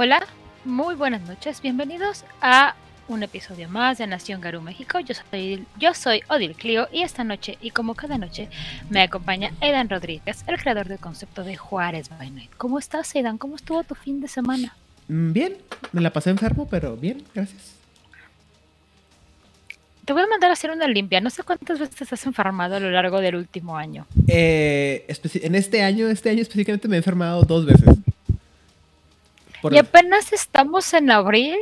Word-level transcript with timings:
Hola, 0.00 0.24
muy 0.64 0.94
buenas 0.94 1.22
noches, 1.22 1.60
bienvenidos 1.60 2.24
a 2.40 2.76
un 3.08 3.24
episodio 3.24 3.68
más 3.68 3.98
de 3.98 4.06
Nación 4.06 4.40
Garú 4.40 4.60
México. 4.60 5.00
Yo 5.00 5.12
soy, 5.12 5.66
yo 5.76 5.92
soy 5.92 6.22
Odil 6.28 6.54
Clio 6.54 6.86
y 6.92 7.02
esta 7.02 7.24
noche, 7.24 7.58
y 7.60 7.72
como 7.72 7.96
cada 7.96 8.16
noche, 8.16 8.48
me 8.90 9.02
acompaña 9.02 9.50
Edan 9.60 9.88
Rodríguez, 9.88 10.44
el 10.46 10.56
creador 10.56 10.86
del 10.86 11.00
concepto 11.00 11.42
de 11.42 11.56
Juárez 11.56 12.10
by 12.10 12.30
Night. 12.30 12.52
¿Cómo 12.58 12.78
estás, 12.78 13.12
Edan? 13.16 13.38
¿Cómo 13.38 13.56
estuvo 13.56 13.82
tu 13.82 13.96
fin 13.96 14.20
de 14.20 14.28
semana? 14.28 14.76
Mm, 15.08 15.32
Bien, 15.32 15.56
me 15.90 16.00
la 16.00 16.12
pasé 16.12 16.30
enfermo, 16.30 16.68
pero 16.70 16.96
bien, 16.96 17.24
gracias. 17.34 17.74
Te 20.04 20.12
voy 20.12 20.22
a 20.22 20.28
mandar 20.28 20.50
a 20.50 20.52
hacer 20.52 20.70
una 20.70 20.86
limpia. 20.86 21.20
No 21.20 21.28
sé 21.28 21.42
cuántas 21.42 21.80
veces 21.80 22.12
has 22.12 22.24
enfermado 22.24 22.76
a 22.76 22.80
lo 22.80 22.92
largo 22.92 23.20
del 23.20 23.34
último 23.34 23.76
año. 23.76 24.06
Eh, 24.28 25.12
en 25.42 25.54
este 25.56 25.82
año, 25.82 26.06
este 26.06 26.30
año 26.30 26.42
específicamente 26.42 26.86
me 26.86 26.94
he 26.94 26.98
enfermado 26.98 27.42
dos 27.42 27.66
veces. 27.66 27.98
Por- 29.62 29.74
Y 29.74 29.78
apenas 29.78 30.32
estamos 30.32 30.92
en 30.94 31.10
abril. 31.10 31.56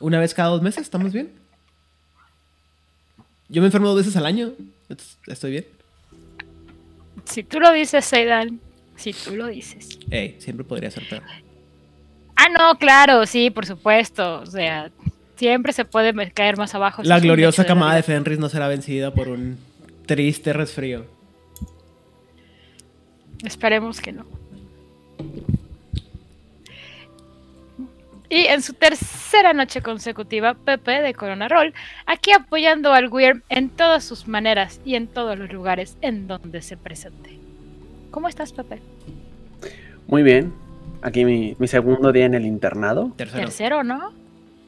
Una 0.00 0.20
vez 0.20 0.32
cada 0.34 0.50
dos 0.50 0.62
meses, 0.62 0.82
¿estamos 0.82 1.12
bien? 1.12 1.32
Yo 3.48 3.60
me 3.62 3.66
enfermo 3.66 3.88
dos 3.88 3.98
veces 3.98 4.16
al 4.16 4.26
año. 4.26 4.52
¿Estoy 5.26 5.50
bien? 5.52 5.66
Si 7.24 7.42
tú 7.42 7.60
lo 7.60 7.72
dices, 7.72 8.12
Edan. 8.12 8.60
Si 8.96 9.12
tú 9.12 9.36
lo 9.36 9.46
dices. 9.46 9.98
Ey, 10.10 10.36
siempre 10.40 10.64
podría 10.64 10.90
ser 10.90 11.08
peor. 11.08 11.22
Ah, 12.36 12.48
no, 12.48 12.78
claro, 12.78 13.26
sí, 13.26 13.50
por 13.50 13.66
supuesto. 13.66 14.40
O 14.40 14.46
sea, 14.46 14.90
siempre 15.36 15.72
se 15.72 15.84
puede 15.84 16.30
caer 16.32 16.56
más 16.56 16.74
abajo. 16.74 17.02
La 17.04 17.18
gloriosa 17.20 17.62
la 17.62 17.68
camada 17.68 17.94
de. 17.96 18.02
Fenris 18.02 18.38
no 18.38 18.48
será 18.48 18.68
vencida 18.68 19.12
por 19.12 19.28
un 19.28 19.58
triste 20.06 20.52
resfrío. 20.52 21.04
Esperemos 23.44 24.00
que 24.00 24.12
no. 24.12 24.24
Y 28.28 28.46
en 28.46 28.60
su 28.62 28.72
tercera 28.74 29.52
noche 29.52 29.82
consecutiva, 29.82 30.54
Pepe 30.54 31.00
de 31.02 31.14
Corona 31.14 31.48
Roll, 31.48 31.72
aquí 32.06 32.32
apoyando 32.32 32.92
al 32.92 33.08
Weird 33.08 33.42
en 33.48 33.68
todas 33.70 34.04
sus 34.04 34.26
maneras 34.26 34.80
y 34.84 34.96
en 34.96 35.06
todos 35.06 35.38
los 35.38 35.52
lugares 35.52 35.96
en 36.00 36.26
donde 36.26 36.60
se 36.62 36.76
presente. 36.76 37.38
¿Cómo 38.10 38.28
estás, 38.28 38.52
Pepe? 38.52 38.80
Muy 40.08 40.22
bien. 40.22 40.52
Aquí 41.02 41.24
mi, 41.24 41.54
mi 41.58 41.68
segundo 41.68 42.10
día 42.12 42.24
en 42.24 42.34
el 42.34 42.46
internado. 42.46 43.12
Tercero. 43.16 43.40
Tercero, 43.44 43.84
¿no? 43.84 44.12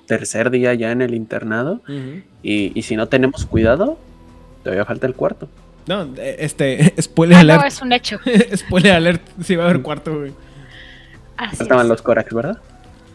Tercer 0.06 0.50
día 0.50 0.74
ya 0.74 0.92
en 0.92 1.02
el 1.02 1.14
internado. 1.14 1.80
Y, 2.42 2.72
y 2.78 2.82
si 2.82 2.96
no 2.96 3.08
tenemos 3.08 3.44
cuidado, 3.46 3.98
todavía 4.62 4.84
falta 4.84 5.06
el 5.06 5.14
cuarto. 5.14 5.48
No, 5.86 6.02
eh, 6.16 6.36
este, 6.40 6.94
spoiler 7.02 7.38
Ah, 7.38 7.42
no, 7.44 7.52
alert. 7.54 7.66
es 7.66 7.82
un 7.82 7.92
hecho. 7.92 8.18
spoiler 8.56 8.92
alert, 8.92 9.22
sí 9.42 9.56
va 9.56 9.64
a 9.64 9.70
haber 9.70 9.82
cuarto, 9.82 10.16
güey. 10.18 10.32
Así 11.36 11.56
Faltaban 11.56 11.86
es. 11.86 11.90
los 11.90 12.02
Corax, 12.02 12.32
¿verdad? 12.34 12.58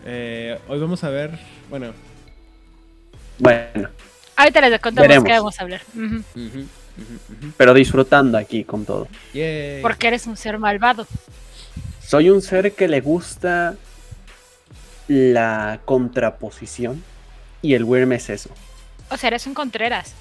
Eh, 0.05 0.59
hoy 0.67 0.79
vamos 0.79 1.03
a 1.03 1.09
ver, 1.09 1.31
bueno, 1.69 1.93
Bueno, 3.39 3.89
Ahorita 4.35 4.61
les 4.61 4.79
contamos 4.81 5.07
Veremos. 5.07 5.25
qué 5.27 5.33
vamos 5.37 5.59
a 5.59 5.63
hablar. 5.63 5.81
Pero 7.57 7.73
disfrutando 7.73 8.37
aquí 8.37 8.63
con 8.63 8.85
todo. 8.85 9.07
Porque 9.81 10.07
eres 10.07 10.27
un 10.27 10.35
ser 10.37 10.57
malvado. 10.59 11.07
Soy 12.05 12.29
un 12.29 12.41
ser 12.41 12.73
que 12.73 12.87
le 12.87 13.01
gusta 13.01 13.75
la 15.07 15.79
contraposición. 15.85 17.03
Y 17.61 17.75
el 17.75 17.83
Wyrm 17.85 18.11
es 18.13 18.29
eso. 18.29 18.49
O 19.09 19.17
sea, 19.17 19.27
eres 19.29 19.47
un 19.47 19.53
Contreras. 19.53 20.13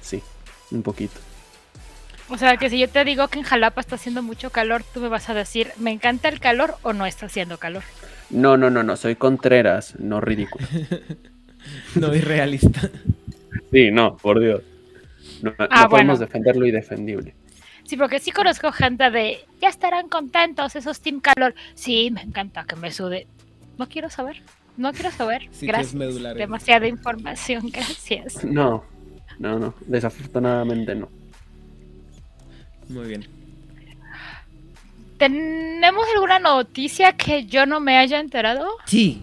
Sí, 0.00 0.22
un 0.70 0.82
poquito. 0.82 1.20
O 2.28 2.38
sea, 2.38 2.56
que 2.56 2.70
si 2.70 2.78
yo 2.78 2.88
te 2.88 3.04
digo 3.04 3.28
que 3.28 3.38
en 3.38 3.44
Jalapa 3.44 3.80
está 3.80 3.96
haciendo 3.96 4.22
mucho 4.22 4.50
calor, 4.50 4.82
tú 4.94 5.00
me 5.00 5.08
vas 5.08 5.28
a 5.28 5.34
decir, 5.34 5.72
¿me 5.76 5.90
encanta 5.92 6.28
el 6.28 6.40
calor 6.40 6.76
o 6.82 6.92
no 6.92 7.04
está 7.06 7.26
haciendo 7.26 7.58
calor? 7.58 7.82
No, 8.30 8.56
no, 8.56 8.70
no, 8.70 8.82
no. 8.82 8.96
Soy 8.96 9.16
Contreras, 9.16 9.98
no 9.98 10.20
ridículo. 10.20 10.66
No 11.96 12.14
irrealista. 12.14 12.88
Sí, 13.72 13.90
no, 13.90 14.16
por 14.18 14.38
Dios. 14.38 14.62
No, 15.42 15.50
no 15.50 15.56
Ah, 15.68 15.88
podemos 15.88 16.20
defender 16.20 16.54
lo 16.56 16.64
indefendible. 16.64 17.34
Sí, 17.82 17.96
porque 17.96 18.20
sí 18.20 18.30
conozco 18.30 18.70
gente 18.70 19.10
de, 19.10 19.38
ya 19.60 19.68
estarán 19.68 20.08
contentos 20.08 20.76
esos 20.76 21.00
Team 21.00 21.18
Calor. 21.20 21.56
Sí, 21.74 22.12
me 22.12 22.22
encanta 22.22 22.64
que 22.64 22.76
me 22.76 22.92
sude. 22.92 23.26
No 23.78 23.88
quiero 23.88 24.10
saber, 24.10 24.42
no 24.76 24.92
quiero 24.92 25.10
saber. 25.10 25.42
Sí, 25.50 25.60
que 25.60 25.66
es 25.66 25.72
gracias. 25.72 25.94
medular. 25.94 26.36
Demasiada 26.36 26.86
información, 26.86 27.68
gracias. 27.72 28.44
No, 28.44 28.84
no, 29.40 29.58
no. 29.58 29.74
Desafortunadamente 29.86 30.94
no. 30.94 31.08
Muy 32.88 33.08
bien. 33.08 33.26
¿Tenemos 35.18 36.04
alguna 36.14 36.38
noticia 36.38 37.16
que 37.16 37.46
yo 37.46 37.66
no 37.66 37.80
me 37.80 37.96
haya 37.96 38.20
enterado? 38.20 38.66
Sí. 38.86 39.22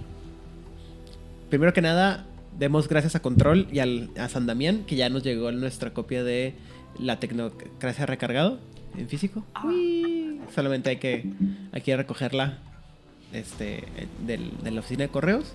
Primero 1.50 1.72
que 1.74 1.81
nada, 1.81 2.26
demos 2.58 2.88
gracias 2.88 3.16
a 3.16 3.22
Control 3.22 3.68
y 3.72 3.80
al, 3.80 4.09
a 4.18 4.28
San 4.30 4.46
Damián, 4.48 4.84
que 4.88 4.96
ya 4.96 5.09
nos 5.09 5.24
llegó 5.24 5.52
nuestra 5.52 5.92
copia 5.94 6.24
de 6.24 6.56
la 7.00 7.20
Tecnocracia 7.20 8.06
recargado 8.06 8.59
en 8.98 9.08
físico. 9.08 9.44
Uy. 9.64 10.40
Solamente 10.54 10.90
hay 10.90 10.98
que, 10.98 11.26
hay 11.72 11.81
que 11.81 11.96
recogerla 11.96 12.58
este, 13.34 13.84
del- 14.25 14.52
de 14.64 14.72
la 14.72 14.80
oficina 14.80 15.04
de 15.04 15.10
correos. 15.10 15.54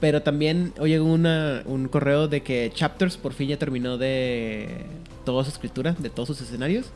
Pero 0.00 0.22
también 0.22 0.72
hoy 0.78 0.90
llegó 0.90 1.04
una- 1.06 1.62
un 1.66 1.88
correo 1.88 2.26
de 2.28 2.42
que 2.42 2.70
Chapters 2.74 3.16
por 3.18 3.34
fin 3.34 3.48
ya 3.48 3.58
terminó 3.58 3.98
de 3.98 4.84
toda 5.26 5.44
su 5.44 5.50
escritura, 5.50 5.94
de 5.98 6.08
todos 6.10 6.28
sus 6.28 6.40
escenarios. 6.42 6.86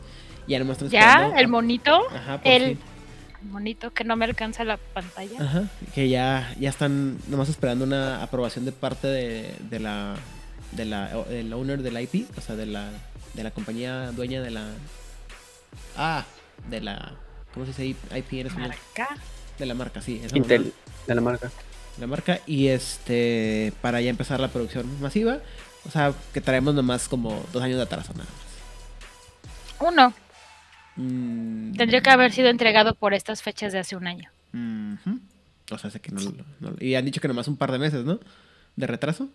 Y 0.47 0.51
ya 0.51 0.59
nomás 0.59 0.77
están 0.77 0.89
Ya, 0.89 0.99
esperando 1.11 1.37
el 1.39 1.45
a- 1.45 1.47
monito, 1.49 2.01
Ajá, 2.13 2.41
por 2.41 2.51
el 2.51 2.63
fin. 2.77 2.79
monito 3.51 3.93
que 3.93 4.03
no 4.03 4.15
me 4.15 4.25
alcanza 4.25 4.63
la 4.63 4.77
pantalla. 4.77 5.41
Ajá, 5.41 5.63
que 5.93 6.09
ya, 6.09 6.53
ya 6.59 6.69
están 6.69 7.17
nomás 7.27 7.49
esperando 7.49 7.85
una 7.85 8.21
aprobación 8.23 8.65
de 8.65 8.71
parte 8.71 9.07
de, 9.07 9.55
de 9.69 9.79
la 9.79 10.15
de 10.71 10.85
del 11.29 11.53
owner 11.53 11.81
del 11.81 11.99
IP, 12.01 12.27
o 12.37 12.41
sea, 12.41 12.55
de 12.55 12.65
la 12.65 12.89
de 13.33 13.43
la 13.43 13.51
compañía 13.51 14.11
dueña 14.11 14.41
de 14.41 14.51
la 14.51 14.67
ah, 15.97 16.25
de 16.69 16.81
la 16.81 17.13
¿cómo 17.53 17.65
se 17.65 17.81
dice 17.83 17.85
IP 18.17 18.33
en 18.33 18.47
español? 18.47 18.69
Marca. 18.69 19.17
De 19.57 19.65
la 19.65 19.73
marca, 19.73 20.01
sí, 20.01 20.21
esa 20.23 20.37
Intel, 20.37 20.61
mamá, 20.63 20.73
de 21.07 21.15
la 21.15 21.21
marca. 21.21 21.51
la 21.99 22.07
marca 22.07 22.39
y 22.45 22.67
este 22.67 23.71
para 23.81 24.01
ya 24.01 24.09
empezar 24.09 24.39
la 24.39 24.49
producción 24.49 24.99
masiva, 25.01 25.39
o 25.87 25.91
sea, 25.91 26.13
que 26.33 26.41
traemos 26.41 26.73
nomás 26.75 27.07
como 27.07 27.41
dos 27.53 27.63
años 27.63 27.77
de 27.77 27.83
atraso 27.83 28.11
nada 28.13 28.25
más. 29.79 29.91
Uno, 29.91 30.13
Mm, 30.97 31.73
tendría 31.73 32.01
que 32.01 32.09
haber 32.09 32.31
sido 32.31 32.49
entregado 32.49 32.95
por 32.95 33.13
estas 33.13 33.41
fechas 33.41 33.73
de 33.73 33.79
hace 33.79 33.95
un 33.95 34.07
año. 34.07 34.29
O 35.71 35.77
sea, 35.77 35.89
sé 35.89 35.99
que 35.99 36.11
no, 36.11 36.21
lo- 36.21 36.45
no 36.61 36.75
y 36.79 36.95
han 36.95 37.03
dicho 37.05 37.19
que 37.19 37.27
nomás 37.27 37.47
un 37.47 37.57
par 37.57 37.71
de 37.71 37.79
meses, 37.79 38.05
¿no? 38.05 38.19
De 38.75 38.87
retraso. 38.87 39.27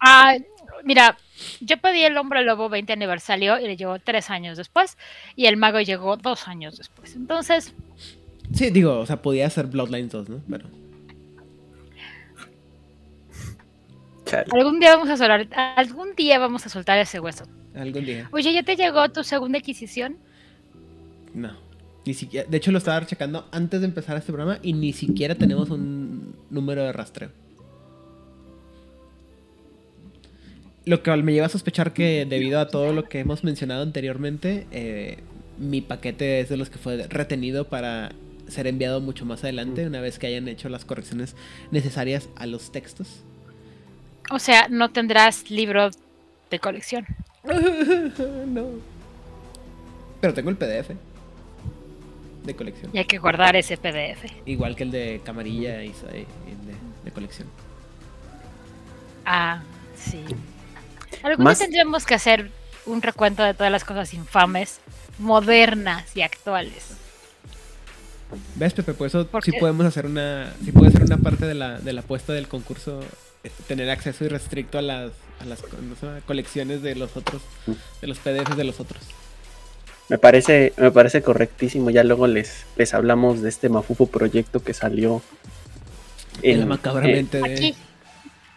Ah, 0.00 0.36
mira, 0.84 1.16
yo 1.60 1.76
pedí 1.78 2.02
el 2.02 2.16
Hombre 2.16 2.44
Lobo 2.44 2.68
20 2.68 2.92
aniversario 2.92 3.58
y 3.58 3.64
le 3.66 3.76
llegó 3.76 3.98
tres 3.98 4.30
años 4.30 4.56
después 4.56 4.96
y 5.34 5.46
el 5.46 5.56
Mago 5.56 5.80
llegó 5.80 6.16
dos 6.16 6.46
años 6.46 6.76
después. 6.78 7.16
Entonces, 7.16 7.72
Sí, 8.54 8.70
digo, 8.70 8.98
o 8.98 9.04
sea, 9.06 9.20
podía 9.20 9.48
ser 9.50 9.66
Bloodlines 9.66 10.10
2, 10.12 10.28
¿no? 10.30 10.40
Pero. 10.48 10.66
Chale. 14.24 14.46
algún 14.52 14.78
día 14.78 14.94
vamos 14.96 15.08
a 15.08 15.16
soltar, 15.16 15.48
algún 15.76 16.14
día 16.14 16.38
vamos 16.38 16.66
a 16.66 16.68
soltar 16.68 16.98
ese 16.98 17.18
hueso. 17.20 17.44
Algún 17.74 18.04
día. 18.04 18.28
Oye, 18.32 18.52
¿ya 18.52 18.62
te 18.62 18.76
llegó 18.76 19.08
tu 19.10 19.24
segunda 19.24 19.58
adquisición? 19.58 20.18
No. 21.38 21.52
Ni 22.04 22.14
siquiera. 22.14 22.48
De 22.48 22.56
hecho, 22.56 22.72
lo 22.72 22.78
estaba 22.78 23.06
checando 23.06 23.46
antes 23.52 23.80
de 23.80 23.86
empezar 23.86 24.16
este 24.16 24.32
programa 24.32 24.58
y 24.62 24.72
ni 24.72 24.92
siquiera 24.92 25.34
tenemos 25.34 25.70
un 25.70 26.34
número 26.50 26.82
de 26.82 26.92
rastreo. 26.92 27.30
Lo 30.84 31.02
que 31.02 31.14
me 31.16 31.32
lleva 31.32 31.46
a 31.46 31.50
sospechar 31.50 31.92
que 31.92 32.26
debido 32.28 32.58
a 32.60 32.68
todo 32.68 32.92
lo 32.92 33.04
que 33.04 33.20
hemos 33.20 33.44
mencionado 33.44 33.82
anteriormente, 33.82 34.66
eh, 34.72 35.18
mi 35.58 35.80
paquete 35.80 36.40
es 36.40 36.48
de 36.48 36.56
los 36.56 36.70
que 36.70 36.78
fue 36.78 37.06
retenido 37.08 37.68
para 37.68 38.12
ser 38.48 38.66
enviado 38.66 39.00
mucho 39.00 39.26
más 39.26 39.44
adelante, 39.44 39.86
una 39.86 40.00
vez 40.00 40.18
que 40.18 40.26
hayan 40.26 40.48
hecho 40.48 40.70
las 40.70 40.86
correcciones 40.86 41.36
necesarias 41.70 42.30
a 42.36 42.46
los 42.46 42.72
textos. 42.72 43.22
O 44.30 44.38
sea, 44.38 44.68
no 44.68 44.90
tendrás 44.90 45.50
libro 45.50 45.90
de 46.50 46.58
colección. 46.58 47.06
no. 48.46 48.66
Pero 50.20 50.34
tengo 50.34 50.50
el 50.50 50.56
PDF 50.56 50.92
de 52.48 52.56
colección. 52.56 52.90
Y 52.92 52.98
hay 52.98 53.04
que 53.04 53.18
guardar 53.18 53.54
ese 53.54 53.76
PDF. 53.76 54.24
Igual 54.46 54.74
que 54.74 54.82
el 54.82 54.90
de 54.90 55.20
camarilla 55.24 55.82
y, 55.84 55.88
de, 55.90 56.26
de 57.04 57.10
colección. 57.12 57.46
Ah, 59.24 59.62
sí. 59.96 60.24
Algún 61.22 61.44
Más- 61.44 61.58
día 61.58 61.66
tendríamos 61.66 62.04
que 62.06 62.14
hacer 62.14 62.50
un 62.86 63.02
recuento 63.02 63.42
de 63.42 63.54
todas 63.54 63.70
las 63.70 63.84
cosas 63.84 64.14
infames, 64.14 64.80
modernas 65.18 66.16
y 66.16 66.22
actuales. 66.22 66.96
¿Ves, 68.56 68.74
Pepe? 68.74 68.94
Por 68.94 69.06
eso 69.06 69.26
¿Por 69.26 69.42
sí 69.44 69.52
qué? 69.52 69.58
podemos 69.58 69.86
hacer 69.86 70.06
una. 70.06 70.52
Sí 70.64 70.72
puede 70.72 70.90
ser 70.90 71.02
una 71.02 71.16
parte 71.16 71.46
de 71.46 71.54
la, 71.54 71.78
de 71.78 71.92
la 71.92 72.00
apuesta 72.00 72.32
del 72.32 72.46
concurso. 72.48 73.00
eh, 73.44 73.50
Tener 73.66 73.88
acceso 73.90 74.24
irrestricto 74.24 74.78
a 74.78 74.82
las, 74.82 75.12
a 75.40 75.44
las 75.46 75.62
colecciones 76.26 76.82
de 76.82 76.94
los 76.94 77.16
otros. 77.16 77.42
De 78.00 78.06
los 78.06 78.18
PDFs 78.18 78.56
de 78.56 78.64
los 78.64 78.80
otros. 78.80 79.02
Me 80.08 80.18
parece, 80.18 80.72
me 80.76 80.90
parece 80.90 81.22
correctísimo. 81.22 81.90
Ya 81.90 82.02
luego 82.02 82.26
les, 82.26 82.66
les 82.76 82.94
hablamos 82.94 83.42
de 83.42 83.48
este 83.48 83.68
mafufo 83.68 84.06
proyecto 84.06 84.62
que 84.62 84.72
salió 84.74 85.22
En, 86.42 86.60
la 86.60 86.66
macabramente 86.66 87.42
de... 87.42 87.52
Aquí. 87.52 87.74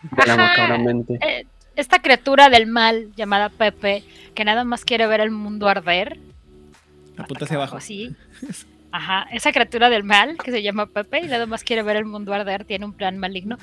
De 0.03 0.25
la 0.25 0.33
Ajá. 0.33 0.47
macabramente. 0.47 1.19
Eh, 1.21 1.45
esta 1.75 1.99
criatura 1.99 2.49
del 2.49 2.67
mal 2.67 3.11
llamada 3.15 3.49
Pepe, 3.49 4.03
que 4.33 4.45
nada 4.45 4.63
más 4.63 4.85
quiere 4.85 5.07
ver 5.07 5.19
el 5.21 5.31
mundo 5.31 5.67
arder. 5.67 6.17
Apunta 7.17 7.45
hacia 7.45 7.57
abajo. 7.57 7.77
Así. 7.77 8.15
Ajá, 8.91 9.27
esa 9.31 9.51
criatura 9.51 9.89
del 9.89 10.03
mal 10.03 10.37
que 10.43 10.51
se 10.51 10.61
llama 10.61 10.85
Pepe 10.85 11.19
y 11.19 11.27
nada 11.27 11.45
más 11.45 11.63
quiere 11.63 11.81
ver 11.83 11.95
el 11.95 12.05
mundo 12.05 12.33
arder, 12.33 12.65
tiene 12.65 12.85
un 12.85 12.93
plan 12.93 13.17
maligno. 13.17 13.57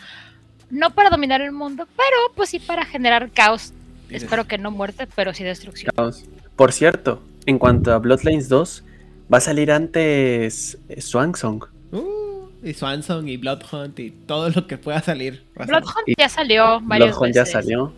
No 0.71 0.95
para 0.95 1.11
dominar 1.11 1.41
el 1.41 1.53
mundo, 1.53 1.87
pero 1.97 2.17
pues 2.35 2.51
sí 2.51 2.61
para 2.61 2.85
generar 2.85 3.31
caos. 3.31 3.73
Espero 4.11 4.47
que 4.47 4.57
no 4.57 4.71
muerte, 4.71 5.07
pero 5.15 5.35
sí 5.35 5.45
destrucción. 5.45 5.93
Caos. 5.95 6.25
Por 6.57 6.73
cierto, 6.73 7.23
en 7.49 7.59
cuanto 7.59 7.93
a 7.93 7.99
Bloodlines 7.99 8.49
2, 8.51 8.85
va 9.33 9.39
a 9.39 9.41
salir 9.41 9.73
antes 9.73 10.79
eh, 10.89 11.01
Swansong. 11.01 11.65
Uh, 11.93 12.49
y 12.63 12.75
Swansong 12.75 13.27
y 13.29 13.37
Bloodhunt 13.39 13.99
y 14.01 14.11
todo 14.11 14.51
lo 14.51 14.67
que 14.67 14.77
pueda 14.77 15.01
salir. 15.03 15.43
Bloodhunt 15.55 16.09
ya 16.19 16.29
salió 16.29 16.81
varias 16.83 17.11
Bloodhound 17.17 17.35
ya 17.35 17.47
salió. 17.47 17.93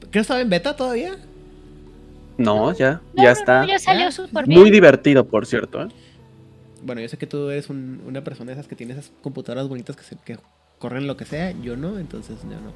Creo 0.00 0.10
que 0.10 0.18
estaba 0.18 0.40
en 0.40 0.50
beta 0.50 0.74
todavía. 0.74 1.16
No, 2.38 2.72
ya, 2.72 3.00
No, 3.14 3.22
ya 3.22 3.32
no, 3.34 3.38
está. 3.38 3.60
no, 3.62 3.68
ya 3.68 3.78
salió 3.78 4.04
Ya. 4.06 4.10
súper 4.12 4.46
bien. 4.46 4.58
Muy 4.60 4.70
divertido, 4.70 5.24
por 5.26 5.46
cierto. 5.46 5.82
¿eh? 5.82 5.88
Bueno, 6.82 7.00
yo 7.00 7.08
sé 7.08 7.16
que 7.16 7.26
tú 7.28 7.50
eres 7.50 7.70
un- 7.70 8.00
una 8.06 8.24
persona 8.24 8.48
de 8.48 8.54
esas 8.54 8.66
que 8.66 8.74
tiene 8.74 8.94
esas 8.94 9.12
computadoras 9.22 9.68
bonitas 9.68 9.94
que, 9.94 10.02
se- 10.02 10.16
que 10.24 10.38
corren 10.80 11.06
lo 11.06 11.16
que 11.16 11.24
sea. 11.24 11.52
Yo 11.62 11.76
no, 11.76 11.98
entonces 11.98 12.38
yo 12.42 12.48
no. 12.60 12.72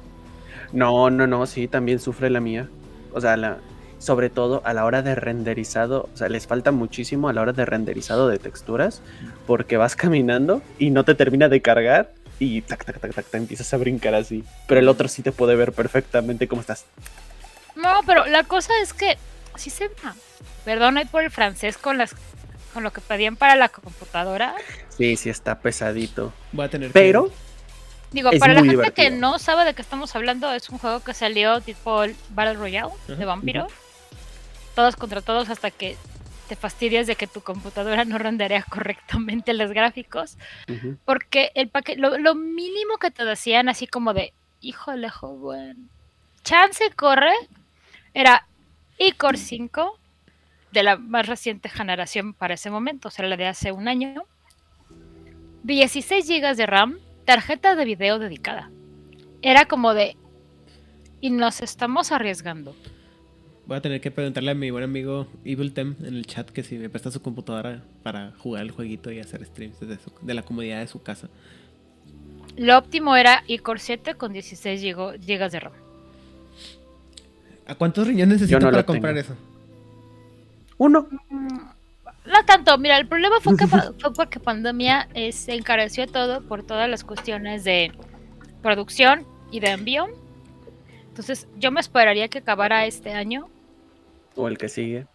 No, 0.71 1.09
no, 1.09 1.27
no, 1.27 1.45
sí, 1.45 1.67
también 1.67 1.99
sufre 1.99 2.29
la 2.29 2.39
mía. 2.39 2.69
O 3.13 3.19
sea, 3.19 3.35
la, 3.35 3.57
sobre 3.99 4.29
todo 4.29 4.61
a 4.65 4.73
la 4.73 4.85
hora 4.85 5.01
de 5.01 5.15
renderizado, 5.15 6.09
o 6.13 6.17
sea, 6.17 6.29
les 6.29 6.47
falta 6.47 6.71
muchísimo 6.71 7.29
a 7.29 7.33
la 7.33 7.41
hora 7.41 7.53
de 7.53 7.65
renderizado 7.65 8.27
de 8.27 8.37
texturas, 8.37 9.01
porque 9.45 9.77
vas 9.77 9.95
caminando 9.95 10.61
y 10.77 10.89
no 10.91 11.03
te 11.03 11.15
termina 11.15 11.49
de 11.49 11.61
cargar 11.61 12.11
y 12.39 12.61
tac, 12.61 12.85
tac, 12.85 12.99
tac, 12.99 13.13
tac, 13.13 13.25
te 13.25 13.37
empiezas 13.37 13.73
a 13.73 13.77
brincar 13.77 14.13
así. 14.13 14.43
Pero 14.67 14.79
el 14.79 14.87
otro 14.87 15.07
sí 15.07 15.23
te 15.23 15.31
puede 15.31 15.55
ver 15.55 15.71
perfectamente 15.73 16.47
cómo 16.47 16.61
estás. 16.61 16.85
No, 17.75 18.01
pero 18.05 18.25
la 18.25 18.43
cosa 18.43 18.73
es 18.81 18.93
que 18.93 19.17
sí 19.55 19.69
se 19.69 19.89
ah, 20.03 20.13
Perdón 20.65 20.97
ahí 20.97 21.05
por 21.05 21.23
el 21.23 21.31
francés 21.31 21.77
con 21.77 21.97
las 21.97 22.15
con 22.73 22.83
lo 22.83 22.91
que 22.91 23.01
pedían 23.01 23.35
para 23.37 23.55
la 23.55 23.69
computadora. 23.69 24.53
Sí, 24.89 25.15
sí 25.15 25.29
está 25.29 25.59
pesadito. 25.59 26.33
Voy 26.51 26.65
a 26.65 26.69
tener 26.69 26.89
que- 26.89 26.93
Pero 26.93 27.31
Digo, 28.11 28.31
Es 28.31 28.39
para 28.39 28.53
la 28.53 28.63
gente 28.63 28.91
que 28.91 29.09
no 29.09 29.37
sabe 29.37 29.65
de 29.65 29.73
qué 29.73 29.81
estamos 29.81 30.15
hablando, 30.15 30.51
es 30.53 30.69
un 30.69 30.77
juego 30.77 31.01
que 31.01 31.13
salió 31.13 31.59
tipo 31.59 32.03
el 32.03 32.15
Battle 32.29 32.53
Royale 32.53 32.91
de 33.07 33.13
Ajá, 33.15 33.25
vampiro. 33.25 33.67
Todos 34.77 34.95
contra 34.95 35.21
todos 35.21 35.49
hasta 35.49 35.71
que 35.71 35.97
te 36.47 36.55
fastidias 36.55 37.07
de 37.07 37.15
que 37.15 37.25
tu 37.25 37.41
computadora 37.41 38.05
no 38.05 38.19
renderea 38.19 38.61
correctamente 38.61 39.55
los 39.55 39.71
gráficos. 39.71 40.37
Porque 41.03 41.51
el 41.55 41.69
paquete, 41.69 41.99
lo, 41.99 42.19
lo 42.19 42.35
mínimo 42.35 42.99
que 42.99 43.09
te 43.09 43.25
decían 43.25 43.69
así 43.69 43.87
como 43.87 44.13
de, 44.13 44.33
híjole, 44.61 45.09
joven, 45.09 45.89
chance 46.43 46.91
corre, 46.95 47.33
era 48.13 48.45
iCore 48.99 49.39
5 49.39 49.97
de 50.73 50.83
la 50.83 50.97
más 50.97 51.25
reciente 51.25 51.69
generación 51.69 52.35
para 52.35 52.53
ese 52.53 52.69
momento, 52.69 53.07
o 53.07 53.11
sea, 53.11 53.25
la 53.25 53.35
de 53.35 53.47
hace 53.47 53.71
un 53.71 53.87
año. 53.87 54.25
16 55.63 56.27
GB 56.27 56.55
de 56.55 56.65
RAM, 56.67 56.99
tarjeta 57.25 57.75
de 57.75 57.83
video 57.83 58.19
dedicada. 58.19 58.69
Era 59.41 59.65
como 59.65 59.95
de, 59.95 60.17
y 61.19 61.31
nos 61.31 61.61
estamos 61.61 62.11
arriesgando. 62.11 62.75
Voy 63.67 63.75
a 63.77 63.81
tener 63.81 63.99
que 63.99 64.11
preguntarle 64.11 64.51
a 64.51 64.55
mi 64.55 64.71
buen 64.71 64.83
amigo 64.85 65.27
Evil 65.43 65.73
Tem 65.73 65.95
en 65.99 66.15
el 66.15 66.25
chat 66.25 66.49
que 66.49 66.63
si 66.63 66.77
me 66.77 66.89
presta 66.89 67.11
su 67.11 67.21
computadora 67.21 67.83
para 68.01 68.31
jugar 68.37 68.63
el 68.63 68.71
jueguito 68.71 69.11
y 69.11 69.19
hacer 69.19 69.43
streams 69.45 69.79
desde 69.81 69.97
su- 70.01 70.11
de 70.21 70.33
la 70.33 70.41
comodidad 70.43 70.79
de 70.79 70.87
su 70.87 71.03
casa. 71.03 71.27
Lo 72.55 72.77
óptimo 72.77 73.15
era 73.17 73.43
iCore 73.47 73.79
7 73.79 74.15
con 74.15 74.31
16 74.31 74.81
GB 74.81 75.49
de 75.51 75.59
RAM. 75.59 75.73
¿A 77.67 77.75
cuántos 77.75 78.07
riñones 78.07 78.35
necesito 78.39 78.59
no 78.59 78.67
para 78.71 78.83
tengo. 78.83 78.93
comprar 78.93 79.17
eso? 79.17 79.35
Uno. 80.77 81.07
Mm, 81.29 81.47
No 82.25 82.43
tanto, 82.45 82.77
mira, 82.77 82.97
el 82.97 83.07
problema 83.07 83.39
fue 83.41 83.55
que 83.57 83.67
fue 83.67 83.81
porque 84.15 84.39
pandemia 84.39 85.07
eh, 85.13 85.31
se 85.33 85.53
encareció 85.53 86.07
todo 86.07 86.41
por 86.41 86.63
todas 86.63 86.89
las 86.89 87.03
cuestiones 87.03 87.63
de 87.65 87.91
producción 88.61 89.25
y 89.51 89.59
de 89.59 89.71
envío. 89.71 90.07
Entonces, 91.09 91.47
yo 91.57 91.71
me 91.71 91.79
esperaría 91.81 92.27
que 92.29 92.37
acabara 92.39 92.85
este 92.85 93.11
año. 93.13 93.49
O 94.37 94.47
el 94.47 94.57
que 94.57 94.69
sigue. 94.69 95.05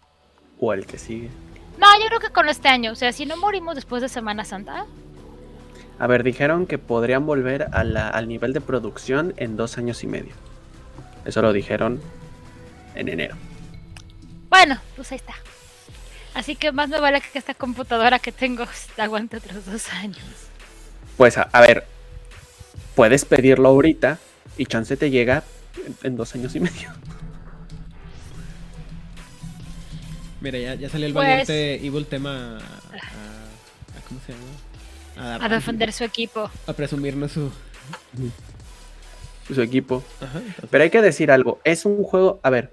O 0.61 0.73
el 0.75 0.85
que 0.87 0.99
sigue. 0.99 1.31
No, 1.79 1.87
yo 2.01 2.07
creo 2.09 2.21
que 2.21 2.31
con 2.31 2.49
este 2.49 2.69
año, 2.69 2.93
o 2.93 2.95
sea, 2.95 3.13
si 3.13 3.25
no 3.25 3.37
morimos 3.39 3.75
después 3.75 4.03
de 4.03 4.09
Semana 4.09 4.45
Santa, 4.45 4.85
A 5.99 6.07
ver, 6.09 6.23
dijeron 6.25 6.67
que 6.67 6.79
podrían 6.79 7.25
volver 7.27 7.69
a 7.73 7.85
la- 7.85 8.09
al 8.09 8.27
nivel 8.27 8.53
de 8.53 8.61
producción 8.61 9.35
en 9.37 9.57
dos 9.57 9.79
años 9.79 10.03
y 10.03 10.09
medio. 10.09 10.33
Eso 11.25 11.43
lo 11.43 11.53
dijeron 11.53 12.01
en 12.97 13.09
enero. 13.09 13.37
bueno, 14.51 14.79
pues 14.97 15.13
ahí 15.13 15.17
está. 15.17 15.35
Así 16.35 16.57
que 16.57 16.73
más 16.73 16.89
me 16.89 16.99
vale 16.99 17.21
que 17.21 17.39
esta 17.39 17.55
computadora 17.55 18.19
que 18.19 18.33
tengo 18.33 18.65
aguante 18.99 19.37
otros 19.37 19.65
dos 19.65 19.89
años. 19.93 20.19
Pues 21.17 21.39
a, 21.39 21.43
a 21.53 21.61
ver, 21.61 21.87
puedes 22.97 23.25
pedirlo 23.25 23.69
ahorita 23.69 24.19
y 24.59 24.67
chance 24.67 24.97
te 24.97 25.11
llega 25.11 25.45
en, 25.87 25.97
en 26.03 26.17
dos 26.17 26.35
años 26.35 26.55
y 26.57 26.61
medio. 26.61 26.91
Mira, 30.43 30.59
ya, 30.59 30.75
ya 30.75 30.89
salió 30.89 31.07
el 31.07 31.13
Pues- 31.13 31.27
valiente 31.29 31.87
Evil 31.87 32.07
Tema 32.07 32.59
a, 32.59 32.61
¿Cómo 34.09 34.21
se 34.27 34.33
llama? 34.33 35.37
A, 35.41 35.45
A 35.45 35.49
defender 35.49 35.93
su 35.93 36.05
equipo. 36.05 36.51
a 36.67 36.73
presumirnos 36.73 37.33
su... 37.33 37.51
Su 39.53 39.61
equipo. 39.61 40.03
Ajá, 40.21 40.41
Pero 40.71 40.85
hay 40.85 40.91
que 40.91 41.03
decir 41.03 41.31
algo. 41.31 41.61
Es 41.65 41.85
un 41.85 42.03
juego. 42.05 42.41
A 42.43 42.51
ver, 42.51 42.73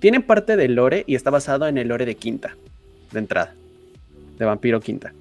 tiene 0.00 0.20
parte 0.20 0.56
del 0.56 0.74
lore 0.74 1.02
y 1.06 1.14
está 1.14 1.30
basado 1.30 1.66
en 1.66 1.78
el 1.78 1.88
lore 1.88 2.06
de 2.06 2.14
Quinta. 2.14 2.56
De 3.10 3.18
entrada. 3.18 3.54
De 4.38 4.44
Vampiro 4.44 4.80
Quinta. 4.80 5.12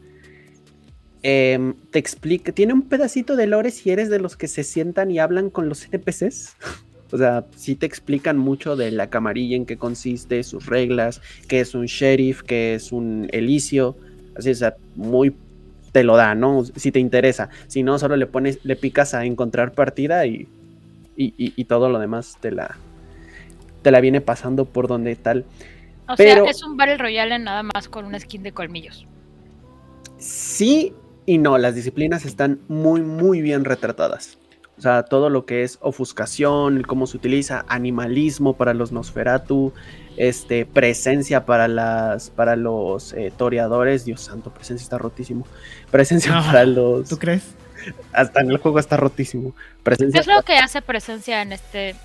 Em, 1.23 1.73
te 1.91 1.99
explica. 1.99 2.51
Tiene 2.51 2.73
un 2.73 2.83
pedacito 2.83 3.35
de 3.35 3.47
lore 3.47 3.71
si 3.71 3.89
eres 3.91 4.09
de 4.09 4.19
los 4.19 4.35
que 4.37 4.47
se 4.47 4.63
sientan 4.63 5.09
y 5.09 5.19
hablan 5.19 5.49
con 5.49 5.67
los 5.69 5.85
NPCs. 5.91 6.55
O 7.11 7.17
sea, 7.17 7.45
sí 7.55 7.75
te 7.75 7.85
explican 7.85 8.37
mucho 8.37 8.75
de 8.75 8.91
la 8.91 9.09
camarilla, 9.09 9.55
en 9.55 9.65
qué 9.65 9.77
consiste, 9.77 10.43
sus 10.43 10.67
reglas, 10.67 11.21
qué 11.47 11.59
es 11.61 11.73
un 11.73 11.85
sheriff, 11.87 12.43
qué 12.43 12.75
es 12.75 12.91
un 12.91 13.27
elicio. 13.31 13.97
Así, 14.37 14.51
o 14.51 14.55
sea, 14.55 14.75
muy 14.95 15.35
te 15.91 16.03
lo 16.03 16.15
da, 16.17 16.35
¿no? 16.35 16.63
Si 16.75 16.91
te 16.91 16.99
interesa. 16.99 17.49
Si 17.67 17.81
no, 17.81 17.97
solo 17.97 18.15
le 18.15 18.27
pones, 18.27 18.59
le 18.63 18.75
picas 18.75 19.13
a 19.15 19.25
encontrar 19.25 19.71
partida 19.73 20.25
y, 20.27 20.47
y, 21.17 21.33
y- 21.37 21.53
y 21.55 21.65
todo 21.65 21.89
lo 21.89 21.97
demás 21.97 22.37
te 22.39 22.51
la, 22.51 22.77
te 23.81 23.89
la 23.91 23.99
viene 24.01 24.21
pasando 24.21 24.65
por 24.65 24.87
donde 24.87 25.15
tal. 25.15 25.45
O 26.07 26.13
Pero- 26.15 26.43
sea, 26.43 26.51
es 26.51 26.63
un 26.63 26.77
Battle 26.77 26.97
Royale 26.99 27.39
nada 27.39 27.63
más 27.63 27.89
con 27.89 28.05
una 28.05 28.19
skin 28.19 28.43
de 28.43 28.51
colmillos. 28.51 29.07
Sí 30.19 30.93
y 31.25 31.37
no, 31.37 31.57
las 31.57 31.75
disciplinas 31.75 32.25
están 32.25 32.59
muy, 32.67 33.01
muy 33.01 33.41
bien 33.41 33.65
retratadas. 33.65 34.37
O 34.79 34.81
sea, 34.81 35.03
todo 35.03 35.29
lo 35.29 35.45
que 35.45 35.63
es 35.63 35.77
ofuscación, 35.81 36.83
cómo 36.83 37.05
se 37.05 37.17
utiliza, 37.17 37.65
animalismo 37.67 38.53
para 38.53 38.73
los 38.73 38.93
Nosferatu, 38.93 39.73
este, 40.15 40.65
presencia 40.65 41.45
para 41.45 41.67
las, 41.67 42.29
para 42.29 42.55
los 42.55 43.11
eh, 43.11 43.33
toreadores, 43.35 44.05
Dios 44.05 44.21
santo, 44.21 44.53
presencia 44.53 44.83
está 44.83 44.97
rotísimo. 44.97 45.45
Presencia 45.91 46.31
No, 46.31 46.45
para 46.45 46.63
los, 46.63 47.09
¿Tú 47.09 47.17
crees? 47.17 47.43
hasta 48.13 48.39
en 48.39 48.51
el 48.51 48.57
juego 48.57 48.79
está 48.79 48.95
rotísimo. 48.95 49.51
¿Qué 49.51 49.83
Presencia 49.83 50.21
es 50.21 50.27
lo 50.27 50.41
que 50.43 50.57
hace 50.57 50.81
presencia 50.81 51.41
en 51.41 51.51
este? 51.51 51.95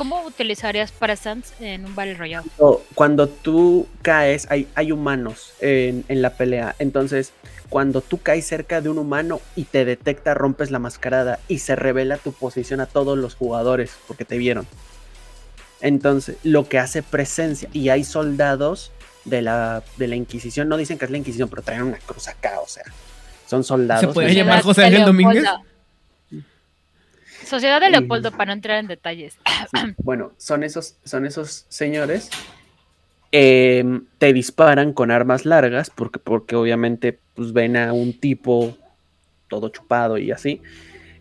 ¿Cómo 0.00 0.22
utilizarías 0.24 0.92
Presence 0.92 1.52
en 1.60 1.84
un 1.84 1.94
Battle 1.94 2.14
Royale? 2.14 2.48
cuando, 2.56 2.82
cuando 2.94 3.28
tú 3.28 3.86
caes, 4.00 4.46
hay, 4.50 4.66
hay 4.74 4.92
humanos 4.92 5.52
en, 5.60 6.06
en 6.08 6.22
la 6.22 6.30
pelea. 6.30 6.74
Entonces, 6.78 7.34
cuando 7.68 8.00
tú 8.00 8.16
caes 8.16 8.46
cerca 8.46 8.80
de 8.80 8.88
un 8.88 8.96
humano 8.96 9.42
y 9.56 9.64
te 9.64 9.84
detecta, 9.84 10.32
rompes 10.32 10.70
la 10.70 10.78
mascarada 10.78 11.38
y 11.48 11.58
se 11.58 11.76
revela 11.76 12.16
tu 12.16 12.32
posición 12.32 12.80
a 12.80 12.86
todos 12.86 13.18
los 13.18 13.34
jugadores 13.34 13.92
porque 14.08 14.24
te 14.24 14.38
vieron. 14.38 14.66
Entonces, 15.82 16.36
lo 16.44 16.66
que 16.66 16.78
hace 16.78 17.02
presencia, 17.02 17.68
y 17.74 17.90
hay 17.90 18.02
soldados 18.04 18.92
de 19.26 19.42
la, 19.42 19.82
de 19.98 20.08
la 20.08 20.16
Inquisición, 20.16 20.66
no 20.70 20.78
dicen 20.78 20.96
que 20.96 21.04
es 21.04 21.10
la 21.10 21.18
Inquisición, 21.18 21.50
pero 21.50 21.60
traen 21.60 21.82
una 21.82 21.98
cruz 21.98 22.26
acá, 22.26 22.58
o 22.60 22.66
sea, 22.66 22.84
son 23.46 23.64
soldados. 23.64 24.00
¿Se 24.06 24.14
puede 24.14 24.28
de- 24.28 24.34
llamar 24.36 24.62
José 24.62 24.84
Ángel 24.84 25.04
Domínguez? 25.04 25.44
Sociedad 27.50 27.80
de 27.80 27.88
Y- 27.88 27.90
Leopoldo, 27.90 28.30
para 28.30 28.46
no 28.46 28.52
entrar 28.52 28.78
en 28.78 28.86
detalles. 28.86 29.36
Sí, 29.74 29.94
Bueno, 30.04 30.32
son 30.38 30.62
esos, 30.62 30.96
son 31.04 31.26
esos 31.26 31.66
señores. 31.68 32.30
em, 33.32 34.06
te 34.18 34.32
disparan 34.32 34.92
con 34.92 35.10
armas 35.10 35.44
largas, 35.44 35.90
porque, 35.90 36.18
porque 36.18 36.56
obviamente 36.56 37.18
pues, 37.34 37.52
ven 37.52 37.76
a 37.76 37.92
un 37.92 38.12
tipo 38.18 38.76
todo 39.48 39.68
chupado 39.68 40.16
y 40.18 40.30
así. 40.30 40.62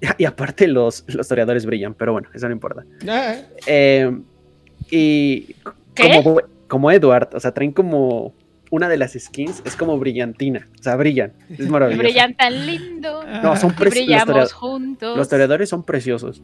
Y, 0.18 0.24
aparte 0.24 0.66
los, 0.68 1.04
los 1.08 1.28
toreadores 1.28 1.66
brillan, 1.66 1.94
pero 1.94 2.14
bueno, 2.14 2.30
eso 2.34 2.48
no 2.48 2.54
importa. 2.54 2.86
Ah, 3.08 3.36
Em, 3.66 4.24
y 4.90 5.56
¿Qué? 5.94 6.10
como, 6.24 6.42
como 6.70 6.90
Edward, 6.92 7.30
o 7.36 7.40
sea, 7.40 7.52
traen 7.52 7.74
como 7.74 8.34
una 8.70 8.90
de 8.90 8.98
las 8.98 9.14
skins 9.14 9.62
es 9.66 9.76
como 9.76 9.98
brillantina. 9.98 10.68
O 10.80 10.84
sea, 10.84 10.96
brillan. 10.96 11.34
Es 11.50 11.70
maravilloso. 11.70 12.04
Brillan 12.04 12.36
tan 12.36 12.66
lindo. 12.66 13.24
No, 13.42 13.56
son 13.56 13.74
preciosos. 13.74 14.26
brillamos 14.26 14.54
juntos. 14.54 15.18
Los 15.18 15.30
toreadores 15.30 15.70
son 15.70 15.84
preciosos. 15.84 16.44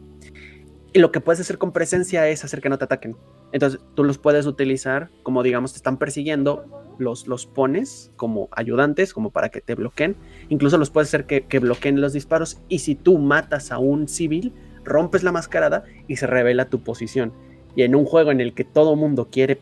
Y 0.93 0.99
lo 0.99 1.11
que 1.11 1.19
puedes 1.19 1.41
hacer 1.41 1.57
con 1.57 1.73
presencia 1.73 2.27
es 2.29 2.45
hacer 2.45 2.61
que 2.61 2.69
no 2.69 2.77
te 2.77 2.85
ataquen. 2.85 3.17
Entonces 3.51 3.81
tú 3.95 4.03
los 4.03 4.17
puedes 4.17 4.45
utilizar 4.45 5.09
como 5.23 5.43
digamos 5.43 5.73
te 5.73 5.77
están 5.77 5.97
persiguiendo, 5.97 6.65
los, 6.97 7.27
los 7.27 7.45
pones 7.45 8.11
como 8.15 8.47
ayudantes, 8.51 9.13
como 9.13 9.29
para 9.29 9.49
que 9.49 9.59
te 9.59 9.75
bloqueen. 9.75 10.15
Incluso 10.49 10.77
los 10.77 10.89
puedes 10.89 11.09
hacer 11.09 11.25
que, 11.25 11.41
que 11.41 11.59
bloqueen 11.59 11.99
los 11.99 12.13
disparos. 12.13 12.61
Y 12.69 12.79
si 12.79 12.95
tú 12.95 13.17
matas 13.17 13.71
a 13.71 13.77
un 13.77 14.07
civil, 14.07 14.53
rompes 14.85 15.23
la 15.23 15.33
mascarada 15.33 15.83
y 16.07 16.15
se 16.15 16.27
revela 16.27 16.69
tu 16.69 16.81
posición. 16.81 17.33
Y 17.75 17.83
en 17.83 17.93
un 17.93 18.05
juego 18.05 18.31
en 18.31 18.39
el 18.39 18.53
que 18.53 18.63
todo 18.63 18.95
mundo 18.95 19.27
quiere 19.29 19.59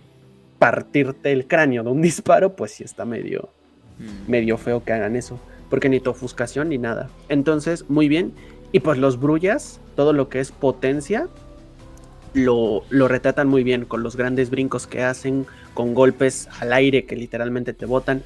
partirte 0.63 1.33
el 1.33 1.45
cráneo 1.45 1.83
de 1.83 1.89
un 1.89 2.01
disparo, 2.09 2.55
pues 2.55 2.71
sí 2.71 2.83
está 2.83 3.03
medio, 3.05 3.49
Mm. 3.99 4.31
medio 4.31 4.57
feo 4.57 4.83
que 4.83 4.91
hagan 4.91 5.15
eso, 5.15 5.39
porque 5.69 5.87
ni 5.87 5.99
tu 5.99 6.09
ofuscación 6.09 6.69
ni 6.69 6.77
nada. 6.77 7.09
Entonces, 7.29 7.89
muy 7.89 8.07
bien. 8.07 8.33
Y 8.71 8.79
pues 8.79 8.97
los 8.97 9.19
brullas, 9.19 9.79
todo 9.95 10.13
lo 10.13 10.29
que 10.29 10.39
es 10.39 10.51
potencia, 10.51 11.27
lo, 12.33 12.83
lo 12.89 13.07
retratan 13.07 13.47
muy 13.47 13.63
bien, 13.63 13.85
con 13.85 14.01
los 14.01 14.15
grandes 14.15 14.49
brincos 14.49 14.87
que 14.87 15.03
hacen, 15.03 15.45
con 15.75 15.93
golpes 15.93 16.49
al 16.59 16.73
aire 16.73 17.05
que 17.05 17.15
literalmente 17.15 17.73
te 17.73 17.85
botan. 17.85 18.23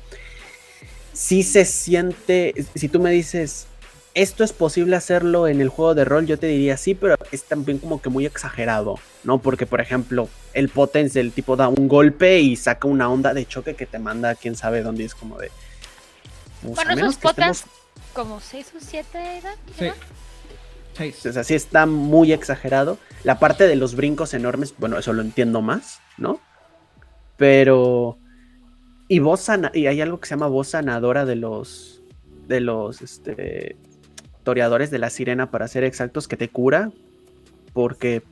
Sí 1.11 1.43
se 1.43 1.65
siente, 1.65 2.53
si 2.75 2.87
tú 2.87 3.01
me 3.01 3.11
dices, 3.11 3.67
esto 4.21 4.43
es 4.43 4.51
posible 4.53 4.95
hacerlo 4.95 5.47
en 5.47 5.61
el 5.61 5.69
juego 5.69 5.93
de 5.95 6.03
rol, 6.05 6.25
yo 6.25 6.37
te 6.39 6.47
diría 6.47 6.75
sí, 6.77 6.95
pero 6.95 7.15
es 7.31 7.43
también 7.43 7.77
como 7.79 8.01
que 8.01 8.09
muy 8.09 8.25
exagerado, 8.25 8.95
¿no? 9.23 9.37
Porque, 9.39 9.65
por 9.65 9.79
ejemplo, 9.81 10.27
el 10.53 10.69
potencia, 10.69 11.21
el 11.21 11.31
tipo 11.31 11.55
da 11.55 11.67
un 11.67 11.87
golpe 11.87 12.39
y 12.39 12.55
saca 12.55 12.87
una 12.87 13.09
onda 13.09 13.33
de 13.33 13.45
choque 13.45 13.75
que 13.75 13.85
te 13.85 13.99
manda 13.99 14.29
a 14.31 14.35
quién 14.35 14.55
sabe 14.55 14.81
dónde 14.81 15.05
es 15.05 15.13
como 15.15 15.37
de... 15.37 15.51
pues, 16.61 16.75
Bueno, 16.75 16.91
esos 16.93 17.17
que 17.17 17.27
estemos- 17.27 17.61
potas 17.63 17.65
como 18.13 18.39
6 18.39 18.73
o 18.75 18.79
7 18.81 19.17
eran. 19.37 19.55
Sí. 19.77 19.85
¿no? 19.85 19.93
Seis. 20.97 21.23
O 21.27 21.31
sea, 21.33 21.43
sí 21.43 21.53
está 21.53 21.85
muy 21.85 22.33
exagerado. 22.33 22.97
La 23.23 23.37
parte 23.37 23.67
de 23.67 23.75
los 23.75 23.93
brincos 23.95 24.33
enormes, 24.33 24.73
bueno, 24.79 24.97
eso 24.97 25.13
lo 25.13 25.21
entiendo 25.21 25.61
más, 25.61 25.99
¿no? 26.17 26.39
Pero. 27.37 28.17
Y 29.07 29.19
voz 29.19 29.41
sana- 29.41 29.71
y 29.75 29.85
hay 29.85 30.01
algo 30.01 30.19
que 30.19 30.27
se 30.27 30.33
llama 30.33 30.47
voz 30.47 30.69
sanadora 30.69 31.25
de 31.25 31.35
los. 31.35 32.01
de 32.47 32.61
los 32.61 33.01
este. 33.03 33.77
Toreadores 34.47 34.89
de 34.91 34.97
la 34.97 35.09
sirena, 35.09 35.51
para 35.51 35.67
ser 35.67 35.83
exactos, 35.83 36.25
que 36.29 36.37
te 36.37 36.47
cura. 36.47 36.89
Porque. 37.73 38.23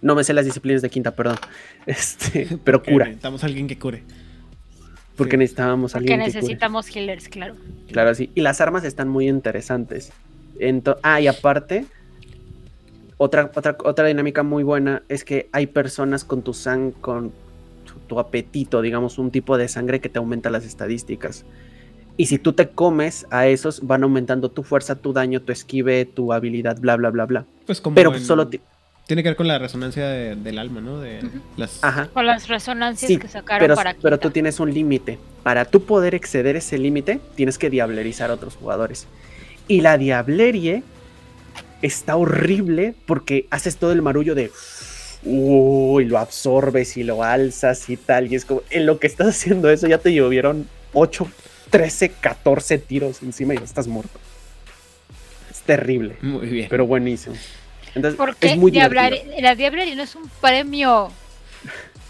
No 0.00 0.14
me 0.14 0.22
sé 0.22 0.34
las 0.34 0.44
disciplinas 0.44 0.82
de 0.82 0.88
quinta, 0.88 1.16
perdón. 1.16 1.34
Este. 1.86 2.46
Pero 2.64 2.78
Porque 2.78 2.92
cura. 2.92 3.06
Necesitamos 3.06 3.42
a 3.42 3.46
alguien 3.46 3.66
que 3.66 3.76
cure. 3.76 4.04
Porque 5.16 5.32
sí. 5.32 5.38
necesitábamos 5.38 5.94
Porque 5.94 6.12
alguien 6.12 6.20
que 6.20 6.30
cure. 6.30 6.42
necesitamos 6.42 6.94
healers, 6.94 7.28
claro. 7.28 7.56
Claro, 7.90 8.14
sí. 8.14 8.30
Y 8.36 8.40
las 8.42 8.60
armas 8.60 8.84
están 8.84 9.08
muy 9.08 9.28
interesantes. 9.28 10.12
Ento- 10.60 10.98
ah, 11.02 11.20
y 11.20 11.26
aparte, 11.26 11.86
otra, 13.16 13.50
otra, 13.52 13.76
otra 13.82 14.06
dinámica 14.06 14.44
muy 14.44 14.62
buena 14.62 15.02
es 15.08 15.24
que 15.24 15.48
hay 15.50 15.66
personas 15.66 16.24
con 16.24 16.42
tu 16.42 16.54
sang, 16.54 16.92
con 16.92 17.32
tu, 17.84 17.98
tu 18.06 18.20
apetito, 18.20 18.80
digamos, 18.80 19.18
un 19.18 19.32
tipo 19.32 19.58
de 19.58 19.66
sangre 19.66 20.00
que 20.00 20.08
te 20.08 20.18
aumenta 20.18 20.50
las 20.50 20.64
estadísticas. 20.64 21.44
Y 22.16 22.26
si 22.26 22.38
tú 22.38 22.52
te 22.54 22.68
comes 22.68 23.26
a 23.30 23.46
esos, 23.46 23.86
van 23.86 24.02
aumentando 24.02 24.50
tu 24.50 24.62
fuerza, 24.62 24.94
tu 24.96 25.12
daño, 25.12 25.40
tu 25.42 25.52
esquive, 25.52 26.04
tu 26.06 26.32
habilidad, 26.32 26.78
bla, 26.80 26.96
bla, 26.96 27.10
bla, 27.10 27.26
bla. 27.26 27.44
Pues 27.66 27.80
como 27.80 27.94
Pero 27.94 28.14
en- 28.14 28.24
solo... 28.24 28.48
ti- 28.48 28.60
Tiene 29.06 29.22
que 29.22 29.28
ver 29.30 29.36
con 29.36 29.46
la 29.48 29.58
resonancia 29.58 30.06
de- 30.08 30.34
del 30.36 30.58
alma, 30.58 30.80
¿no? 30.80 30.98
De 31.00 31.20
las... 31.56 31.84
Ajá. 31.84 32.08
Con 32.12 32.24
las 32.26 32.48
resonancias 32.48 33.08
Sí, 33.08 33.18
que 33.18 33.28
sacaron 33.28 33.60
pero, 33.64 33.74
para 33.74 33.94
pero 34.00 34.18
tú 34.18 34.30
tienes 34.30 34.58
un 34.60 34.72
límite. 34.72 35.18
Para 35.42 35.64
tú 35.66 35.84
poder 35.84 36.14
exceder 36.14 36.56
ese 36.56 36.78
límite, 36.78 37.20
tienes 37.34 37.58
que 37.58 37.68
diablerizar 37.70 38.30
a 38.30 38.34
otros 38.34 38.56
jugadores. 38.56 39.06
Y 39.68 39.82
la 39.82 39.98
diablerie 39.98 40.82
está 41.82 42.16
horrible 42.16 42.94
porque 43.06 43.46
haces 43.50 43.76
todo 43.76 43.92
el 43.92 44.00
marullo 44.00 44.34
de. 44.34 44.50
Uy, 45.24 46.04
lo 46.04 46.18
absorbes 46.18 46.96
y 46.96 47.02
lo 47.02 47.22
alzas 47.22 47.88
y 47.90 47.96
tal. 47.96 48.32
Y 48.32 48.36
es 48.36 48.44
como, 48.44 48.62
en 48.70 48.86
lo 48.86 48.98
que 48.98 49.06
estás 49.06 49.28
haciendo 49.28 49.68
eso 49.70 49.86
ya 49.86 49.98
te 49.98 50.12
llovieron 50.14 50.66
8, 50.94 51.28
13, 51.70 52.10
14 52.12 52.78
tiros 52.78 53.22
encima 53.22 53.54
y 53.54 53.58
ya 53.58 53.64
estás 53.64 53.86
muerto. 53.86 54.18
Es 55.50 55.60
terrible, 55.62 56.16
Muy 56.22 56.46
bien. 56.46 56.66
pero 56.70 56.86
buenísimo. 56.86 57.36
Entonces, 57.94 58.20
es 58.42 58.56
muy 58.56 58.70
la 58.72 59.54
Diablería 59.54 59.94
no 59.94 60.02
es 60.02 60.14
un 60.14 60.28
premio. 60.40 61.10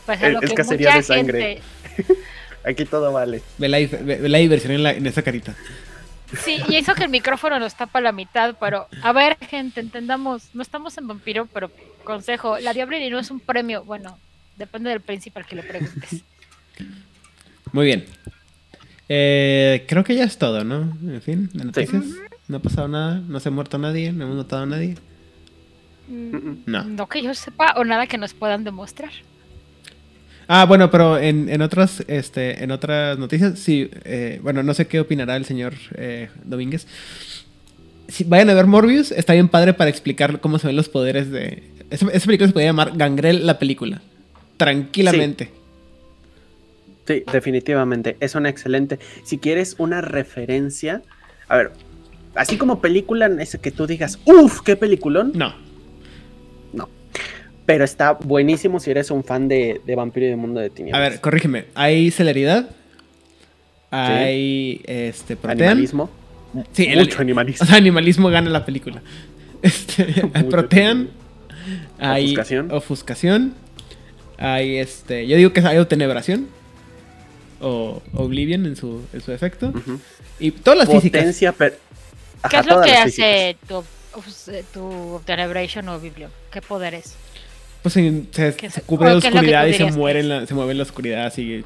Pues 0.04 0.20
a 0.22 0.26
Es- 0.26 0.32
lo 0.32 0.40
es 0.40 0.50
que 0.50 0.54
cacería 0.56 0.88
mucha 0.88 0.96
de 0.98 1.02
sangre. 1.02 1.62
gente. 1.96 2.14
Aquí 2.64 2.84
todo 2.84 3.12
vale. 3.12 3.42
Ve 3.58 3.68
la, 3.68 3.78
ve- 3.78 4.18
ve 4.20 4.28
la 4.28 4.38
diversión 4.38 4.72
en, 4.72 4.82
la- 4.82 4.92
en 4.92 5.06
esa 5.06 5.22
carita. 5.22 5.54
Sí, 6.44 6.58
y 6.68 6.74
eso 6.76 6.94
que 6.96 7.04
el 7.04 7.08
micrófono 7.08 7.58
nos 7.60 7.76
tapa 7.76 8.00
la 8.00 8.10
mitad, 8.10 8.56
pero 8.58 8.88
a 9.02 9.12
ver, 9.12 9.36
gente, 9.48 9.80
entendamos, 9.80 10.48
no 10.54 10.62
estamos 10.62 10.98
en 10.98 11.06
vampiro, 11.06 11.46
pero 11.54 11.70
consejo, 12.02 12.58
la 12.58 12.72
Diablería 12.72 13.08
no 13.10 13.20
es 13.20 13.30
un 13.30 13.38
premio. 13.38 13.84
Bueno, 13.84 14.18
depende 14.56 14.90
del 14.90 15.00
príncipe 15.00 15.38
al 15.38 15.46
que 15.46 15.54
le 15.54 15.62
preguntes. 15.62 16.22
Muy 17.72 17.86
bien. 17.86 18.04
Eh, 19.08 19.84
creo 19.86 20.04
que 20.04 20.14
ya 20.14 20.24
es 20.24 20.38
todo, 20.38 20.64
¿no? 20.64 20.96
En 21.02 21.22
fin, 21.22 21.50
de 21.52 21.64
noticias. 21.64 22.04
No 22.48 22.58
ha 22.58 22.60
pasado 22.60 22.88
nada, 22.88 23.22
no 23.26 23.40
se 23.40 23.48
ha 23.48 23.52
muerto 23.52 23.78
nadie, 23.78 24.12
no 24.12 24.24
hemos 24.24 24.36
notado 24.36 24.62
a 24.62 24.66
nadie. 24.66 24.96
No. 26.08 26.84
No 26.84 27.08
que 27.08 27.22
yo 27.22 27.34
sepa, 27.34 27.74
o 27.76 27.84
nada 27.84 28.06
que 28.06 28.18
nos 28.18 28.34
puedan 28.34 28.64
demostrar. 28.64 29.10
Ah, 30.48 30.64
bueno, 30.64 30.90
pero 30.90 31.18
en, 31.18 31.48
en 31.48 31.60
otras, 31.60 32.04
este, 32.06 32.62
en 32.62 32.70
otras 32.70 33.18
noticias, 33.18 33.58
sí, 33.58 33.90
eh, 34.04 34.38
bueno, 34.42 34.62
no 34.62 34.74
sé 34.74 34.86
qué 34.86 35.00
opinará 35.00 35.36
el 35.36 35.44
señor 35.44 35.74
eh, 35.96 36.28
Domínguez. 36.44 36.86
Si 38.06 38.22
vayan 38.22 38.50
a 38.50 38.54
ver 38.54 38.66
Morbius, 38.66 39.10
está 39.10 39.32
bien 39.32 39.48
padre 39.48 39.74
para 39.74 39.90
explicar 39.90 40.40
cómo 40.40 40.60
se 40.60 40.68
ven 40.68 40.76
los 40.76 40.88
poderes 40.88 41.32
de. 41.32 41.64
Esa, 41.90 42.08
esa 42.12 42.26
película 42.26 42.46
se 42.46 42.52
podría 42.52 42.68
llamar 42.68 42.96
Gangrel 42.96 43.44
la 43.44 43.58
película. 43.58 44.00
Tranquilamente. 44.56 45.46
Sí, 45.46 45.50
definitivamente. 47.06 48.16
Es 48.20 48.34
una 48.34 48.48
excelente. 48.48 48.98
Si 49.24 49.38
quieres 49.38 49.76
una 49.78 50.00
referencia, 50.00 51.02
a 51.48 51.56
ver, 51.56 51.72
así 52.34 52.56
como 52.58 52.80
película, 52.80 53.26
ese 53.40 53.58
que 53.58 53.70
tú 53.70 53.86
digas, 53.86 54.18
uff, 54.24 54.60
qué 54.62 54.76
peliculón, 54.76 55.32
No. 55.34 55.54
pero 57.64 57.84
está 57.84 58.12
buenísimo 58.12 58.78
si 58.78 58.90
eres 58.92 59.10
un 59.10 59.24
fan 59.24 59.48
de, 59.48 59.80
de 59.84 59.94
Vampiro 59.96 60.26
y 60.26 60.30
de 60.30 60.36
Mundo 60.36 60.60
de 60.60 60.66
A 60.66 60.70
Tinieblas. 60.70 61.10
ver, 61.10 61.20
corrígeme. 61.20 61.64
Hay 61.74 62.10
celeridad. 62.12 62.70
Hay 63.90 64.82
este 64.86 65.36
protean. 65.36 65.70
animalismo. 65.70 66.10
Sí, 66.72 66.86
el- 66.86 66.98
Mucho 67.00 67.20
animalismo. 67.20 67.64
O 67.64 67.66
sea, 67.66 67.76
animalismo 67.76 68.28
gana 68.30 68.50
la 68.50 68.64
película. 68.64 69.02
Este, 69.62 70.06
hay 70.34 70.42
protean. 70.44 71.08
Hay 71.98 72.26
Ofuscación. 72.26 72.70
ofuscación. 72.70 73.54
Hay 74.38 74.76
este. 74.76 75.26
Yo 75.26 75.36
digo 75.36 75.52
que 75.52 75.60
hay 75.60 75.82
tenebración. 75.86 76.46
O 77.60 78.02
Oblivion 78.14 78.66
en 78.66 78.76
su, 78.76 79.02
en 79.12 79.20
su 79.22 79.32
efecto. 79.32 79.72
Y 80.38 80.50
todas 80.50 80.78
las 80.80 80.88
físicas. 80.88 81.20
Potencia, 81.20 81.52
pero. 81.52 81.74
¿Qué 82.50 82.56
es 82.58 82.66
lo 82.66 82.82
que 82.82 82.92
hace 82.92 83.56
tu, 83.66 83.82
tu 84.72 85.20
Tenebration 85.24 85.88
o 85.88 85.98
Biblion? 85.98 86.30
¿Qué 86.52 86.60
poderes? 86.62 87.14
Pues 87.82 87.94
se, 87.94 88.24
se- 88.30 88.54
¿Qué 88.56 88.70
se 88.70 88.80
es- 88.80 88.86
cubre 88.86 89.10
de 89.10 89.18
es 89.18 89.24
oscuridad 89.24 89.66
y 89.66 89.74
se 89.74 89.84
muere, 89.92 90.18
es? 90.20 90.24
en 90.24 90.28
la, 90.28 90.46
se 90.46 90.54
mueve 90.54 90.72
en 90.72 90.78
la 90.78 90.82
oscuridad 90.84 91.26
así. 91.26 91.64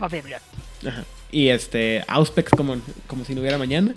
O 0.00 0.08
Biblion. 0.08 0.40
Ajá. 0.86 1.04
Y 1.30 1.48
este. 1.48 2.04
Auspex 2.08 2.50
como, 2.50 2.76
como 3.06 3.24
si 3.24 3.34
no 3.34 3.40
hubiera 3.40 3.58
mañana. 3.58 3.94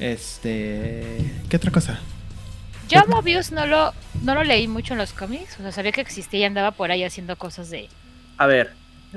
Este. 0.00 1.04
¿Qué 1.48 1.56
otra 1.56 1.70
cosa? 1.70 2.00
Yo 2.88 3.00
a 3.00 3.04
Mobius 3.06 3.50
no 3.52 3.66
lo, 3.66 3.92
no 4.22 4.34
lo 4.34 4.44
leí 4.44 4.68
mucho 4.68 4.92
en 4.94 4.98
los 4.98 5.12
cómics. 5.12 5.54
O 5.58 5.62
sea, 5.62 5.72
sabía 5.72 5.92
que 5.92 6.00
existía 6.00 6.40
y 6.40 6.44
andaba 6.44 6.72
por 6.72 6.90
ahí 6.90 7.02
haciendo 7.04 7.36
cosas 7.36 7.70
de. 7.70 7.88
A 8.38 8.46
ver, 8.46 8.70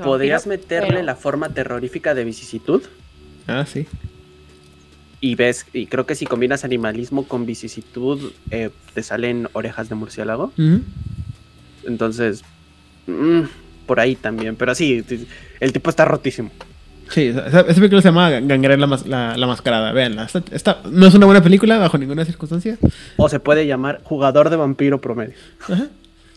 ¿podrías 0.03 0.47
meterle 0.47 0.89
pero- 0.89 1.03
la 1.03 1.15
forma 1.15 1.49
terrorífica 1.49 2.13
de 2.13 2.23
vicisitud? 2.23 2.81
Ah, 3.47 3.65
sí. 3.65 3.85
Y 5.19 5.33
ves, 5.35 5.65
y 5.73 5.87
creo 5.87 6.05
que 6.05 6.13
si 6.15 6.25
combinas 6.27 6.63
animalismo 6.63 7.27
con 7.27 7.45
vicisitud, 7.47 8.31
eh, 8.51 8.69
te 8.93 9.01
salen 9.01 9.47
orejas 9.53 9.89
de 9.89 9.95
murciélago. 9.95 10.51
Entonces, 11.85 12.43
mm, 13.07 13.41
por 13.85 13.99
ahí 13.99 14.15
también. 14.15 14.55
Pero 14.55 14.75
sí, 14.75 15.03
el 15.59 15.73
tipo 15.73 15.89
está 15.89 16.05
rotísimo. 16.05 16.51
Sí, 17.09 17.27
esa, 17.27 17.61
esa 17.61 17.73
película 17.75 18.01
se 18.01 18.09
llama 18.09 18.29
Gangrel 18.29 18.81
la, 18.81 18.99
la, 19.05 19.37
la 19.37 19.47
Mascarada. 19.47 19.93
Véanla. 19.93 20.25
Esta- 20.25 20.43
esta 20.51 20.81
no 20.91 21.07
es 21.07 21.13
una 21.13 21.25
buena 21.25 21.41
película 21.41 21.77
bajo 21.77 21.97
ninguna 21.97 22.25
circunstancia. 22.25 22.77
O 23.15 23.29
se 23.29 23.39
puede 23.39 23.65
llamar 23.65 24.01
jugador 24.03 24.49
de 24.49 24.57
vampiro 24.57 24.99
promedio. 24.99 25.33
Ajá. 25.69 25.87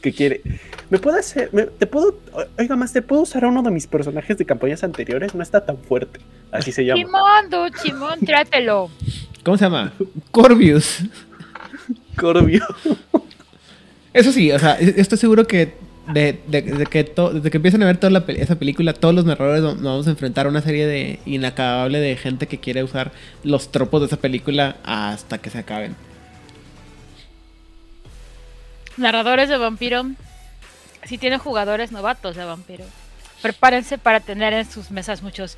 Que 0.03 0.13
quiere. 0.13 0.41
¿Me 0.89 0.99
puedo 0.99 1.19
hacer.? 1.19 1.51
me- 1.53 1.65
¿Te 1.67 1.87
puedo.? 1.87 2.19
Oiga, 2.59 2.75
más, 2.77 2.93
¿te 2.93 3.03
puedo 3.03 3.23
usar 3.23 3.45
a 3.45 3.49
uno 3.49 3.63
de 3.63 3.71
mis 3.71 3.87
personajes 3.87 4.39
de 4.39 4.47
campañas 4.47 4.83
anteriores? 4.83 5.35
No 5.35 5.43
está 5.43 5.65
tan 5.65 5.77
fuerte. 5.79 6.21
Así 6.51 6.73
se 6.73 6.85
llama. 6.85 7.01
Chimón, 7.03 7.71
Chimón, 7.83 8.21
trátelo. 8.21 8.91
¿Cómo 9.45 9.57
se 9.57 9.65
llama? 9.65 9.93
Corvius. 10.31 11.01
Corbio. 12.17 12.65
Eso 14.13 14.33
sí, 14.33 14.51
o 14.53 14.59
sea, 14.59 14.79
e- 14.81 14.95
estoy 14.97 15.19
seguro 15.19 15.47
que 15.47 15.75
de, 16.13 16.41
de- 16.49 16.63
de 16.63 16.87
que 16.87 17.05
to- 17.05 17.33
desde 17.33 17.51
que 17.51 17.59
empiezan 17.59 17.83
a 17.83 17.87
ver 17.87 17.97
toda 17.99 18.11
la 18.11 18.25
esa 18.29 18.57
película, 18.59 18.93
todos 18.93 19.15
los 19.15 19.25
narradores 19.25 19.63
nos 19.63 19.75
nos 19.77 19.85
vamos 19.85 20.07
a 20.09 20.11
enfrentar 20.11 20.47
a 20.47 20.49
una 20.49 20.61
serie 20.63 20.87
de 20.87 21.21
inacabable 21.27 22.01
de 22.01 22.17
gente 22.17 22.47
que 22.49 22.59
quiere 22.59 22.83
usar 22.83 23.13
los 23.45 23.71
tropos 23.71 24.01
de 24.01 24.07
esa 24.09 24.17
película 24.17 24.77
hasta 24.85 25.39
que 25.39 25.51
se 25.51 25.59
acaben. 25.59 25.95
Narradores 28.97 29.49
de 29.49 29.57
vampiro. 29.57 30.05
Si 31.05 31.17
tienen 31.19 31.39
jugadores 31.39 31.93
novatos 31.93 32.37
de 32.37 32.45
vampiro, 32.45 32.85
prepárense 33.43 33.97
para 33.99 34.21
tener 34.21 34.53
en 34.53 34.71
sus 34.71 34.91
mesas 34.91 35.23
muchos 35.23 35.57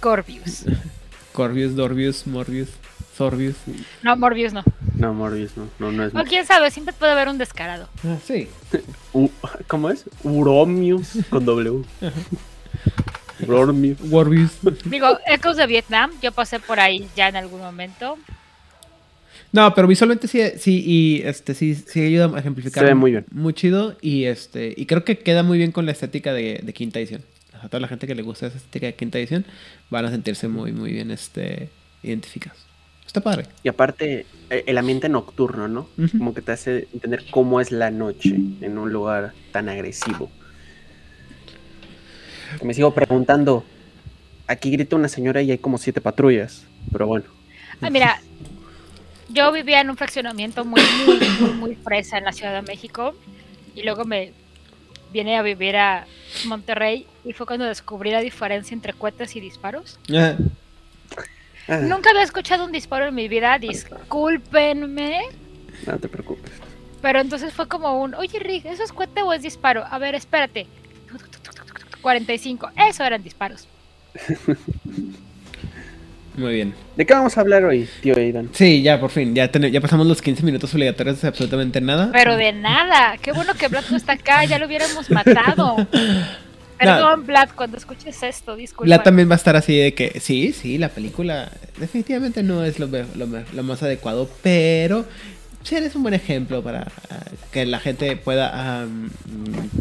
Corvius. 0.00 0.64
Corvius, 1.32 1.74
Dorvius, 1.74 2.26
Morbius, 2.26 2.68
Sorbius. 3.16 3.56
No, 4.02 4.16
Morbius 4.16 4.52
no. 4.52 4.62
No, 4.96 5.12
Morbius, 5.12 5.56
no, 5.56 5.68
no, 5.80 5.90
no 5.92 6.04
es. 6.04 6.14
O 6.14 6.22
quién 6.24 6.46
sabe, 6.46 6.70
siempre 6.70 6.94
puede 6.94 7.12
haber 7.12 7.28
un 7.28 7.36
descarado. 7.38 7.88
Ah, 8.04 8.16
sí. 8.24 8.48
U- 9.12 9.30
¿Cómo 9.66 9.90
es? 9.90 10.04
Uromius 10.22 11.18
con 11.30 11.44
W. 11.44 11.84
Warbius. 13.48 14.52
Digo, 14.84 15.18
Ecos 15.26 15.56
de 15.56 15.66
Vietnam, 15.66 16.10
yo 16.22 16.32
pasé 16.32 16.60
por 16.60 16.78
ahí 16.80 17.08
ya 17.16 17.28
en 17.28 17.36
algún 17.36 17.60
momento. 17.60 18.16
No, 19.54 19.72
pero 19.72 19.86
visualmente 19.86 20.26
sí, 20.26 20.40
sí, 20.58 20.82
y 20.84 21.22
este 21.24 21.54
sí, 21.54 21.76
sí 21.76 22.00
ayuda 22.00 22.26
a 22.34 22.40
ejemplificar. 22.40 22.82
Se 22.82 22.88
ve 22.88 22.96
muy 22.96 23.12
bien. 23.12 23.24
Muy 23.30 23.54
chido. 23.54 23.96
Y 24.00 24.24
este, 24.24 24.74
y 24.76 24.86
creo 24.86 25.04
que 25.04 25.18
queda 25.20 25.44
muy 25.44 25.58
bien 25.58 25.70
con 25.70 25.86
la 25.86 25.92
estética 25.92 26.32
de, 26.32 26.60
de 26.60 26.72
quinta 26.72 26.98
edición. 26.98 27.22
A 27.62 27.68
toda 27.68 27.78
la 27.78 27.86
gente 27.86 28.08
que 28.08 28.16
le 28.16 28.22
gusta 28.22 28.48
esa 28.48 28.56
estética 28.56 28.86
de 28.86 28.94
quinta 28.94 29.16
edición 29.16 29.44
van 29.90 30.06
a 30.06 30.10
sentirse 30.10 30.48
muy, 30.48 30.72
muy 30.72 30.90
bien 30.90 31.12
este, 31.12 31.68
identificados. 32.02 32.58
Está 33.06 33.20
padre. 33.20 33.46
Y 33.62 33.68
aparte, 33.68 34.26
e- 34.50 34.64
el 34.66 34.76
ambiente 34.76 35.08
nocturno, 35.08 35.68
¿no? 35.68 35.88
Como 36.18 36.34
que 36.34 36.42
te 36.42 36.50
hace 36.50 36.88
entender 36.92 37.22
cómo 37.30 37.60
es 37.60 37.70
la 37.70 37.92
noche 37.92 38.34
en 38.60 38.76
un 38.76 38.92
lugar 38.92 39.34
tan 39.52 39.68
agresivo. 39.68 40.32
Me 42.60 42.74
sigo 42.74 42.92
preguntando. 42.92 43.64
Aquí 44.48 44.70
grita 44.72 44.96
una 44.96 45.06
señora 45.08 45.42
y 45.42 45.52
hay 45.52 45.58
como 45.58 45.78
siete 45.78 46.00
patrullas. 46.00 46.66
Pero 46.90 47.06
bueno. 47.06 47.26
Ah, 47.80 47.90
mira, 47.90 48.20
yo 49.34 49.52
vivía 49.52 49.80
en 49.80 49.90
un 49.90 49.96
fraccionamiento 49.96 50.64
muy, 50.64 50.80
muy, 51.04 51.28
muy, 51.40 51.50
muy 51.50 51.74
fresa 51.74 52.18
en 52.18 52.24
la 52.24 52.32
Ciudad 52.32 52.54
de 52.54 52.62
México. 52.62 53.14
Y 53.74 53.82
luego 53.82 54.04
me 54.04 54.32
vine 55.12 55.36
a 55.36 55.42
vivir 55.42 55.76
a 55.76 56.06
Monterrey. 56.46 57.06
Y 57.24 57.32
fue 57.32 57.44
cuando 57.44 57.64
descubrí 57.64 58.12
la 58.12 58.20
diferencia 58.20 58.74
entre 58.74 58.92
cohetes 58.92 59.34
y 59.36 59.40
disparos. 59.40 59.98
Nunca 61.68 62.10
había 62.10 62.22
escuchado 62.22 62.64
un 62.64 62.72
disparo 62.72 63.06
en 63.06 63.14
mi 63.14 63.26
vida, 63.28 63.58
discúlpenme. 63.58 65.22
No 65.86 65.98
te 65.98 66.08
preocupes. 66.08 66.52
Pero 67.02 67.20
entonces 67.20 67.52
fue 67.52 67.68
como 67.68 68.00
un, 68.00 68.14
oye 68.14 68.38
Rick, 68.38 68.66
¿eso 68.66 68.82
es 68.82 68.92
cohete 68.92 69.22
o 69.22 69.32
es 69.32 69.42
disparo? 69.42 69.84
A 69.90 69.98
ver, 69.98 70.14
espérate. 70.14 70.66
45, 72.00 72.70
eso 72.88 73.02
eran 73.02 73.22
disparos. 73.22 73.66
muy 76.36 76.54
bien. 76.54 76.74
¿De 76.96 77.06
qué 77.06 77.14
vamos 77.14 77.36
a 77.36 77.40
hablar 77.40 77.64
hoy, 77.64 77.88
tío 78.02 78.16
Aidan? 78.16 78.50
Sí, 78.52 78.82
ya 78.82 79.00
por 79.00 79.10
fin. 79.10 79.34
Ya, 79.34 79.48
ten- 79.48 79.70
ya 79.70 79.80
pasamos 79.80 80.06
los 80.06 80.20
15 80.22 80.42
minutos 80.42 80.72
obligatorios 80.74 81.20
de 81.20 81.28
absolutamente 81.28 81.80
nada. 81.80 82.10
Pero 82.12 82.36
de 82.36 82.52
nada, 82.52 83.16
qué 83.22 83.32
bueno 83.32 83.54
que 83.54 83.68
Vlad 83.68 83.84
no 83.90 83.96
está 83.96 84.12
acá, 84.12 84.44
ya 84.44 84.58
lo 84.58 84.66
hubiéramos 84.66 85.10
matado. 85.10 85.76
Perdón, 86.78 87.24
Vlad, 87.24 87.50
cuando 87.54 87.76
escuches 87.76 88.22
esto, 88.22 88.56
disculpa. 88.56 88.88
La 88.88 89.02
también 89.02 89.28
va 89.28 89.34
a 89.34 89.36
estar 89.36 89.56
así 89.56 89.76
de 89.78 89.94
que 89.94 90.20
sí, 90.20 90.52
sí, 90.52 90.76
la 90.76 90.88
película 90.88 91.50
definitivamente 91.78 92.42
no 92.42 92.64
es 92.64 92.78
lo, 92.78 92.88
lo 92.88 93.26
lo 93.52 93.62
más 93.62 93.82
adecuado, 93.82 94.28
pero 94.42 95.06
sí 95.62 95.76
eres 95.76 95.94
un 95.96 96.02
buen 96.02 96.14
ejemplo 96.14 96.62
para 96.62 96.88
ah, 97.10 97.20
que 97.52 97.64
la 97.66 97.80
gente 97.80 98.16
pueda, 98.16 98.86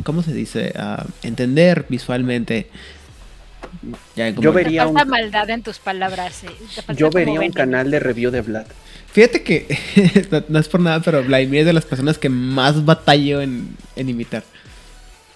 ¿cómo 0.04 0.24
se 0.24 0.34
dice? 0.34 0.74
Ah, 0.76 1.06
entender 1.22 1.86
visualmente. 1.90 2.70
Ya 4.16 4.30
Yo 4.30 4.54
vería 4.54 4.88
un- 4.88 4.94
maldad 5.08 5.50
en 5.50 5.62
tus 5.64 5.80
palabras. 5.80 6.44
eh, 6.44 6.50
Yo 6.96 7.10
vería 7.10 7.40
un 7.40 7.52
canal 7.52 7.92
de 7.92 8.00
review 8.00 8.32
de 8.32 8.42
Vlad. 8.42 8.66
Fíjate 9.12 9.44
que 9.44 9.68
no, 10.32 10.44
no 10.50 10.60
es 10.60 10.68
por 10.68 10.80
nada, 10.80 11.00
pero 11.02 11.24
Vladimir 11.24 11.62
es 11.62 11.66
de 11.68 11.74
las 11.74 11.86
personas 11.86 12.18
que 12.18 12.30
más 12.30 12.84
batallo 12.86 13.42
en, 13.42 13.76
en 13.96 14.10
imitar. 14.10 14.44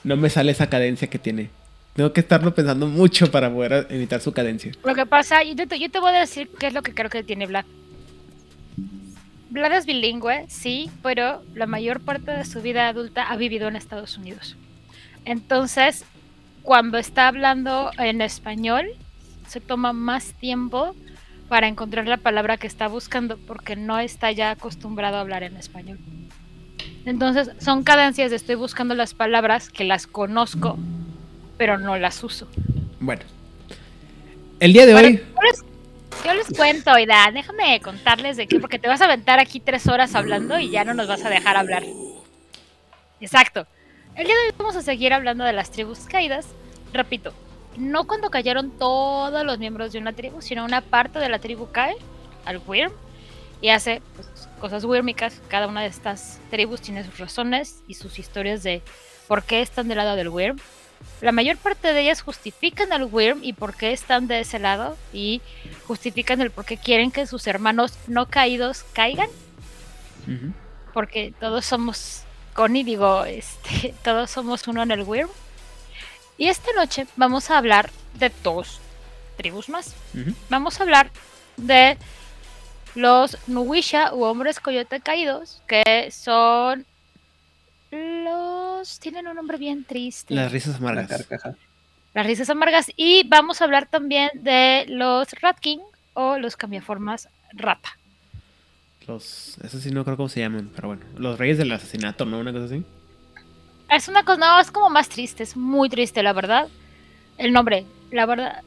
No 0.04 0.16
me 0.18 0.30
sale 0.30 0.52
esa 0.52 0.68
cadencia 0.70 1.10
que 1.10 1.20
tiene. 1.20 1.50
Tengo 1.96 2.14
que 2.14 2.20
estarlo 2.22 2.54
pensando 2.54 2.88
mucho 2.88 3.30
para 3.32 3.52
poder 3.52 3.88
imitar 3.90 4.22
su 4.22 4.32
cadencia. 4.32 4.72
Lo 4.84 4.94
que 4.96 5.06
pasa, 5.06 5.44
yo 5.44 5.68
te, 5.68 5.80
yo 5.80 5.90
te 5.92 6.00
voy 6.00 6.14
a 6.16 6.20
decir 6.20 6.50
qué 6.60 6.68
es 6.68 6.74
lo 6.74 6.82
que 6.84 6.94
creo 6.94 7.10
que 7.10 7.24
tiene 7.24 7.48
Vlad. 7.48 7.66
Vlad 9.50 9.74
es 9.74 9.86
bilingüe, 9.86 10.46
sí, 10.50 10.90
pero 11.02 11.42
la 11.56 11.66
mayor 11.68 12.00
parte 12.02 12.32
de 12.32 12.46
su 12.46 12.62
vida 12.62 12.88
adulta 12.90 13.24
ha 13.24 13.38
vivido 13.38 13.68
en 13.68 13.76
Estados 13.76 14.18
Unidos. 14.18 14.56
Entonces, 15.26 16.04
cuando 16.68 16.98
está 16.98 17.30
hablando 17.30 17.92
en 17.98 18.20
español, 18.20 18.88
se 19.48 19.62
toma 19.62 19.94
más 19.94 20.34
tiempo 20.34 20.98
para 21.48 21.70
encontrar 21.70 22.06
la 22.08 22.18
palabra 22.18 22.58
que 22.58 22.68
está 22.68 22.90
buscando 22.90 23.38
porque 23.38 23.78
no 23.78 23.98
está 24.00 24.34
ya 24.34 24.52
acostumbrado 24.52 25.16
a 25.16 25.22
hablar 25.22 25.44
en 25.44 25.56
español. 25.56 25.98
Entonces, 27.06 27.52
son 27.60 27.86
cadencias 27.86 28.32
de 28.32 28.36
estoy 28.36 28.56
buscando 28.56 28.96
las 28.96 29.14
palabras 29.14 29.70
que 29.70 29.86
las 29.86 30.08
conozco, 30.08 30.78
pero 31.58 31.78
no 31.78 31.98
las 31.98 32.22
uso. 32.22 32.50
Bueno. 33.00 33.22
El 34.60 34.74
día 34.74 34.86
de 34.86 34.94
hoy... 34.94 35.24
yo 35.24 35.42
les, 35.44 35.64
yo 36.26 36.34
les 36.34 36.48
cuento, 36.48 36.92
Oida, 36.92 37.32
déjame 37.34 37.80
contarles 37.80 38.36
de 38.36 38.46
qué, 38.46 38.60
porque 38.60 38.78
te 38.78 38.90
vas 38.90 39.00
a 39.00 39.06
aventar 39.06 39.40
aquí 39.40 39.62
tres 39.62 39.88
horas 39.88 40.16
hablando 40.16 40.60
y 40.60 40.70
ya 40.70 40.84
no 40.84 40.94
nos 40.94 41.08
vas 41.08 41.24
a 41.24 41.30
dejar 41.30 41.56
hablar. 41.56 41.84
Exacto. 43.22 43.66
El 44.18 44.26
día 44.26 44.36
de 44.36 44.48
hoy 44.48 44.56
vamos 44.58 44.76
a 44.76 44.82
seguir 44.82 45.14
hablando 45.14 45.44
de 45.44 45.54
las 45.54 45.70
tribus 45.70 46.00
caídas. 46.00 46.48
Repito, 46.92 47.34
no 47.78 48.08
cuando 48.08 48.32
cayeron 48.32 48.72
todos 48.72 49.46
los 49.46 49.60
miembros 49.60 49.94
de 49.94 50.00
una 50.00 50.12
tribu, 50.12 50.42
sino 50.42 50.66
una 50.66 50.82
parte 50.82 51.20
de 51.20 51.30
la 51.30 51.38
tribu 51.38 51.70
cae 51.72 51.96
al 52.44 52.60
Wyrm 52.66 52.92
y 53.62 53.70
hace 53.70 54.02
pues, 54.16 54.50
cosas 54.60 54.86
wyrmicas. 54.86 55.40
Cada 55.50 55.68
una 55.68 55.82
de 55.82 55.88
estas 55.88 56.40
tribus 56.50 56.82
tiene 56.82 57.04
sus 57.04 57.20
razones 57.20 57.84
y 57.88 57.94
sus 57.94 58.18
historias 58.18 58.64
de 58.64 58.82
por 59.28 59.44
qué 59.44 59.62
están 59.62 59.88
del 59.88 59.98
lado 59.98 60.16
del 60.16 60.30
Wyrm. 60.30 60.58
La 61.22 61.32
mayor 61.32 61.58
parte 61.58 61.94
de 61.94 62.02
ellas 62.02 62.22
justifican 62.22 62.94
al 62.94 63.04
Wyrm 63.04 63.44
y 63.44 63.54
por 63.54 63.76
qué 63.76 63.92
están 63.92 64.28
de 64.28 64.40
ese 64.40 64.58
lado 64.58 64.98
y 65.14 65.44
justifican 65.86 66.42
el 66.42 66.50
por 66.50 66.66
qué 66.66 66.78
quieren 66.78 67.12
que 67.12 67.28
sus 67.28 67.46
hermanos 67.46 67.94
no 68.08 68.26
caídos 68.26 68.84
caigan, 68.94 69.30
porque 70.92 71.36
todos 71.40 71.66
somos, 71.66 72.24
Connie 72.58 72.84
digo, 72.84 73.24
este, 73.24 73.94
todos 74.04 74.32
somos 74.32 74.68
uno 74.68 74.82
en 74.82 74.90
el 74.90 75.04
Wyrm. 75.04 75.30
Y 76.40 76.48
esta 76.48 76.74
noche 76.74 77.06
vamos 77.16 77.52
a 77.52 77.60
hablar 77.60 77.92
de 78.16 78.32
dos 78.44 78.80
tribus 79.38 79.70
más. 79.70 79.96
Vamos 80.50 80.80
a 80.80 80.84
hablar 80.84 81.12
de 81.56 81.98
los 82.96 83.38
Nuwisha 83.48 84.12
u 84.16 84.24
hombres 84.24 84.60
coyote 84.60 85.00
caídos, 85.02 85.62
que 85.68 86.10
son 86.12 86.88
los... 87.92 89.00
tienen 89.00 89.28
un 89.28 89.36
nombre 89.36 89.58
bien 89.58 89.86
triste. 89.86 90.34
Las 90.34 90.52
risas 90.52 90.78
amargas. 90.78 91.28
las 92.16 92.26
risas 92.26 92.50
amargas. 92.50 92.92
Y 92.96 93.28
vamos 93.28 93.62
a 93.62 93.66
hablar 93.66 93.86
también 93.86 94.32
de 94.34 94.86
los 94.88 95.32
Rat 95.42 95.60
King 95.60 95.80
o 96.16 96.40
los 96.40 96.58
cambiaformas 96.58 97.30
rata. 97.54 97.98
Los, 99.08 99.58
eso 99.64 99.80
sí 99.80 99.92
no 99.92 100.04
creo 100.04 100.18
cómo 100.18 100.30
se 100.30 100.42
llaman, 100.42 100.70
pero 100.76 100.90
bueno. 100.90 101.04
Los 101.18 101.40
reyes 101.40 101.58
del 101.58 101.72
asesinato, 101.72 102.26
¿no? 102.26 102.40
Una 102.40 102.52
cosa 102.52 102.66
así. 102.66 102.84
Es 103.90 104.08
una 104.10 104.26
cosa, 104.26 104.40
no, 104.40 104.60
es 104.60 104.70
como 104.70 104.90
más 104.90 105.08
triste, 105.08 105.44
es 105.44 105.56
muy 105.56 105.90
triste, 105.90 106.22
la 106.22 106.34
verdad. 106.34 106.68
El 107.38 107.54
nombre, 107.54 107.86
la 108.12 108.26
verdad. 108.26 108.64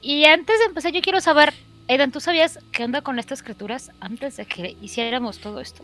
Y 0.00 0.24
antes 0.24 0.58
de 0.60 0.66
empezar, 0.66 0.92
yo 0.92 1.00
quiero 1.00 1.20
saber, 1.20 1.52
Aidan, 1.88 2.12
¿tú 2.12 2.20
sabías 2.20 2.60
qué 2.70 2.84
onda 2.84 3.02
con 3.02 3.18
estas 3.18 3.42
criaturas 3.42 3.90
antes 3.98 4.36
de 4.36 4.46
que 4.46 4.76
hiciéramos 4.80 5.38
todo 5.38 5.60
esto? 5.60 5.82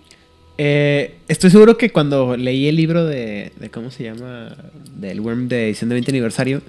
Eh, 0.58 1.18
estoy 1.28 1.50
seguro 1.50 1.76
que 1.76 1.90
cuando 1.90 2.36
leí 2.36 2.68
el 2.68 2.76
libro 2.76 3.04
de, 3.04 3.52
de 3.56 3.70
¿cómo 3.70 3.90
se 3.90 4.04
llama? 4.04 4.54
Del 4.94 5.20
Worm 5.20 5.48
de 5.48 5.66
edición 5.68 5.88
de 5.88 5.94
20 5.94 6.10
aniversario, 6.12 6.62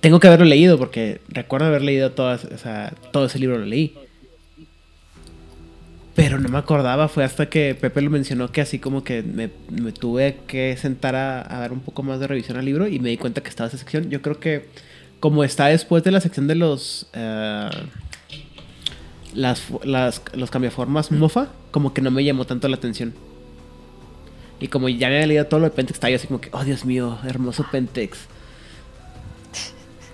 tengo 0.00 0.20
que 0.20 0.28
haberlo 0.28 0.46
leído 0.46 0.78
porque 0.78 1.20
recuerdo 1.28 1.66
haber 1.66 1.82
leído 1.82 2.12
todas, 2.12 2.44
o 2.44 2.58
sea, 2.58 2.94
todo 3.12 3.26
ese 3.26 3.38
libro 3.38 3.58
lo 3.58 3.66
leí. 3.66 3.98
Pero 6.16 6.38
no 6.40 6.48
me 6.48 6.58
acordaba, 6.58 7.08
fue 7.08 7.24
hasta 7.24 7.48
que 7.50 7.74
Pepe 7.74 8.00
lo 8.00 8.10
mencionó 8.10 8.50
que 8.50 8.62
así 8.62 8.78
como 8.78 9.04
que 9.04 9.22
me, 9.22 9.50
me 9.70 9.92
tuve 9.92 10.38
que 10.46 10.76
sentar 10.78 11.14
a, 11.14 11.40
a 11.42 11.60
dar 11.60 11.72
un 11.72 11.80
poco 11.80 12.02
más 12.02 12.18
de 12.20 12.26
revisión 12.26 12.56
al 12.56 12.64
libro 12.64 12.88
y 12.88 12.98
me 13.00 13.10
di 13.10 13.18
cuenta 13.18 13.42
que 13.42 13.50
estaba 13.50 13.68
esa 13.68 13.76
sección. 13.78 14.08
Yo 14.10 14.22
creo 14.22 14.40
que 14.40 14.66
como 15.20 15.44
está 15.44 15.66
después 15.66 16.02
de 16.04 16.10
la 16.12 16.20
sección 16.20 16.46
de 16.48 16.54
los... 16.54 17.08
eh, 17.12 17.70
las, 19.34 19.62
las, 19.84 20.22
los 20.32 20.50
cambiaformas 20.50 21.10
mofa, 21.12 21.48
como 21.70 21.92
que 21.92 22.00
no 22.00 22.10
me 22.10 22.24
llamó 22.24 22.46
tanto 22.46 22.68
la 22.68 22.76
atención. 22.76 23.14
Y 24.58 24.68
como 24.68 24.88
ya 24.88 25.08
me 25.08 25.16
había 25.16 25.26
leído 25.26 25.46
todo 25.46 25.60
lo 25.60 25.66
de 25.66 25.72
Pentex, 25.72 25.96
estaba 25.96 26.10
yo 26.10 26.16
así 26.16 26.26
como 26.26 26.40
que, 26.40 26.48
oh 26.52 26.64
Dios 26.64 26.84
mío, 26.84 27.18
hermoso 27.26 27.66
Pentex. 27.70 28.18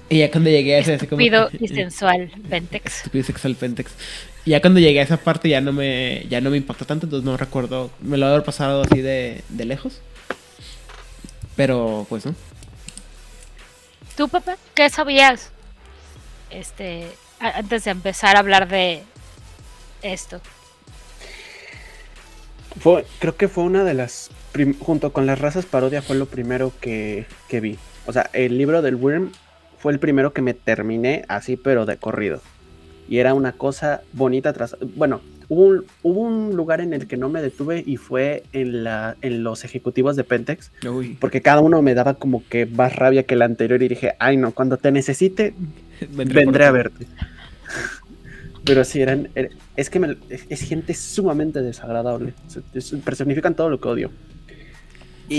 Y 0.08 0.18
ya 0.18 0.30
cuando 0.30 0.50
llegué 0.50 0.74
a 0.74 0.78
ese, 0.78 0.94
así 0.94 1.06
como. 1.06 1.18
Pido 1.18 1.48
y 1.58 1.68
sensual, 1.68 2.30
Pentex. 2.50 2.96
Estúpido 2.98 3.20
y 3.20 3.24
sexual 3.24 3.54
Pentex. 3.54 3.92
Y 4.44 4.50
ya 4.50 4.60
cuando 4.60 4.80
llegué 4.80 5.00
a 5.00 5.04
esa 5.04 5.18
parte 5.18 5.48
ya 5.48 5.60
no 5.60 5.72
me, 5.72 6.26
ya 6.28 6.40
no 6.40 6.50
me 6.50 6.56
impactó 6.56 6.84
tanto, 6.84 7.06
entonces 7.06 7.24
no 7.24 7.36
recuerdo. 7.36 7.90
Me 8.00 8.16
lo 8.16 8.26
haber 8.26 8.42
pasado 8.42 8.82
así 8.82 9.00
de, 9.00 9.42
de 9.48 9.64
lejos. 9.64 10.00
Pero, 11.54 12.06
pues, 12.08 12.26
¿no? 12.26 12.34
¿Tú, 14.16 14.28
Pepe? 14.28 14.52
¿Qué 14.74 14.90
sabías? 14.90 15.50
Este, 16.50 17.08
antes 17.38 17.84
de 17.84 17.92
empezar 17.92 18.36
a 18.36 18.40
hablar 18.40 18.68
de 18.68 19.02
esto. 20.02 20.40
Fue, 22.80 23.06
creo 23.20 23.36
que 23.36 23.48
fue 23.48 23.64
una 23.64 23.84
de 23.84 23.94
las. 23.94 24.30
prim- 24.50 24.78
junto 24.78 25.12
con 25.12 25.26
las 25.26 25.38
razas 25.38 25.66
parodia, 25.66 26.02
fue 26.02 26.16
lo 26.16 26.26
primero 26.26 26.72
que, 26.80 27.26
que 27.48 27.60
vi. 27.60 27.78
O 28.06 28.12
sea, 28.12 28.28
el 28.32 28.58
libro 28.58 28.82
del 28.82 28.96
Worm 28.96 29.30
fue 29.78 29.92
el 29.92 30.00
primero 30.00 30.32
que 30.32 30.42
me 30.42 30.54
terminé 30.54 31.24
así, 31.28 31.56
pero 31.56 31.86
de 31.86 31.96
corrido. 31.96 32.40
Y 33.08 33.18
era 33.18 33.34
una 33.34 33.52
cosa 33.52 34.02
bonita 34.12 34.52
tras. 34.52 34.76
Bueno, 34.96 35.20
hubo 35.48 35.64
un, 35.66 35.84
hubo 36.02 36.20
un 36.20 36.56
lugar 36.56 36.80
en 36.80 36.92
el 36.94 37.06
que 37.06 37.16
no 37.16 37.28
me 37.28 37.42
detuve 37.42 37.82
y 37.84 37.96
fue 37.96 38.44
en, 38.52 38.84
la, 38.84 39.16
en 39.22 39.42
los 39.44 39.64
ejecutivos 39.64 40.16
de 40.16 40.24
Pentex. 40.24 40.70
Uy. 40.90 41.16
Porque 41.20 41.42
cada 41.42 41.60
uno 41.60 41.82
me 41.82 41.94
daba 41.94 42.14
como 42.14 42.42
que 42.48 42.64
más 42.66 42.96
rabia 42.96 43.24
que 43.24 43.34
el 43.34 43.42
anterior. 43.42 43.82
Y 43.82 43.88
dije, 43.88 44.12
ay 44.18 44.36
no, 44.36 44.52
cuando 44.52 44.76
te 44.78 44.90
necesite, 44.92 45.54
Vendré 46.12 46.44
vendré 46.44 46.64
a 46.64 46.70
verte. 46.70 47.06
Pero 48.64 48.84
sí, 48.84 49.00
eran. 49.02 49.28
er- 49.34 49.50
Es 49.76 49.90
que 49.90 49.98
me- 49.98 50.16
es, 50.28 50.62
gente 50.62 50.94
sumamente 50.94 51.60
desagradable. 51.62 52.34
Personifican 53.04 53.54
todo 53.56 53.68
lo 53.70 53.80
que 53.80 53.88
odio. 53.88 54.10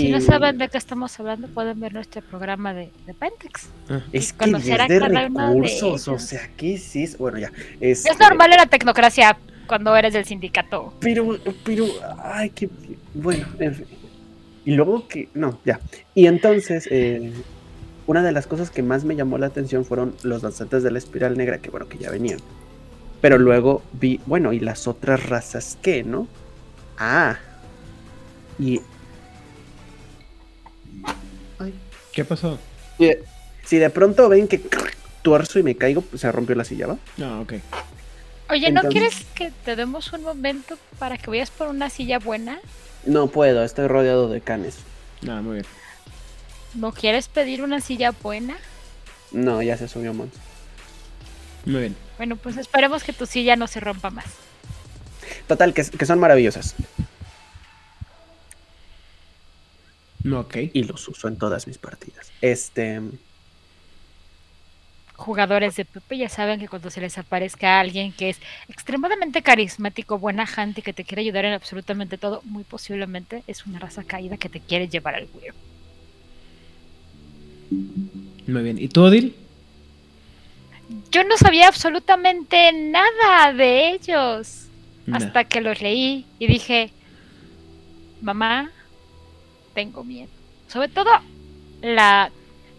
Si 0.00 0.10
no 0.10 0.20
saben 0.20 0.58
de 0.58 0.68
qué 0.68 0.78
estamos 0.78 1.18
hablando, 1.18 1.48
pueden 1.48 1.80
ver 1.80 1.92
nuestro 1.92 2.22
programa 2.22 2.74
de, 2.74 2.90
de 3.06 3.14
Pentex. 3.14 3.68
Ah, 3.88 4.00
Es 4.12 4.32
que 4.32 4.50
es 4.50 4.54
a 4.54 4.86
de 4.86 4.96
uno 4.98 5.08
de 5.08 5.28
recursos. 5.28 6.08
O 6.08 6.18
sea, 6.18 6.50
¿qué 6.56 6.74
es 6.74 6.96
eso? 6.96 7.18
Bueno, 7.18 7.38
ya. 7.38 7.52
este, 7.80 8.10
Es 8.10 8.18
normal 8.18 8.52
en 8.52 8.58
la 8.58 8.66
tecnocracia 8.66 9.36
cuando 9.66 9.96
eres 9.96 10.12
del 10.12 10.24
sindicato. 10.24 10.94
Pero, 11.00 11.38
pero, 11.64 11.86
ay, 12.22 12.50
qué. 12.50 12.68
Bueno, 13.14 13.46
en 13.58 13.74
fin. 13.74 13.86
Y 14.64 14.72
luego 14.72 15.06
que. 15.08 15.28
No, 15.34 15.58
ya. 15.64 15.80
Y 16.14 16.26
entonces, 16.26 16.88
eh, 16.90 17.32
una 18.06 18.22
de 18.22 18.32
las 18.32 18.46
cosas 18.46 18.70
que 18.70 18.82
más 18.82 19.04
me 19.04 19.16
llamó 19.16 19.38
la 19.38 19.46
atención 19.46 19.84
fueron 19.84 20.14
los 20.22 20.42
danzantes 20.42 20.82
de 20.82 20.90
la 20.90 20.98
espiral 20.98 21.36
negra, 21.36 21.58
que 21.58 21.70
bueno, 21.70 21.88
que 21.88 21.98
ya 21.98 22.10
venían. 22.10 22.38
Pero 23.20 23.38
luego 23.38 23.82
vi, 23.92 24.20
bueno, 24.26 24.52
¿y 24.52 24.60
las 24.60 24.86
otras 24.86 25.28
razas 25.28 25.78
qué, 25.80 26.04
no? 26.04 26.26
Ah. 26.98 27.36
Y. 28.58 28.80
¿Qué 32.14 32.24
pasó? 32.24 32.58
Si 32.98 33.06
de, 33.06 33.24
si 33.64 33.78
de 33.78 33.90
pronto 33.90 34.28
ven 34.28 34.46
que 34.48 34.60
tuerzo 35.22 35.58
y 35.58 35.62
me 35.62 35.76
caigo, 35.76 36.00
pues 36.02 36.20
se 36.22 36.30
rompió 36.30 36.54
la 36.54 36.64
silla, 36.64 36.86
¿va? 36.86 36.96
No, 37.16 37.40
ok. 37.42 37.54
Oye, 38.50 38.70
¿no 38.70 38.80
Entonces- 38.82 38.90
quieres 38.92 39.26
que 39.34 39.50
te 39.64 39.74
demos 39.76 40.12
un 40.12 40.22
momento 40.22 40.78
para 40.98 41.16
que 41.18 41.30
vayas 41.30 41.50
por 41.50 41.68
una 41.68 41.90
silla 41.90 42.18
buena? 42.18 42.60
No 43.06 43.26
puedo, 43.28 43.64
estoy 43.64 43.86
rodeado 43.88 44.28
de 44.28 44.40
canes. 44.40 44.76
Nada, 45.22 45.40
muy 45.42 45.54
bien. 45.54 45.66
¿No 46.74 46.92
quieres 46.92 47.28
pedir 47.28 47.62
una 47.62 47.80
silla 47.80 48.10
buena? 48.22 48.56
No, 49.32 49.62
ya 49.62 49.76
se 49.76 49.88
subió 49.88 50.12
Mons. 50.14 50.32
Muy 51.64 51.80
bien. 51.80 51.96
Bueno, 52.18 52.36
pues 52.36 52.56
esperemos 52.56 53.02
que 53.02 53.12
tu 53.12 53.26
silla 53.26 53.56
no 53.56 53.66
se 53.66 53.80
rompa 53.80 54.10
más. 54.10 54.26
Total, 55.48 55.72
que, 55.72 55.82
que 55.84 56.06
son 56.06 56.18
maravillosas. 56.20 56.74
No, 60.24 60.40
ok. 60.40 60.56
Y 60.72 60.84
los 60.84 61.06
uso 61.06 61.28
en 61.28 61.36
todas 61.36 61.66
mis 61.68 61.78
partidas. 61.78 62.32
Este. 62.40 63.00
Jugadores 65.16 65.76
de 65.76 65.84
Pepe 65.84 66.18
ya 66.18 66.28
saben 66.28 66.58
que 66.58 66.66
cuando 66.66 66.90
se 66.90 67.00
les 67.00 67.16
aparezca 67.18 67.78
alguien 67.78 68.10
que 68.10 68.30
es 68.30 68.38
extremadamente 68.68 69.42
carismático, 69.42 70.18
buena 70.18 70.44
gente, 70.46 70.82
que 70.82 70.92
te 70.92 71.04
quiere 71.04 71.22
ayudar 71.22 71.44
en 71.44 71.52
absolutamente 71.52 72.18
todo, 72.18 72.42
muy 72.44 72.64
posiblemente 72.64 73.44
es 73.46 73.64
una 73.64 73.78
raza 73.78 74.02
caída 74.02 74.38
que 74.38 74.48
te 74.48 74.58
quiere 74.58 74.88
llevar 74.88 75.14
al 75.14 75.28
huevo. 75.32 75.56
Muy 78.46 78.62
bien. 78.62 78.78
¿Y 78.78 78.88
tú, 78.88 79.04
Odil? 79.04 79.36
Yo 81.12 81.22
no 81.24 81.36
sabía 81.36 81.68
absolutamente 81.68 82.72
nada 82.72 83.52
de 83.52 83.90
ellos 83.90 84.68
hasta 85.12 85.44
que 85.44 85.60
los 85.60 85.80
leí 85.80 86.26
y 86.38 86.46
dije, 86.46 86.90
mamá, 88.20 88.70
tengo 89.74 90.04
miedo. 90.04 90.28
Sobre 90.68 90.88
todo, 90.88 91.10
la 91.82 92.30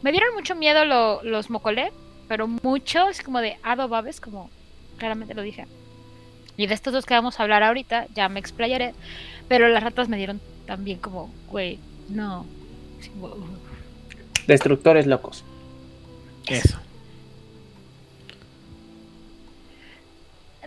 me 0.02 0.12
dieron 0.12 0.34
mucho 0.36 0.56
miedo 0.56 0.86
lo- 0.86 1.24
los 1.24 1.50
mocolé, 1.50 1.92
pero 2.28 2.48
mucho, 2.48 3.10
es 3.10 3.22
como 3.22 3.40
de 3.42 3.58
Ado 3.64 3.88
Babes, 3.88 4.20
como 4.22 4.50
claramente 4.98 5.34
lo 5.34 5.42
dije. 5.42 5.66
Y 6.58 6.68
de 6.68 6.74
estos 6.74 6.94
dos 6.94 7.06
que 7.06 7.14
vamos 7.14 7.40
a 7.40 7.44
hablar 7.44 7.64
ahorita, 7.64 8.08
ya 8.16 8.30
me 8.30 8.40
explayaré, 8.40 8.94
pero 9.48 9.68
las 9.68 9.84
ratas 9.84 10.08
me 10.10 10.18
dieron 10.18 10.40
también 10.66 11.00
como, 11.00 11.32
güey, 11.50 11.80
no. 12.10 12.46
Destructores 14.48 15.06
locos. 15.08 15.44
Eso. 16.48 16.78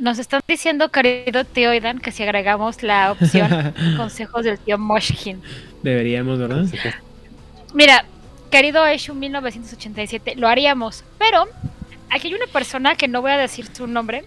Nos 0.00 0.18
están 0.18 0.40
diciendo, 0.46 0.90
querido 0.90 1.44
tío 1.44 1.74
Idan, 1.74 1.98
que 1.98 2.12
si 2.12 2.22
agregamos 2.22 2.82
la 2.82 3.12
opción 3.12 3.74
consejos 3.96 4.44
del 4.44 4.58
tío 4.58 4.78
Moshkin. 4.78 5.42
Deberíamos, 5.82 6.38
¿verdad? 6.38 6.66
Mira, 7.74 8.04
querido 8.50 8.86
Eshu 8.86 9.14
1987, 9.14 10.36
lo 10.36 10.48
haríamos, 10.48 11.04
pero 11.18 11.46
aquí 12.10 12.28
hay 12.28 12.34
una 12.34 12.46
persona 12.46 12.94
que 12.94 13.08
no 13.08 13.22
voy 13.22 13.32
a 13.32 13.38
decir 13.38 13.66
su 13.72 13.86
nombre, 13.86 14.24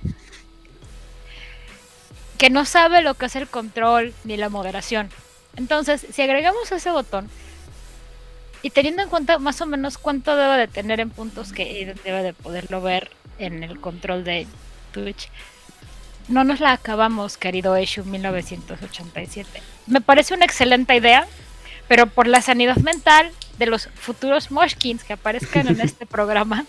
que 2.37 2.49
no 2.49 2.65
sabe 2.65 3.01
lo 3.01 3.13
que 3.13 3.27
es 3.27 3.35
el 3.35 3.47
control 3.47 4.13
ni 4.23 4.35
la 4.37 4.49
moderación. 4.49 5.09
Entonces, 5.55 6.05
si 6.11 6.21
agregamos 6.21 6.71
ese 6.71 6.91
botón 6.91 7.29
y 8.61 8.69
teniendo 8.69 9.01
en 9.03 9.09
cuenta 9.09 9.39
más 9.39 9.61
o 9.61 9.65
menos 9.65 9.97
cuánto 9.97 10.35
debe 10.35 10.57
de 10.57 10.67
tener 10.67 10.99
en 10.99 11.09
puntos 11.09 11.51
que 11.51 11.95
debe 12.03 12.23
de 12.23 12.33
poderlo 12.33 12.81
ver 12.81 13.09
en 13.37 13.63
el 13.63 13.79
control 13.79 14.23
de 14.23 14.47
Twitch, 14.91 15.29
no 16.31 16.43
nos 16.43 16.59
la 16.59 16.71
acabamos, 16.71 17.37
querido 17.37 17.75
Eshu 17.75 18.03
1987. 18.05 19.61
Me 19.87 20.01
parece 20.01 20.33
una 20.33 20.45
excelente 20.45 20.95
idea, 20.95 21.27
pero 21.87 22.07
por 22.07 22.27
la 22.27 22.41
sanidad 22.41 22.77
mental 22.77 23.29
de 23.59 23.65
los 23.65 23.89
futuros 23.95 24.49
Moshkins 24.49 25.03
que 25.03 25.13
aparezcan 25.13 25.67
en 25.67 25.81
este 25.81 26.05
programa, 26.07 26.65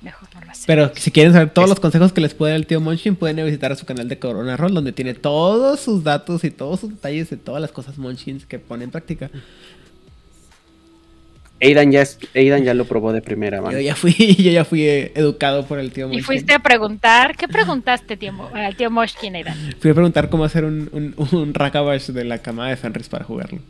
mejor 0.00 0.28
no 0.34 0.40
lo 0.40 0.50
hacemos. 0.50 0.66
Pero 0.66 0.92
si 0.94 1.10
quieren 1.10 1.32
saber 1.32 1.50
todos 1.50 1.68
los 1.68 1.80
consejos 1.80 2.12
que 2.12 2.20
les 2.20 2.34
puede 2.34 2.52
dar 2.52 2.60
el 2.60 2.66
tío 2.66 2.80
Munchin, 2.80 3.16
pueden 3.16 3.44
visitar 3.44 3.72
a 3.72 3.76
su 3.76 3.86
canal 3.86 4.08
de 4.08 4.18
Corona 4.18 4.56
Roll, 4.56 4.74
donde 4.74 4.92
tiene 4.92 5.14
todos 5.14 5.80
sus 5.80 6.04
datos 6.04 6.44
y 6.44 6.50
todos 6.50 6.80
sus 6.80 6.90
detalles 6.90 7.30
de 7.30 7.36
todas 7.36 7.60
las 7.60 7.72
cosas 7.72 7.98
Munchins 7.98 8.46
que 8.46 8.58
pone 8.58 8.84
en 8.84 8.90
práctica. 8.90 9.30
Aidan 11.62 11.92
ya, 11.92 12.02
es- 12.02 12.18
Aidan 12.34 12.64
ya 12.64 12.74
lo 12.74 12.84
probó 12.86 13.12
de 13.12 13.22
primera 13.22 13.60
mano. 13.62 13.72
Yo 13.72 13.80
ya 13.80 13.94
fui, 13.94 14.12
yo 14.38 14.50
ya 14.50 14.64
fui 14.64 14.82
eh, 14.82 15.12
educado 15.14 15.64
por 15.64 15.78
el 15.78 15.92
tío 15.92 16.06
Y 16.06 16.08
Munchin. 16.08 16.24
fuiste 16.24 16.54
a 16.54 16.58
preguntar, 16.58 17.36
¿qué 17.36 17.46
preguntaste 17.48 18.16
tío, 18.16 18.32
al 18.52 18.74
tío 18.76 18.90
Moshkin, 18.90 19.36
Aidan? 19.36 19.56
Fui 19.78 19.90
a 19.90 19.94
preguntar 19.94 20.28
cómo 20.28 20.44
hacer 20.44 20.64
un, 20.64 20.90
un, 20.92 21.14
un 21.38 21.54
Rakabash 21.54 22.08
de 22.08 22.24
la 22.24 22.38
cama 22.38 22.68
de 22.68 22.76
Fenris 22.76 23.08
para 23.08 23.24
jugarlo. 23.24 23.60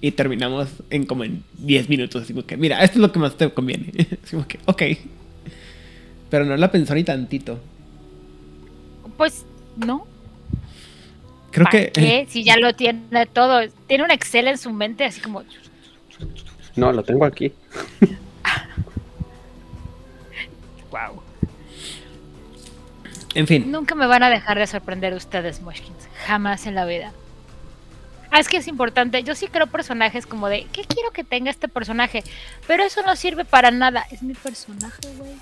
Y 0.00 0.10
terminamos 0.10 0.68
en 0.90 1.06
como 1.06 1.24
en 1.24 1.42
10 1.58 1.88
minutos. 1.88 2.22
Así 2.22 2.32
como 2.34 2.44
que, 2.46 2.56
mira, 2.56 2.82
esto 2.84 2.98
es 2.98 3.00
lo 3.02 3.12
que 3.12 3.18
más 3.18 3.36
te 3.36 3.48
conviene. 3.50 3.92
Así 4.22 4.32
como 4.36 4.46
que, 4.46 4.58
ok. 4.66 4.82
Pero 6.28 6.44
no 6.44 6.56
la 6.56 6.70
pensó 6.70 6.94
ni 6.94 7.04
tantito. 7.04 7.58
Pues 9.16 9.46
no. 9.76 10.06
Creo 11.52 11.64
¿Para 11.64 11.84
que. 11.86 11.92
qué? 11.92 12.26
Si 12.28 12.44
ya 12.44 12.56
lo 12.58 12.74
tiene 12.74 13.24
todo. 13.32 13.60
Tiene 13.86 14.04
un 14.04 14.10
Excel 14.10 14.48
en 14.48 14.58
su 14.58 14.70
mente, 14.72 15.04
así 15.04 15.20
como. 15.20 15.42
No, 16.76 16.92
lo 16.92 17.02
tengo 17.02 17.24
aquí. 17.24 17.52
Wow. 20.88 21.20
En 23.34 23.46
fin. 23.46 23.70
Nunca 23.70 23.94
me 23.94 24.06
van 24.06 24.22
a 24.22 24.30
dejar 24.30 24.58
de 24.58 24.66
sorprender 24.66 25.12
ustedes, 25.12 25.60
Moshkins. 25.60 26.08
Jamás 26.26 26.66
en 26.66 26.74
la 26.74 26.86
vida. 26.86 27.12
Ah, 28.30 28.40
es 28.40 28.48
que 28.48 28.56
es 28.56 28.68
importante. 28.68 29.22
Yo 29.22 29.34
sí 29.34 29.48
creo 29.48 29.66
personajes 29.66 30.26
como 30.26 30.48
de, 30.48 30.66
¿qué 30.72 30.84
quiero 30.84 31.10
que 31.10 31.22
tenga 31.22 31.50
este 31.50 31.68
personaje? 31.68 32.24
Pero 32.66 32.82
eso 32.82 33.02
no 33.02 33.14
sirve 33.16 33.44
para 33.44 33.70
nada. 33.70 34.06
Es 34.10 34.22
mi 34.22 34.34
personaje, 34.34 35.02
güey. 35.18 35.32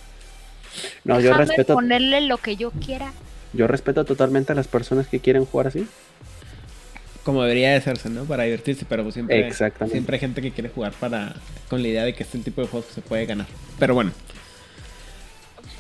No, 1.05 1.20
yo 1.20 1.35
respeto, 1.35 1.75
ponerle 1.75 2.20
lo 2.23 2.38
que 2.38 2.57
yo 2.57 2.73
quiera. 2.73 3.12
yo 3.53 3.68
respeto 3.68 4.05
totalmente 4.05 4.51
a 4.53 4.57
las 4.57 4.66
personas 4.66 5.07
que 5.07 5.20
quieren 5.20 5.44
jugar 5.44 5.68
así. 5.68 5.87
Como 7.24 7.42
debería 7.42 7.70
de 7.70 7.76
hacerse, 7.76 8.10
¿no? 8.10 8.24
Para 8.24 8.42
divertirse, 8.44 8.84
pero 8.88 9.02
pues 9.02 9.14
siempre, 9.14 9.50
siempre 9.90 10.16
hay 10.16 10.20
gente 10.20 10.42
que 10.42 10.50
quiere 10.52 10.68
jugar 10.68 10.92
para 10.92 11.34
con 11.68 11.80
la 11.82 11.88
idea 11.88 12.04
de 12.04 12.14
que 12.14 12.22
este 12.22 12.37
es 12.37 12.40
el 12.40 12.44
tipo 12.44 12.60
de 12.60 12.68
juegos 12.68 12.87
que 12.88 12.94
se 12.94 13.00
puede 13.00 13.24
ganar. 13.26 13.46
Pero 13.78 13.94
bueno. 13.94 14.12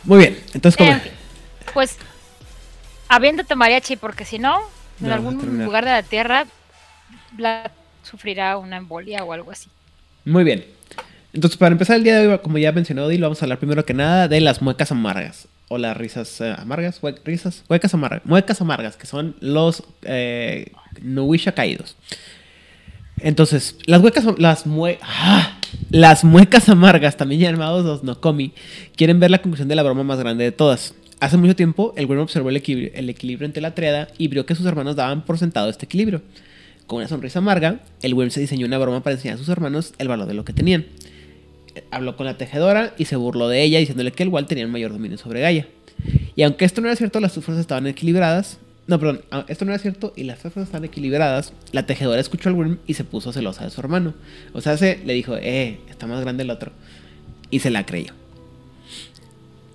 Muy 0.04 0.18
bien, 0.18 0.38
entonces 0.54 0.76
como... 0.76 0.90
En 0.92 1.00
fin, 1.00 1.12
pues, 1.72 1.96
aviéntate 3.08 3.54
mariachi, 3.54 3.96
porque 3.96 4.24
si 4.24 4.38
no, 4.38 4.58
en 5.00 5.08
No, 5.08 5.14
algún 5.14 5.64
lugar 5.64 5.84
de 5.84 5.90
la 5.92 6.02
tierra, 6.02 6.46
Vlad 7.32 7.70
sufrirá 8.02 8.56
una 8.58 8.76
embolia 8.76 9.24
o 9.24 9.32
algo 9.32 9.50
así. 9.50 9.68
Muy 10.24 10.44
bien. 10.44 10.64
Entonces, 11.32 11.56
para 11.58 11.72
empezar 11.72 11.96
el 11.96 12.04
día 12.04 12.18
de 12.20 12.28
hoy, 12.28 12.38
como 12.38 12.58
ya 12.58 12.70
mencionó 12.72 13.04
Odil, 13.06 13.20
vamos 13.20 13.42
a 13.42 13.44
hablar 13.46 13.58
primero 13.58 13.84
que 13.84 13.92
nada 13.94 14.28
de 14.28 14.40
las 14.40 14.62
muecas 14.62 14.92
amargas. 14.92 15.48
O 15.68 15.78
las 15.78 15.96
risas 15.96 16.40
eh, 16.42 16.54
amargas, 16.58 17.02
hue- 17.02 17.18
risas, 17.24 17.64
muecas 17.68 17.92
amargas. 17.94 18.22
Muecas 18.24 18.60
amargas, 18.60 18.96
que 18.96 19.06
son 19.06 19.34
los 19.40 19.82
eh, 20.02 20.70
Nuwisha 21.02 21.52
caídos. 21.52 21.96
Entonces, 23.20 23.76
las 23.86 24.02
huecas, 24.02 24.24
las 24.38 24.64
¡Ah! 25.02 25.58
las 25.90 26.24
muecas 26.24 26.68
amargas, 26.68 27.16
también 27.16 27.40
llamados 27.40 27.84
los 27.84 28.02
Nokomi, 28.02 28.52
quieren 28.96 29.20
ver 29.20 29.30
la 29.30 29.38
conclusión 29.40 29.68
de 29.68 29.76
la 29.76 29.82
broma 29.82 30.02
más 30.02 30.18
grande 30.18 30.44
de 30.44 30.52
todas. 30.52 30.94
Hace 31.20 31.36
mucho 31.36 31.56
tiempo, 31.56 31.94
el 31.96 32.06
Worm 32.06 32.20
observó 32.20 32.50
el 32.50 32.56
equilibrio, 32.56 33.46
entre 33.46 33.62
la 33.62 33.74
triada 33.74 34.08
y 34.18 34.28
vio 34.28 34.44
que 34.44 34.54
sus 34.54 34.66
hermanos 34.66 34.96
daban 34.96 35.24
por 35.24 35.38
sentado 35.38 35.70
este 35.70 35.86
equilibrio. 35.86 36.22
Con 36.86 36.98
una 36.98 37.08
sonrisa 37.08 37.38
amarga, 37.38 37.80
el 38.02 38.14
Worm 38.14 38.30
se 38.30 38.40
diseñó 38.40 38.66
una 38.66 38.78
broma 38.78 39.02
para 39.02 39.14
enseñar 39.14 39.36
a 39.36 39.38
sus 39.38 39.48
hermanos 39.48 39.94
el 39.98 40.08
valor 40.08 40.26
de 40.26 40.34
lo 40.34 40.44
que 40.44 40.52
tenían. 40.52 40.84
Habló 41.90 42.16
con 42.16 42.26
la 42.26 42.36
tejedora 42.36 42.94
y 42.98 43.06
se 43.06 43.16
burló 43.16 43.48
de 43.48 43.62
ella 43.62 43.78
diciéndole 43.78 44.12
que 44.12 44.22
el 44.22 44.28
Wal 44.28 44.46
tenía 44.46 44.66
mayor 44.66 44.92
dominio 44.92 45.16
sobre 45.16 45.40
Gaia. 45.40 45.66
Y 46.36 46.42
aunque 46.42 46.64
esto 46.64 46.80
no 46.80 46.88
era 46.88 46.96
cierto, 46.96 47.20
las 47.20 47.32
fuerzas 47.32 47.58
estaban 47.58 47.86
equilibradas. 47.86 48.58
No, 48.86 48.98
perdón, 48.98 49.22
ah, 49.30 49.46
esto 49.48 49.64
no 49.64 49.72
era 49.72 49.78
cierto 49.78 50.12
y 50.14 50.24
las 50.24 50.38
fuerzas 50.38 50.64
estaban 50.64 50.84
equilibradas. 50.84 51.52
La 51.72 51.86
tejedora 51.86 52.20
escuchó 52.20 52.50
al 52.50 52.54
Worm 52.54 52.78
y 52.86 52.94
se 52.94 53.04
puso 53.04 53.32
celosa 53.32 53.64
de 53.64 53.70
su 53.70 53.80
hermano. 53.80 54.14
O 54.52 54.60
sea, 54.60 54.76
se 54.76 54.98
le 55.04 55.14
dijo, 55.14 55.36
eh, 55.36 55.80
está 55.88 56.06
más 56.06 56.20
grande 56.20 56.42
el 56.42 56.50
otro. 56.50 56.72
Y 57.50 57.60
se 57.60 57.70
la 57.70 57.86
creyó. 57.86 58.12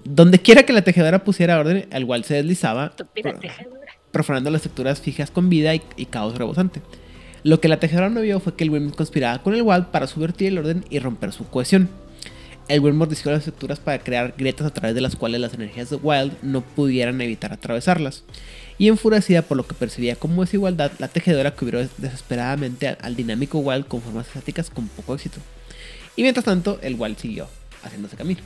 Donde 0.03 0.39
quiera 0.39 0.63
que 0.63 0.73
la 0.73 0.83
tejedora 0.83 1.23
pusiera 1.23 1.59
orden, 1.59 1.87
el 1.91 2.03
Wal 2.03 2.23
se 2.23 2.35
deslizaba, 2.35 2.93
profanando 4.11 4.51
las 4.51 4.59
estructuras 4.59 5.01
fijas 5.01 5.31
con 5.31 5.49
vida 5.49 5.73
y, 5.73 5.81
y 5.97 6.05
caos 6.05 6.37
rebosante. 6.37 6.81
Lo 7.43 7.59
que 7.61 7.67
la 7.67 7.79
tejedora 7.79 8.09
no 8.09 8.21
vio 8.21 8.39
fue 8.39 8.55
que 8.55 8.63
el 8.63 8.69
Worm 8.69 8.91
conspiraba 8.91 9.41
con 9.41 9.55
el 9.55 9.63
Wal 9.63 9.87
para 9.89 10.07
subvertir 10.07 10.49
el 10.49 10.59
orden 10.59 10.85
y 10.89 10.99
romper 10.99 11.31
su 11.31 11.47
cohesión. 11.47 11.89
El 12.67 12.81
Worm 12.81 12.97
mordisqueó 12.97 13.31
las 13.31 13.39
estructuras 13.39 13.79
para 13.79 13.97
crear 13.97 14.35
grietas 14.37 14.67
a 14.67 14.73
través 14.73 14.93
de 14.93 15.01
las 15.01 15.15
cuales 15.15 15.41
las 15.41 15.55
energías 15.55 15.89
de 15.89 15.95
Wild 15.95 16.33
no 16.43 16.61
pudieran 16.61 17.19
evitar 17.19 17.51
atravesarlas. 17.51 18.23
Y 18.79 18.87
enfurecida 18.87 19.43
por 19.43 19.57
lo 19.57 19.67
que 19.67 19.75
percibía 19.75 20.15
como 20.15 20.41
desigualdad, 20.41 20.91
la 20.97 21.09
tejedora 21.09 21.51
cubrió 21.51 21.87
desesperadamente 21.97 22.87
al, 22.87 22.97
al 23.01 23.15
dinámico 23.15 23.59
Wild 23.59 23.87
con 23.87 24.01
formas 24.01 24.25
estáticas 24.27 24.71
con 24.71 24.87
poco 24.87 25.13
éxito. 25.13 25.39
Y 26.15 26.23
mientras 26.23 26.45
tanto, 26.45 26.79
el 26.81 26.95
Wild 26.95 27.17
siguió 27.17 27.47
haciéndose 27.83 28.15
camino. 28.15 28.41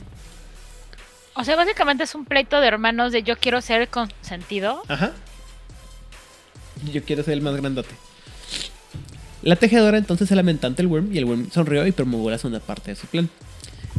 O 1.34 1.44
sea, 1.44 1.56
básicamente 1.56 2.04
es 2.04 2.14
un 2.14 2.24
pleito 2.24 2.60
de 2.60 2.68
hermanos 2.68 3.12
de 3.12 3.22
yo 3.22 3.36
quiero 3.36 3.60
ser 3.60 3.88
consentido. 3.88 4.82
Ajá. 4.88 5.12
Yo 6.92 7.02
quiero 7.02 7.22
ser 7.22 7.34
el 7.34 7.40
más 7.40 7.56
grandote. 7.56 7.94
La 9.42 9.56
tejedora 9.56 9.98
entonces 9.98 10.28
se 10.28 10.36
lamentó 10.36 10.66
ante 10.66 10.82
el 10.82 10.88
Worm 10.88 11.12
y 11.12 11.18
el 11.18 11.24
Worm 11.24 11.50
sonrió 11.50 11.86
y 11.86 11.92
promulgó 11.92 12.30
la 12.30 12.38
segunda 12.38 12.60
parte 12.60 12.92
de 12.92 12.96
su 12.96 13.06
plan. 13.06 13.28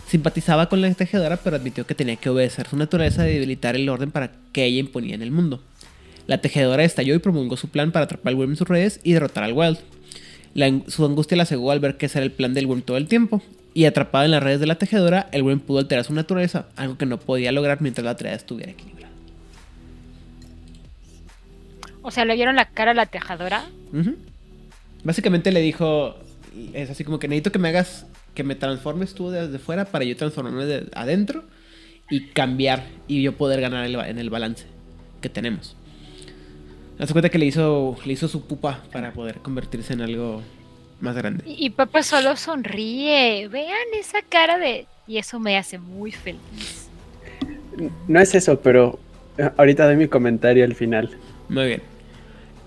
Simpatizaba 0.08 0.69
con 0.69 0.82
la 0.82 0.93
tejedora, 0.93 1.38
pero 1.38 1.56
admitió 1.56 1.86
que 1.86 1.95
tenía 1.95 2.15
que 2.15 2.30
obedecer 2.30 2.67
su 2.67 2.78
naturaleza 2.78 3.24
de 3.24 3.34
debilitar 3.34 3.76
el 3.76 3.89
orden 3.89 4.12
para 4.12 4.32
que 4.52 4.65
ella 4.65 4.80
imponía 4.80 5.15
en 5.15 5.21
el 5.21 5.32
mundo. 5.32 5.62
La 6.27 6.39
tejedora 6.39 6.83
estalló 6.83 7.13
y 7.13 7.19
promulgó 7.19 7.57
su 7.57 7.69
plan 7.69 7.91
para 7.91 8.05
atrapar 8.05 8.31
al 8.31 8.35
Worm 8.35 8.51
en 8.51 8.57
sus 8.57 8.67
redes 8.67 8.99
y 9.03 9.13
derrotar 9.13 9.43
al 9.43 9.53
Wild. 9.53 9.77
La 10.53 10.71
su 10.88 11.05
angustia 11.05 11.38
la 11.38 11.45
cegó 11.45 11.71
al 11.71 11.79
ver 11.79 11.97
que 11.97 12.07
ese 12.07 12.19
era 12.19 12.25
el 12.25 12.31
plan 12.31 12.53
del 12.53 12.65
Worm 12.65 12.81
todo 12.81 12.97
el 12.97 13.07
tiempo. 13.07 13.41
Y 13.73 13.85
atrapado 13.85 14.23
en 14.23 14.31
las 14.31 14.41
redes 14.41 14.61
de 14.61 14.67
la 14.67 14.75
tejedora, 14.75 15.27
el 15.33 15.43
Worm 15.43 15.59
pudo 15.59 15.79
alterar 15.79 16.05
su 16.05 16.13
naturaleza, 16.13 16.67
algo 16.77 16.97
que 16.97 17.05
no 17.05 17.19
podía 17.19 17.51
lograr 17.51 17.81
mientras 17.81 18.05
la 18.05 18.15
triada 18.15 18.38
estuviera 18.38 18.71
equilibrada. 18.71 19.13
O 22.01 22.09
sea, 22.09 22.23
le 22.23 22.35
vieron 22.35 22.55
la 22.55 22.69
cara 22.69 22.91
a 22.91 22.93
la 22.93 23.05
tejedora. 23.07 23.65
Básicamente 25.03 25.51
le 25.51 25.59
dijo, 25.59 26.15
es 26.73 26.89
así 26.89 27.03
como 27.03 27.19
que 27.19 27.27
necesito 27.27 27.51
que 27.51 27.59
me 27.59 27.67
hagas, 27.67 28.05
que 28.33 28.43
me 28.43 28.55
transformes 28.55 29.13
tú 29.13 29.29
desde 29.29 29.59
fuera 29.59 29.85
para 29.85 30.05
yo 30.05 30.15
transformarme 30.15 30.65
de 30.65 30.88
adentro 30.93 31.43
y 32.09 32.27
cambiar 32.27 32.85
y 33.07 33.21
yo 33.21 33.33
poder 33.33 33.59
ganar 33.59 33.85
el 33.85 33.95
en 33.95 34.19
el 34.19 34.29
balance 34.29 34.65
que 35.21 35.29
tenemos. 35.29 35.75
Haz 36.97 37.12
cuenta 37.12 37.29
que 37.29 37.38
le 37.38 37.45
hizo, 37.45 37.95
le 38.05 38.13
hizo 38.13 38.27
su 38.27 38.41
pupa 38.41 38.84
para 38.91 39.12
poder 39.12 39.39
convertirse 39.39 39.93
en 39.93 40.01
algo 40.01 40.41
más 41.01 41.15
grande. 41.15 41.43
Y, 41.45 41.65
y 41.65 41.69
Pepe 41.69 42.03
solo 42.03 42.36
sonríe. 42.36 43.47
Vean 43.49 43.88
esa 43.99 44.21
cara 44.21 44.58
de... 44.58 44.88
Y 45.08 45.17
eso 45.17 45.39
me 45.39 45.58
hace 45.58 45.77
muy 45.77 46.12
feliz. 46.12 46.89
No 48.08 48.19
es 48.19 48.34
eso, 48.34 48.60
pero 48.60 48.97
eh, 49.38 49.49
ahorita 49.58 49.86
doy 49.86 49.97
mi 49.97 50.08
comentario 50.08 50.63
al 50.63 50.73
final. 50.73 51.12
Muy 51.49 51.67
bien. 51.67 51.81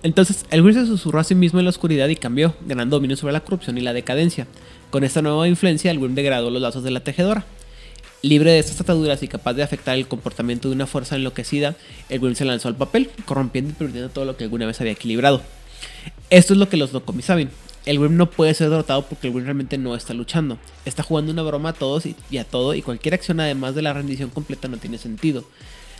Entonces, 0.02 0.46
el 0.50 0.62
Gris 0.62 0.76
se 0.76 0.86
susurró 0.86 1.18
a 1.18 1.24
sí 1.24 1.34
mismo 1.34 1.58
en 1.58 1.64
la 1.64 1.70
oscuridad 1.70 2.08
y 2.08 2.14
cambió, 2.14 2.54
ganando 2.64 2.96
dominio 2.96 3.16
sobre 3.16 3.32
la 3.32 3.40
corrupción 3.40 3.78
y 3.78 3.80
la 3.80 3.92
decadencia. 3.92 4.46
Con 4.90 5.02
esta 5.02 5.22
nueva 5.22 5.48
influencia, 5.48 5.90
el 5.90 5.98
Grim 5.98 6.14
degradó 6.14 6.50
los 6.50 6.62
lazos 6.62 6.84
de 6.84 6.90
la 6.90 7.00
tejedora. 7.00 7.44
Libre 8.20 8.50
de 8.50 8.58
estas 8.58 8.80
ataduras 8.80 9.22
y 9.22 9.28
capaz 9.28 9.54
de 9.54 9.62
afectar 9.62 9.96
el 9.96 10.08
comportamiento 10.08 10.68
de 10.68 10.74
una 10.74 10.88
fuerza 10.88 11.14
enloquecida, 11.14 11.76
el 12.08 12.18
Grim 12.18 12.34
se 12.34 12.44
lanzó 12.44 12.66
al 12.66 12.74
papel, 12.74 13.10
corrompiendo 13.24 13.70
y 13.70 13.74
perdiendo 13.74 14.08
todo 14.08 14.24
lo 14.24 14.36
que 14.36 14.44
alguna 14.44 14.66
vez 14.66 14.80
había 14.80 14.92
equilibrado. 14.92 15.40
Esto 16.28 16.52
es 16.52 16.58
lo 16.58 16.68
que 16.68 16.76
los 16.76 16.90
Dokomi 16.90 17.22
saben. 17.22 17.50
El 17.86 18.00
Grim 18.00 18.16
no 18.16 18.28
puede 18.28 18.54
ser 18.54 18.70
derrotado 18.70 19.06
porque 19.06 19.28
el 19.28 19.34
Grim 19.34 19.44
realmente 19.44 19.78
no 19.78 19.94
está 19.94 20.14
luchando. 20.14 20.58
Está 20.84 21.04
jugando 21.04 21.30
una 21.30 21.42
broma 21.42 21.68
a 21.68 21.72
todos 21.74 22.06
y, 22.06 22.38
a 22.38 22.44
todo 22.44 22.74
y 22.74 22.82
cualquier 22.82 23.14
acción 23.14 23.38
además 23.38 23.76
de 23.76 23.82
la 23.82 23.92
rendición 23.92 24.30
completa 24.30 24.66
no 24.66 24.78
tiene 24.78 24.98
sentido. 24.98 25.44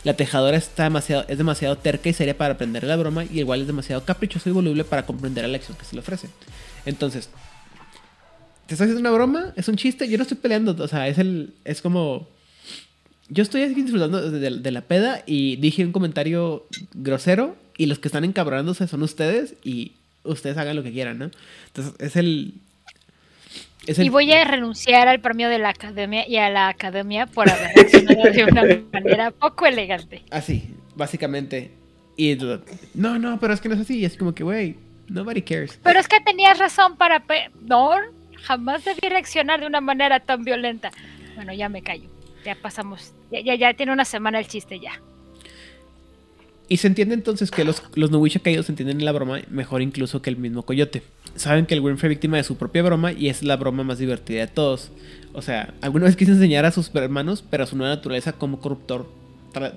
La 0.03 0.13
tejadora 0.13 0.57
está 0.57 0.83
demasiado, 0.83 1.23
es 1.29 1.37
demasiado 1.37 1.77
terca 1.77 2.09
y 2.09 2.13
seria 2.13 2.37
para 2.37 2.55
aprender 2.55 2.83
la 2.83 2.97
broma 2.97 3.23
y 3.23 3.39
igual 3.39 3.61
es 3.61 3.67
demasiado 3.67 4.03
caprichoso 4.03 4.49
y 4.49 4.53
voluble 4.53 4.83
para 4.83 5.05
comprender 5.05 5.45
la 5.45 5.51
lección 5.51 5.77
que 5.77 5.85
se 5.85 5.95
le 5.95 6.01
ofrece. 6.01 6.27
Entonces, 6.85 7.29
¿te 8.69 8.75
estás 8.75 8.85
haciendo 8.85 9.01
una 9.01 9.11
broma? 9.11 9.51
¿Es 9.55 9.67
un 9.67 9.75
chiste? 9.75 10.07
Yo 10.07 10.17
no 10.17 10.21
estoy 10.21 10.37
peleando, 10.37 10.75
o 10.81 10.87
sea, 10.87 11.07
es 11.07 11.17
el 11.17 11.53
es 11.65 11.81
como 11.81 12.27
yo 13.27 13.43
estoy 13.43 13.63
aquí 13.63 13.73
disfrutando 13.81 14.29
de, 14.31 14.39
de- 14.39 14.57
de 14.59 14.71
la 14.71 14.81
peda 14.81 15.23
y 15.25 15.55
dije 15.57 15.83
un 15.85 15.91
comentario 15.91 16.65
grosero 16.93 17.55
y 17.77 17.85
los 17.87 17.99
que 17.99 18.07
están 18.07 18.23
encabronándose 18.25 18.87
son 18.87 19.03
ustedes 19.03 19.55
y 19.63 19.93
ustedes 20.23 20.57
hagan 20.57 20.75
lo 20.75 20.83
que 20.83 20.91
quieran, 20.91 21.17
¿no? 21.19 21.31
Entonces, 21.67 21.93
es 21.99 22.15
el 22.15 22.53
es 23.87 23.97
el 23.99 24.05
Y 24.05 24.09
voy 24.09 24.31
a 24.31 24.43
renunciar 24.45 25.07
al 25.07 25.19
premio 25.19 25.49
de 25.49 25.57
la 25.59 25.69
academia 25.69 26.27
y 26.27 26.37
a 26.37 26.49
la 26.49 26.67
academia 26.69 27.25
por 27.25 27.49
haber 27.49 27.71
reaccionado 27.75 28.23
de 28.31 28.43
una 28.43 28.63
manera 28.93 29.31
poco 29.31 29.65
elegante. 29.65 30.21
Así, 30.31 30.75
básicamente. 30.95 31.71
Y 32.17 32.37
no, 32.93 33.17
no, 33.17 33.39
pero 33.39 33.53
es 33.53 33.61
que 33.61 33.69
no 33.69 33.75
es 33.75 33.81
así. 33.81 34.03
Es 34.05 34.17
como 34.17 34.35
que, 34.35 34.43
güey, 34.43 34.75
nobody 35.07 35.41
cares. 35.41 35.79
Pero 35.81 35.99
es 35.99 36.07
que 36.07 36.19
tenías 36.19 36.59
razón 36.59 36.97
para... 36.97 37.21
pe- 37.21 37.49
No, 37.61 37.91
jamás 38.43 38.83
debí 38.85 39.07
reaccionar 39.09 39.59
de 39.61 39.67
una 39.67 39.81
manera 39.81 40.19
tan 40.19 40.43
violenta. 40.43 40.91
Bueno, 41.35 41.53
ya 41.53 41.69
me 41.69 41.81
callo. 41.81 42.09
Ya 42.45 42.55
pasamos. 42.55 43.13
Ya, 43.31 43.41
ya, 43.41 43.55
ya 43.55 43.73
tiene 43.73 43.91
una 43.91 44.05
semana 44.05 44.39
el 44.39 44.47
chiste 44.47 44.79
ya. 44.79 45.01
Y 46.67 46.77
se 46.77 46.87
entiende 46.87 47.15
entonces 47.15 47.49
que 47.49 47.63
los, 47.63 47.81
los 47.95 48.11
Nowisha 48.11 48.39
caídos 48.41 48.69
entienden 48.69 49.03
la 49.03 49.11
broma 49.11 49.39
mejor 49.49 49.81
incluso 49.81 50.21
que 50.21 50.29
el 50.29 50.37
mismo 50.37 50.63
coyote. 50.63 51.01
Saben 51.35 51.65
que 51.65 51.73
el 51.73 51.81
Grim 51.81 51.97
fue 51.97 52.09
víctima 52.09 52.37
de 52.37 52.43
su 52.43 52.57
propia 52.57 52.83
broma 52.83 53.11
y 53.11 53.27
es 53.29 53.41
la 53.41 53.55
broma 53.57 53.83
más 53.83 53.97
divertida 53.97 54.41
de 54.41 54.47
todos. 54.47 54.91
O 55.33 55.41
sea, 55.41 55.73
alguna 55.81 56.05
vez 56.05 56.15
quiso 56.15 56.31
enseñar 56.31 56.65
a 56.65 56.71
sus 56.71 56.93
hermanos, 56.93 57.43
pero 57.49 57.65
su 57.65 57.75
nueva 57.75 57.95
naturaleza 57.95 58.33
como 58.33 58.59
corruptor 58.59 59.09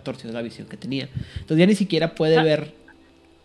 torció 0.04 0.30
la 0.32 0.42
visión 0.42 0.68
que 0.68 0.76
tenía. 0.76 1.08
Entonces 1.36 1.56
ya 1.58 1.66
ni 1.66 1.74
siquiera 1.74 2.14
puede 2.14 2.36
Ah. 2.36 2.42
ver 2.42 2.74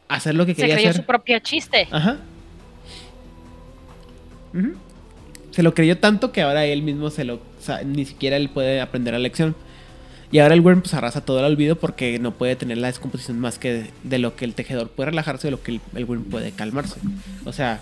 hacer 0.10 0.36
lo 0.36 0.46
que 0.46 0.54
Se 0.54 0.62
quería 0.62 0.76
creyó 0.76 0.90
hacer. 0.90 1.02
su 1.02 1.06
propio 1.08 1.40
chiste. 1.40 1.88
Ajá. 1.92 2.18
Ujú. 4.54 4.74
Se 5.58 5.64
lo 5.64 5.74
creyó 5.74 5.98
tanto 5.98 6.32
que 6.32 6.44
ahora 6.44 6.66
él 6.66 6.84
mismo 6.84 7.10
se 7.10 7.24
lo. 7.24 7.42
ni 7.84 8.06
siquiera 8.06 8.38
él 8.38 8.48
puede 8.48 8.80
aprender 8.80 9.16
la 9.16 9.20
lección. 9.20 9.56
Y 10.32 10.38
ahora 10.38 10.54
el 10.54 10.62
Worm 10.62 10.82
pues 10.82 10.94
arrasa 10.94 11.26
todo 11.26 11.40
el 11.40 11.46
olvido 11.46 11.78
porque 11.78 12.20
no 12.20 12.36
puede 12.36 12.56
tener 12.56 12.78
la 12.78 12.86
descomposición 12.86 13.40
más 13.40 13.58
que 13.58 13.74
de, 13.74 13.92
de 14.04 14.20
lo 14.20 14.36
que 14.36 14.46
el 14.46 14.54
tejedor 14.54 14.90
puede 14.90 15.10
relajarse 15.10 15.48
o 15.48 15.52
lo 15.52 15.64
que 15.64 15.80
el, 15.96 16.06
Worm 16.06 16.26
puede 16.26 16.52
calmarse. 16.52 17.00
O 17.44 17.54
sea, 17.54 17.82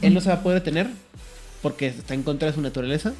él 0.00 0.14
no 0.14 0.20
se 0.20 0.28
va 0.28 0.36
a 0.36 0.42
poder 0.44 0.60
detener 0.60 0.86
porque 1.60 1.88
está 1.88 2.14
en 2.14 2.22
contra 2.22 2.46
de 2.46 2.54
su 2.54 2.60
naturaleza. 2.60 3.14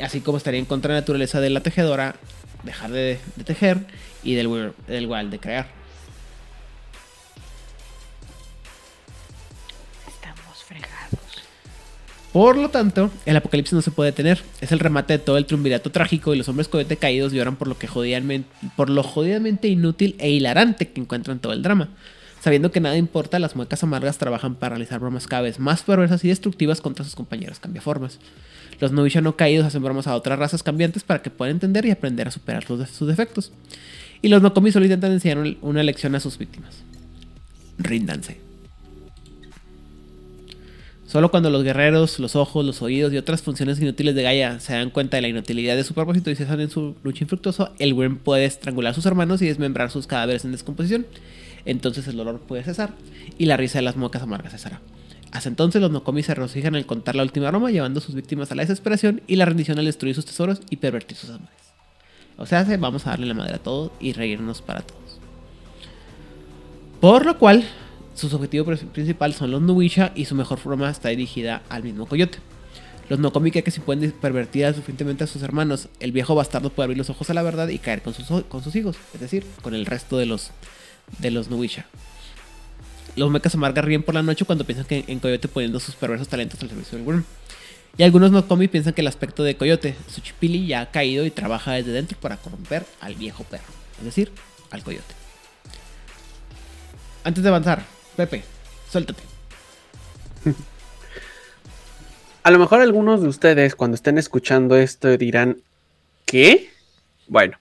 Así 0.00 0.22
como 0.22 0.38
estaría 0.38 0.58
en 0.58 0.64
contra 0.64 0.94
de 0.94 0.94
la 0.94 1.00
naturaleza 1.02 1.42
de 1.42 1.50
la 1.50 1.60
tejedora 1.60 2.14
dejar 2.62 2.92
de, 2.92 3.18
de 3.36 3.44
tejer 3.44 3.76
y 4.22 4.36
del, 4.36 4.72
del 4.86 5.06
Wild 5.06 5.30
de 5.30 5.38
crear. 5.38 5.77
Por 12.32 12.56
lo 12.58 12.68
tanto, 12.68 13.10
el 13.24 13.36
apocalipsis 13.36 13.72
no 13.72 13.82
se 13.82 13.90
puede 13.90 14.10
detener. 14.10 14.40
Es 14.60 14.70
el 14.70 14.78
remate 14.80 15.14
de 15.14 15.18
todo 15.18 15.38
el 15.38 15.46
triunvirato 15.46 15.90
trágico 15.90 16.34
y 16.34 16.38
los 16.38 16.48
hombres 16.48 16.68
cohete 16.68 16.96
caídos 16.96 17.32
lloran 17.32 17.56
por 17.56 17.68
lo 17.68 17.78
que 17.78 17.86
jodidamente, 17.86 18.48
por 18.76 18.90
lo 18.90 19.02
jodidamente 19.02 19.68
inútil 19.68 20.14
e 20.18 20.30
hilarante 20.30 20.88
que 20.88 21.00
encuentran 21.00 21.38
todo 21.38 21.52
el 21.52 21.62
drama. 21.62 21.88
Sabiendo 22.40 22.70
que 22.70 22.80
nada 22.80 22.96
importa, 22.96 23.38
las 23.38 23.56
muecas 23.56 23.82
amargas 23.82 24.18
trabajan 24.18 24.54
para 24.54 24.76
realizar 24.76 25.00
bromas 25.00 25.26
cada 25.26 25.42
vez 25.42 25.58
más 25.58 25.82
perversas 25.82 26.24
y 26.24 26.28
destructivas 26.28 26.80
contra 26.80 27.04
sus 27.04 27.16
compañeros 27.16 27.58
cambiaformas. 27.58 28.18
Los 28.78 28.92
Novisha 28.92 29.20
no 29.20 29.34
caídos 29.34 29.66
hacen 29.66 29.82
bromas 29.82 30.06
a 30.06 30.14
otras 30.14 30.38
razas 30.38 30.62
cambiantes 30.62 31.02
para 31.02 31.20
que 31.22 31.30
puedan 31.30 31.56
entender 31.56 31.84
y 31.86 31.90
aprender 31.90 32.28
a 32.28 32.30
superar 32.30 32.64
sus, 32.64 33.08
defectos. 33.08 33.50
Y 34.22 34.28
los 34.28 34.40
Nokomi 34.42 34.70
solo 34.70 34.84
intentan 34.84 35.10
enseñar 35.12 35.38
un- 35.38 35.58
una 35.62 35.82
lección 35.82 36.14
a 36.14 36.20
sus 36.20 36.38
víctimas. 36.38 36.76
Ríndanse. 37.78 38.47
Solo 41.08 41.30
cuando 41.30 41.48
los 41.48 41.64
guerreros, 41.64 42.18
los 42.18 42.36
ojos, 42.36 42.66
los 42.66 42.82
oídos 42.82 43.14
y 43.14 43.16
otras 43.16 43.40
funciones 43.40 43.80
inútiles 43.80 44.14
de 44.14 44.22
Gaia 44.22 44.60
se 44.60 44.74
dan 44.74 44.90
cuenta 44.90 45.16
de 45.16 45.22
la 45.22 45.28
inutilidad 45.28 45.74
de 45.74 45.82
su 45.82 45.94
propósito 45.94 46.30
y 46.30 46.34
cesan 46.34 46.60
en 46.60 46.68
su 46.68 46.96
lucha 47.02 47.24
infructuosa, 47.24 47.72
el 47.78 47.94
Worm 47.94 48.18
puede 48.18 48.44
estrangular 48.44 48.90
a 48.90 48.94
sus 48.94 49.06
hermanos 49.06 49.40
y 49.40 49.46
desmembrar 49.46 49.90
sus 49.90 50.06
cadáveres 50.06 50.44
en 50.44 50.52
descomposición. 50.52 51.06
Entonces 51.64 52.06
el 52.08 52.18
dolor 52.18 52.40
puede 52.40 52.62
cesar 52.62 52.92
y 53.38 53.46
la 53.46 53.56
risa 53.56 53.78
de 53.78 53.84
las 53.84 53.96
mocas 53.96 54.20
amargas 54.20 54.52
cesará. 54.52 54.82
Hasta 55.32 55.48
entonces 55.48 55.80
los 55.80 55.90
Nokomi 55.90 56.22
se 56.22 56.34
regocijan 56.34 56.74
al 56.74 56.84
contar 56.84 57.16
la 57.16 57.22
última 57.22 57.48
broma, 57.48 57.70
llevando 57.70 58.00
a 58.00 58.02
sus 58.02 58.14
víctimas 58.14 58.52
a 58.52 58.54
la 58.54 58.64
desesperación 58.64 59.22
y 59.26 59.36
la 59.36 59.46
rendición 59.46 59.78
al 59.78 59.86
destruir 59.86 60.14
sus 60.14 60.26
tesoros 60.26 60.60
y 60.68 60.76
pervertir 60.76 61.16
sus 61.16 61.30
amores. 61.30 61.48
O 62.36 62.44
sea, 62.44 62.64
vamos 62.78 63.06
a 63.06 63.10
darle 63.10 63.28
la 63.28 63.34
madre 63.34 63.54
a 63.54 63.58
todos 63.58 63.92
y 63.98 64.12
reírnos 64.12 64.60
para 64.60 64.82
todos. 64.82 65.18
Por 67.00 67.24
lo 67.24 67.38
cual, 67.38 67.64
sus 68.18 68.34
objetivos 68.34 68.80
principales 68.92 69.36
son 69.36 69.50
los 69.50 69.62
Nuisha 69.62 70.12
y 70.14 70.24
su 70.24 70.34
mejor 70.34 70.58
forma 70.58 70.90
está 70.90 71.08
dirigida 71.08 71.62
al 71.68 71.84
mismo 71.84 72.06
coyote. 72.06 72.38
Los 73.08 73.18
Nokomi 73.18 73.50
que 73.50 73.70
si 73.70 73.80
pueden 73.80 74.12
pervertir 74.12 74.66
suficientemente 74.66 75.24
a 75.24 75.26
sus 75.26 75.42
hermanos, 75.42 75.88
el 75.98 76.12
viejo 76.12 76.34
bastardo 76.34 76.70
puede 76.70 76.84
abrir 76.84 76.98
los 76.98 77.08
ojos 77.08 77.30
a 77.30 77.34
la 77.34 77.42
verdad 77.42 77.68
y 77.68 77.78
caer 77.78 78.02
con 78.02 78.12
sus, 78.12 78.26
hijos, 78.76 78.96
es 79.14 79.20
decir, 79.20 79.46
con 79.62 79.74
el 79.74 79.86
resto 79.86 80.18
de 80.18 80.26
los, 80.26 80.50
de 81.18 81.30
los. 81.30 81.48
Los 83.16 83.30
mechas 83.30 83.54
amargan 83.54 83.84
ríen 83.84 84.02
por 84.02 84.14
la 84.14 84.22
noche 84.22 84.44
cuando 84.44 84.64
piensan 84.64 84.86
que 84.86 85.04
en 85.06 85.20
Coyote 85.20 85.48
poniendo 85.48 85.80
sus 85.80 85.94
perversos 85.94 86.28
talentos 86.28 86.60
al 86.62 86.68
servicio 86.68 86.98
del 86.98 87.06
Worm. 87.06 87.24
Y 87.96 88.02
algunos 88.02 88.30
Nokomi 88.30 88.68
piensan 88.68 88.92
que 88.92 89.00
el 89.00 89.06
aspecto 89.06 89.42
de 89.42 89.56
Coyote, 89.56 89.96
Suchipili, 90.12 90.66
ya 90.66 90.82
ha 90.82 90.90
caído 90.90 91.24
y 91.24 91.30
trabaja 91.30 91.72
desde 91.72 91.92
dentro 91.92 92.18
para 92.20 92.36
corromper 92.36 92.84
al 93.00 93.14
viejo 93.14 93.44
perro, 93.44 93.72
es 93.98 94.04
decir, 94.04 94.30
al 94.70 94.82
Coyote. 94.82 95.14
Antes 97.24 97.42
de 97.42 97.48
avanzar, 97.48 97.84
Pepe, 98.18 98.42
suéltate. 98.90 99.22
A 102.42 102.50
lo 102.50 102.58
mejor 102.58 102.80
algunos 102.80 103.22
de 103.22 103.28
ustedes 103.28 103.76
cuando 103.76 103.94
estén 103.94 104.18
escuchando 104.18 104.74
esto 104.76 105.16
dirán, 105.16 105.58
¿qué? 106.24 106.68
Bueno, 107.28 107.58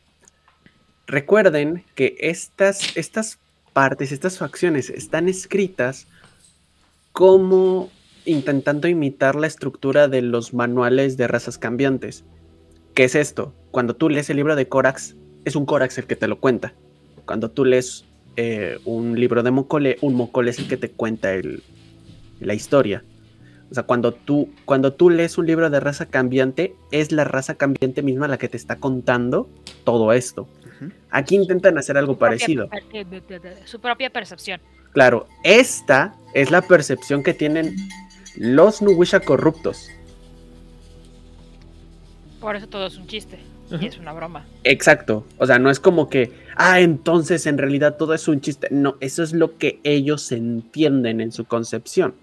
recuerden 1.06 1.86
que 1.93 2.17
estas, 2.20 2.98
estas 2.98 3.38
partes, 3.72 4.12
estas 4.12 4.39
facciones 4.39 4.89
están 4.89 5.30
escritas 5.30 6.08
como 7.12 7.91
intentando 8.26 8.88
imitar 8.88 9.36
la 9.36 9.46
estructura 9.46 10.08
de 10.08 10.24
los 10.24 10.56
manuales 10.56 11.17
de 11.17 11.28
razas 11.28 11.60
cambiantes. 11.60 12.24
¿Qué 12.96 13.04
es 13.04 13.13
esto? 13.13 13.54
Cuando 13.70 13.96
tú 13.96 14.10
lees 14.10 14.32
el 14.32 14.38
libro 14.38 14.56
de 14.56 14.67
Corax, 14.67 15.15
es 15.46 15.56
un 15.56 15.67
Corax 15.67 16.00
el 16.00 16.08
que 16.08 16.15
te 16.15 16.28
lo 16.28 16.39
cuenta. 16.39 16.74
Cuando 17.28 17.52
tú 17.52 17.63
lees 17.63 18.07
eh, 18.38 18.78
un 18.86 19.19
libro 19.19 19.41
de 19.41 19.50
Mokole, 19.50 19.97
un 20.02 20.13
Mokole 20.13 20.52
es 20.52 20.60
el 20.60 20.67
que 20.67 20.78
te 20.78 20.91
cuenta 20.91 21.30
la 22.39 22.54
historia. 22.54 23.04
O 23.71 23.73
sea, 23.73 23.84
cuando 23.84 24.13
tú, 24.13 24.50
cuando 24.63 24.93
tú 24.93 25.10
lees 25.10 25.38
un 25.38 25.47
libro 25.47 25.69
de 25.69 25.80
raza 25.80 26.06
cambiante, 26.06 26.76
es 26.91 27.12
la 27.12 27.23
raza 27.23 27.56
cambiante 27.56 28.04
misma 28.04 28.28
la 28.28 28.38
que 28.38 28.47
te 28.47 28.56
está 28.56 28.78
contando 28.78 29.50
todo 29.84 30.13
esto. 30.13 30.47
Aquí 31.10 31.36
intentan 31.36 31.80
hacer 31.80 31.97
algo 31.97 32.17
parecido. 32.19 32.69
su 33.65 33.80
propia 33.80 34.12
percepción. 34.12 34.62
Claro, 34.93 35.28
esta 35.43 36.15
es 36.36 36.52
la 36.52 36.62
percepción 36.62 37.23
que 37.23 37.34
tienen 37.34 37.76
los 38.36 38.84
Nuwisha 38.84 39.19
corruptos. 39.19 39.89
Por 42.39 42.56
eso 42.56 42.67
todo 42.67 42.86
es 42.86 42.97
un 42.97 43.08
chiste. 43.08 43.39
Y 43.69 43.86
es 43.86 43.97
una 43.97 44.13
broma. 44.13 44.45
Exacto. 44.63 45.25
O 45.38 45.45
sea, 45.45 45.60
no 45.60 45.69
es 45.69 45.80
como 45.80 46.10
que, 46.10 46.32
ah, 46.56 46.80
entonces 46.80 47.45
en 47.45 47.58
realidad 47.58 47.97
todo 47.97 48.13
es 48.13 48.27
un 48.27 48.39
chiste. 48.39 48.67
No, 48.71 48.95
eso 49.01 49.23
es 49.23 49.34
lo 49.34 49.58
que 49.58 49.80
ellos 49.84 50.32
entienden 50.32 51.19
en 51.19 51.32
su 51.32 51.45
concepción. 51.45 52.13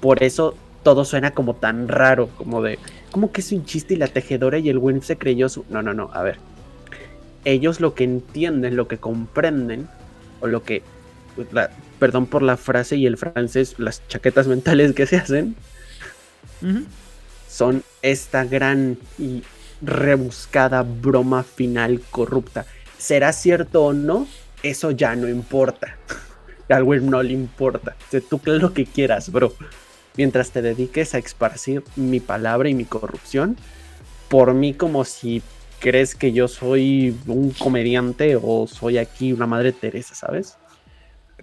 Por 0.00 0.22
eso 0.22 0.56
todo 0.84 1.04
suena 1.04 1.32
como 1.32 1.56
tan 1.56 1.88
raro, 1.88 2.28
como 2.36 2.62
de, 2.62 2.78
¿cómo 3.10 3.32
que 3.32 3.40
es 3.40 3.50
un 3.50 3.64
chiste 3.64 3.94
y 3.94 3.96
la 3.96 4.06
tejedora 4.06 4.58
y 4.58 4.68
el 4.68 4.78
Win 4.78 5.02
se 5.02 5.18
creyó 5.18 5.48
su... 5.48 5.64
No, 5.68 5.82
no, 5.82 5.92
no, 5.92 6.10
a 6.12 6.22
ver. 6.22 6.38
Ellos 7.44 7.80
lo 7.80 7.94
que 7.94 8.04
entienden, 8.04 8.76
lo 8.76 8.86
que 8.86 8.98
comprenden, 8.98 9.88
o 10.40 10.46
lo 10.46 10.62
que, 10.62 10.82
pues, 11.34 11.48
perdón 11.98 12.26
por 12.26 12.42
la 12.42 12.56
frase 12.56 12.96
y 12.96 13.06
el 13.06 13.16
francés, 13.16 13.74
las 13.78 14.06
chaquetas 14.06 14.46
mentales 14.46 14.92
que 14.92 15.06
se 15.06 15.16
hacen, 15.16 15.56
son 17.48 17.82
esta 18.02 18.44
gran 18.44 18.98
y 19.18 19.42
rebuscada 19.82 20.82
broma 20.82 21.42
final 21.42 22.00
corrupta. 22.10 22.66
¿Será 22.98 23.32
cierto 23.32 23.84
o 23.84 23.92
no? 23.92 24.26
Eso 24.62 24.90
ya 24.90 25.14
no 25.16 25.28
importa. 25.28 25.96
Al 26.68 26.84
no 27.08 27.22
le 27.22 27.32
importa. 27.32 27.94
O 28.12 28.20
tú 28.20 28.38
crees 28.38 28.60
lo 28.60 28.72
que 28.72 28.86
quieras, 28.86 29.30
bro 29.30 29.52
mientras 30.16 30.50
te 30.50 30.62
dediques 30.62 31.14
a 31.14 31.18
esparcir 31.18 31.82
mi 31.94 32.20
palabra 32.20 32.68
y 32.68 32.74
mi 32.74 32.84
corrupción 32.84 33.56
por 34.28 34.54
mí 34.54 34.74
como 34.74 35.04
si 35.04 35.42
crees 35.78 36.14
que 36.14 36.32
yo 36.32 36.48
soy 36.48 37.16
un 37.26 37.50
comediante 37.50 38.36
o 38.40 38.66
soy 38.66 38.98
aquí 38.98 39.32
una 39.32 39.46
madre 39.46 39.72
Teresa, 39.72 40.14
¿sabes? 40.14 40.56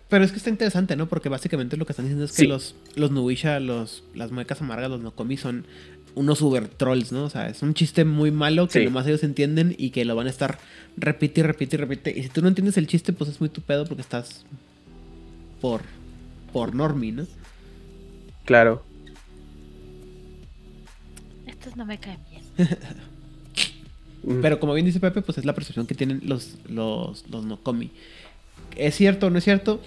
Pero 0.10 0.26
es 0.26 0.32
que 0.32 0.38
está 0.38 0.50
interesante, 0.50 0.96
¿no? 0.96 1.08
Porque 1.08 1.30
básicamente 1.30 1.78
lo 1.78 1.86
que 1.86 1.94
están 1.94 2.06
diciendo 2.06 2.26
es 2.26 2.34
que 2.34 2.46
los, 2.46 2.76
los 2.96 3.12
Nuisha, 3.12 3.60
los, 3.60 4.04
las 4.14 4.32
muecas 4.32 4.62
amargas, 4.62 4.90
los 4.90 5.02
Nokomi 5.02 5.38
son 5.38 5.66
unos 6.16 6.42
uber 6.42 6.68
trolls, 6.68 7.12
¿no? 7.12 7.26
O 7.26 7.30
sea, 7.30 7.48
es 7.48 7.62
un 7.62 7.74
chiste 7.74 8.06
muy 8.06 8.32
malo 8.32 8.68
que 8.68 8.84
nomás 8.84 9.08
ellos 9.08 9.24
entienden 9.24 9.76
y 9.78 9.90
que 9.90 10.06
lo 10.06 10.16
van 10.16 10.28
a 10.28 10.30
estar 10.30 10.60
repite 10.98 11.42
y 11.42 11.44
repite 11.44 11.76
y 11.76 11.80
repite. 11.80 12.14
Y 12.18 12.24
si 12.24 12.30
tú 12.30 12.42
no 12.42 12.48
entiendes 12.48 12.78
el 12.78 12.88
chiste, 12.88 13.14
pues 13.14 13.30
es 13.30 13.40
muy 13.40 13.50
tu 13.50 13.62
pedo 13.62 13.86
porque 13.86 14.02
estás 14.02 14.46
por, 15.62 15.82
por 16.52 16.76
normie, 16.76 17.12
¿no? 17.12 17.26
Claro. 18.46 18.84
Estos 21.48 21.76
no 21.76 21.86
me 21.86 21.98
caen 22.00 22.20
bien. 22.30 22.70
Pero 24.42 24.60
como 24.60 24.74
bien 24.74 24.86
dice 24.86 25.00
Pepe, 25.00 25.22
pues 25.22 25.38
es 25.38 25.46
la 25.46 25.54
percepción 25.54 25.86
que 25.86 25.96
tienen 25.96 26.22
los, 26.26 26.56
los, 26.70 27.28
los 27.30 27.44
Nokomi. 27.44 27.92
¿Es 28.76 28.96
cierto 28.96 29.28
o 29.28 29.30
no 29.30 29.38
es 29.38 29.44
cierto? 29.44 29.82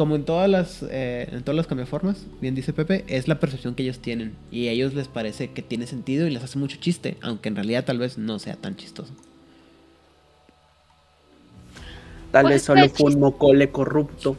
Como 0.00 0.16
en 0.16 0.24
todas 0.24 0.48
las 0.48 0.82
eh, 0.88 1.28
en 1.30 1.42
todas 1.42 1.56
las 1.56 1.66
cambiaformas, 1.66 2.24
bien 2.40 2.54
dice 2.54 2.72
Pepe, 2.72 3.04
es 3.06 3.28
la 3.28 3.38
percepción 3.38 3.74
que 3.74 3.82
ellos 3.82 3.98
tienen. 3.98 4.34
Y 4.50 4.68
a 4.68 4.70
ellos 4.70 4.94
les 4.94 5.08
parece 5.08 5.50
que 5.50 5.60
tiene 5.60 5.86
sentido 5.86 6.26
y 6.26 6.30
les 6.30 6.42
hace 6.42 6.58
mucho 6.58 6.78
chiste, 6.78 7.18
aunque 7.20 7.50
en 7.50 7.56
realidad 7.56 7.84
tal 7.84 7.98
vez 7.98 8.16
no 8.16 8.38
sea 8.38 8.56
tan 8.56 8.76
chistoso. 8.76 9.12
Tal 12.32 12.44
pues 12.44 12.54
vez 12.54 12.62
solo 12.62 12.88
fue 12.88 13.12
un 13.12 13.20
mocole 13.20 13.68
corrupto. 13.68 14.38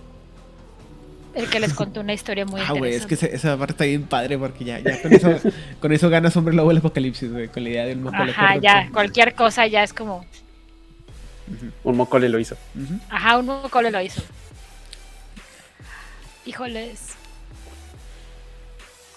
El 1.36 1.48
que 1.48 1.60
les 1.60 1.76
contó 1.76 2.00
una 2.00 2.14
historia 2.14 2.44
muy 2.44 2.60
ah, 2.60 2.74
güey, 2.76 2.96
es 2.96 3.06
que 3.06 3.14
esa 3.14 3.56
parte 3.56 3.74
está 3.74 3.86
bien 3.86 4.06
padre 4.06 4.40
porque 4.40 4.66
ya, 4.66 4.80
ya 4.80 5.00
con, 5.00 5.14
eso, 5.14 5.30
con 5.80 5.92
eso 5.92 6.10
ganas 6.10 6.36
hombre 6.38 6.56
lobo 6.56 6.72
el 6.72 6.78
apocalipsis, 6.78 7.32
güey, 7.32 7.50
con 7.50 7.64
la 7.64 7.70
idea 7.70 7.86
de 7.86 7.94
un 7.94 8.02
mocole. 8.02 8.32
Ajá, 8.32 8.58
ya, 8.58 8.90
cualquier 8.92 9.36
cosa 9.36 9.68
ya 9.68 9.84
es 9.84 9.94
como... 9.94 10.26
Un 11.84 11.98
mocole 11.98 12.30
lo 12.30 12.40
hizo. 12.40 12.56
Ajá, 13.12 13.38
un 13.38 13.46
mocole 13.46 13.92
lo 13.92 14.02
hizo. 14.02 14.24
Híjoles. 16.46 17.16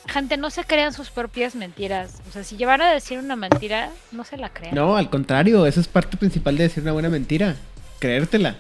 Gente, 0.07 0.37
no 0.37 0.51
se 0.51 0.65
crean 0.65 0.93
sus 0.93 1.11
propias 1.11 1.55
mentiras. 1.55 2.21
O 2.29 2.33
sea, 2.33 2.45
si 2.45 2.57
llevan 2.57 2.83
a 2.83 2.91
decir 2.91 3.19
una 3.19 3.37
mentira, 3.37 3.91
no 4.13 4.25
se 4.25 4.37
la 4.37 4.51
crean. 4.51 4.75
No, 4.75 4.97
al 4.97 5.09
contrario, 5.09 5.67
eso 5.67 5.81
es 5.81 5.89
parte 5.89 6.17
principal 6.17 6.57
de 6.57 6.65
decir 6.65 6.83
una 6.83 6.93
buena 6.93 7.09
mentira. 7.09 7.57
Creértela. 7.99 8.57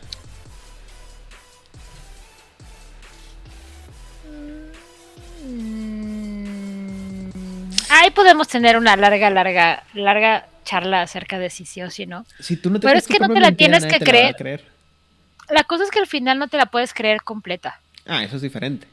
ahí 8.05 8.11
podemos 8.11 8.49
tener 8.49 8.77
una 8.77 8.97
larga, 8.97 9.31
larga, 9.31 9.83
larga 9.95 10.47
charla 10.65 11.03
acerca 11.03 11.39
de 11.39 11.51
si 11.51 11.65
sí 11.65 11.83
o 11.83 11.91
si 11.91 12.07
no. 12.07 12.27
Si 12.39 12.57
tú 12.57 12.71
no 12.71 12.81
te 12.81 12.87
Pero 12.87 12.99
es 12.99 13.07
que 13.07 13.19
no 13.19 13.29
te 13.29 13.41
la 13.41 13.53
tienes 13.53 13.85
que 13.85 13.99
creer. 13.99 14.65
La, 15.49 15.65
cosa 15.65 15.85
es 15.85 15.91
que 15.91 15.99
al 15.99 16.07
final 16.07 16.39
no 16.39 16.49
te 16.49 16.57
la 16.57 16.67
puedes 16.67 16.95
creer 16.95 17.23
completa. 17.23 17.81
Ah, 18.07 18.23
eso 18.23 18.37
es 18.37 18.43
diferente. 18.43 18.87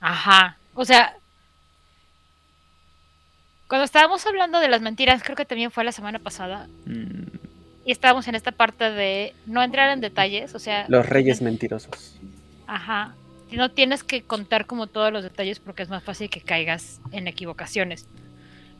Ajá. 0.00 0.56
O 0.74 0.84
sea, 0.84 1.16
cuando 3.68 3.84
estábamos 3.84 4.26
hablando 4.26 4.60
de 4.60 4.68
las 4.68 4.80
mentiras, 4.80 5.22
creo 5.22 5.36
que 5.36 5.44
también 5.44 5.70
fue 5.70 5.84
la 5.84 5.92
semana 5.92 6.18
pasada. 6.18 6.68
Mm. 6.86 7.24
Y 7.86 7.92
estábamos 7.92 8.26
en 8.28 8.34
esta 8.34 8.52
parte 8.52 8.90
de 8.90 9.34
no 9.46 9.62
entrar 9.62 9.90
en 9.90 10.00
detalles, 10.00 10.54
o 10.54 10.58
sea... 10.58 10.86
Los 10.88 11.06
reyes 11.06 11.42
mentirosos. 11.42 12.16
Ajá 12.66 13.14
no 13.56 13.70
tienes 13.70 14.04
que 14.04 14.22
contar 14.22 14.66
como 14.66 14.86
todos 14.86 15.12
los 15.12 15.22
detalles 15.22 15.60
porque 15.60 15.82
es 15.82 15.88
más 15.88 16.02
fácil 16.02 16.30
que 16.30 16.40
caigas 16.40 17.00
en 17.12 17.28
equivocaciones. 17.28 18.06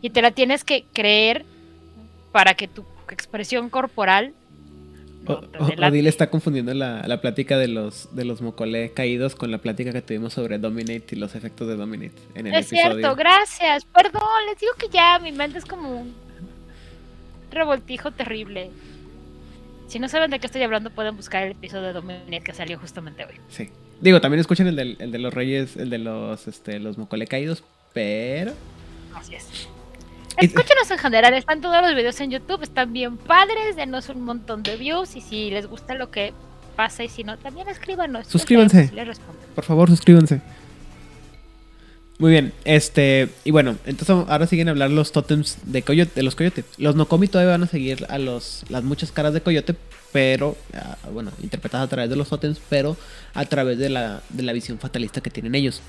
Y 0.01 0.11
te 0.11 0.23
la 0.23 0.33
tienes 0.33 0.65
que 0.65 0.85
creer 0.93 1.45
para 2.33 2.55
que 2.55 2.69
tu 2.69 2.85
expresión 3.11 3.71
corporal... 3.71 4.35
Odile 5.27 6.09
está 6.09 6.31
confundiendo 6.31 6.75
la, 6.75 7.21
plática 7.21 7.57
de 7.59 7.69
los, 7.69 8.15
de 8.15 8.25
los 8.25 8.43
mocole 8.43 8.93
caídos 8.93 9.35
con 9.35 9.51
la 9.51 9.59
plática 9.59 9.93
que 9.93 10.03
tuvimos 10.03 10.33
sobre 10.33 10.59
Dominate 10.59 11.07
y 11.13 11.17
los 11.17 11.35
efectos 11.35 11.69
de 11.69 11.77
Dominate 11.77 12.15
en 12.35 12.47
el 12.47 12.55
es 12.55 12.69
cierto, 12.69 13.15
gracias. 13.17 13.85
Perdón, 13.85 14.23
les 14.49 14.59
digo 14.59 14.73
que 14.79 14.89
ya 14.89 15.19
mi 15.19 15.33
mente 15.33 15.59
es 15.59 15.65
como 15.65 16.01
un 16.01 16.15
revoltijo 17.51 18.11
terrible. 18.11 18.71
Si 19.89 19.99
no 19.99 20.09
saben 20.09 20.31
de 20.31 20.41
qué 20.41 20.47
estoy 20.47 20.63
hablando, 20.63 20.91
pueden 20.91 21.17
buscar 21.17 21.45
el 21.45 21.53
episodio 21.53 21.89
de 21.89 21.93
Dominate 21.93 22.41
que 22.41 22.53
salió 22.53 22.79
justamente 22.79 23.25
hoy. 23.25 23.35
Sí. 23.49 23.71
Digo, 24.01 24.21
también 24.21 24.41
escuchen 24.41 24.67
el, 24.67 24.77
del, 24.77 24.97
el 24.99 25.13
de 25.13 25.19
los 25.19 25.33
reyes, 25.33 25.77
el 25.77 25.89
de 25.91 25.99
los, 25.99 26.49
este, 26.49 26.81
los 26.81 26.99
mocole 26.99 27.27
caídos, 27.27 27.63
pero... 27.93 28.53
Así 29.15 29.37
es. 29.37 29.69
Escúchenos 30.37 30.91
en 30.91 30.99
general, 30.99 31.35
están 31.35 31.61
todos 31.61 31.81
los 31.83 31.95
videos 31.95 32.21
en 32.21 32.31
YouTube, 32.31 32.63
están 32.63 32.93
bien 32.93 33.17
padres, 33.17 33.77
denos 33.77 34.09
un 34.09 34.23
montón 34.23 34.63
de 34.63 34.77
views 34.77 35.17
y 35.17 35.21
si 35.21 35.51
les 35.51 35.67
gusta 35.67 35.95
lo 35.95 36.11
que 36.11 36.33
pasa 36.77 37.05
y 37.05 37.09
si 37.09 37.25
no, 37.25 37.39
también 37.39 37.69
escríbanos. 37.69 38.27
Suscríbanse. 38.27 38.91
Por 39.55 39.65
favor, 39.65 39.89
suscríbanse. 39.89 40.41
Muy 42.19 42.31
bien, 42.31 42.53
este, 42.65 43.29
y 43.43 43.51
bueno, 43.51 43.77
entonces 43.87 44.11
ahora 44.11 44.47
siguen 44.47 44.69
a 44.69 44.71
hablar 44.71 44.91
los 44.91 45.11
tótems 45.11 45.59
de 45.65 45.83
coyote, 45.83 46.13
de 46.15 46.23
los 46.23 46.37
coyotes. 46.37 46.65
Los 46.79 46.95
Nokomi 46.95 47.27
todavía 47.27 47.53
van 47.53 47.65
a 47.65 47.67
seguir 47.67 48.07
a 48.09 48.19
los, 48.19 48.65
las 48.69 48.85
muchas 48.85 49.11
caras 49.11 49.35
de 49.35 49.41
coyote, 49.41 49.75
pero, 50.13 50.57
ah, 50.75 50.97
bueno, 51.13 51.33
interpretadas 51.43 51.87
a 51.87 51.91
través 51.91 52.09
de 52.11 52.15
los 52.15 52.29
tótems, 52.29 52.61
pero 52.69 52.97
a 53.35 53.45
través 53.47 53.79
de 53.79 53.89
la, 53.89 54.23
de 54.29 54.45
la 54.45 54.53
visión 54.53 54.79
fatalista 54.79 55.21
que 55.21 55.31
tienen 55.31 55.57
ellos. 55.57 55.83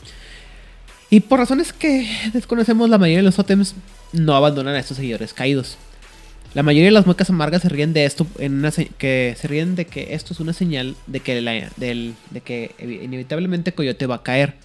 Y 1.11 1.19
por 1.19 1.37
razones 1.39 1.73
que 1.73 2.09
desconocemos, 2.33 2.89
la 2.89 2.97
mayoría 2.97 3.19
de 3.19 3.23
los 3.23 3.35
tótems 3.35 3.75
no 4.13 4.35
abandonan 4.35 4.75
a 4.75 4.79
estos 4.79 4.97
seguidores 4.97 5.33
caídos. 5.33 5.77
La 6.53 6.63
mayoría 6.63 6.85
de 6.85 6.91
las 6.91 7.05
muecas 7.05 7.29
amargas 7.29 7.63
se 7.63 7.69
ríen 7.69 7.91
de 7.93 8.05
esto, 8.05 8.25
en 8.39 8.53
una 8.53 8.71
se- 8.71 8.87
que 8.97 9.35
se 9.37 9.47
ríen 9.47 9.75
de 9.75 9.85
que 9.85 10.13
esto 10.13 10.33
es 10.33 10.39
una 10.39 10.53
señal 10.53 10.95
de 11.05 11.19
que, 11.19 11.41
la- 11.41 11.69
del- 11.75 12.15
de 12.31 12.41
que 12.41 12.71
evi- 12.79 13.03
inevitablemente 13.03 13.73
Coyote 13.73 14.05
va 14.07 14.15
a 14.15 14.23
caer. 14.23 14.55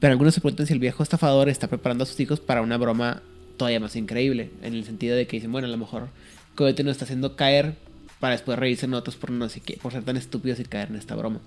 Pero 0.00 0.10
algunos 0.12 0.34
se 0.34 0.40
preguntan 0.40 0.66
si 0.66 0.72
el 0.72 0.78
viejo 0.80 1.02
estafador 1.02 1.48
está 1.48 1.68
preparando 1.68 2.02
a 2.04 2.06
sus 2.06 2.18
hijos 2.20 2.40
para 2.40 2.62
una 2.62 2.76
broma 2.76 3.22
todavía 3.56 3.78
más 3.80 3.94
increíble. 3.96 4.50
En 4.62 4.74
el 4.74 4.84
sentido 4.84 5.16
de 5.16 5.26
que 5.26 5.36
dicen, 5.36 5.52
bueno, 5.52 5.68
a 5.68 5.70
lo 5.70 5.76
mejor 5.78 6.08
Coyote 6.56 6.82
nos 6.82 6.92
está 6.92 7.04
haciendo 7.04 7.36
caer 7.36 7.76
para 8.18 8.32
después 8.32 8.58
reírse 8.58 8.86
en 8.86 8.94
otros 8.94 9.14
por, 9.16 9.30
no 9.30 9.48
sé 9.48 9.60
qué, 9.60 9.78
por 9.80 9.92
ser 9.92 10.02
tan 10.02 10.16
estúpidos 10.16 10.58
y 10.58 10.64
caer 10.64 10.88
en 10.88 10.96
esta 10.96 11.14
broma. 11.14 11.38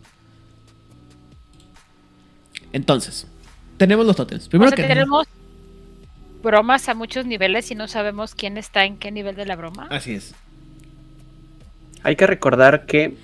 Entonces, 2.72 3.28
tenemos 3.78 4.06
los 4.06 4.16
tótems. 4.16 4.48
Primero 4.48 4.72
o 4.72 4.76
sea, 4.76 4.78
que 4.78 4.88
tenemos 4.88 5.28
bromas 6.44 6.88
a 6.90 6.94
muchos 6.94 7.26
niveles 7.26 7.70
y 7.72 7.76
no 7.76 7.88
sabemos 7.88 8.36
quién 8.36 8.58
está 8.58 8.86
en 8.86 8.98
qué 8.98 9.12
nivel 9.12 9.36
de 9.36 9.46
la 9.46 9.56
broma. 9.56 9.88
Así 9.90 10.14
es. 10.14 10.34
Hay 12.04 12.16
que 12.16 12.28
recordar 12.28 12.86
que 12.86 13.18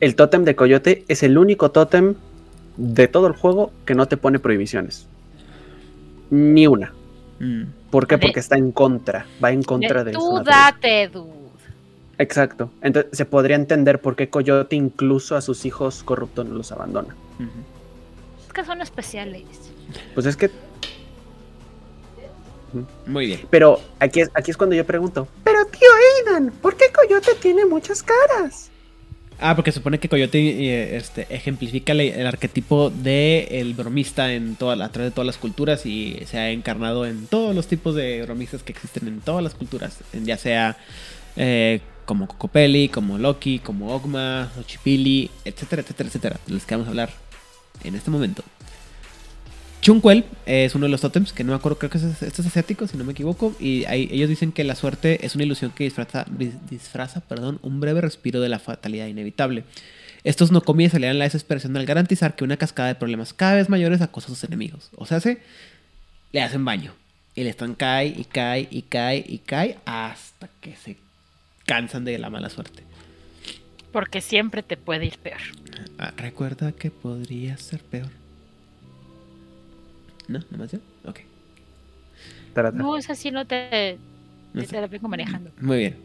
el 0.00 0.14
tótem 0.14 0.44
de 0.44 0.54
coyote 0.56 1.04
es 1.08 1.22
el 1.22 1.38
único 1.38 1.70
tótem 1.70 2.14
de 2.76 3.08
todo 3.08 3.26
el 3.26 3.32
juego 3.32 3.72
que 3.86 3.94
no 3.94 4.06
te 4.06 4.16
pone 4.18 4.38
prohibiciones. 4.38 5.06
Ni 6.30 6.66
una. 6.66 6.92
Mm. 7.38 7.62
¿Por 7.90 8.06
qué? 8.06 8.18
Porque 8.18 8.40
está 8.40 8.56
en 8.58 8.72
contra. 8.72 9.24
Va 9.42 9.52
en 9.52 9.62
contra 9.62 10.04
de, 10.04 10.10
De- 10.10 10.12
su 10.12 10.20
Tú 10.20 10.32
naturaleza. 10.34 10.70
date, 10.72 11.08
dude. 11.08 11.30
Exacto. 12.18 12.70
Entonces 12.82 13.16
se 13.16 13.24
podría 13.24 13.56
entender 13.56 14.00
por 14.00 14.16
qué 14.16 14.28
Coyote 14.28 14.74
incluso 14.76 15.36
a 15.36 15.40
sus 15.40 15.64
hijos 15.64 16.02
corruptos 16.02 16.46
no 16.46 16.54
los 16.54 16.72
abandona. 16.72 17.14
Es 18.46 18.52
que 18.52 18.64
son 18.64 18.80
especiales. 18.82 19.44
Pues 20.14 20.26
es 20.26 20.36
que. 20.36 20.50
Muy 23.06 23.26
bien. 23.26 23.40
Pero 23.50 23.80
aquí 24.00 24.20
es, 24.20 24.30
aquí 24.34 24.50
es 24.50 24.56
cuando 24.56 24.74
yo 24.76 24.84
pregunto. 24.84 25.28
Pero 25.44 25.64
tío 25.66 25.88
Aidan, 26.28 26.50
¿por 26.62 26.76
qué 26.76 26.86
Coyote 26.92 27.32
tiene 27.40 27.64
muchas 27.64 28.02
caras? 28.02 28.70
Ah, 29.38 29.54
porque 29.54 29.70
se 29.70 29.78
supone 29.80 29.98
que 30.00 30.08
Coyote 30.08 30.38
eh, 30.38 30.96
este, 30.96 31.26
ejemplifica 31.28 31.92
el, 31.92 32.00
el 32.00 32.26
arquetipo 32.26 32.88
de 32.90 33.46
el 33.50 33.74
bromista 33.74 34.32
en 34.32 34.56
toda, 34.56 34.82
a 34.82 34.90
través 34.90 35.10
de 35.10 35.14
todas 35.14 35.26
las 35.26 35.36
culturas 35.36 35.84
y 35.84 36.18
se 36.26 36.38
ha 36.38 36.50
encarnado 36.50 37.04
en 37.04 37.26
todos 37.26 37.54
los 37.54 37.66
tipos 37.66 37.94
de 37.94 38.22
bromistas 38.22 38.62
que 38.62 38.72
existen 38.72 39.06
en 39.08 39.20
todas 39.20 39.42
las 39.44 39.54
culturas, 39.54 39.98
en- 40.14 40.24
ya 40.24 40.38
sea 40.38 40.78
eh, 41.36 41.80
como 42.06 42.28
Cocopelli, 42.28 42.88
como 42.88 43.18
Loki, 43.18 43.58
como 43.58 43.94
Ogma, 43.94 44.50
Ochipili, 44.58 45.30
etcétera, 45.44 45.82
etcétera, 45.82 46.08
etcétera, 46.08 46.40
de 46.46 46.54
los 46.54 46.64
que 46.64 46.74
vamos 46.74 46.86
a 46.86 46.90
hablar 46.90 47.10
en 47.84 47.94
este 47.94 48.10
momento. 48.10 48.42
Chunkwell 49.86 50.24
es 50.46 50.74
uno 50.74 50.86
de 50.86 50.90
los 50.90 51.00
tótems, 51.00 51.32
que 51.32 51.44
no 51.44 51.52
me 51.52 51.56
acuerdo, 51.58 51.78
creo 51.78 51.88
que 51.90 51.98
es, 51.98 52.02
este 52.04 52.42
es 52.42 52.46
asiático, 52.48 52.88
si 52.88 52.96
no 52.96 53.04
me 53.04 53.12
equivoco. 53.12 53.54
Y 53.60 53.84
ellos 53.88 54.28
dicen 54.28 54.50
que 54.50 54.64
la 54.64 54.74
suerte 54.74 55.24
es 55.24 55.36
una 55.36 55.44
ilusión 55.44 55.70
que 55.70 55.84
disfraza, 55.84 56.26
dis- 56.26 56.58
disfraza 56.68 57.20
perdón, 57.20 57.60
un 57.62 57.78
breve 57.78 58.00
respiro 58.00 58.40
de 58.40 58.48
la 58.48 58.58
fatalidad 58.58 59.06
inevitable. 59.06 59.62
Estos 60.24 60.50
no 60.50 60.62
comí 60.62 60.88
salían 60.88 61.20
la 61.20 61.24
desesperación 61.26 61.76
al 61.76 61.86
garantizar 61.86 62.34
que 62.34 62.42
una 62.42 62.56
cascada 62.56 62.88
de 62.88 62.96
problemas 62.96 63.32
cada 63.32 63.54
vez 63.54 63.68
mayores 63.68 64.00
acosa 64.00 64.26
a 64.26 64.30
sus 64.30 64.42
enemigos. 64.42 64.90
O 64.96 65.06
sea, 65.06 65.20
se 65.20 65.38
le 66.32 66.42
hacen 66.42 66.64
baño. 66.64 66.92
Y 67.36 67.44
le 67.44 67.50
están 67.50 67.76
cae 67.76 68.08
y 68.08 68.24
cae 68.24 68.66
y 68.68 68.82
cae 68.82 69.24
y 69.24 69.38
cae 69.38 69.78
hasta 69.84 70.48
que 70.60 70.74
se 70.74 70.96
cansan 71.64 72.04
de 72.04 72.18
la 72.18 72.28
mala 72.28 72.50
suerte. 72.50 72.82
Porque 73.92 74.20
siempre 74.20 74.64
te 74.64 74.76
puede 74.76 75.06
ir 75.06 75.18
peor. 75.18 75.38
Ah, 75.96 76.12
recuerda 76.16 76.72
que 76.72 76.90
podría 76.90 77.56
ser 77.58 77.84
peor. 77.84 78.08
¿No? 80.28 80.40
¿Nomás 80.50 80.72
yo? 80.72 80.78
Ok. 81.04 81.20
Tarata. 82.54 82.76
No, 82.76 82.96
es 82.96 83.08
así, 83.10 83.30
no 83.30 83.46
te, 83.46 83.98
No 84.54 84.62
te 84.64 84.80
la 84.80 84.86
vengo 84.86 85.08
manejando. 85.08 85.50
Muy 85.60 85.78
bien. 85.78 85.96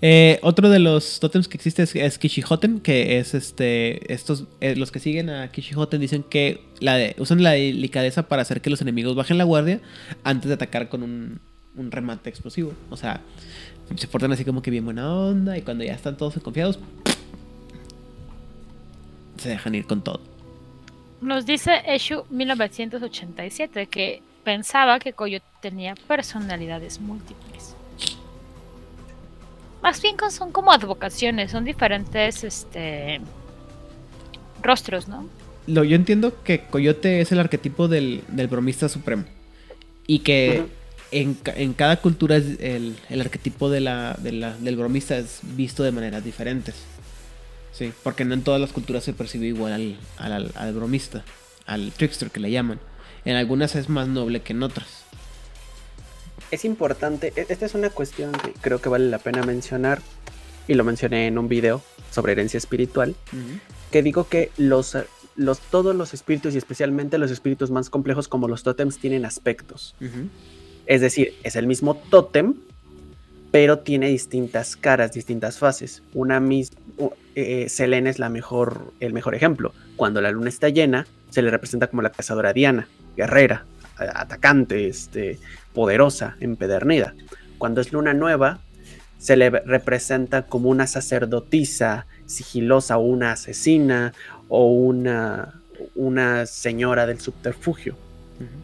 Eh, 0.00 0.38
otro 0.42 0.68
de 0.68 0.78
los 0.78 1.18
tótems 1.18 1.48
que 1.48 1.56
existe 1.56 1.82
es, 1.82 1.96
es 1.96 2.18
Kishihoten, 2.18 2.78
que 2.80 3.18
es 3.18 3.34
este. 3.34 4.12
Estos, 4.12 4.44
eh, 4.60 4.76
los 4.76 4.92
que 4.92 5.00
siguen 5.00 5.28
a 5.28 5.50
Kishihoten 5.50 6.00
dicen 6.00 6.22
que 6.22 6.60
la 6.80 6.94
de- 6.96 7.16
usan 7.18 7.42
la 7.42 7.52
delicadeza 7.52 8.28
para 8.28 8.42
hacer 8.42 8.60
que 8.60 8.70
los 8.70 8.80
enemigos 8.80 9.16
bajen 9.16 9.38
la 9.38 9.44
guardia 9.44 9.80
antes 10.22 10.48
de 10.48 10.54
atacar 10.54 10.88
con 10.88 11.02
un, 11.02 11.40
un 11.76 11.90
remate 11.90 12.30
explosivo. 12.30 12.74
O 12.90 12.96
sea, 12.96 13.22
se 13.96 14.06
portan 14.06 14.30
así 14.30 14.44
como 14.44 14.62
que 14.62 14.70
bien 14.70 14.84
buena 14.84 15.12
onda 15.12 15.58
y 15.58 15.62
cuando 15.62 15.82
ya 15.82 15.94
están 15.94 16.16
todos 16.16 16.34
confiados, 16.44 16.78
se 19.38 19.48
dejan 19.48 19.74
ir 19.74 19.84
con 19.86 20.02
todo. 20.02 20.20
Nos 21.20 21.46
dice 21.46 21.82
Eshu 21.86 22.24
1987 22.30 23.86
que 23.86 24.22
pensaba 24.44 24.98
que 24.98 25.12
Coyote 25.12 25.44
tenía 25.60 25.94
personalidades 26.06 27.00
múltiples. 27.00 27.74
Más 29.82 30.00
bien 30.02 30.16
son 30.30 30.52
como 30.52 30.72
advocaciones, 30.72 31.50
son 31.50 31.64
diferentes 31.64 32.44
este 32.44 33.20
rostros, 34.62 35.06
¿no? 35.08 35.28
Lo, 35.66 35.84
yo 35.84 35.94
entiendo 35.96 36.42
que 36.42 36.60
Coyote 36.62 37.20
es 37.20 37.30
el 37.30 37.38
arquetipo 37.40 37.88
del, 37.88 38.22
del 38.28 38.48
bromista 38.48 38.88
supremo. 38.88 39.24
Y 40.06 40.20
que 40.20 40.64
en, 41.10 41.36
en 41.56 41.74
cada 41.74 41.96
cultura 41.98 42.36
es 42.36 42.58
el, 42.60 42.96
el 43.10 43.20
arquetipo 43.20 43.68
de 43.70 43.80
la, 43.80 44.14
de 44.18 44.32
la- 44.32 44.56
del 44.56 44.76
bromista 44.76 45.16
es 45.18 45.40
visto 45.42 45.82
de 45.82 45.92
maneras 45.92 46.24
diferentes. 46.24 46.74
Sí, 47.72 47.92
porque 48.02 48.24
no 48.24 48.34
en 48.34 48.42
todas 48.42 48.60
las 48.60 48.72
culturas 48.72 49.04
se 49.04 49.12
percibe 49.12 49.46
igual 49.46 49.72
al, 49.72 49.96
al, 50.18 50.32
al- 50.32 50.52
al 50.56 50.72
bromista, 50.74 51.24
al 51.66 51.92
trickster 51.92 52.30
que 52.30 52.40
le 52.40 52.50
llaman. 52.50 52.80
En 53.24 53.36
algunas 53.36 53.76
es 53.76 53.88
más 53.88 54.08
noble 54.08 54.40
que 54.42 54.52
en 54.52 54.62
otras. 54.62 55.04
Es 56.50 56.64
importante, 56.64 57.32
e- 57.36 57.46
esta 57.48 57.66
es 57.66 57.74
una 57.74 57.90
cuestión 57.90 58.32
que 58.32 58.52
creo 58.60 58.80
que 58.80 58.88
vale 58.88 59.08
la 59.10 59.18
pena 59.18 59.42
mencionar, 59.42 60.00
y 60.66 60.74
lo 60.74 60.84
mencioné 60.84 61.26
en 61.26 61.38
un 61.38 61.48
video 61.48 61.82
sobre 62.10 62.32
herencia 62.32 62.58
espiritual, 62.58 63.14
que 63.90 64.02
digo 64.02 64.28
que 64.28 64.50
los, 64.56 64.96
los, 65.36 65.60
todos 65.60 65.94
los 65.94 66.14
espíritus, 66.14 66.54
y 66.54 66.58
especialmente 66.58 67.18
los 67.18 67.30
espíritus 67.30 67.70
más 67.70 67.90
complejos 67.90 68.28
como 68.28 68.48
los 68.48 68.62
tótems, 68.62 68.98
tienen 68.98 69.24
aspectos. 69.24 69.94
Es 70.86 71.00
decir, 71.00 71.34
es 71.42 71.54
el 71.56 71.66
mismo 71.66 71.96
tótem, 72.10 72.54
pero 73.50 73.78
tiene 73.78 74.08
distintas 74.08 74.76
caras, 74.76 75.12
distintas 75.12 75.58
fases. 75.58 76.02
Una 76.12 76.38
misma, 76.40 76.78
Selene 77.68 78.10
es 78.10 78.18
la 78.18 78.28
mejor, 78.28 78.92
el 79.00 79.12
mejor 79.12 79.34
ejemplo. 79.34 79.72
Cuando 79.96 80.20
la 80.20 80.30
luna 80.30 80.48
está 80.48 80.68
llena, 80.68 81.06
se 81.30 81.42
le 81.42 81.50
representa 81.50 81.88
como 81.88 82.02
la 82.02 82.10
cazadora 82.10 82.52
Diana, 82.52 82.88
guerrera, 83.16 83.64
atacante, 83.96 84.88
este, 84.88 85.38
poderosa, 85.74 86.36
empedernida. 86.40 87.14
Cuando 87.58 87.80
es 87.80 87.92
luna 87.92 88.14
nueva, 88.14 88.60
se 89.18 89.36
le 89.36 89.50
representa 89.50 90.46
como 90.46 90.70
una 90.70 90.86
sacerdotisa, 90.86 92.06
sigilosa, 92.26 92.98
o 92.98 93.02
una 93.02 93.32
asesina, 93.32 94.12
o 94.48 94.66
una, 94.66 95.60
una 95.94 96.46
señora 96.46 97.06
del 97.06 97.20
subterfugio 97.20 97.96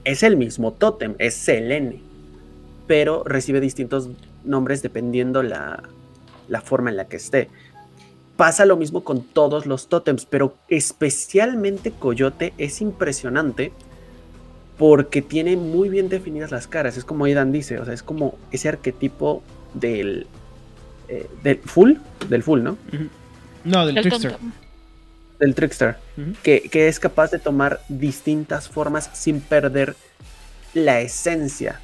es 0.04 0.22
el 0.22 0.36
mismo 0.36 0.72
tótem, 0.72 1.14
es 1.18 1.34
Selene, 1.34 2.00
pero 2.86 3.24
recibe 3.24 3.60
distintos 3.60 4.10
nombres 4.44 4.82
dependiendo 4.82 5.42
la, 5.42 5.82
la 6.48 6.60
forma 6.60 6.90
en 6.90 6.96
la 6.96 7.06
que 7.06 7.16
esté. 7.16 7.48
Pasa 8.36 8.64
lo 8.66 8.76
mismo 8.76 9.04
con 9.04 9.22
todos 9.22 9.66
los 9.66 9.88
tótems, 9.88 10.26
pero 10.26 10.56
especialmente 10.68 11.92
Coyote 11.92 12.52
es 12.58 12.80
impresionante 12.80 13.72
porque 14.76 15.22
tiene 15.22 15.56
muy 15.56 15.88
bien 15.88 16.08
definidas 16.08 16.50
las 16.50 16.66
caras. 16.66 16.96
Es 16.96 17.04
como 17.04 17.26
Aidan 17.26 17.52
dice, 17.52 17.78
o 17.78 17.84
sea, 17.84 17.94
es 17.94 18.02
como 18.02 18.36
ese 18.50 18.68
arquetipo 18.68 19.42
del, 19.72 20.26
eh, 21.08 21.28
del 21.42 21.58
full, 21.58 21.94
del 22.28 22.42
full, 22.42 22.62
¿no? 22.62 22.76
No, 23.64 23.86
del 23.86 23.98
El 23.98 24.02
trickster. 24.02 24.36
Del 25.38 25.54
trickster. 25.54 25.96
Que, 26.42 26.62
que 26.62 26.88
es 26.88 26.98
capaz 26.98 27.30
de 27.30 27.38
tomar 27.38 27.80
distintas 27.88 28.68
formas 28.68 29.10
sin 29.12 29.40
perder 29.40 29.94
la 30.74 31.00
esencia. 31.00 31.80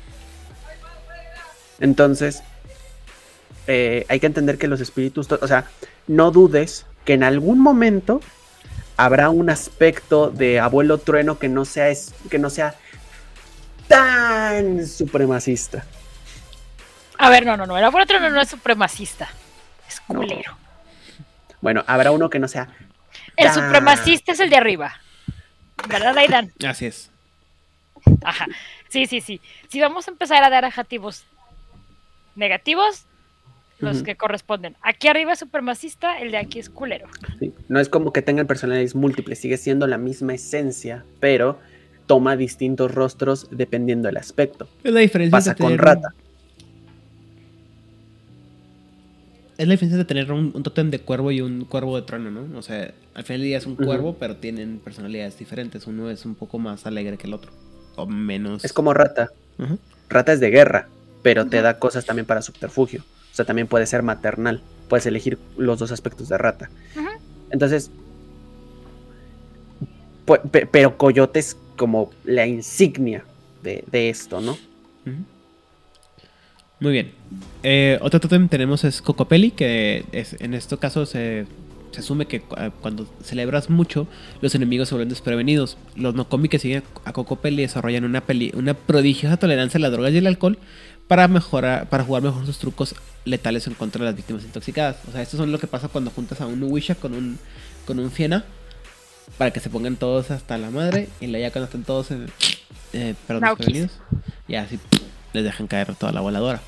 Entonces, 1.79 2.43
eh, 3.67 4.07
hay 4.09 4.21
que 4.21 4.27
entender 4.27 4.59
que 4.59 4.69
los 4.69 4.81
espíritus, 4.81 5.31
o 5.31 5.47
sea, 5.47 5.65
no 6.07 6.31
dudes 6.31 6.87
que 7.05 7.15
en 7.15 7.23
algún 7.23 7.59
momento 7.61 8.21
habrá 8.97 9.31
un 9.31 9.49
aspecto 9.51 10.31
de 10.31 10.61
abuelo 10.61 10.99
trueno 10.99 11.39
que 11.39 11.49
no 11.49 11.65
sea, 11.65 11.89
es, 11.89 12.13
que 12.31 12.39
no 12.39 12.51
sea 12.51 12.75
tan 13.89 14.87
supremacista. 14.87 15.85
A 17.19 17.31
ver, 17.31 17.45
no, 17.45 17.57
no, 17.57 17.67
no. 17.67 17.77
El 17.77 17.85
abuelo 17.85 18.07
no, 18.21 18.31
no 18.31 18.41
es 18.41 18.49
supremacista. 18.49 19.29
Es 19.89 20.01
No. 20.09 20.21
culero. 20.21 20.57
Bueno, 21.61 21.85
habrá 21.87 22.11
uno 22.11 22.31
que 22.31 22.39
no 22.39 22.49
sea 22.49 22.69
El 23.37 23.47
Ta- 23.49 23.55
supremacista 23.55 24.33
es 24.33 24.41
el 24.41 24.49
de 24.51 24.57
arriba. 24.57 24.95
¿Verdad, 25.89 26.17
Aidan? 26.17 26.53
Así 26.67 26.87
es. 26.87 27.11
Ajá. 28.25 28.47
Sí, 28.89 29.07
sí, 29.07 29.21
sí. 29.21 29.41
Si 29.69 29.81
vamos 29.81 30.09
a 30.09 30.11
empezar 30.11 30.43
a 30.43 30.51
dar 30.51 30.65
adjetivos 30.65 31.25
negativos, 32.37 33.05
los 33.81 34.03
que 34.03 34.17
corresponden. 34.17 34.77
Aquí 34.83 35.09
arriba 35.09 35.33
es 35.33 35.39
supremacista, 35.39 36.19
el 36.21 36.31
de 36.31 36.37
aquí 36.39 36.59
es 36.59 36.69
culero. 36.71 37.07
Sí, 37.39 37.53
No 37.69 37.81
es 37.81 37.89
como 37.89 38.13
que 38.13 38.23
tengan 38.23 38.47
personalidades 38.47 38.95
múltiples, 38.95 39.39
sigue 39.39 39.57
siendo 39.57 39.87
la 39.87 39.99
misma 39.99 40.35
esencia, 40.35 41.05
pero 41.21 41.59
toma 42.07 42.37
distintos 42.37 42.93
rostros 42.95 43.47
dependiendo 43.51 44.09
del 44.09 44.17
aspecto. 44.17 44.69
Es 44.85 44.93
la 44.93 45.01
diferencia 45.01 45.37
Pasa 45.37 45.55
con 45.55 45.69
tener- 45.69 45.81
Rata. 45.81 46.09
Es 49.59 49.67
la 49.69 49.73
diferencia 49.73 49.99
de 49.99 50.07
tener 50.07 50.33
un, 50.33 50.53
un 50.55 50.63
tótem 50.63 50.91
de 50.91 51.01
cuervo 51.01 51.31
y 51.31 51.43
un 51.43 51.67
cuervo 51.67 51.97
de 51.97 52.03
trueno, 52.03 52.31
¿no? 52.31 52.59
O 52.59 52.63
sea, 52.63 52.95
al 53.13 53.25
final 53.25 53.41
del 53.41 53.49
día 53.49 53.59
es 53.59 53.67
un 53.67 53.77
cuervo, 53.77 54.17
pero 54.19 54.37
tienen 54.37 54.79
personalidades 54.79 55.39
diferentes. 55.39 55.87
Uno 55.87 56.09
es 56.09 56.25
un 56.25 56.35
poco 56.35 56.59
más 56.59 56.87
alegre 56.87 57.19
que 57.19 57.27
el 57.27 57.35
otro. 57.35 57.53
O 57.97 58.07
menos. 58.07 58.65
Es 58.65 58.73
como 58.73 58.95
Rata. 58.95 59.29
Rata 60.09 60.33
es 60.33 60.41
de 60.41 60.49
guerra, 60.49 60.89
pero 61.23 61.47
te 61.47 61.61
da 61.61 61.79
cosas 61.79 62.07
también 62.07 62.25
para 62.25 62.41
subterfugio. 62.41 63.05
O 63.33 63.35
sea, 63.35 63.45
también 63.45 63.67
puede 63.69 63.87
ser 63.87 64.03
maternal. 64.03 64.61
Puedes 64.89 65.07
elegir 65.07 65.39
los 65.57 65.79
dos 65.79 65.93
aspectos 65.93 66.29
de 66.29 66.39
Rata. 66.39 66.69
Entonces, 67.51 67.91
pero 70.71 70.97
Coyote 70.97 71.41
es 71.41 71.57
como 71.77 72.11
la 72.25 72.47
insignia 72.47 73.25
de, 73.63 73.85
de 73.91 74.11
esto, 74.11 74.41
¿no? 74.41 74.57
Muy 76.79 76.93
bien. 76.93 77.13
Eh, 77.63 77.99
otro 78.01 78.21
tótem 78.21 78.49
tenemos 78.49 78.85
es 78.85 79.03
Cocopelli, 79.03 79.51
que 79.51 80.05
es, 80.13 80.37
en 80.41 80.55
este 80.55 80.79
caso 80.79 81.05
se, 81.05 81.47
se 81.91 82.01
asume 82.01 82.27
que 82.27 82.41
cu- 82.41 82.57
cuando 82.81 83.07
celebras 83.23 83.69
mucho, 83.69 84.07
los 84.41 84.55
enemigos 84.55 84.89
se 84.89 84.95
vuelven 84.95 85.11
desprevenidos. 85.11 85.77
Los 85.97 86.15
Nokomi 86.15 86.49
que 86.49 86.59
siguen 86.59 86.83
a 87.05 87.13
Cocopelli 87.13 87.63
desarrollan 87.63 88.05
una, 88.05 88.21
peli- 88.23 88.53
una 88.55 88.75
prodigiosa 88.75 89.37
tolerancia 89.37 89.79
a 89.79 89.81
las 89.83 89.93
drogas 89.93 90.13
y 90.13 90.19
el 90.19 90.27
alcohol 90.27 90.59
para 91.11 91.27
mejorar, 91.27 91.89
para 91.89 92.05
jugar 92.05 92.23
mejor 92.23 92.47
sus 92.47 92.59
trucos 92.59 92.95
letales 93.25 93.67
en 93.67 93.75
contra 93.75 93.99
de 93.99 94.13
las 94.13 94.15
víctimas 94.15 94.45
intoxicadas. 94.45 94.99
O 95.09 95.11
sea, 95.11 95.23
esto 95.23 95.43
es 95.43 95.49
lo 95.49 95.59
que 95.59 95.67
pasa 95.67 95.89
cuando 95.89 96.13
juntas 96.13 96.41
a 96.41 96.47
un 96.47 96.63
Uwisha 96.63 96.95
con 96.95 97.15
un, 97.15 97.37
con 97.85 97.99
un 97.99 98.13
Fiena 98.13 98.45
para 99.37 99.51
que 99.51 99.59
se 99.59 99.71
pongan 99.71 99.97
todos 99.97 100.31
hasta 100.31 100.57
la 100.57 100.71
madre 100.71 101.09
y 101.21 101.27
luego 101.27 101.43
ya 101.43 101.51
cuando 101.51 101.65
están 101.65 101.83
todos 101.83 102.13
en, 102.13 102.29
eh, 102.93 103.17
perdón, 103.27 103.59
ya 104.47 104.63
así 104.63 104.79
les 105.33 105.43
dejan 105.43 105.67
caer 105.67 105.97
toda 105.97 106.13
la 106.13 106.21
voladora. 106.21 106.61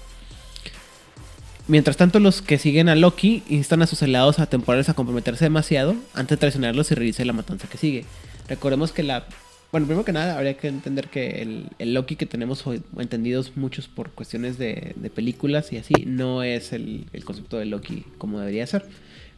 Mientras 1.69 1.97
tanto, 1.97 2.19
los 2.19 2.43
que 2.43 2.59
siguen 2.59 2.89
a 2.89 2.97
Loki 2.97 3.45
instan 3.49 3.83
a 3.83 3.87
sus 3.87 4.03
aliados 4.03 4.41
a 4.41 4.47
temporales 4.47 4.89
a 4.89 4.95
comprometerse 4.95 5.45
demasiado 5.45 5.95
antes 6.15 6.37
de 6.37 6.41
traicionarlos 6.41 6.91
y 6.91 6.97
reírse 6.97 7.25
la 7.25 7.33
matanza 7.33 7.69
que 7.69 7.79
sigue. 7.79 8.07
Recordemos 8.49 8.91
que 8.91 9.05
la. 9.05 9.25
Bueno, 9.73 9.87
primero 9.87 10.05
que 10.05 10.13
nada, 10.13 10.37
habría 10.37 10.59
que 10.59 10.69
entender 10.69 11.09
que 11.09 11.41
el, 11.79 11.95
Loki 11.95 12.17
que 12.17 12.27
tenemos 12.27 12.67
hoy, 12.67 12.83
entendidos 12.99 13.57
muchos 13.57 13.89
por 13.89 14.11
cuestiones 14.11 14.59
de, 14.59 14.95
películas 15.15 15.73
y 15.73 15.79
así, 15.79 15.95
no 16.07 16.43
es 16.43 16.75
el, 16.75 17.07
concepto 17.25 17.57
de 17.57 17.65
Loki 17.65 18.05
como 18.19 18.39
debería 18.39 18.67
ser. 18.67 18.85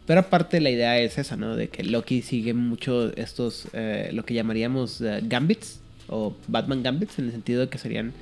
Pero 0.08 0.18
aparte, 0.18 0.60
la 0.60 0.70
idea 0.70 0.98
es 0.98 1.18
esa, 1.18 1.36
¿no? 1.36 1.54
De 1.54 1.68
que 1.68 1.84
Loki 1.84 2.20
sigue 2.20 2.52
mucho 2.52 3.14
estos, 3.16 3.68
eh, 3.74 4.10
lo 4.12 4.24
que 4.24 4.34
llamaríamos 4.34 5.00
eh, 5.02 5.20
gambits 5.22 5.78
o 6.08 6.34
Batman 6.48 6.82
gambits, 6.82 7.20
en 7.20 7.26
el 7.26 7.30
sentido 7.30 7.60
de 7.60 7.68
que 7.68 7.78
serían 7.78 8.12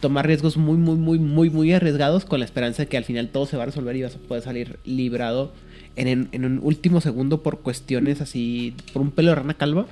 tomar 0.00 0.26
riesgos 0.26 0.58
muy, 0.58 0.76
muy, 0.76 0.96
muy, 0.96 1.18
muy, 1.18 1.48
muy 1.48 1.72
arriesgados 1.72 2.26
con 2.26 2.38
la 2.40 2.44
esperanza 2.44 2.82
de 2.82 2.88
que 2.90 2.98
al 2.98 3.04
final 3.04 3.30
todo 3.30 3.46
se 3.46 3.56
va 3.56 3.62
a 3.62 3.66
resolver 3.66 3.96
y 3.96 4.02
vas 4.02 4.14
a 4.14 4.18
poder 4.18 4.42
salir 4.42 4.78
librado 4.84 5.54
en- 5.96 6.28
en 6.32 6.44
un 6.44 6.60
último 6.62 7.00
segundo 7.00 7.42
por 7.42 7.60
cuestiones 7.60 8.20
así, 8.20 8.74
por 8.92 9.00
un 9.00 9.10
pelo 9.10 9.30
de 9.30 9.36
rana 9.36 9.54
calva. 9.54 9.86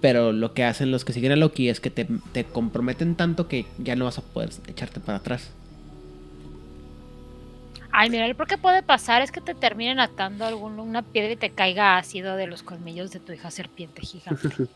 Pero 0.00 0.32
lo 0.32 0.52
que 0.52 0.64
hacen 0.64 0.90
los 0.90 1.04
que 1.04 1.12
siguen 1.12 1.32
a 1.32 1.36
Loki 1.36 1.68
es 1.68 1.80
que 1.80 1.90
te, 1.90 2.06
te 2.32 2.44
comprometen 2.44 3.14
tanto 3.14 3.48
que 3.48 3.66
ya 3.78 3.96
no 3.96 4.04
vas 4.04 4.18
a 4.18 4.22
poder 4.22 4.50
echarte 4.66 5.00
para 5.00 5.18
atrás. 5.18 5.50
Ay, 7.98 8.10
mira, 8.10 8.28
lo 8.28 8.46
que 8.46 8.58
puede 8.58 8.82
pasar 8.82 9.22
es 9.22 9.32
que 9.32 9.40
te 9.40 9.54
terminen 9.54 10.00
atando 10.00 10.44
alguna 10.44 10.82
una 10.82 11.02
piedra 11.02 11.32
y 11.32 11.36
te 11.36 11.48
caiga 11.48 11.96
ácido 11.96 12.36
de 12.36 12.46
los 12.46 12.62
colmillos 12.62 13.10
de 13.10 13.20
tu 13.20 13.32
hija 13.32 13.50
serpiente 13.50 14.02
gigante. 14.02 14.48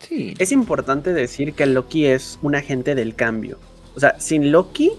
Sí. 0.00 0.32
Es 0.38 0.50
importante 0.50 1.12
decir 1.12 1.52
que 1.52 1.66
Loki 1.66 2.06
es 2.06 2.38
un 2.40 2.54
agente 2.54 2.94
del 2.94 3.14
cambio. 3.14 3.58
O 3.94 4.00
sea, 4.00 4.18
sin 4.18 4.50
Loki 4.50 4.92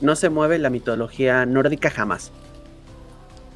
no 0.00 0.14
se 0.14 0.28
mueve 0.28 0.60
la 0.60 0.70
mitología 0.70 1.44
nórdica 1.44 1.90
jamás. 1.90 2.30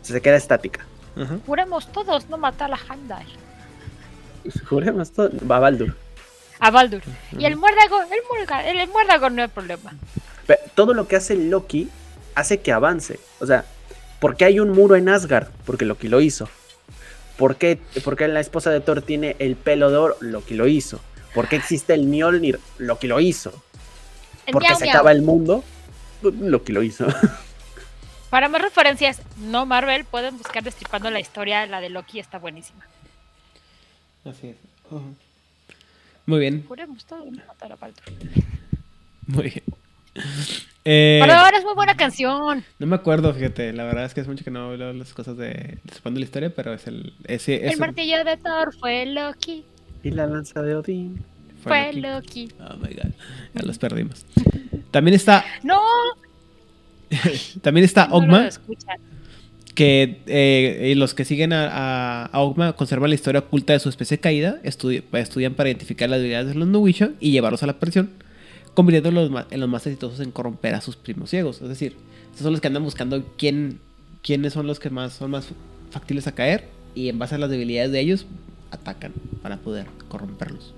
Se 0.03 0.21
queda 0.21 0.35
estática. 0.35 0.87
Ajá. 1.15 1.39
Juremos 1.47 1.93
todos 1.93 2.29
no 2.29 2.37
matar 2.37 2.73
a 2.73 2.77
Heimdall. 2.77 3.27
Juremos 4.69 5.13
todo. 5.13 5.31
Va 5.49 5.57
a 5.57 5.61
Baldur. 5.61 5.95
A 6.61 6.71
Baldur. 6.71 7.03
Y 7.39 7.45
el 7.45 7.57
muérdago, 7.57 8.03
el 8.03 8.21
muérdago, 8.31 8.69
el, 8.69 8.89
muérdago 8.89 9.31
no 9.31 9.43
hay 9.43 9.49
problema. 9.49 9.93
Todo 10.75 10.95
lo 10.95 11.07
que 11.07 11.17
hace 11.17 11.37
Loki 11.37 11.89
hace 12.35 12.61
que 12.61 12.73
avance. 12.73 13.19
O 13.41 13.47
sea, 13.47 13.65
¿por 14.21 14.37
qué 14.37 14.47
hay 14.47 14.61
un 14.61 14.71
muro 14.71 14.97
en 14.97 15.09
Asgard? 15.09 15.49
Porque 15.65 15.85
Loki 15.85 16.09
lo 16.09 16.21
hizo. 16.21 16.49
¿Por 17.37 17.57
qué, 17.57 17.79
por 18.03 18.17
qué 18.17 18.27
la 18.27 18.41
esposa 18.41 18.71
de 18.71 18.81
Thor 18.81 19.03
tiene 19.03 19.37
el 19.39 19.55
pelo 19.55 19.91
de 19.91 19.97
oro? 19.97 20.17
Loki 20.21 20.55
lo 20.55 20.67
hizo. 20.67 21.01
¿Por 21.35 21.49
qué 21.49 21.57
existe 21.57 21.95
el 21.95 22.07
Mjolnir? 22.07 22.59
Loki 22.79 23.07
lo 23.07 23.21
hizo. 23.21 23.53
El 24.47 24.53
¿Por 24.53 24.63
qué 24.63 24.69
miau, 24.69 24.79
se 24.79 24.91
acaba 24.91 25.13
el 25.13 25.23
mundo? 25.23 25.63
Loki 26.23 26.73
lo 26.73 26.83
hizo. 26.83 27.07
Para 28.31 28.49
más 28.49 28.61
referencias, 28.61 29.23
no 29.39 29.65
Marvel, 29.67 30.05
pueden 30.05 30.37
buscar 30.37 30.63
destripando 30.63 31.11
la 31.11 31.21
historia, 31.21 31.65
la 31.67 31.81
de 31.81 31.89
Loki 31.89 32.19
está 32.19 32.39
buenísima. 32.39 32.85
Así 34.29 34.49
es. 34.49 34.57
Muy 36.27 36.41
bien, 36.41 36.65
Juremos 36.67 37.05
todos 37.07 37.27
no 37.27 37.43
matar 37.47 37.73
a 37.73 37.77
Baldur. 37.77 38.03
muy 39.27 39.45
bien. 39.45 39.63
Eh, 40.85 41.19
Pero 41.23 41.33
ahora 41.35 41.59
es 41.59 41.65
muy 41.65 41.75
buena 41.75 41.95
canción. 41.97 42.65
no 42.79 42.87
me 42.87 42.97
acuerdo, 42.97 43.33
fíjate, 43.35 43.73
la 43.73 43.85
verdad 43.85 44.05
es 44.05 44.15
que 44.15 44.21
es 44.21 44.27
mucho 44.29 44.45
que 44.45 44.51
no 44.51 44.71
hablo 44.71 44.93
las 44.93 45.13
cosas 45.15 45.37
de 45.37 45.79
Destripando 45.85 46.19
la 46.21 46.25
historia, 46.27 46.55
pero 46.55 46.73
es 46.75 46.87
el... 46.87 47.13
Ese, 47.25 47.67
El 47.69 47.79
martillo 47.79 48.25
de 48.25 48.37
Thor 48.37 48.75
fue 48.79 49.07
Loki. 49.07 49.65
y 50.03 50.11
la 50.11 50.27
lanza 50.27 50.63
de 50.63 50.75
Odín. 50.75 51.23
Fue 51.63 51.93
Loki. 51.93 52.49
Loki. 52.49 52.53
Oh 52.61 52.77
my 52.79 52.95
god, 52.95 53.11
ya 53.55 53.63
los 53.63 53.79
perdimos. 53.79 54.25
También 54.91 55.15
está, 55.15 55.45
No, 55.63 55.81
también 57.63 57.85
está 57.85 58.07
no 58.07 58.11
lo 58.13 58.17
Ogma, 58.19 58.47
escuchan. 58.49 58.99
Que 59.79 60.23
eh, 60.27 60.93
los 60.97 61.15
que 61.15 61.25
siguen 61.25 61.53
a, 61.53 62.25
a- 62.27 62.41
Ogma 62.41 62.73
conservan 62.73 63.11
la 63.11 63.15
historia 63.15 63.39
oculta 63.43 63.75
de 63.75 63.79
su 63.79 63.89
especie 63.89 64.19
caída, 64.19 64.59
estudi- 64.65 65.05
estudian 65.13 65.55
para 65.55 65.69
identificar 65.69 66.11
las 66.11 66.19
habilidades 66.19 66.49
de 66.49 66.55
los 66.57 66.67
Nuwisha 66.67 67.11
y 67.21 67.31
llevarlos 67.31 67.63
a 67.63 67.67
la 67.69 67.79
prisión, 67.79 68.11
convirtiéndolos 68.75 69.31
en 69.53 69.61
los 69.61 69.69
más 69.69 69.87
exitosos 69.87 70.19
en 70.19 70.33
corromper 70.33 70.75
a 70.75 70.81
sus 70.81 70.97
primos 70.97 71.31
ciegos. 71.31 71.63
Es 71.63 71.69
decir, 71.69 71.95
estos 72.25 72.43
son 72.43 72.51
los 72.51 72.61
que 72.61 72.67
andan 72.67 72.83
buscando 72.83 73.25
quién, 73.39 73.79
quiénes 74.21 74.53
son 74.53 74.67
los 74.67 74.81
que 74.81 74.91
más 74.91 75.13
son 75.13 75.31
más 75.31 75.47
factibles 75.93 76.27
a 76.27 76.33
caer 76.33 76.65
y 76.97 77.09
en 77.09 77.21
base 77.21 77.37
a 77.37 77.39
las 77.39 77.49
debilidades 77.49 77.93
de 77.93 78.01
ellos 78.01 78.27
atacan 78.73 79.13
para 79.43 79.59
poder 79.59 79.87
corromperlos. 80.09 80.75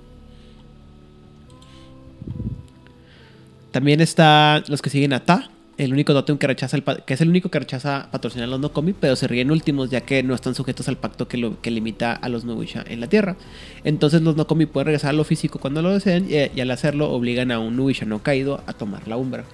También 3.71 4.03
está 4.03 4.63
los 4.69 4.83
que 4.83 4.91
siguen 4.91 5.15
a 5.15 5.25
Ta, 5.25 5.51
el 5.85 5.93
único 5.93 6.13
tótem 6.13 6.37
que 6.37 6.47
rechaza 6.47 6.79
que 7.07 7.15
es 7.15 7.21
el 7.21 7.29
único 7.31 7.49
que 7.51 7.59
rechaza 7.59 8.09
patrocinar 8.11 8.45
a 8.49 8.51
los 8.51 8.61
Nokomi, 8.61 8.93
pero 8.93 9.17
se 9.17 9.27
ríen 9.27 9.51
últimos 9.51 9.89
ya 9.91 10.03
que 10.03 10.23
no 10.23 10.35
están 10.35 10.55
sujetos 10.55 10.89
al 10.89 10.97
pacto 10.99 11.27
que, 11.27 11.39
lo, 11.39 11.61
que 11.63 11.71
limita 11.71 12.13
a 12.13 12.29
los 12.29 12.45
Nuwisha 12.45 12.85
en 12.87 13.01
la 13.01 13.07
Tierra. 13.09 13.37
Entonces 13.85 14.21
los 14.23 14.37
Nokomi 14.37 14.67
pueden 14.67 14.87
regresar 14.87 15.11
a 15.11 15.13
lo 15.15 15.25
físico 15.25 15.59
cuando 15.59 15.81
lo 15.81 15.93
deseen 15.93 16.29
y, 16.31 16.61
al 16.61 16.71
hacerlo 16.71 17.11
obligan 17.11 17.51
a 17.51 17.59
un 17.61 17.77
Nuwisha 17.77 18.05
no 18.05 18.23
caído 18.23 18.63
a 18.67 18.73
tomar 18.75 19.09
la 19.09 19.17
umbra. 19.17 19.45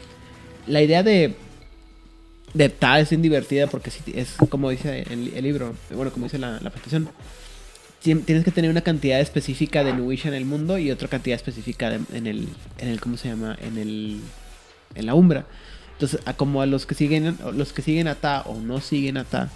La 0.66 0.82
idea 0.82 1.02
de 1.02 1.34
de 2.54 2.68
Ta 2.70 2.98
es 3.00 3.10
bien 3.10 3.22
divertida 3.22 3.66
porque 3.66 3.90
es 4.14 4.36
como 4.48 4.70
dice 4.70 5.04
el, 5.10 5.42
libro, 5.44 5.74
bueno, 5.94 6.10
como 6.10 6.26
dice 6.26 6.38
la, 6.38 6.52
la 6.60 6.70
presentación. 6.70 7.08
tien- 8.02 8.24
Tienes 8.24 8.44
que 8.44 8.50
tener 8.50 8.70
una 8.70 8.80
cantidad 8.80 9.20
específica 9.20 9.84
de 9.84 9.92
Nuwisha 9.92 10.28
en 10.28 10.34
el 10.34 10.44
mundo 10.46 10.78
y 10.78 10.90
otra 10.90 11.06
cantidad 11.08 11.36
específica 11.36 11.94
en 12.12 12.26
el 12.26 12.48
en 12.78 12.88
el 12.88 13.00
¿cómo 13.00 13.16
se 13.16 13.28
llama? 13.28 13.56
en 13.62 13.78
el 13.78 14.20
en 14.94 15.06
la 15.06 15.14
umbra. 15.14 15.46
Entonces, 15.96 16.20
a 16.26 16.34
como 16.34 16.60
a 16.62 16.66
los 16.66 16.84
que 16.86 16.94
siguen 16.94 17.36
los 17.54 17.72
que 17.72 17.80
siguen 17.82 18.06
a 18.08 18.14
Ta 18.16 18.42
o 18.42 18.60
no 18.60 18.80
siguen 18.80 19.16
a 19.16 19.24
Ta 19.24 19.48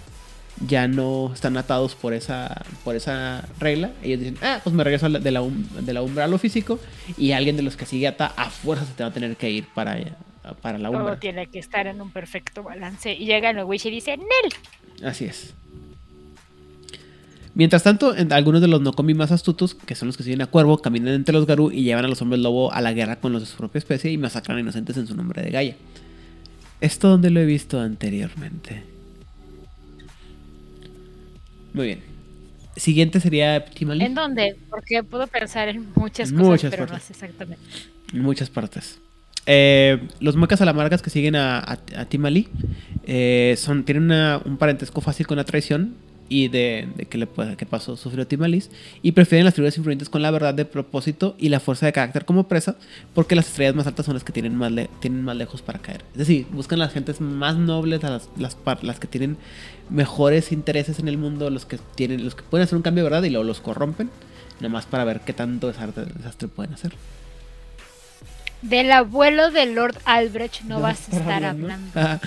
ya 0.67 0.87
no 0.87 1.31
están 1.33 1.55
atados 1.55 1.95
por 1.95 2.13
esa 2.13 2.63
por 2.83 2.95
esa 2.95 3.47
regla, 3.59 3.91
ellos 4.03 4.19
dicen, 4.19 4.37
"Ah, 4.41 4.59
pues 4.63 4.75
me 4.75 4.83
regreso 4.83 5.05
a 5.05 5.09
la- 5.09 5.19
de 5.19 5.31
la 5.31 5.41
um- 5.41 5.63
de 5.79 5.93
la 5.93 6.01
umbra 6.01 6.25
a 6.25 6.27
lo 6.27 6.37
físico" 6.39 6.79
y 7.17 7.31
alguien 7.31 7.55
de 7.57 7.63
los 7.63 7.77
que 7.77 7.85
sigue 7.85 8.07
a 8.07 8.17
Ta 8.17 8.33
a 8.35 8.49
fuerza 8.49 8.85
se 8.85 8.93
te 8.93 9.03
va 9.03 9.09
a 9.09 9.13
tener 9.13 9.35
que 9.37 9.49
ir 9.51 9.65
para 9.73 9.97
para 10.61 10.79
la 10.79 10.89
Todo 10.89 10.97
umbra. 10.99 11.19
tiene 11.19 11.45
que 11.47 11.59
estar 11.59 11.85
en 11.85 12.01
un 12.01 12.09
perfecto 12.09 12.63
balance. 12.63 13.13
Y 13.13 13.25
llega 13.25 13.51
el 13.51 13.63
Wish 13.63 13.85
y 13.85 13.91
dice, 13.91 14.17
Nel. 14.17 15.07
Así 15.07 15.25
es. 15.25 15.53
Mientras 17.53 17.83
tanto, 17.83 18.15
algunos 18.31 18.61
de 18.61 18.67
los 18.67 18.81
Nokomi 18.81 19.13
más 19.13 19.31
astutos, 19.31 19.75
que 19.75 19.93
son 19.93 20.07
los 20.07 20.15
que 20.17 20.23
siguen 20.23 20.41
a 20.41 20.47
Cuervo, 20.47 20.77
caminan 20.81 21.13
entre 21.13 21.33
los 21.33 21.45
Garú 21.45 21.69
y 21.69 21.83
llevan 21.83 22.05
a 22.05 22.07
los 22.07 22.21
hombres 22.21 22.41
lobo 22.41 22.71
a 22.73 22.79
la 22.81 22.93
guerra 22.93 23.17
con 23.17 23.33
los 23.33 23.41
de 23.41 23.45
su 23.47 23.57
propia 23.57 23.79
especie 23.79 24.09
y 24.11 24.17
masacran 24.17 24.57
a 24.57 24.61
inocentes 24.61 24.95
en 24.97 25.05
su 25.05 25.15
nombre 25.15 25.41
de 25.43 25.51
Gaia. 25.51 25.75
Esto 26.81 27.09
donde 27.09 27.29
lo 27.29 27.39
he 27.39 27.45
visto 27.45 27.79
anteriormente. 27.79 28.83
Muy 31.73 31.85
bien. 31.87 31.99
Siguiente 32.75 33.19
sería 33.19 33.63
Timali. 33.65 34.03
¿En 34.03 34.15
dónde? 34.15 34.55
Porque 34.69 35.03
puedo 35.03 35.27
pensar 35.27 35.69
en 35.69 35.87
muchas 35.95 36.31
cosas, 36.31 36.47
muchas 36.47 36.71
pero 36.71 36.83
no 36.85 36.89
partes. 36.91 37.07
sé 37.07 37.13
exactamente. 37.13 37.63
En 38.13 38.21
muchas 38.21 38.49
partes. 38.49 38.99
Eh, 39.45 40.07
los 40.19 40.35
muecas 40.35 40.61
alamargas 40.61 41.01
que 41.01 41.09
siguen 41.09 41.35
a, 41.35 41.59
a, 41.59 41.77
a 41.97 42.05
Timali 42.05 42.47
eh, 43.05 43.55
son, 43.57 43.83
tienen 43.85 44.03
una- 44.03 44.41
un 44.45 44.57
parentesco 44.57 45.01
fácil 45.01 45.27
con 45.27 45.37
la 45.37 45.43
traición 45.43 45.95
y 46.33 46.47
de, 46.47 46.87
de 46.95 47.05
que, 47.07 47.17
le, 47.17 47.27
que 47.57 47.65
pasó, 47.65 47.97
sufrió 47.97 48.25
Timalis. 48.25 48.69
Y 49.01 49.11
prefieren 49.11 49.43
las 49.43 49.53
figuras 49.53 49.75
influyentes 49.75 50.07
con 50.07 50.21
la 50.21 50.31
verdad 50.31 50.53
de 50.53 50.63
propósito 50.63 51.35
y 51.37 51.49
la 51.49 51.59
fuerza 51.59 51.85
de 51.87 51.91
carácter 51.91 52.23
como 52.23 52.47
presa, 52.47 52.77
porque 53.13 53.35
las 53.35 53.47
estrellas 53.47 53.75
más 53.75 53.85
altas 53.85 54.05
son 54.05 54.13
las 54.13 54.23
que 54.23 54.31
tienen 54.31 54.55
más, 54.55 54.71
le- 54.71 54.89
tienen 55.01 55.23
más 55.23 55.35
lejos 55.35 55.61
para 55.61 55.79
caer. 55.79 56.05
Es 56.13 56.19
decir, 56.19 56.47
buscan 56.53 56.79
las 56.79 56.93
gentes 56.93 57.19
más 57.19 57.57
nobles, 57.57 58.01
a 58.05 58.11
las, 58.11 58.29
las, 58.37 58.55
que 58.99 59.07
tienen 59.07 59.35
mejores 59.89 60.53
intereses 60.53 60.99
en 60.99 61.09
el 61.09 61.17
mundo, 61.17 61.49
los 61.49 61.65
que, 61.65 61.77
tienen, 61.95 62.23
los 62.23 62.33
que 62.33 62.43
pueden 62.43 62.63
hacer 62.63 62.77
un 62.77 62.81
cambio 62.81 63.03
de 63.03 63.09
verdad 63.09 63.23
y 63.23 63.29
luego 63.29 63.43
los 63.43 63.59
corrompen, 63.59 64.09
nomás 64.61 64.85
para 64.85 65.03
ver 65.03 65.19
qué 65.25 65.33
tanto 65.33 65.67
desastre, 65.67 66.05
desastre 66.15 66.47
pueden 66.47 66.73
hacer. 66.73 66.93
Del 68.61 68.89
abuelo 68.93 69.51
de 69.51 69.65
Lord 69.65 69.97
Albrecht 70.05 70.61
no, 70.61 70.79
vas 70.79 71.09
a 71.09 71.17
estar 71.17 71.33
hablando. 71.43 71.63
hablando. 71.65 71.91
Ah. 71.95 72.19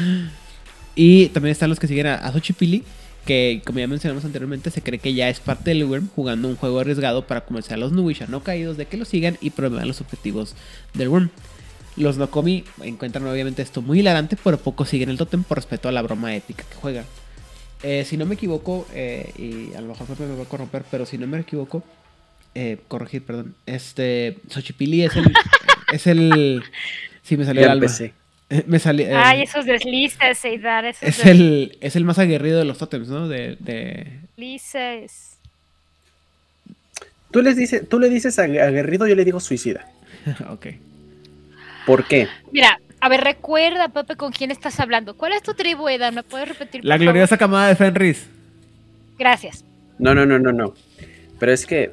y 0.95 1.29
también 1.29 1.53
están 1.53 1.71
los 1.71 1.81
que 1.81 1.87
siguen 1.87 2.07
a, 2.09 2.17
a 2.17 2.33
Xochipilli, 2.33 2.83
que 3.25 3.63
como 3.65 3.79
ya 3.79 3.87
mencionamos 3.87 4.25
anteriormente, 4.25 4.71
se 4.71 4.83
cree 4.83 4.99
que 4.99 5.15
ya 5.15 5.29
es 5.29 5.41
parte 5.41 5.71
del 5.71 5.85
Wyrm 5.85 6.09
jugando 6.15 6.49
un 6.49 6.57
juego 6.57 6.81
arriesgado 6.81 7.27
para 7.27 7.45
convencer 7.45 7.75
a 7.75 7.77
los 7.79 7.93
Nuwisha 7.93 8.27
no 8.27 8.43
caídos 8.43 8.77
de 8.77 8.87
que 8.87 8.97
lo 8.97 9.05
sigan 9.05 9.39
y 9.41 9.51
promuevan 9.51 9.89
los 9.89 10.01
objetivos 10.01 10.55
del 10.95 11.09
Wyrm. 11.09 11.31
Los 11.97 12.19
Nokomi 12.19 12.65
encuentran 12.83 13.27
obviamente 13.27 13.63
esto 13.63 13.81
muy 13.81 14.01
hilarante, 14.01 14.37
pero 14.43 14.59
pocos 14.59 14.89
siguen 14.89 15.11
el 15.11 15.17
totem 15.17 15.45
por 15.45 15.59
respeto 15.59 15.89
a 15.89 15.93
la 15.93 16.03
broma 16.03 16.35
épica 16.35 16.65
que 16.69 16.75
juegan. 16.75 17.05
Eh, 17.83 18.05
si 18.05 18.17
no 18.17 18.27
me 18.27 18.35
equivoco, 18.35 18.87
eh, 18.95 19.31
y 19.37 19.75
a 19.75 19.81
lo 19.81 19.89
mejor 19.89 20.19
me 20.19 20.37
va 20.37 20.43
a 20.43 20.47
corromper, 20.47 20.85
pero 20.91 21.07
si 21.07 21.19
no 21.19 21.27
me 21.27 21.39
equivoco, 21.39 21.85
eh, 22.55 22.79
corregir, 22.89 23.25
perdón. 23.25 23.55
Este, 23.67 24.39
Xochipilli 24.49 25.03
es 25.03 25.17
el. 25.17 25.33
es 25.93 26.07
el. 26.07 26.63
Sí, 27.23 27.37
me 27.37 27.45
salió 27.45 27.63
el 27.63 27.71
alma. 27.71 27.87
empecé. 27.87 28.15
Eh, 28.55 28.65
Me 28.69 28.77
eh, 28.77 29.15
Ay, 29.17 29.43
esos 29.43 29.67
deslices, 29.67 30.39
Seidar, 30.39 30.85
esos 30.85 31.03
es 31.03 31.27
el, 31.27 31.77
es 31.81 31.97
el 31.97 32.05
más 32.05 32.19
aguerrido 32.21 32.59
de 32.59 32.65
los 32.65 32.79
totems, 32.79 33.09
¿no? 33.09 33.27
De, 33.29 33.57
de... 33.59 34.21
deslices. 34.37 35.39
Tú, 37.33 37.43
les 37.43 37.57
dices, 37.57 37.89
tú 37.89 37.99
le 37.99 38.09
dices 38.09 38.39
agu- 38.39 38.61
aguerrido, 38.61 39.09
yo 39.09 39.17
le 39.17 39.25
digo 39.25 39.41
suicida. 39.41 39.89
ok. 40.51 40.67
¿Por 41.85 42.07
qué? 42.07 42.29
Mira, 42.53 42.79
a 43.01 43.09
ver, 43.09 43.23
recuerda, 43.23 43.89
Pepe, 43.89 44.15
con 44.15 44.31
quién 44.31 44.53
estás 44.53 44.79
hablando. 44.79 45.17
¿Cuál 45.17 45.33
es 45.33 45.43
tu 45.43 45.55
tribu, 45.55 45.89
Eda? 45.89 46.13
¿Me 46.13 46.23
puedes 46.23 46.49
repetir? 46.49 46.85
La 46.85 46.95
por 46.95 47.03
gloriosa 47.03 47.37
camada 47.37 47.69
de 47.69 47.75
Fenris. 47.75 48.27
Gracias. 49.19 49.65
No, 49.99 50.15
no, 50.15 50.25
no, 50.27 50.39
no, 50.39 50.53
no. 50.53 50.75
Pero 51.41 51.53
es 51.53 51.67
que, 51.67 51.91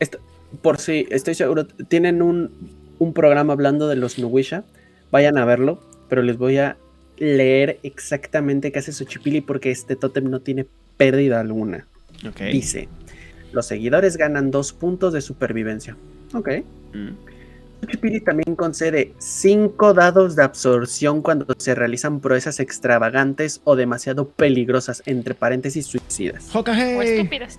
esto, 0.00 0.18
por 0.62 0.78
si 0.78 1.06
estoy 1.10 1.34
seguro, 1.34 1.66
tienen 1.66 2.22
un, 2.22 2.50
un 2.98 3.12
programa 3.12 3.52
hablando 3.52 3.88
de 3.88 3.96
los 3.96 4.18
Nuwisha. 4.18 4.64
Vayan 5.10 5.38
a 5.38 5.44
verlo, 5.44 5.82
pero 6.08 6.22
les 6.22 6.38
voy 6.38 6.58
a 6.58 6.76
leer 7.16 7.78
exactamente 7.82 8.72
qué 8.72 8.78
hace 8.78 8.92
Xochipilli 8.92 9.40
porque 9.40 9.70
este 9.70 9.96
tótem 9.96 10.30
no 10.30 10.40
tiene 10.40 10.66
pérdida 10.96 11.40
alguna. 11.40 11.86
Dice, 12.52 12.88
los 13.52 13.66
seguidores 13.66 14.16
ganan 14.16 14.50
dos 14.50 14.72
puntos 14.72 15.12
de 15.12 15.20
supervivencia. 15.20 15.96
Ok. 16.34 16.48
Mm. 16.92 17.10
Xochipilli 17.80 18.20
también 18.20 18.56
concede 18.56 19.14
cinco 19.18 19.94
dados 19.94 20.34
de 20.34 20.42
absorción 20.42 21.22
cuando 21.22 21.46
se 21.58 21.74
realizan 21.74 22.20
proezas 22.20 22.58
extravagantes 22.58 23.60
o 23.64 23.76
demasiado 23.76 24.28
peligrosas, 24.28 25.02
entre 25.06 25.34
paréntesis 25.34 25.86
suicidas. 25.86 26.54
O 26.54 26.60
Hokage. 26.60 27.16
estúpidas. 27.16 27.58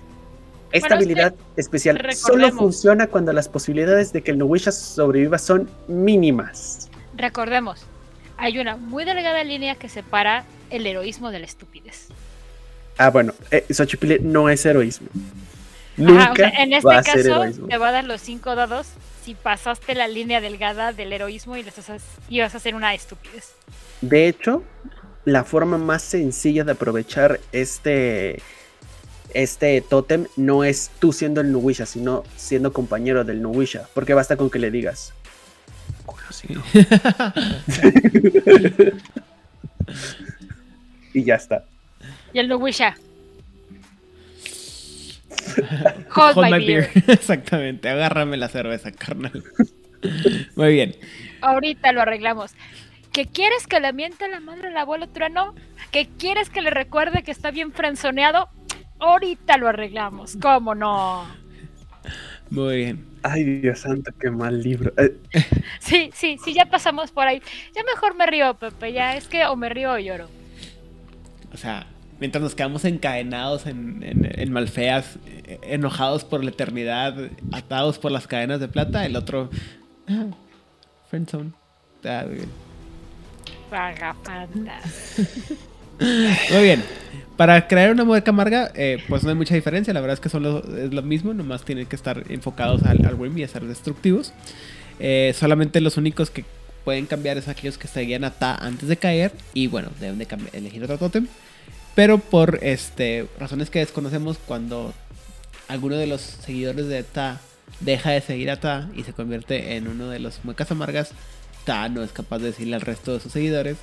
Esta 0.72 0.88
Bueno, 0.88 1.00
es 1.00 1.04
habilidad 1.04 1.34
especial 1.56 2.14
solo 2.14 2.52
funciona 2.52 3.08
cuando 3.08 3.32
las 3.32 3.48
posibilidades 3.48 4.12
de 4.12 4.22
que 4.22 4.30
el 4.30 4.38
Nuwisha 4.38 4.70
sobreviva 4.70 5.36
son 5.38 5.68
mínimas. 5.88 6.88
Recordemos, 7.16 7.86
hay 8.40 8.58
una 8.58 8.76
muy 8.76 9.04
delgada 9.04 9.44
línea 9.44 9.74
que 9.74 9.88
separa 9.88 10.44
el 10.70 10.86
heroísmo 10.86 11.30
de 11.30 11.40
la 11.40 11.44
estupidez. 11.44 12.08
Ah, 12.96 13.10
bueno, 13.10 13.34
eh, 13.50 13.64
Xochipilli 13.70 14.18
no 14.20 14.48
es 14.48 14.64
heroísmo. 14.64 15.08
Ajá, 15.12 15.28
Nunca 15.96 16.32
o 16.32 16.36
sea, 16.36 16.48
en 16.48 16.72
este 16.72 16.86
va 16.88 16.98
a 16.98 17.02
ser 17.02 17.26
caso, 17.26 17.66
te 17.66 17.76
va 17.76 17.88
a 17.88 17.92
dar 17.92 18.04
los 18.04 18.20
cinco 18.22 18.54
dados 18.54 18.86
si 19.24 19.34
pasaste 19.34 19.94
la 19.94 20.08
línea 20.08 20.40
delgada 20.40 20.92
del 20.94 21.12
heroísmo 21.12 21.56
y, 21.56 21.64
y 22.30 22.40
vas 22.40 22.54
a 22.54 22.56
hacer 22.56 22.74
una 22.74 22.94
estupidez. 22.94 23.52
De 24.00 24.28
hecho, 24.28 24.64
la 25.26 25.44
forma 25.44 25.76
más 25.76 26.02
sencilla 26.02 26.64
de 26.64 26.72
aprovechar 26.72 27.40
este, 27.52 28.40
este 29.34 29.82
tótem 29.82 30.26
no 30.36 30.64
es 30.64 30.90
tú 30.98 31.12
siendo 31.12 31.42
el 31.42 31.52
Nuwisha, 31.52 31.84
sino 31.84 32.24
siendo 32.36 32.72
compañero 32.72 33.24
del 33.24 33.42
Nuwisha. 33.42 33.86
Porque 33.92 34.14
basta 34.14 34.38
con 34.38 34.48
que 34.48 34.58
le 34.58 34.70
digas. 34.70 35.12
Y 41.12 41.24
ya 41.24 41.34
está. 41.34 41.64
Y 42.32 42.38
el 42.38 42.48
Nuwisha. 42.48 42.94
Hold, 46.14 46.36
Hold 46.36 46.38
my, 46.38 46.50
my 46.50 46.66
beer. 46.66 46.90
beer. 46.94 46.96
Exactamente. 47.08 47.88
Agárrame 47.88 48.36
la 48.36 48.48
cerveza, 48.48 48.92
carnal. 48.92 49.42
Muy 50.56 50.72
bien. 50.72 50.96
Ahorita 51.40 51.92
lo 51.92 52.02
arreglamos. 52.02 52.52
¿Que 53.12 53.26
quieres 53.26 53.66
que 53.66 53.80
le 53.80 53.92
miente 53.92 54.28
la 54.28 54.40
madre 54.40 54.68
al 54.68 54.76
abuelo 54.76 55.08
trueno? 55.08 55.54
¿Que 55.90 56.08
quieres 56.08 56.50
que 56.50 56.62
le 56.62 56.70
recuerde 56.70 57.22
que 57.24 57.32
está 57.32 57.50
bien 57.50 57.72
frenzoneado? 57.72 58.48
Ahorita 59.00 59.56
lo 59.56 59.68
arreglamos. 59.68 60.36
¿Cómo 60.40 60.74
no? 60.74 61.39
Muy 62.50 62.76
bien. 62.78 63.06
Ay, 63.22 63.44
Dios 63.44 63.80
santo, 63.80 64.12
qué 64.18 64.30
mal 64.30 64.62
libro. 64.62 64.92
Eh, 64.96 65.20
Sí, 65.80 66.10
sí, 66.14 66.38
sí, 66.38 66.54
ya 66.54 66.66
pasamos 66.66 67.12
por 67.12 67.26
ahí. 67.26 67.42
Ya 67.74 67.82
mejor 67.84 68.14
me 68.16 68.26
río, 68.26 68.58
Pepe. 68.58 68.92
Ya 68.92 69.16
es 69.16 69.28
que 69.28 69.44
o 69.46 69.56
me 69.56 69.68
río 69.68 69.92
o 69.92 69.98
lloro. 69.98 70.30
O 71.52 71.56
sea, 71.56 71.86
mientras 72.18 72.42
nos 72.42 72.54
quedamos 72.54 72.84
encadenados 72.84 73.66
en, 73.66 74.02
en- 74.02 74.26
en 74.40 74.52
malfeas, 74.52 75.18
enojados 75.62 76.24
por 76.24 76.44
la 76.44 76.50
eternidad, 76.50 77.32
atados 77.52 77.98
por 77.98 78.12
las 78.12 78.26
cadenas 78.26 78.60
de 78.60 78.68
plata, 78.68 79.04
el 79.06 79.16
otro. 79.16 79.50
ah, 80.08 80.26
Friendzone. 81.08 81.52
Ah, 82.04 82.24
muy 82.26 82.36
bien. 82.36 82.54
Muy 86.48 86.62
bien. 86.62 86.84
Para 87.40 87.66
crear 87.68 87.90
una 87.90 88.04
mueca 88.04 88.32
amarga, 88.32 88.70
eh, 88.74 89.02
pues 89.08 89.22
no 89.22 89.30
hay 89.30 89.34
mucha 89.34 89.54
diferencia. 89.54 89.94
La 89.94 90.02
verdad 90.02 90.12
es 90.12 90.20
que 90.20 90.28
son 90.28 90.42
lo, 90.42 90.58
es 90.76 90.92
lo 90.92 91.00
mismo, 91.00 91.32
nomás 91.32 91.64
tienen 91.64 91.86
que 91.86 91.96
estar 91.96 92.22
enfocados 92.28 92.82
al, 92.82 93.02
al 93.06 93.38
y 93.38 93.42
a 93.42 93.48
ser 93.48 93.64
destructivos. 93.64 94.34
Eh, 94.98 95.34
solamente 95.34 95.80
los 95.80 95.96
únicos 95.96 96.28
que 96.28 96.44
pueden 96.84 97.06
cambiar 97.06 97.38
es 97.38 97.48
aquellos 97.48 97.78
que 97.78 97.88
seguían 97.88 98.24
a 98.24 98.30
Ta 98.30 98.56
antes 98.56 98.90
de 98.90 98.98
caer. 98.98 99.32
Y 99.54 99.68
bueno, 99.68 99.88
deben 100.00 100.18
de 100.18 100.28
elegir 100.52 100.84
otro 100.84 100.98
tótem. 100.98 101.28
Pero 101.94 102.18
por 102.18 102.58
este, 102.60 103.26
razones 103.38 103.70
que 103.70 103.78
desconocemos, 103.78 104.36
cuando 104.36 104.92
alguno 105.66 105.96
de 105.96 106.08
los 106.08 106.20
seguidores 106.20 106.88
de 106.88 107.04
Ta 107.04 107.40
deja 107.80 108.10
de 108.10 108.20
seguir 108.20 108.50
a 108.50 108.60
Ta 108.60 108.90
y 108.94 109.04
se 109.04 109.14
convierte 109.14 109.76
en 109.76 109.88
uno 109.88 110.10
de 110.10 110.18
los 110.18 110.44
muecas 110.44 110.70
amargas, 110.72 111.12
Ta 111.64 111.88
no 111.88 112.02
es 112.02 112.12
capaz 112.12 112.40
de 112.40 112.48
decirle 112.48 112.76
al 112.76 112.82
resto 112.82 113.14
de 113.14 113.20
sus 113.20 113.32
seguidores 113.32 113.78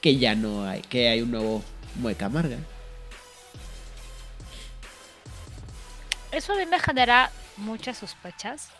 que 0.00 0.16
ya 0.16 0.34
no 0.34 0.64
hay, 0.64 0.80
que 0.80 1.08
hay 1.08 1.22
un 1.22 1.30
nuevo 1.30 1.62
mueca 1.94 2.26
amarga. 2.26 2.56
Eso 6.32 6.52
a 6.52 6.56
mí 6.56 6.66
me 6.66 6.78
genera 6.78 7.30
muchas 7.56 7.98
sospechas 7.98 8.70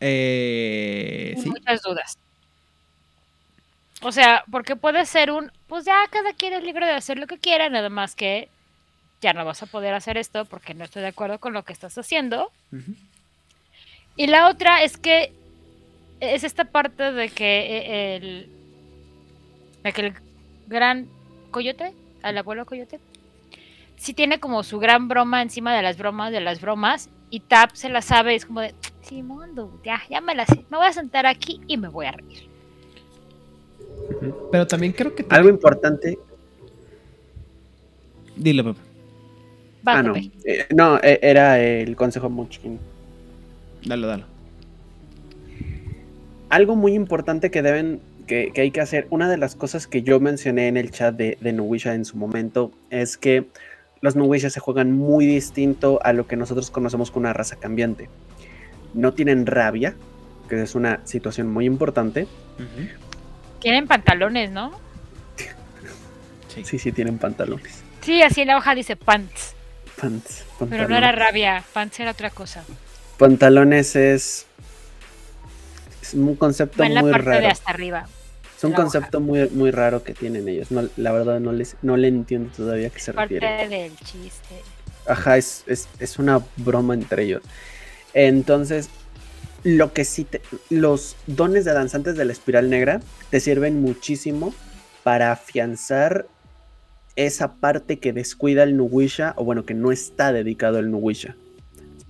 Eh, 0.00 1.34
y 1.36 1.40
sí. 1.40 1.48
muchas 1.48 1.80
dudas. 1.82 2.18
O 4.02 4.10
sea, 4.10 4.44
porque 4.50 4.74
puede 4.74 5.06
ser 5.06 5.30
un, 5.30 5.52
pues 5.68 5.84
ya 5.84 5.94
cada 6.10 6.32
quien 6.32 6.52
es 6.54 6.64
libre 6.64 6.86
de 6.86 6.92
hacer 6.92 7.18
lo 7.18 7.28
que 7.28 7.38
quiera, 7.38 7.68
nada 7.68 7.88
más 7.88 8.16
que 8.16 8.48
ya 9.20 9.32
no 9.32 9.44
vas 9.44 9.62
a 9.62 9.66
poder 9.66 9.94
hacer 9.94 10.16
esto 10.18 10.44
porque 10.44 10.74
no 10.74 10.84
estoy 10.84 11.02
de 11.02 11.08
acuerdo 11.08 11.38
con 11.38 11.52
lo 11.52 11.62
que 11.64 11.72
estás 11.72 11.96
haciendo. 11.96 12.50
Y 14.16 14.26
la 14.26 14.48
otra 14.48 14.82
es 14.82 14.96
que 14.96 15.32
es 16.18 16.42
esta 16.42 16.64
parte 16.64 17.12
de 17.12 17.28
que 17.28 17.60
eh, 17.60 18.16
el, 18.16 18.50
de 19.84 19.92
que 19.92 20.00
el 20.00 20.14
gran 20.66 21.08
coyote, 21.52 21.92
el 22.24 22.38
abuelo 22.38 22.66
coyote, 22.66 22.98
sí 24.02 24.14
tiene 24.14 24.40
como 24.40 24.64
su 24.64 24.80
gran 24.80 25.06
broma 25.06 25.42
encima 25.42 25.76
de 25.76 25.80
las 25.80 25.96
bromas 25.96 26.32
de 26.32 26.40
las 26.40 26.60
bromas 26.60 27.08
y 27.30 27.38
Tap 27.38 27.70
se 27.74 27.88
la 27.88 28.02
sabe, 28.02 28.34
es 28.34 28.44
como 28.44 28.60
de, 28.60 28.74
sí, 29.00 29.22
mundo, 29.22 29.80
ya, 29.84 30.02
ya 30.10 30.20
me 30.20 30.34
la 30.34 30.44
sé, 30.44 30.64
me 30.70 30.76
voy 30.76 30.86
a 30.88 30.92
sentar 30.92 31.24
aquí 31.24 31.60
y 31.68 31.76
me 31.76 31.88
voy 31.88 32.06
a 32.06 32.12
reír. 32.12 32.48
Pero 34.50 34.66
también 34.66 34.92
creo 34.92 35.14
que... 35.14 35.24
algo 35.30 35.48
importante. 35.48 36.18
Dilo. 38.34 38.74
Va, 39.86 39.98
ah, 39.98 40.02
no. 40.02 40.16
Eh, 40.16 40.66
no, 40.74 40.98
eh, 40.98 41.20
era 41.22 41.60
el 41.60 41.94
consejo 41.94 42.28
Munchkin. 42.28 42.80
Dalo, 43.86 44.08
dalo. 44.08 44.24
Algo 46.48 46.74
muy 46.74 46.94
importante 46.94 47.52
que 47.52 47.62
deben, 47.62 48.00
que, 48.26 48.50
que 48.52 48.62
hay 48.62 48.70
que 48.72 48.80
hacer, 48.80 49.06
una 49.10 49.30
de 49.30 49.38
las 49.38 49.54
cosas 49.54 49.86
que 49.86 50.02
yo 50.02 50.18
mencioné 50.18 50.66
en 50.66 50.76
el 50.76 50.90
chat 50.90 51.14
de, 51.14 51.38
de 51.40 51.52
Nuwisha 51.52 51.94
en 51.94 52.04
su 52.04 52.16
momento, 52.16 52.72
es 52.90 53.16
que 53.16 53.46
los 54.02 54.16
Nuwisha 54.16 54.50
se 54.50 54.60
juegan 54.60 54.92
muy 54.92 55.24
distinto 55.26 56.00
a 56.02 56.12
lo 56.12 56.26
que 56.26 56.36
nosotros 56.36 56.70
conocemos 56.70 57.10
como 57.10 57.22
una 57.24 57.32
raza 57.32 57.56
cambiante. 57.56 58.10
No 58.94 59.14
tienen 59.14 59.46
rabia, 59.46 59.94
que 60.48 60.60
es 60.60 60.74
una 60.74 61.00
situación 61.06 61.48
muy 61.50 61.64
importante. 61.64 62.26
Tienen 63.60 63.86
pantalones, 63.86 64.50
¿no? 64.50 64.72
Sí. 66.48 66.64
Sí, 66.64 66.78
sí, 66.80 66.92
tienen 66.92 67.16
pantalones. 67.18 67.82
Sí, 68.02 68.20
así 68.22 68.42
en 68.42 68.48
la 68.48 68.58
hoja 68.58 68.74
dice 68.74 68.96
pants. 68.96 69.54
Pants, 69.98 70.44
Pero 70.68 70.88
no 70.88 70.96
era 70.96 71.12
rabia, 71.12 71.62
pants 71.72 72.00
era 72.00 72.10
otra 72.10 72.30
cosa. 72.30 72.64
Pantalones 73.18 73.94
es, 73.94 74.46
es 76.02 76.14
un 76.14 76.34
concepto 76.34 76.82
Va 76.82 76.88
en 76.88 76.94
la 76.94 77.02
muy 77.02 77.12
parte 77.12 77.28
raro. 77.30 77.40
de 77.40 77.46
hasta 77.46 77.70
arriba. 77.70 78.08
Es 78.62 78.64
un 78.64 78.72
hoja. 78.74 78.82
concepto 78.82 79.20
muy, 79.20 79.48
muy 79.50 79.70
raro 79.72 80.04
que 80.04 80.14
tienen 80.14 80.48
ellos. 80.48 80.70
No, 80.70 80.88
la 80.96 81.12
verdad 81.12 81.40
no 81.40 81.52
les 81.52 81.76
no 81.82 81.96
le 81.96 82.08
entiendo 82.08 82.50
todavía 82.56 82.86
a 82.88 82.90
qué 82.90 83.00
se 83.00 83.12
Parte 83.12 83.40
refiere. 83.40 83.68
del 83.68 83.96
chiste. 83.98 84.54
Ajá, 85.06 85.36
es, 85.36 85.64
es, 85.66 85.88
es 85.98 86.18
una 86.18 86.40
broma 86.58 86.94
entre 86.94 87.24
ellos. 87.24 87.42
Entonces, 88.14 88.88
lo 89.64 89.92
que 89.92 90.04
sí 90.04 90.24
te- 90.24 90.42
los 90.70 91.16
dones 91.26 91.64
de 91.64 91.72
danzantes 91.72 92.16
de 92.16 92.24
la 92.24 92.32
espiral 92.32 92.70
negra 92.70 93.00
te 93.30 93.40
sirven 93.40 93.80
muchísimo 93.80 94.54
para 95.02 95.32
afianzar 95.32 96.26
esa 97.16 97.54
parte 97.54 97.98
que 97.98 98.12
descuida 98.12 98.62
el 98.62 98.76
Nuwisha, 98.76 99.34
o 99.36 99.44
bueno, 99.44 99.64
que 99.66 99.74
no 99.74 99.90
está 99.92 100.32
dedicado 100.32 100.78
al 100.78 100.90
Nuwisha. 100.90 101.34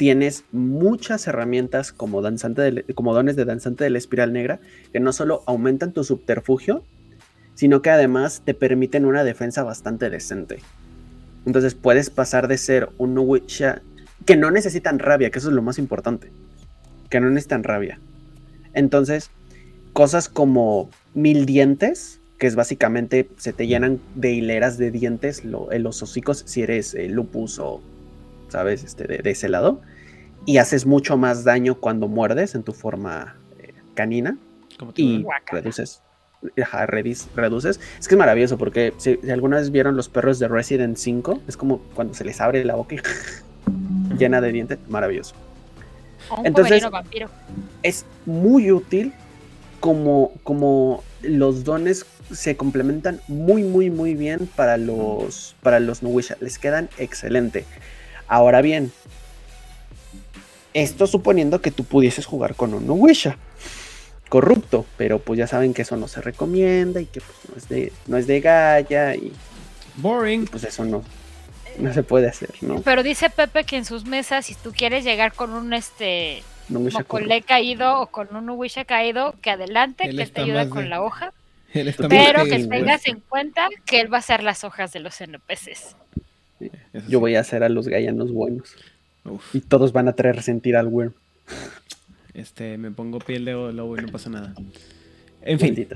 Tienes 0.03 0.43
muchas 0.51 1.29
herramientas 1.29 1.93
como, 1.93 2.23
danzante 2.23 2.61
del- 2.61 2.85
como 2.97 3.15
dones 3.15 3.37
de 3.37 3.45
danzante 3.45 3.85
de 3.85 3.91
la 3.91 3.99
espiral 3.99 4.33
negra 4.33 4.59
que 4.93 4.99
no 4.99 5.13
solo 5.13 5.45
aumentan 5.47 5.93
tu 5.93 6.03
subterfugio, 6.03 6.83
sino 7.55 7.83
que 7.83 7.91
además 7.91 8.43
te 8.45 8.53
permiten 8.53 9.05
una 9.05 9.23
defensa 9.23 9.63
bastante 9.63 10.11
decente. 10.11 10.59
Entonces 11.47 11.77
puedes 11.77 12.11
pasar 12.11 12.49
de 12.49 12.59
ser 12.59 12.89
un 12.99 13.15
Nuwisha 13.15 13.81
que 14.27 14.37
no 14.37 14.51
necesitan 14.51 14.99
rabia, 14.99 15.31
que 15.31 15.39
eso 15.39 15.51
es 15.51 15.55
lo 15.55 15.63
más 15.63 15.79
importante. 15.79 16.33
Que 17.09 17.21
no 17.21 17.31
necesitan 17.31 17.63
rabia. 17.63 18.01
Entonces, 18.75 19.31
cosas 19.93 20.29
como 20.29 20.91
mil 21.15 21.47
dientes, 21.47 22.19
que 22.41 22.49
es 22.49 22.57
básicamente 22.57 23.29
se 23.37 23.53
te 23.53 23.69
llenan 23.69 24.01
de 24.17 24.33
hileras 24.33 24.79
de 24.79 24.91
dientes 24.91 25.45
en 25.45 25.83
los 25.85 26.03
hocicos 26.03 26.43
si 26.45 26.63
eres 26.63 26.93
eh, 26.95 27.09
lupus 27.09 27.61
o, 27.61 27.81
¿sabes? 28.49 28.83
Este, 28.83 29.05
de 29.07 29.31
ese 29.31 29.49
lado. 29.49 29.81
Y 30.45 30.59
haces 30.59 30.87
mucho 30.87 31.17
más 31.17 31.45
daño 31.45 31.77
cuando 31.77 32.09
muerdes 32.09 32.55
en 32.55 32.63
tu 32.63 32.73
forma 32.73 33.37
eh, 33.61 33.73
canina 33.95 34.37
Como 34.79 34.93
y 34.97 35.25
reduces. 35.51 36.03
Ajá, 36.61 36.87
redis- 36.89 37.29
reduces. 37.37 37.79
Es 38.01 38.09
que 38.09 38.15
es 38.17 38.19
maravilloso 38.19 38.59
porque 38.59 38.93
si, 38.97 39.17
si 39.23 39.31
alguna 39.31 39.59
vez 39.59 39.71
vieron 39.71 39.97
los 39.97 40.09
perros 40.09 40.41
de 40.41 40.49
Resident 40.49 40.97
5, 40.97 41.43
es 41.47 41.57
como 41.57 41.79
cuando 41.95 42.15
se 42.15 42.25
les 42.25 42.41
abre 42.41 42.65
la 42.65 42.75
boca 42.75 42.97
y 42.97 43.01
llena 44.19 44.41
de 44.41 44.51
dientes. 44.53 44.79
Maravilloso. 44.89 45.35
Un 46.37 46.47
Entonces- 46.47 46.91
vampiro. 46.91 47.29
Es 47.85 48.05
muy 48.27 48.73
útil 48.73 49.13
como, 49.79 50.33
como 50.43 51.05
los 51.23 51.63
dones 51.63 52.05
se 52.33 52.57
complementan 52.57 53.21
muy, 53.29 53.63
muy, 53.63 53.91
muy 53.91 54.15
bien 54.15 54.49
para 54.57 54.77
los, 54.77 55.55
para 55.63 55.79
los 55.79 56.03
Nuwisha. 56.03 56.37
Les 56.41 56.59
quedan 56.59 56.89
excelente. 56.99 57.65
Ahora 58.27 58.63
bien, 58.63 58.91
esto 60.75 61.07
suponiendo 61.07 61.61
que 61.61 61.71
tú 61.71 61.85
pudieses 61.85 62.27
jugar 62.27 62.55
con 62.55 62.75
un 62.75 62.87
Nuwisha 62.87 63.37
corrupto, 64.29 64.87
pero 64.97 65.19
pues 65.19 65.39
ya 65.39 65.47
saben 65.47 65.75
que 65.75 65.83
eso 65.83 65.97
no 65.97 66.09
se 66.09 66.23
recomienda 66.23 67.01
y 67.01 67.07
que 67.07 67.21
pues 67.21 67.37
no 67.51 67.57
es 67.57 67.69
de, 67.69 67.93
no 68.07 68.17
es 68.17 68.27
de 68.27 68.41
Gaia 68.41 69.15
y 69.15 69.33
Boring. 69.97 70.47
pues 70.47 70.65
eso 70.65 70.85
no, 70.87 71.03
no 71.79 71.93
se 71.93 72.03
puede 72.03 72.29
hacer, 72.29 72.51
¿no? 72.63 72.81
Pero 72.81 73.03
dice 73.03 73.29
Pepe 73.29 73.65
que 73.65 73.77
en 73.77 73.85
sus 73.85 74.07
mesas, 74.07 74.47
si 74.47 74.55
tú 74.55 74.73
quieres 74.73 75.05
llegar 75.05 75.35
con 75.35 75.53
un 75.53 75.75
este 75.75 76.43
mocolé 76.69 77.43
caído 77.43 78.01
o 78.01 78.07
con 78.07 78.35
un 78.35 78.49
uwisha 78.49 78.87
caído, 78.87 79.35
que 79.43 79.51
adelante, 79.51 80.05
Él 80.05 80.17
que 80.17 80.23
él 80.23 80.33
te 80.33 80.41
ayuda 80.41 80.69
con 80.71 80.85
de- 80.85 80.89
la 80.89 81.03
hoja. 81.03 81.33
Él 81.75 81.89
está 81.89 82.07
Pero 82.07 82.45
que 82.45 82.59
tengas 82.67 83.07
en 83.09 83.21
cuenta 83.21 83.67
que 83.87 84.01
él 84.01 84.13
va 84.13 84.19
a 84.19 84.21
hacer 84.21 84.43
las 84.43 84.63
hojas 84.63 84.93
de 84.93 85.01
los 85.01 85.19
NPCs. 85.23 85.97
Yo 86.61 87.01
sí. 87.09 87.17
voy 87.17 87.35
a 87.35 87.41
hacer 87.41 87.65
a 87.65 87.71
los 87.71 87.89
Gaianos 87.89 88.31
buenos 88.31 88.77
Uf, 89.25 89.55
y 89.55 89.61
todos 89.61 89.93
van 89.93 90.09
a 90.09 90.15
traer 90.15 90.37
resentir 90.37 90.77
al 90.77 90.89
Worm. 90.89 91.13
este, 92.35 92.79
me 92.79 92.91
pongo 92.91 93.19
piel 93.19 93.45
de 93.45 93.53
lobo 93.53 93.97
y 93.97 94.03
no 94.03 94.09
pasa 94.09 94.31
nada. 94.31 94.55
En 95.45 95.59
fin, 95.59 95.89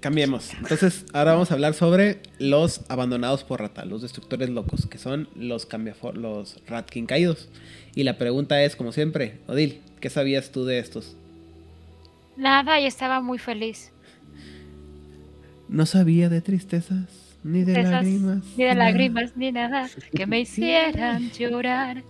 cambiemos. 0.00 0.54
Entonces, 0.54 1.04
ahora 1.12 1.32
vamos 1.32 1.50
a 1.50 1.54
hablar 1.54 1.74
sobre 1.74 2.20
los 2.38 2.80
abandonados 2.88 3.44
por 3.44 3.60
rata, 3.60 3.84
los 3.84 4.00
destructores 4.00 4.48
locos, 4.48 4.86
que 4.86 4.96
son 4.96 5.28
los 5.34 5.66
cambiafor 5.66 6.16
los 6.16 6.62
Ratkin 6.66 7.04
caídos. 7.04 7.50
Y 7.94 8.04
la 8.04 8.16
pregunta 8.16 8.62
es, 8.62 8.74
como 8.74 8.92
siempre, 8.92 9.38
Odil, 9.48 9.82
¿qué 10.00 10.08
sabías 10.08 10.50
tú 10.50 10.64
de 10.64 10.78
estos? 10.78 11.14
Nada, 12.38 12.80
y 12.80 12.86
estaba 12.86 13.20
muy 13.20 13.38
feliz. 13.38 13.92
No 15.68 15.84
sabía 15.84 16.28
de 16.30 16.40
tristezas, 16.40 17.36
ni 17.44 17.64
de 17.64 17.82
lágrimas. 17.82 18.44
Ni 18.56 18.64
de 18.64 18.74
nada. 18.74 18.84
lágrimas, 18.84 19.36
ni 19.36 19.52
nada 19.52 19.90
que 20.14 20.26
me 20.26 20.40
hicieran 20.40 21.30
llorar. 21.32 22.02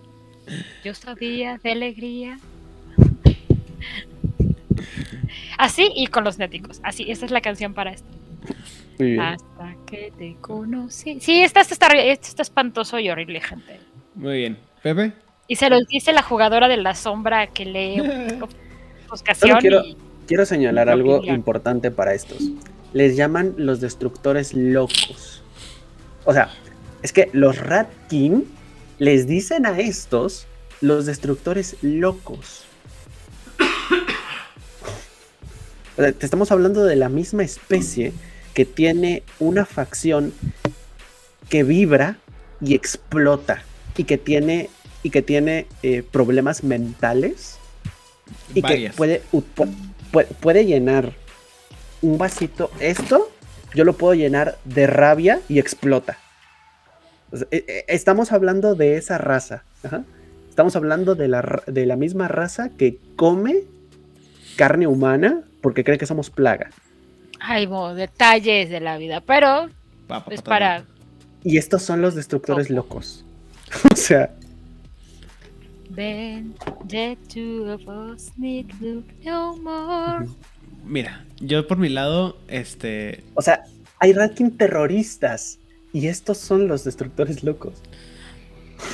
Yo 0.83 0.93
sabía 0.93 1.59
de 1.63 1.71
alegría. 1.71 2.39
Así 5.57 5.91
y 5.95 6.07
con 6.07 6.23
los 6.23 6.37
néticos. 6.37 6.79
Así, 6.83 7.09
esta 7.09 7.25
es 7.25 7.31
la 7.31 7.41
canción 7.41 7.73
para 7.73 7.91
esto. 7.91 8.07
Muy 8.99 9.09
bien. 9.11 9.21
Hasta 9.21 9.75
que 9.85 10.11
te 10.17 10.35
conocí. 10.41 11.19
Sí, 11.19 11.41
esta, 11.41 11.61
esta 11.61 11.73
está, 11.73 11.87
esta 11.87 12.27
está 12.27 12.41
espantoso 12.43 12.99
y 12.99 13.09
horrible, 13.09 13.41
gente. 13.41 13.79
Muy 14.15 14.37
bien. 14.37 14.57
¿Pepe? 14.83 15.13
Y 15.47 15.55
se 15.55 15.69
los 15.69 15.87
dice 15.87 16.11
la 16.13 16.21
jugadora 16.21 16.67
de 16.67 16.77
la 16.77 16.93
sombra 16.95 17.47
que 17.47 17.65
lee 17.65 18.01
buscación 19.09 19.59
quiero- 19.59 19.83
y 19.83 19.97
Quiero 20.27 20.45
señalar 20.45 20.89
algo 20.89 21.15
opinión. 21.17 21.37
importante 21.37 21.89
para 21.89 22.13
estos. 22.13 22.37
Les 22.91 23.15
llaman 23.15 23.53
los 23.57 23.79
destructores 23.79 24.53
locos. 24.53 25.41
O 26.25 26.33
sea, 26.33 26.49
es 27.01 27.13
que 27.13 27.29
los 27.31 27.57
Rat 27.57 27.87
King 28.09 28.41
les 28.99 29.27
dicen 29.27 29.65
a 29.65 29.79
estos 29.79 30.47
los 30.81 31.05
destructores 31.05 31.75
locos. 31.81 32.63
O 35.97 36.01
sea, 36.01 36.11
te 36.11 36.25
estamos 36.25 36.51
hablando 36.51 36.83
de 36.85 36.95
la 36.95 37.09
misma 37.09 37.43
especie 37.43 38.13
que 38.53 38.65
tiene 38.65 39.23
una 39.39 39.65
facción 39.65 40.33
que 41.49 41.63
vibra 41.63 42.17
y 42.61 42.75
explota 42.75 43.63
y 43.95 44.03
que 44.03 44.17
tiene 44.17 44.69
y 45.03 45.09
que 45.09 45.21
tiene 45.21 45.67
eh, 45.83 46.03
problemas 46.03 46.63
mentales 46.63 47.57
y 48.53 48.61
Varias. 48.61 48.91
que 48.93 48.97
puede, 48.97 49.21
u- 49.31 49.41
pu- 49.55 49.71
pu- 50.11 50.27
puede 50.41 50.65
llenar 50.65 51.13
un 52.01 52.17
vasito. 52.17 52.69
Esto 52.79 53.29
yo 53.73 53.85
lo 53.85 53.93
puedo 53.93 54.13
llenar 54.15 54.57
de 54.65 54.85
rabia 54.87 55.39
y 55.47 55.59
explota. 55.59 56.17
O 57.31 57.37
sea, 57.37 57.47
eh, 57.51 57.65
eh, 57.67 57.85
estamos 57.87 58.31
hablando 58.31 58.75
de 58.75 58.97
esa 58.97 59.17
raza. 59.17 59.63
ajá. 59.83 60.03
Estamos 60.49 60.75
hablando 60.75 61.13
de 61.13 61.27
la, 61.27 61.61
de 61.67 61.85
la 61.85 61.95
misma 61.95 62.27
raza 62.27 62.69
que 62.69 62.97
come 63.15 63.63
carne 64.55 64.87
humana 64.87 65.43
porque 65.61 65.83
cree 65.83 65.99
que 65.99 66.07
somos 66.07 66.31
plaga. 66.31 66.71
Ay, 67.39 67.67
bo, 67.67 67.93
detalles 67.93 68.69
de 68.69 68.79
la 68.79 68.97
vida. 68.97 69.21
Pero 69.21 69.69
Pa, 70.07 70.25
pa, 70.25 70.33
es 70.33 70.41
pa, 70.41 70.49
para. 70.49 70.85
Y 71.43 71.57
estos 71.57 71.83
son 71.83 72.01
los 72.01 72.15
destructores 72.15 72.69
locos. 72.69 73.23
o 73.93 73.95
sea, 73.95 74.33
Then 75.95 76.53
the 76.87 77.17
two 77.27 77.71
of 77.71 77.87
us 77.87 78.31
need 78.37 78.67
look 78.81 79.05
no 79.23 79.57
more. 79.57 80.27
Mira, 80.83 81.25
yo 81.39 81.67
por 81.67 81.77
mi 81.77 81.89
lado, 81.89 82.37
este, 82.47 83.23
o 83.33 83.41
sea, 83.41 83.63
hay 83.99 84.13
ranking 84.13 84.51
terroristas. 84.51 85.59
Y 85.93 86.07
estos 86.07 86.37
son 86.37 86.67
los 86.67 86.83
destructores 86.83 87.43
locos. 87.43 87.81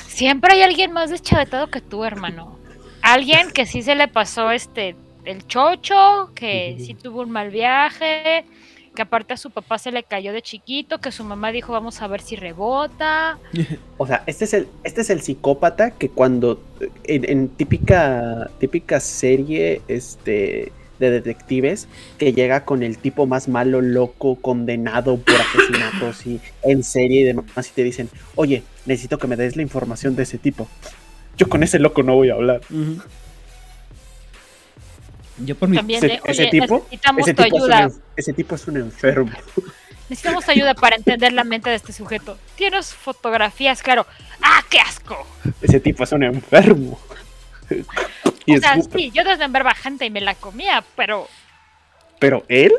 Siempre 0.07 0.53
hay 0.53 0.61
alguien 0.61 0.91
más 0.91 1.09
deschavetado 1.09 1.67
que 1.67 1.81
tú, 1.81 2.03
hermano. 2.03 2.59
Alguien 3.01 3.51
que 3.51 3.65
sí 3.65 3.81
se 3.81 3.95
le 3.95 4.07
pasó 4.07 4.51
este 4.51 4.95
el 5.25 5.45
chocho, 5.47 6.31
que 6.35 6.77
sí 6.79 6.93
tuvo 6.93 7.21
un 7.21 7.31
mal 7.31 7.49
viaje, 7.49 8.45
que 8.95 9.01
aparte 9.01 9.33
a 9.33 9.37
su 9.37 9.51
papá 9.51 9.77
se 9.77 9.91
le 9.91 10.03
cayó 10.03 10.33
de 10.33 10.41
chiquito, 10.41 10.99
que 10.99 11.11
su 11.11 11.23
mamá 11.23 11.51
dijo 11.51 11.71
vamos 11.73 12.01
a 12.01 12.07
ver 12.07 12.21
si 12.21 12.35
rebota. 12.35 13.39
O 13.97 14.07
sea, 14.07 14.23
este 14.25 14.45
es 14.45 14.53
el, 14.53 14.67
este 14.83 15.01
es 15.01 15.09
el 15.09 15.21
psicópata 15.21 15.91
que 15.91 16.09
cuando 16.09 16.61
en, 17.05 17.29
en 17.29 17.49
típica, 17.49 18.49
típica 18.59 18.99
serie 18.99 19.81
este, 19.87 20.71
de 20.99 21.11
detectives 21.11 21.87
que 22.17 22.33
llega 22.33 22.65
con 22.65 22.83
el 22.83 22.97
tipo 22.97 23.25
más 23.25 23.47
malo, 23.47 23.81
loco, 23.81 24.35
condenado 24.35 25.17
por 25.17 25.35
asesinatos 25.35 26.25
y 26.25 26.39
en 26.63 26.83
serie 26.83 27.21
y 27.21 27.23
demás 27.23 27.45
y 27.69 27.71
te 27.73 27.83
dicen, 27.83 28.09
oye, 28.35 28.63
necesito 28.85 29.17
que 29.17 29.27
me 29.27 29.35
des 29.35 29.55
la 29.55 29.61
información 29.61 30.15
de 30.15 30.23
ese 30.23 30.37
tipo. 30.37 30.67
Yo 31.37 31.49
con 31.49 31.63
ese 31.63 31.79
loco 31.79 32.03
no 32.03 32.15
voy 32.15 32.29
a 32.29 32.33
hablar. 32.33 32.61
yo 35.39 35.55
por 35.55 35.67
mi, 35.69 35.77
También 35.77 35.97
Ese, 35.97 36.07
de, 36.07 36.21
ese 36.25 36.41
oye, 36.43 36.51
tipo, 36.51 36.75
necesitamos 36.75 37.21
ese 37.27 37.33
tu 37.33 37.43
tipo 37.43 37.57
es 37.57 37.63
un 37.63 37.71
ayuda. 37.73 37.91
ese 38.15 38.33
tipo 38.33 38.55
es 38.55 38.67
un 38.67 38.77
enfermo. 38.77 39.31
Necesitamos 40.09 40.47
ayuda 40.49 40.75
para 40.75 40.95
entender 40.95 41.33
la 41.33 41.43
mente 41.43 41.69
de 41.69 41.75
este 41.77 41.93
sujeto. 41.93 42.37
Tienes 42.55 42.93
fotografías, 42.93 43.81
claro. 43.81 44.05
¡Ah, 44.41 44.61
qué 44.69 44.79
asco! 44.79 45.25
Ese 45.61 45.79
tipo 45.79 46.03
es 46.03 46.11
un 46.11 46.23
enfermo. 46.23 46.99
Y 48.45 48.57
O 48.57 48.59
sea, 48.59 48.81
sí, 48.81 49.11
yo 49.13 49.23
desmembraba 49.23 49.73
gente 49.73 50.05
y 50.05 50.09
me 50.09 50.21
la 50.21 50.35
comía, 50.35 50.83
pero 50.95 51.27
Pero 52.19 52.43
él, 52.49 52.73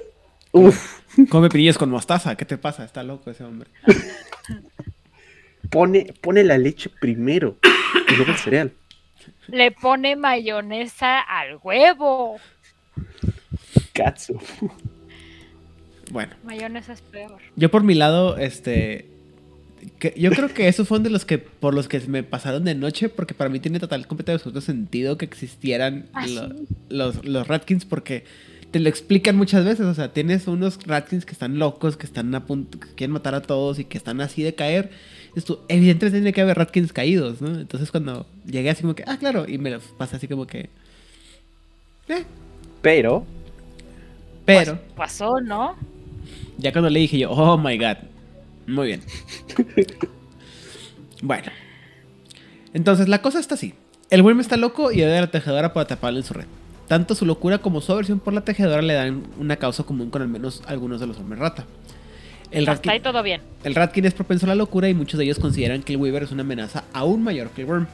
uff, 0.53 1.01
Come 1.31 1.49
pirillos 1.49 1.79
con 1.79 1.91
mostaza. 1.91 2.37
¿Qué 2.37 2.45
te 2.45 2.59
pasa? 2.59 2.85
Está 2.85 3.03
loco 3.03 3.31
ese 3.31 3.45
hombre. 3.45 3.71
pone, 5.71 6.13
pone 6.21 6.45
la 6.45 6.59
leche 6.59 6.91
primero 7.01 7.57
y 8.09 8.17
luego 8.17 8.33
el 8.33 8.39
cereal. 8.39 8.73
le 9.49 9.71
pone 9.71 10.17
mayonesa 10.17 11.21
al 11.21 11.59
huevo. 11.63 12.39
Katsu. 13.93 14.39
Bueno, 16.11 16.35
Mayonesa 16.45 16.93
es 16.93 17.01
peor. 17.01 17.41
yo 17.57 17.71
por 17.71 17.83
mi 17.83 17.95
lado, 17.95 18.37
este. 18.37 19.09
Que- 19.99 20.15
yo 20.17 20.31
creo 20.31 20.49
que 20.53 20.69
esos 20.69 20.87
fueron 20.89 21.03
de 21.05 21.11
los 21.11 21.25
que 21.25 21.39
por 21.39 21.75
los 21.75 21.89
que 21.89 22.01
me 22.01 22.23
pasaron 22.23 22.65
de 22.65 22.75
noche, 22.75 23.09
porque 23.09 23.35
para 23.35 23.51
mí 23.51 23.61
tiene 23.61 23.79
total, 23.81 24.07
completo 24.07 24.33
absoluto 24.33 24.61
sentido 24.61 25.17
que 25.19 25.25
existieran 25.25 26.07
Ah, 26.13 26.27
lo- 26.27 26.53
los, 26.89 27.25
los 27.25 27.47
Ratkins, 27.49 27.85
porque 27.85 28.25
te 28.71 28.81
lo 28.81 28.89
explican 28.89 29.37
muchas 29.37 29.65
veces. 29.65 29.87
O 29.87 29.95
sea, 29.95 30.13
tienes 30.13 30.47
unos 30.49 30.79
Ratkins 30.87 31.25
que 31.25 31.33
están 31.33 31.59
locos, 31.59 31.97
que 31.97 32.07
están 32.07 32.35
a 32.35 32.45
punto, 32.47 32.81
que 32.81 32.89
quieren 32.95 33.13
matar 33.13 33.35
a 33.35 33.43
todos 33.43 33.79
y 33.79 33.85
que 33.85 33.97
están 33.99 34.21
así 34.21 34.43
de 34.43 34.55
caer. 34.55 34.91
Tú, 35.45 35.59
evidentemente 35.69 36.19
tiene 36.19 36.33
que 36.33 36.41
haber 36.41 36.57
Ratkins 36.59 36.93
caídos, 36.93 37.41
¿no? 37.41 37.59
Entonces 37.59 37.91
cuando 37.91 38.27
llegué 38.47 38.71
así 38.71 38.83
como 38.83 38.95
que, 38.95 39.05
ah, 39.07 39.17
claro, 39.19 39.47
y 39.49 39.59
me 39.59 39.71
lo 39.71 39.81
pasé 39.99 40.17
así 40.17 40.29
como 40.29 40.47
que. 40.47 40.71
Eh, 42.09 42.25
Pero, 42.83 43.25
pero. 44.45 44.73
Pues, 44.77 44.95
pasó, 44.97 45.41
¿no? 45.41 45.77
Ya 46.59 46.71
cuando 46.73 46.91
le 46.91 47.01
dije 47.01 47.19
yo, 47.19 47.31
oh 47.31 47.57
my 47.59 47.77
god. 47.79 47.97
Muy 48.67 48.87
bien. 48.89 49.03
bueno. 51.23 51.51
Entonces 52.73 53.09
la 53.09 53.23
cosa 53.23 53.39
está 53.39 53.55
así. 53.55 53.75
El 54.11 54.23
Worm 54.23 54.41
está 54.41 54.57
loco 54.57 54.93
y 54.93 55.03
odia 55.03 55.19
a 55.19 55.23
la 55.23 55.31
tejedora 55.31 55.73
por 55.73 55.83
atraparlo 55.83 56.19
en 56.19 56.25
su 56.25 56.35
red. 56.35 56.47
Tanto 56.89 57.15
su 57.15 57.25
locura 57.25 57.59
como 57.59 57.81
su 57.81 57.93
aversión 57.93 58.21
por 58.21 58.35
la 58.35 58.43
tejedora 58.43 58.83
le 58.83 58.93
dan 58.95 59.23
una 59.39 59.57
causa 59.57 59.85
común 59.85 60.11
con 60.11 60.23
al 60.23 60.29
menos 60.29 60.63
algunos 60.67 61.01
de 61.01 61.07
los 61.07 61.17
hombres 61.19 61.41
rata. 61.41 61.65
El 62.51 62.69
Hasta 62.69 62.91
ahí 62.93 62.99
Ratkin, 62.99 63.13
todo 63.13 63.23
bien. 63.23 63.41
el 63.65 63.75
Ratkin 63.75 64.05
es 64.05 64.15
propenso 64.15 64.47
a 64.47 64.51
la 64.51 64.55
locura 64.55 64.89
y 64.89 64.95
muchos 64.95 65.19
de 65.19 65.25
ellos 65.25 65.39
consideran 65.39 65.83
que 65.83 65.95
el 65.95 65.99
Weaver 66.01 66.25
es 66.25 66.31
una 66.31 66.43
amenaza 66.43 66.85
aún 66.93 67.23
mayor 67.25 67.51
que 67.51 67.63
el 67.63 67.69
Worm. 67.69 67.87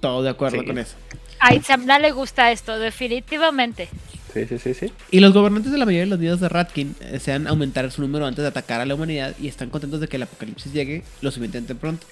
Todo 0.00 0.22
de 0.22 0.30
acuerdo 0.30 0.60
Sí. 0.60 0.66
con 0.66 0.78
eso. 0.78 0.96
A 1.40 1.54
Itzamna 1.54 1.98
le 1.98 2.10
gusta 2.12 2.50
esto, 2.52 2.78
definitivamente. 2.78 3.88
Sí, 4.34 4.46
sí, 4.46 4.58
sí, 4.58 4.74
sí. 4.74 4.92
Y 5.10 5.20
los 5.20 5.32
gobernantes 5.32 5.72
de 5.72 5.78
la 5.78 5.86
mayoría 5.86 6.04
de 6.04 6.10
los 6.10 6.18
nidos 6.18 6.40
de 6.40 6.48
Ratkin 6.48 6.94
desean 7.12 7.46
aumentar 7.46 7.90
su 7.90 8.02
número 8.02 8.26
antes 8.26 8.42
de 8.42 8.48
atacar 8.48 8.80
a 8.80 8.86
la 8.86 8.94
humanidad 8.94 9.34
y 9.40 9.48
están 9.48 9.70
contentos 9.70 10.00
de 10.00 10.08
que 10.08 10.16
el 10.16 10.24
apocalipsis 10.24 10.72
llegue 10.72 11.04
lo 11.22 11.30
suficientemente 11.30 11.74
pronto. 11.74 12.06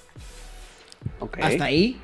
Ok. 1.18 1.38
Hasta 1.42 1.64
ahí, 1.64 1.98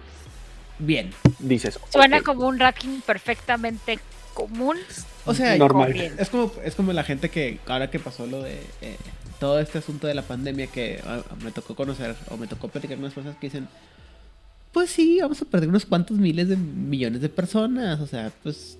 bien. 0.78 1.10
Dices. 1.38 1.78
Suena 1.90 2.20
como 2.22 2.46
un 2.46 2.58
ranking 2.58 3.00
perfectamente 3.00 3.98
común. 4.34 4.76
O 5.24 5.34
sea, 5.34 5.56
Normal. 5.56 5.94
Es 6.18 6.28
como, 6.28 6.52
es 6.64 6.74
como 6.74 6.92
la 6.92 7.04
gente 7.04 7.28
que 7.28 7.58
ahora 7.66 7.90
que 7.90 7.98
pasó 7.98 8.26
lo 8.26 8.42
de 8.42 8.60
eh, 8.80 8.96
todo 9.38 9.60
este 9.60 9.78
asunto 9.78 10.06
de 10.06 10.14
la 10.14 10.22
pandemia 10.22 10.66
que 10.66 11.00
ah, 11.04 11.22
me 11.42 11.52
tocó 11.52 11.74
conocer 11.74 12.16
o 12.30 12.36
me 12.36 12.46
tocó 12.46 12.68
platicar 12.68 12.96
con 12.96 13.04
unas 13.04 13.14
personas 13.14 13.38
que 13.38 13.46
dicen, 13.46 13.68
pues 14.72 14.90
sí, 14.90 15.18
vamos 15.20 15.40
a 15.42 15.44
perder 15.44 15.68
unos 15.68 15.86
cuantos 15.86 16.18
miles 16.18 16.48
de 16.48 16.56
millones 16.56 17.20
de 17.20 17.28
personas. 17.28 18.00
O 18.00 18.06
sea, 18.06 18.32
pues 18.42 18.78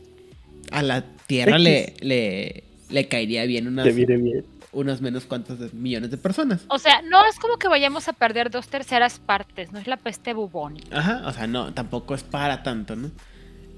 a 0.71 0.83
la 0.83 1.05
Tierra 1.27 1.59
le, 1.59 1.95
le, 2.01 2.65
le 2.91 3.09
caería 3.09 3.45
bien 3.45 3.67
unas, 3.69 3.95
bien. 3.95 4.45
unos 4.73 5.01
menos 5.01 5.25
cuantos 5.25 5.73
millones 5.75 6.11
de 6.11 6.17
personas. 6.17 6.65
O 6.69 6.79
sea, 6.79 7.03
no 7.03 7.25
es 7.27 7.39
como 7.39 7.57
que 7.59 7.69
vayamos 7.69 8.09
a 8.09 8.13
perder 8.13 8.51
dos 8.51 8.69
terceras 8.69 9.19
partes, 9.19 9.73
no 9.73 9.79
es 9.79 9.87
la 9.87 9.97
peste 9.97 10.33
bubónica. 10.35 10.99
Ajá, 10.99 11.23
o 11.27 11.33
sea, 11.33 11.47
no, 11.47 11.73
tampoco 11.75 12.15
es 12.15 12.23
para 12.23 12.63
tanto, 12.63 12.97
¿no? 12.97 13.11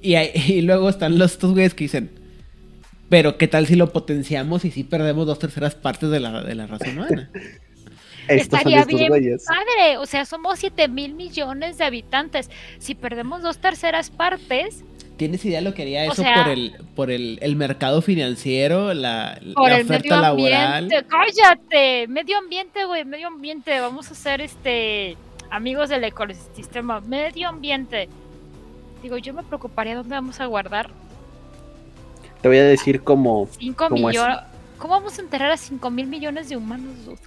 Y, 0.03 0.15
hay- 0.15 0.31
y 0.49 0.63
luego 0.63 0.89
están 0.89 1.19
los 1.19 1.33
estos 1.33 1.53
güeyes 1.53 1.75
que 1.75 1.85
dicen, 1.85 2.11
pero 3.09 3.37
¿qué 3.39 3.49
tal 3.49 3.67
si 3.67 3.75
lo 3.75 3.93
potenciamos 3.93 4.65
y 4.65 4.71
si 4.71 4.85
perdemos 4.85 5.27
dos 5.27 5.39
terceras 5.39 5.75
partes 5.75 6.11
de 6.11 6.21
la, 6.21 6.43
de 6.43 6.55
la 6.55 6.67
raza 6.67 6.91
humana? 6.91 7.31
Estaría 8.29 8.85
bien 8.85 9.09
padre, 9.11 9.97
o 9.99 10.07
sea, 10.07 10.25
somos 10.25 10.61
7 10.61 10.87
mil 10.87 11.15
millones 11.15 11.79
de 11.79 11.85
habitantes. 11.85 12.49
Si 12.79 12.95
perdemos 12.95 13.43
dos 13.43 13.59
terceras 13.59 14.11
partes, 14.11 14.85
¿Tienes 15.21 15.45
idea 15.45 15.59
de 15.59 15.65
lo 15.69 15.75
que 15.75 15.83
haría 15.83 16.09
O 16.09 16.13
eso 16.13 16.23
sea- 16.23 16.43
por 16.43 16.49
el 16.51 16.73
por 16.97 17.11
el, 17.11 17.39
el 17.43 17.55
mercado 17.55 18.01
financiero, 18.01 18.95
la, 18.95 19.39
por 19.55 19.69
la 19.69 19.77
el 19.77 19.85
oferta 19.85 20.09
medio 20.17 20.23
laboral? 20.23 20.83
ambiente, 20.85 21.07
cállate, 21.09 22.09
medio 22.09 22.39
ambiente, 22.39 22.87
güey, 22.87 23.05
medio 23.05 23.27
ambiente, 23.29 23.79
vamos 23.81 24.11
a 24.11 24.15
ser 24.15 24.41
este 24.41 25.19
amigos 25.51 25.91
del 25.91 26.05
ecosistema, 26.05 27.01
medio 27.03 27.51
ambiente. 27.51 28.09
Digo, 29.03 29.19
yo 29.19 29.35
me 29.35 29.43
preocuparía 29.43 29.95
dónde 29.95 30.15
vamos 30.15 30.41
a 30.41 30.47
guardar 30.47 30.89
Te 32.41 32.49
voy 32.49 32.57
a 32.57 32.65
decir 32.65 33.03
como. 33.03 33.47
5 33.59 33.89
¿Cómo 33.89 34.09
es? 34.09 34.17
millones. 34.17 34.39
¿Cómo 34.79 34.95
vamos 34.95 35.19
a 35.19 35.21
enterrar 35.21 35.51
a 35.53 35.59
5 35.59 35.91
mil 35.91 36.07
millones 36.07 36.49
de 36.49 36.57
humanos? 36.57 36.95
dude? 37.05 37.19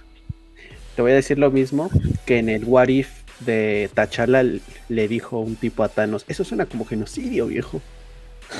Te 0.96 1.02
voy 1.02 1.12
a 1.12 1.14
decir 1.14 1.38
lo 1.38 1.52
mismo 1.52 1.90
que 2.26 2.38
en 2.40 2.48
el 2.48 2.64
What 2.64 2.88
If 2.88 3.22
de 3.40 3.90
T'Challa 3.94 4.40
l- 4.40 4.60
le 4.88 5.08
dijo 5.08 5.38
un 5.38 5.56
tipo 5.56 5.82
a 5.84 5.88
Thanos. 5.88 6.24
Eso 6.28 6.44
suena 6.44 6.66
como 6.66 6.84
genocidio, 6.84 7.46
viejo. 7.46 7.80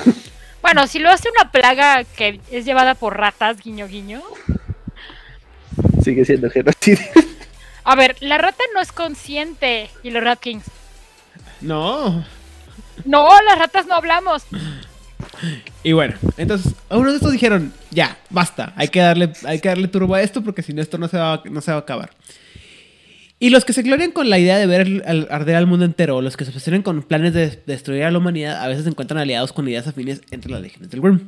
Bueno, 0.62 0.86
si 0.86 0.98
lo 0.98 1.10
hace 1.10 1.28
una 1.38 1.52
plaga 1.52 2.04
que 2.04 2.40
es 2.50 2.64
llevada 2.64 2.94
por 2.94 3.18
ratas, 3.18 3.58
guiño 3.62 3.86
guiño. 3.86 4.22
Sigue 6.02 6.24
siendo 6.24 6.48
genocidio. 6.50 7.04
A 7.84 7.94
ver, 7.96 8.16
la 8.20 8.38
rata 8.38 8.64
no 8.74 8.80
es 8.80 8.90
consciente 8.90 9.90
y 10.02 10.10
los 10.10 10.24
Rat 10.24 10.40
Kings. 10.40 10.64
No. 11.60 12.24
No, 13.04 13.28
las 13.42 13.58
ratas 13.58 13.86
no 13.86 13.94
hablamos. 13.94 14.44
Y 15.82 15.92
bueno, 15.92 16.14
entonces, 16.38 16.72
a 16.88 16.96
uno 16.96 17.10
de 17.10 17.16
estos 17.16 17.32
dijeron, 17.32 17.74
ya, 17.90 18.16
basta, 18.30 18.72
hay 18.76 18.88
que 18.88 19.00
darle, 19.00 19.32
hay 19.44 19.60
que 19.60 19.68
darle 19.68 19.88
turbo 19.88 20.14
a 20.14 20.22
esto 20.22 20.42
porque 20.42 20.62
si 20.62 20.72
no 20.72 20.80
esto 20.80 20.96
no 20.96 21.08
se 21.08 21.18
va, 21.18 21.42
no 21.44 21.60
se 21.60 21.72
va 21.72 21.76
a 21.76 21.80
acabar. 21.80 22.10
Y 23.41 23.51
los 23.51 23.64
que 23.64 23.72
se 23.72 23.82
glorian 23.82 24.12
con 24.12 24.30
la 24.30 24.39
idea 24.39 24.59
de 24.59 24.66
ver 24.66 25.03
al- 25.07 25.28
arder 25.30 25.57
al 25.57 25.66
mundo 25.66 25.85
entero, 25.85 26.16
o 26.16 26.22
los 26.22 26.37
que 26.37 26.45
se 26.45 26.51
obsesionan 26.51 26.82
con 26.82 27.03
planes 27.03 27.35
de 27.35 27.59
destruir 27.66 28.05
a 28.05 28.11
la 28.11 28.18
humanidad, 28.18 28.62
a 28.62 28.68
veces 28.68 28.85
se 28.85 28.91
encuentran 28.91 29.18
aliados 29.20 29.53
con 29.53 29.68
ideas 29.68 29.87
afines 29.87 30.22
entre 30.30 30.51
las 30.51 30.61
legiones 30.62 30.91
del 30.91 31.01
Worm. 31.01 31.20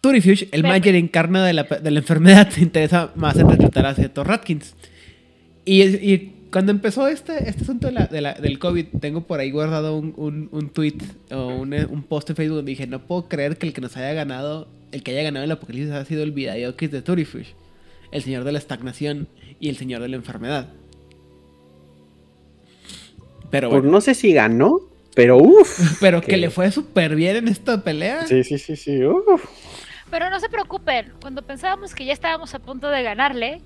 Turifuge, 0.00 0.48
el. 0.52 0.62
Mayer 0.62 0.94
encarna 0.96 1.44
de 1.44 1.54
la, 1.54 1.62
de 1.64 1.90
la 1.90 1.98
enfermedad, 2.00 2.50
se 2.50 2.60
interesa 2.60 3.10
más 3.16 3.36
en 3.38 3.48
reclutar 3.48 3.86
a 3.86 3.94
ciertos 3.94 4.26
Ratkins. 4.26 4.74
Y, 5.64 5.82
y 5.82 6.34
cuando 6.52 6.72
empezó 6.72 7.08
este, 7.08 7.48
este 7.48 7.62
asunto 7.62 7.86
de 7.86 7.94
la- 7.94 8.06
de 8.06 8.20
la- 8.20 8.34
del 8.34 8.58
COVID, 8.58 8.86
tengo 9.00 9.22
por 9.26 9.40
ahí 9.40 9.50
guardado 9.50 9.96
un, 9.96 10.12
un, 10.18 10.48
un 10.52 10.68
tweet 10.68 10.98
o 11.32 11.48
un, 11.48 11.72
un 11.74 12.02
post 12.02 12.30
en 12.30 12.36
Facebook 12.36 12.56
donde 12.56 12.70
dije, 12.70 12.86
no 12.86 13.00
puedo 13.06 13.28
creer 13.28 13.56
que 13.56 13.66
el 13.66 13.72
que 13.72 13.80
nos 13.80 13.96
haya 13.96 14.12
ganado, 14.12 14.68
el 14.92 15.02
que 15.02 15.12
haya 15.12 15.22
ganado 15.22 15.44
el 15.46 15.50
apocalipsis 15.50 15.90
ha 15.92 16.04
sido 16.04 16.22
el 16.22 16.32
Vidayokis 16.32 16.90
de 16.90 17.00
Turifuge, 17.00 17.54
el 18.12 18.22
señor 18.22 18.44
de 18.44 18.52
la 18.52 18.58
estagnación 18.58 19.26
y 19.58 19.70
el 19.70 19.76
señor 19.78 20.02
de 20.02 20.08
la 20.08 20.16
enfermedad. 20.16 20.68
Pero 23.54 23.70
Pues 23.70 23.84
no 23.84 24.00
sé 24.00 24.14
si 24.14 24.32
ganó, 24.32 24.80
pero 25.14 25.36
uff. 25.38 25.96
pero 26.00 26.20
que 26.20 26.28
que- 26.28 26.36
le 26.36 26.50
fue 26.50 26.70
súper 26.70 27.14
bien 27.14 27.36
en 27.36 27.48
esta 27.48 27.82
pelea. 27.82 28.26
Sí, 28.26 28.42
sí, 28.44 28.58
sí, 28.58 28.76
sí. 28.76 29.00
Pero 30.10 30.30
no 30.30 30.38
se 30.40 30.48
preocupen, 30.48 31.12
cuando 31.20 31.42
pensábamos 31.42 31.94
que 31.94 32.04
ya 32.04 32.12
estábamos 32.12 32.54
a 32.54 32.58
punto 32.58 32.88
de 32.88 33.02
ganarle, 33.02 33.60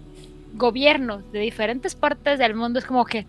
gobiernos 0.55 1.31
de 1.33 1.41
diferentes 1.41 1.95
partes 1.95 2.39
del 2.39 2.55
mundo 2.55 2.79
es 2.79 2.85
como 2.87 3.05
que, 3.05 3.27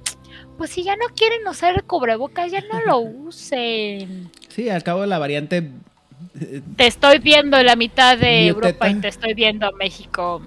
pues 0.58 0.70
si 0.70 0.84
ya 0.84 0.96
no 0.96 1.08
quieren 1.16 1.46
usar 1.48 1.76
el 1.76 1.84
cubrebocas, 1.84 2.52
ya 2.52 2.62
no 2.62 2.80
lo 2.86 3.00
usen. 3.28 4.30
Sí, 4.48 4.70
al 4.70 4.84
cabo 4.84 5.06
la 5.06 5.18
variante... 5.20 5.70
eh, 6.40 6.62
Te 6.78 6.88
estoy 6.88 7.20
viendo 7.20 7.58
en 7.58 7.66
la 7.66 7.76
mitad 7.76 8.18
de. 8.18 8.48
Europa 8.48 8.90
y 8.90 8.96
te 8.96 9.08
estoy 9.10 9.34
viendo 9.34 9.70
México. 9.74 10.42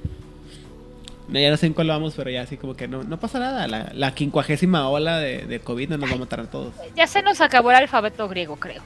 No, 1.33 1.41
ya 1.41 1.51
no 1.51 1.57
sé 1.57 1.66
en 1.66 1.72
cuál 1.72 1.89
vamos, 1.89 2.12
pero 2.14 2.30
ya 2.30 2.43
así 2.43 2.59
como 2.59 2.74
que 2.76 2.87
no, 2.89 3.05
no 3.05 3.18
pasa 3.18 3.39
nada. 3.39 3.66
La, 3.66 3.91
la 3.95 4.14
quincuagésima 4.14 4.89
ola 4.89 5.18
de, 5.18 5.47
de 5.47 5.61
COVID 5.61 5.89
no 5.89 5.97
nos 5.97 6.11
va 6.11 6.14
a 6.14 6.18
matar 6.18 6.41
a 6.41 6.45
todos. 6.45 6.74
Ya 6.95 7.07
se 7.07 7.22
nos 7.22 7.41
acabó 7.41 7.70
el 7.70 7.78
alfabeto 7.78 8.28
griego, 8.28 8.57
creo. 8.57 8.83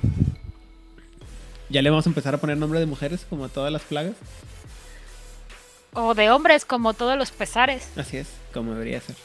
Ya 1.68 1.82
le 1.82 1.90
vamos 1.90 2.06
a 2.06 2.10
empezar 2.10 2.32
a 2.34 2.38
poner 2.38 2.56
nombre 2.56 2.78
de 2.78 2.86
mujeres 2.86 3.26
como 3.28 3.44
a 3.46 3.48
todas 3.48 3.72
las 3.72 3.82
plagas. 3.82 4.14
O 5.92 6.14
de 6.14 6.30
hombres, 6.30 6.64
como 6.64 6.94
todos 6.94 7.18
los 7.18 7.32
pesares. 7.32 7.90
Así 7.96 8.18
es, 8.18 8.28
como 8.54 8.74
debería 8.74 9.00
ser. 9.00 9.16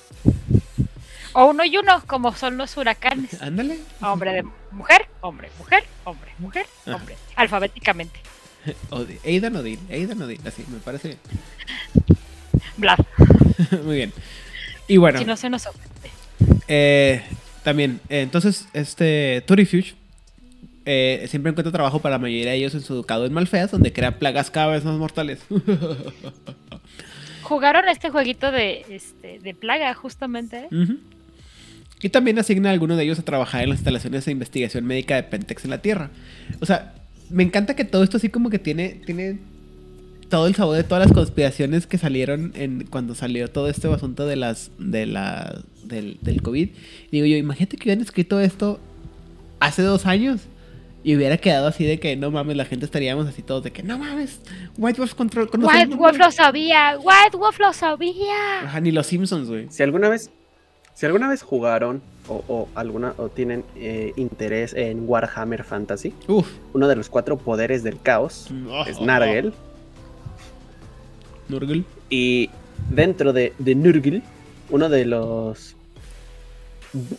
O 1.33 1.45
uno 1.45 1.63
y 1.63 1.77
uno, 1.77 2.01
como 2.07 2.33
son 2.33 2.57
los 2.57 2.75
huracanes. 2.75 3.39
Ándale. 3.41 3.77
Hombre 4.01 4.33
de 4.33 4.43
mujer, 4.71 5.05
hombre, 5.21 5.51
mujer, 5.59 5.83
hombre, 6.05 6.31
mujer, 6.39 6.65
Ajá. 6.87 6.95
hombre. 6.95 7.15
Alfabéticamente. 7.35 8.19
Aidan 9.25 9.55
Odin, 9.57 9.79
Aidan 9.91 10.21
Odin, 10.23 10.39
así, 10.47 10.65
me 10.69 10.79
parece 10.79 11.09
bien. 11.09 11.19
Bla. 12.77 12.97
Muy 13.85 13.95
bien. 13.97 14.13
Y 14.87 14.97
bueno, 14.97 15.19
Si 15.19 15.25
no 15.25 15.37
se 15.37 15.49
nos 15.49 15.65
ofende. 15.67 16.09
eh, 16.67 17.23
también, 17.63 17.99
eh, 18.09 18.21
entonces, 18.21 18.67
este 18.73 19.43
Turifuge 19.45 19.93
eh, 20.85 21.25
siempre 21.29 21.51
encuentra 21.51 21.71
trabajo 21.71 21.99
para 21.99 22.15
la 22.15 22.19
mayoría 22.19 22.51
de 22.51 22.57
ellos 22.57 22.73
en 22.73 22.81
su 22.81 22.93
educado 22.93 23.25
en 23.25 23.33
Malfeas, 23.33 23.71
donde 23.71 23.93
crea 23.93 24.17
plagas 24.17 24.49
cada 24.49 24.67
vez 24.67 24.83
más 24.83 24.97
mortales. 24.97 25.39
Jugaron 27.43 27.87
este 27.89 28.09
jueguito 28.09 28.51
de, 28.51 28.85
este, 28.89 29.39
de 29.39 29.53
plaga, 29.53 29.93
justamente. 29.93 30.67
Y 32.01 32.09
también 32.09 32.39
asigna 32.39 32.69
a 32.69 32.73
alguno 32.73 32.95
de 32.95 33.03
ellos 33.03 33.19
a 33.19 33.23
trabajar 33.23 33.63
en 33.63 33.69
las 33.69 33.79
instalaciones 33.79 34.25
de 34.25 34.31
investigación 34.31 34.85
médica 34.85 35.15
de 35.15 35.23
Pentex 35.23 35.65
en 35.65 35.69
la 35.71 35.81
Tierra. 35.81 36.09
O 36.61 36.65
sea, 36.65 36.93
me 37.29 37.43
encanta 37.43 37.75
que 37.75 37.83
todo 37.83 38.03
esto 38.03 38.17
así 38.17 38.29
como 38.29 38.49
que 38.49 38.57
tiene, 38.59 39.01
tiene 39.05 39.39
todo 40.31 40.47
el 40.47 40.55
sabor 40.55 40.75
de 40.77 40.83
todas 40.83 41.05
las 41.05 41.13
conspiraciones 41.13 41.85
que 41.85 41.99
salieron 41.99 42.53
en 42.55 42.87
cuando 42.87 43.13
salió 43.13 43.49
todo 43.49 43.67
este 43.67 43.87
asunto 43.93 44.25
de 44.25 44.37
las 44.37 44.71
de 44.79 45.05
la 45.05 45.61
del, 45.83 46.17
del 46.21 46.41
COVID. 46.41 46.69
Digo 47.11 47.25
yo, 47.27 47.37
imagínate 47.37 47.77
que 47.77 47.83
hubieran 47.83 48.01
escrito 48.01 48.39
esto 48.39 48.79
hace 49.59 49.83
dos 49.83 50.07
años 50.07 50.41
y 51.03 51.15
hubiera 51.15 51.37
quedado 51.37 51.67
así 51.67 51.83
de 51.85 51.99
que 51.99 52.15
no 52.15 52.31
mames, 52.31 52.55
la 52.55 52.65
gente 52.65 52.85
estaríamos 52.85 53.27
así 53.27 53.41
todos 53.41 53.63
de 53.63 53.71
que 53.71 53.83
no 53.83 53.97
mames, 53.99 54.39
White 54.77 54.99
Wolf 55.01 55.13
control 55.15 55.49
White 55.53 55.95
Wolf 55.95 56.17
lo 56.17 56.31
sabía, 56.31 56.97
White 56.97 57.37
Wolf 57.37 57.59
lo 57.59 57.73
sabía. 57.73 58.61
Ajá, 58.63 58.79
ni 58.79 58.91
los 58.91 59.07
Simpsons, 59.07 59.49
güey. 59.49 59.67
Si 59.69 59.83
alguna 59.83 60.09
vez 60.09 60.31
si 60.93 61.05
alguna 61.05 61.27
vez 61.27 61.41
jugaron 61.41 62.01
o, 62.27 62.43
o 62.47 62.69
alguna 62.75 63.13
o 63.17 63.29
tienen 63.29 63.63
eh, 63.75 64.13
interés 64.15 64.73
en 64.73 65.07
Warhammer 65.09 65.63
Fantasy, 65.63 66.13
Uf. 66.27 66.47
uno 66.73 66.87
de 66.87 66.95
los 66.95 67.09
cuatro 67.09 67.37
poderes 67.37 67.83
del 67.83 67.99
caos 67.99 68.49
Oh, 68.69 68.85
es 68.85 69.01
Nargel. 69.01 69.53
Nurgle. 71.51 71.83
Y 72.09 72.49
dentro 72.89 73.33
de, 73.33 73.53
de 73.59 73.75
Nurgle, 73.75 74.21
uno 74.69 74.89
de 74.89 75.05
los. 75.05 75.75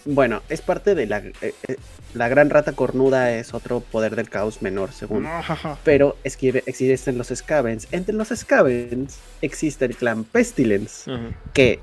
Bueno, 0.05 0.43
es 0.49 0.61
parte 0.61 0.95
de 0.95 1.07
la. 1.07 1.19
eh, 1.19 1.33
eh, 1.41 1.77
la 2.15 2.29
gran 2.29 2.51
rata 2.51 2.73
cornuda 2.73 3.33
es 3.33 3.55
otro 3.55 3.81
poder 3.81 4.17
del 4.17 4.29
caos 4.29 4.61
menor, 4.61 4.93
según. 4.93 5.27
Pero 5.83 6.17
es 6.25 6.37
que 6.37 6.63
existen 6.67 7.17
los 7.17 7.29
Scavens. 7.29 7.89
Entre 7.91 8.15
los 8.15 8.29
Scavens 8.29 9.19
existe 9.41 9.87
el 9.87 9.97
clan 9.97 10.25
Pestilence, 10.25 11.11
que 11.55 11.81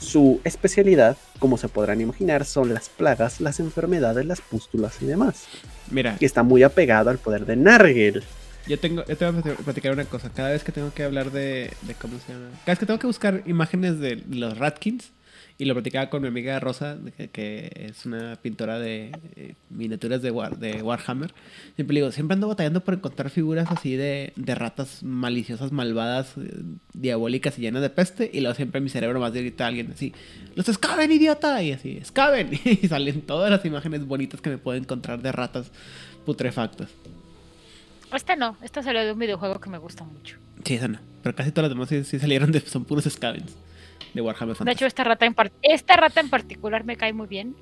su 0.00 0.40
especialidad, 0.42 1.16
como 1.38 1.56
se 1.56 1.68
podrán 1.68 2.00
imaginar, 2.00 2.44
son 2.46 2.74
las 2.74 2.88
plagas, 2.88 3.40
las 3.40 3.60
enfermedades, 3.60 4.26
las 4.26 4.40
pústulas 4.40 5.00
y 5.02 5.06
demás. 5.06 5.44
Mira, 5.90 6.16
Y 6.18 6.24
está 6.24 6.42
muy 6.42 6.62
apegado 6.64 7.10
al 7.10 7.18
poder 7.18 7.46
de 7.46 7.54
Nargel. 7.54 8.24
Yo 8.70 8.78
tengo, 8.78 9.04
yo 9.06 9.16
te 9.16 9.30
voy 9.30 9.40
a 9.40 9.42
plati- 9.42 9.56
platicar 9.64 9.92
una 9.92 10.04
cosa. 10.06 10.30
Cada 10.32 10.50
vez 10.50 10.64
que 10.64 10.72
tengo 10.72 10.92
que 10.94 11.02
hablar 11.04 11.30
de, 11.30 11.70
de 11.82 11.94
cómo 11.94 12.18
se 12.18 12.32
llama. 12.32 12.46
Cada 12.64 12.72
vez 12.72 12.78
que 12.78 12.86
tengo 12.86 12.98
que 12.98 13.06
buscar 13.06 13.42
imágenes 13.46 13.98
de 13.98 14.22
los 14.30 14.56
Ratkins, 14.58 15.12
y 15.58 15.66
lo 15.66 15.74
platicaba 15.74 16.08
con 16.08 16.22
mi 16.22 16.28
amiga 16.28 16.58
Rosa, 16.58 16.96
de 16.96 17.28
que, 17.28 17.70
es 17.90 18.06
una 18.06 18.36
pintora 18.36 18.78
de 18.78 19.12
eh, 19.36 19.54
miniaturas 19.68 20.22
de, 20.22 20.30
War- 20.30 20.56
de 20.56 20.82
Warhammer. 20.82 21.34
Siempre 21.76 21.96
digo, 21.96 22.10
siempre 22.12 22.32
ando 22.34 22.48
batallando 22.48 22.82
por 22.82 22.94
encontrar 22.94 23.28
figuras 23.28 23.68
así 23.70 23.94
de, 23.94 24.32
de 24.36 24.54
ratas 24.54 25.02
maliciosas, 25.02 25.70
malvadas, 25.70 26.32
eh, 26.38 26.62
diabólicas 26.94 27.58
y 27.58 27.62
llenas 27.62 27.82
de 27.82 27.90
peste. 27.90 28.30
Y 28.32 28.40
luego 28.40 28.54
siempre 28.54 28.80
mi 28.80 28.88
cerebro 28.88 29.20
más 29.20 29.34
grita 29.34 29.66
alguien 29.66 29.90
así, 29.92 30.14
¡Los 30.54 30.70
escaben, 30.70 31.12
idiota! 31.12 31.62
Y 31.62 31.72
así, 31.72 31.98
¡escaben! 32.00 32.50
Y 32.64 32.88
salen 32.88 33.20
todas 33.20 33.50
las 33.50 33.62
imágenes 33.66 34.06
bonitas 34.06 34.40
que 34.40 34.48
me 34.48 34.56
puedo 34.56 34.78
encontrar 34.78 35.20
de 35.20 35.30
ratas 35.30 35.70
putrefactas. 36.24 36.88
Esta 38.14 38.36
no, 38.36 38.56
esta 38.62 38.82
salió 38.82 39.04
de 39.04 39.12
un 39.12 39.18
videojuego 39.18 39.60
que 39.60 39.70
me 39.70 39.78
gusta 39.78 40.04
mucho. 40.04 40.36
Sí, 40.64 40.74
esa 40.74 40.88
no. 40.88 40.98
Pero 41.22 41.34
casi 41.34 41.52
todas 41.52 41.70
las 41.70 41.76
demás 41.76 41.88
sí, 41.88 42.04
sí 42.04 42.18
salieron 42.18 42.52
de. 42.52 42.60
Son 42.60 42.84
puros 42.84 43.04
scavens 43.04 43.56
de 44.14 44.20
Warhammer 44.20 44.54
De 44.54 44.58
Fantasy. 44.58 44.76
hecho, 44.76 44.86
esta 44.86 45.04
rata, 45.04 45.26
en 45.26 45.34
esta 45.62 45.96
rata 45.96 46.20
en 46.20 46.30
particular 46.30 46.84
me 46.84 46.96
cae 46.96 47.12
muy 47.12 47.26
bien. 47.26 47.54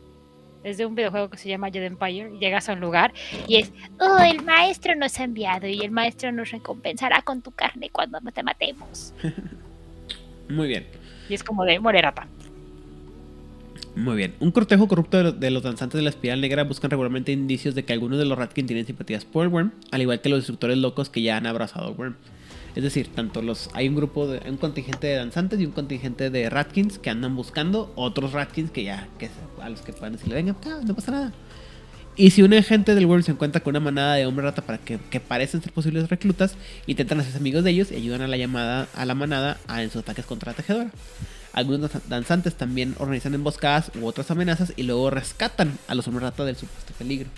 Es 0.64 0.76
de 0.76 0.86
un 0.86 0.94
videojuego 0.94 1.30
que 1.30 1.38
se 1.38 1.48
llama 1.48 1.70
Jedi 1.70 1.86
Empire. 1.86 2.36
Llegas 2.38 2.68
a 2.68 2.72
un 2.72 2.80
lugar 2.80 3.12
y 3.46 3.56
es, 3.56 3.72
oh, 4.00 4.18
el 4.18 4.42
maestro 4.42 4.94
nos 4.96 5.18
ha 5.20 5.24
enviado 5.24 5.68
y 5.68 5.80
el 5.80 5.90
maestro 5.90 6.32
nos 6.32 6.50
recompensará 6.50 7.22
con 7.22 7.42
tu 7.42 7.52
carne 7.52 7.90
cuando 7.90 8.18
te 8.32 8.42
matemos. 8.42 9.14
Muy 10.48 10.68
bien. 10.68 10.86
Y 11.28 11.34
es 11.34 11.44
como 11.44 11.64
de 11.64 11.78
muere 11.78 12.02
rata. 12.02 12.26
Muy 13.98 14.16
bien. 14.16 14.34
Un 14.38 14.52
cortejo 14.52 14.86
corrupto 14.86 15.16
de, 15.16 15.24
lo- 15.24 15.32
de 15.32 15.50
los 15.50 15.62
danzantes 15.64 15.98
de 15.98 16.02
la 16.02 16.10
espiral 16.10 16.40
negra 16.40 16.62
buscan 16.62 16.88
regularmente 16.88 17.32
indicios 17.32 17.74
de 17.74 17.84
que 17.84 17.92
algunos 17.92 18.18
de 18.20 18.26
los 18.26 18.38
Ratkin 18.38 18.64
tienen 18.66 18.86
simpatías 18.86 19.24
por 19.24 19.44
el 19.44 19.48
Worm, 19.52 19.72
al 19.90 20.00
igual 20.02 20.20
que 20.20 20.28
los 20.28 20.38
destructores 20.38 20.78
locos 20.78 21.10
que 21.10 21.20
ya 21.20 21.36
han 21.36 21.46
abrazado 21.46 21.90
Worm. 21.92 22.14
Es 22.76 22.84
decir, 22.84 23.08
tanto 23.12 23.42
los 23.42 23.70
hay 23.74 23.88
un 23.88 23.96
grupo 23.96 24.28
de 24.28 24.48
un 24.48 24.56
contingente 24.56 25.08
de 25.08 25.16
danzantes 25.16 25.58
y 25.58 25.66
un 25.66 25.72
contingente 25.72 26.30
de 26.30 26.48
Ratkins 26.48 27.00
que 27.00 27.10
andan 27.10 27.34
buscando 27.34 27.92
otros 27.96 28.32
Ratkins 28.32 28.70
que 28.70 28.84
ya 28.84 29.08
que 29.18 29.30
a 29.60 29.68
los 29.68 29.80
que 29.80 29.92
puedan 29.92 30.12
decirle, 30.12 30.36
venga, 30.36 30.52
acá, 30.52 30.78
no 30.86 30.94
pasa 30.94 31.10
nada. 31.10 31.32
Y 32.14 32.30
si 32.30 32.42
un 32.42 32.54
agente 32.54 32.94
del 32.94 33.06
Worm 33.06 33.24
se 33.24 33.32
encuentra 33.32 33.62
con 33.64 33.72
una 33.72 33.80
manada 33.80 34.14
de 34.14 34.26
hombre 34.26 34.44
rata 34.44 34.62
para 34.62 34.78
que, 34.78 34.98
que 35.10 35.18
parecen 35.18 35.60
ser 35.60 35.72
posibles 35.72 36.08
reclutas, 36.08 36.56
intentan 36.86 37.18
hacerse 37.18 37.38
amigos 37.38 37.64
de 37.64 37.70
ellos 37.70 37.90
y 37.90 37.96
ayudan 37.96 38.22
a 38.22 38.28
la 38.28 38.36
llamada 38.36 38.86
a 38.94 39.04
la 39.04 39.14
manada 39.16 39.56
en 39.76 39.90
sus 39.90 40.02
ataques 40.02 40.24
contra 40.26 40.52
la 40.52 40.56
tejedora. 40.56 40.90
Algunos 41.52 41.80
danza- 41.90 42.02
danzantes 42.08 42.54
también 42.54 42.94
organizan 42.98 43.34
emboscadas 43.34 43.90
u 44.00 44.06
otras 44.06 44.30
amenazas 44.30 44.72
y 44.76 44.82
luego 44.84 45.10
rescatan 45.10 45.78
a 45.88 45.94
los 45.94 46.06
hombres 46.06 46.22
rata 46.24 46.44
del 46.44 46.56
supuesto 46.56 46.92
peligro. 46.98 47.28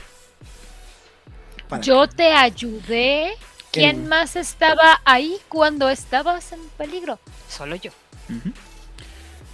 Para- 1.68 1.82
Yo 1.82 2.08
te 2.08 2.32
ayudé. 2.32 3.30
¿Quién 3.72 4.00
El- 4.00 4.08
más 4.08 4.34
estaba 4.34 5.00
ahí 5.04 5.36
cuando 5.48 5.88
estabas 5.88 6.52
en 6.52 6.58
peligro? 6.76 7.20
Solo 7.48 7.76
yo. 7.76 7.92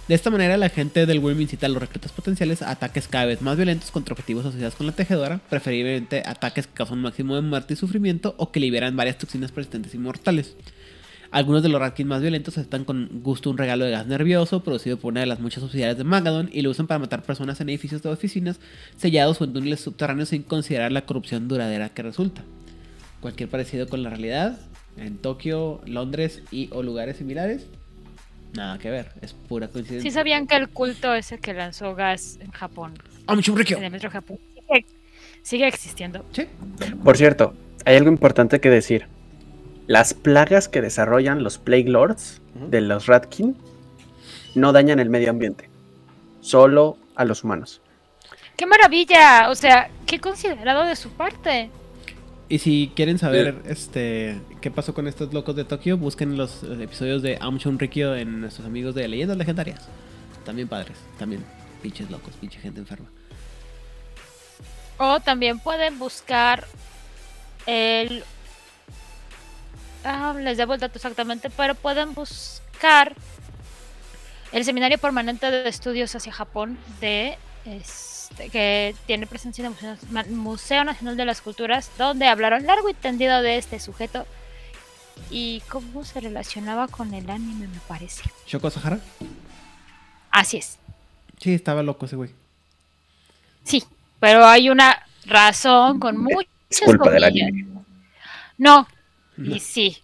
De 0.07 0.15
esta 0.15 0.31
manera, 0.31 0.57
la 0.57 0.69
gente 0.69 1.05
del 1.05 1.19
Worm 1.19 1.39
incita 1.41 1.67
a 1.67 1.69
los 1.69 1.79
reclutas 1.81 2.11
potenciales 2.13 2.61
a 2.63 2.71
ataques 2.71 3.07
cada 3.07 3.25
vez 3.25 3.41
más 3.41 3.57
violentos 3.57 3.91
contra 3.91 4.13
objetivos 4.13 4.45
asociados 4.45 4.73
con 4.75 4.87
la 4.87 4.93
tejedora, 4.93 5.39
preferiblemente 5.49 6.23
ataques 6.25 6.65
que 6.65 6.73
causan 6.73 6.97
un 6.97 7.03
máximo 7.03 7.35
de 7.35 7.41
muerte 7.41 7.73
y 7.73 7.77
sufrimiento 7.77 8.33
o 8.37 8.51
que 8.51 8.59
liberan 8.59 8.95
varias 8.95 9.17
toxinas 9.19 9.51
persistentes 9.51 9.93
y 9.93 9.97
mortales. 9.99 10.55
Algunos 11.31 11.61
de 11.63 11.69
los 11.69 11.79
Ratkins 11.79 12.07
más 12.07 12.21
violentos 12.21 12.57
aceptan 12.57 12.85
con 12.85 13.21
gusto 13.21 13.49
un 13.49 13.57
regalo 13.57 13.85
de 13.85 13.91
gas 13.91 14.07
nervioso 14.07 14.63
producido 14.63 14.97
por 14.97 15.11
una 15.11 15.21
de 15.21 15.25
las 15.25 15.39
muchas 15.39 15.61
subsidiarias 15.61 15.97
de 15.97 16.03
Magadon 16.03 16.49
y 16.53 16.61
lo 16.61 16.69
usan 16.69 16.87
para 16.87 16.99
matar 16.99 17.23
personas 17.23 17.59
en 17.59 17.69
edificios 17.69 18.01
de 18.01 18.09
oficinas 18.09 18.59
sellados 18.95 19.41
o 19.41 19.43
en 19.43 19.53
túneles 19.53 19.81
subterráneos 19.81 20.29
sin 20.29 20.43
considerar 20.43 20.91
la 20.91 21.05
corrupción 21.05 21.47
duradera 21.47 21.89
que 21.89 22.01
resulta. 22.01 22.43
Cualquier 23.19 23.49
parecido 23.49 23.87
con 23.87 24.03
la 24.03 24.09
realidad 24.09 24.59
en 24.95 25.17
Tokio, 25.17 25.81
Londres 25.85 26.41
y 26.51 26.69
o 26.71 26.81
lugares 26.81 27.17
similares, 27.17 27.67
nada 28.53 28.77
que 28.77 28.89
ver, 28.89 29.11
es 29.21 29.33
pura 29.33 29.67
coincidencia. 29.67 30.09
Sí 30.09 30.13
sabían 30.13 30.47
que 30.47 30.55
el 30.55 30.69
culto 30.69 31.13
ese 31.13 31.39
que 31.39 31.53
lanzó 31.53 31.93
gas 31.93 32.39
en 32.41 32.51
Japón, 32.51 32.93
¡Amuchurrikyo! 33.27 33.77
en 33.77 33.83
el 33.83 33.91
metro 33.91 34.09
Japón, 34.09 34.39
sigue, 34.53 34.85
sigue 35.41 35.67
existiendo. 35.67 36.25
Sí. 36.31 36.45
Por 37.03 37.17
cierto, 37.17 37.53
hay 37.85 37.97
algo 37.97 38.09
importante 38.09 38.59
que 38.59 38.69
decir. 38.69 39.07
Las 39.87 40.13
plagas 40.13 40.67
que 40.67 40.81
desarrollan 40.81 41.43
los 41.43 41.57
Plague 41.57 41.89
Lords 41.89 42.41
de 42.55 42.81
los 42.81 43.05
Ratkin 43.05 43.55
no 44.53 44.73
dañan 44.73 44.99
el 44.99 45.09
medio 45.09 45.29
ambiente, 45.29 45.69
solo 46.41 46.97
a 47.15 47.23
los 47.23 47.43
humanos. 47.43 47.81
¡Qué 48.57 48.65
maravilla! 48.65 49.49
O 49.49 49.55
sea, 49.55 49.89
qué 50.05 50.19
considerado 50.19 50.83
de 50.83 50.95
su 50.95 51.09
parte. 51.11 51.69
Y 52.49 52.59
si 52.59 52.91
quieren 52.95 53.17
saber 53.17 53.61
este 53.65 54.39
qué 54.61 54.71
pasó 54.71 54.93
con 54.93 55.07
estos 55.07 55.33
locos 55.33 55.55
de 55.55 55.63
Tokio, 55.63 55.97
busquen 55.97 56.37
los 56.37 56.63
eh, 56.63 56.83
episodios 56.83 57.21
de 57.21 57.37
Amchun 57.39 57.77
Rikyo 57.79 58.15
en 58.15 58.41
nuestros 58.41 58.65
amigos 58.65 58.95
de 58.95 59.07
Leyendas 59.07 59.37
Legendarias. 59.37 59.87
También 60.45 60.67
padres, 60.67 60.97
también 61.19 61.43
pinches 61.81 62.09
locos, 62.09 62.33
pinche 62.39 62.59
gente 62.59 62.79
enferma. 62.79 63.07
O 64.97 65.19
también 65.19 65.59
pueden 65.59 65.99
buscar 65.99 66.65
el... 67.65 68.23
Ah, 70.03 70.33
les 70.37 70.57
debo 70.57 70.73
el 70.73 70.79
dato 70.79 70.97
exactamente, 70.97 71.49
pero 71.49 71.75
pueden 71.75 72.13
buscar 72.13 73.15
el 74.51 74.63
Seminario 74.63 74.97
Permanente 74.97 75.51
de 75.51 75.67
Estudios 75.67 76.15
hacia 76.15 76.31
Japón 76.31 76.77
de 77.01 77.37
este, 77.65 78.49
que 78.49 78.95
tiene 79.05 79.27
presencia 79.27 79.65
en 79.65 80.17
el 80.17 80.31
Museo, 80.31 80.83
Nacional 80.83 81.17
de 81.17 81.25
las 81.25 81.41
Culturas, 81.41 81.91
donde 81.97 82.27
hablaron 82.27 82.65
largo 82.65 82.89
y 82.89 82.93
tendido 82.93 83.41
de 83.41 83.57
este 83.57 83.79
sujeto 83.79 84.25
y 85.29 85.61
cómo 85.69 86.05
se 86.05 86.21
relacionaba 86.21 86.87
con 86.87 87.13
el 87.13 87.29
anime, 87.29 87.67
me 87.67 87.79
parece. 87.87 88.23
¿Shoko 88.45 88.69
Sahara? 88.69 88.99
Así 90.31 90.57
es. 90.57 90.77
Sí, 91.39 91.53
estaba 91.53 91.83
loco 91.83 92.05
ese 92.05 92.15
güey. 92.15 92.31
Sí, 93.63 93.83
pero 94.19 94.45
hay 94.45 94.69
una 94.69 95.05
razón 95.25 95.99
con 95.99 96.17
muchas 96.17 96.49
Es 96.69 96.81
culpa 96.81 97.09
del 97.09 97.23
anime. 97.23 97.65
No, 98.57 98.87
No. 99.37 99.55
y 99.55 99.59
sí. 99.59 99.97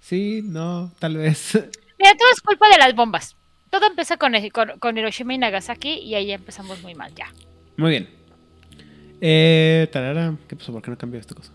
Sí, 0.00 0.40
no, 0.44 0.92
tal 0.98 1.16
vez. 1.16 1.54
Mira, 1.98 2.14
todo 2.16 2.28
es 2.32 2.40
culpa 2.40 2.68
de 2.68 2.78
las 2.78 2.94
bombas. 2.94 3.36
Todo 3.70 3.86
empieza 3.86 4.16
con, 4.16 4.32
con, 4.50 4.78
con 4.78 4.98
Hiroshima 4.98 5.34
y 5.34 5.38
Nagasaki 5.38 5.90
y 5.90 6.14
ahí 6.14 6.32
empezamos 6.32 6.82
muy 6.82 6.94
mal 6.94 7.14
ya. 7.14 7.32
Muy 7.76 7.90
bien. 7.90 8.08
Eh, 9.20 9.88
tarara, 9.92 10.34
¿qué 10.48 10.56
pasó? 10.56 10.72
¿Por 10.72 10.82
qué 10.82 10.90
no 10.90 10.98
cambió 10.98 11.20
esta 11.20 11.34
cosa? 11.34 11.52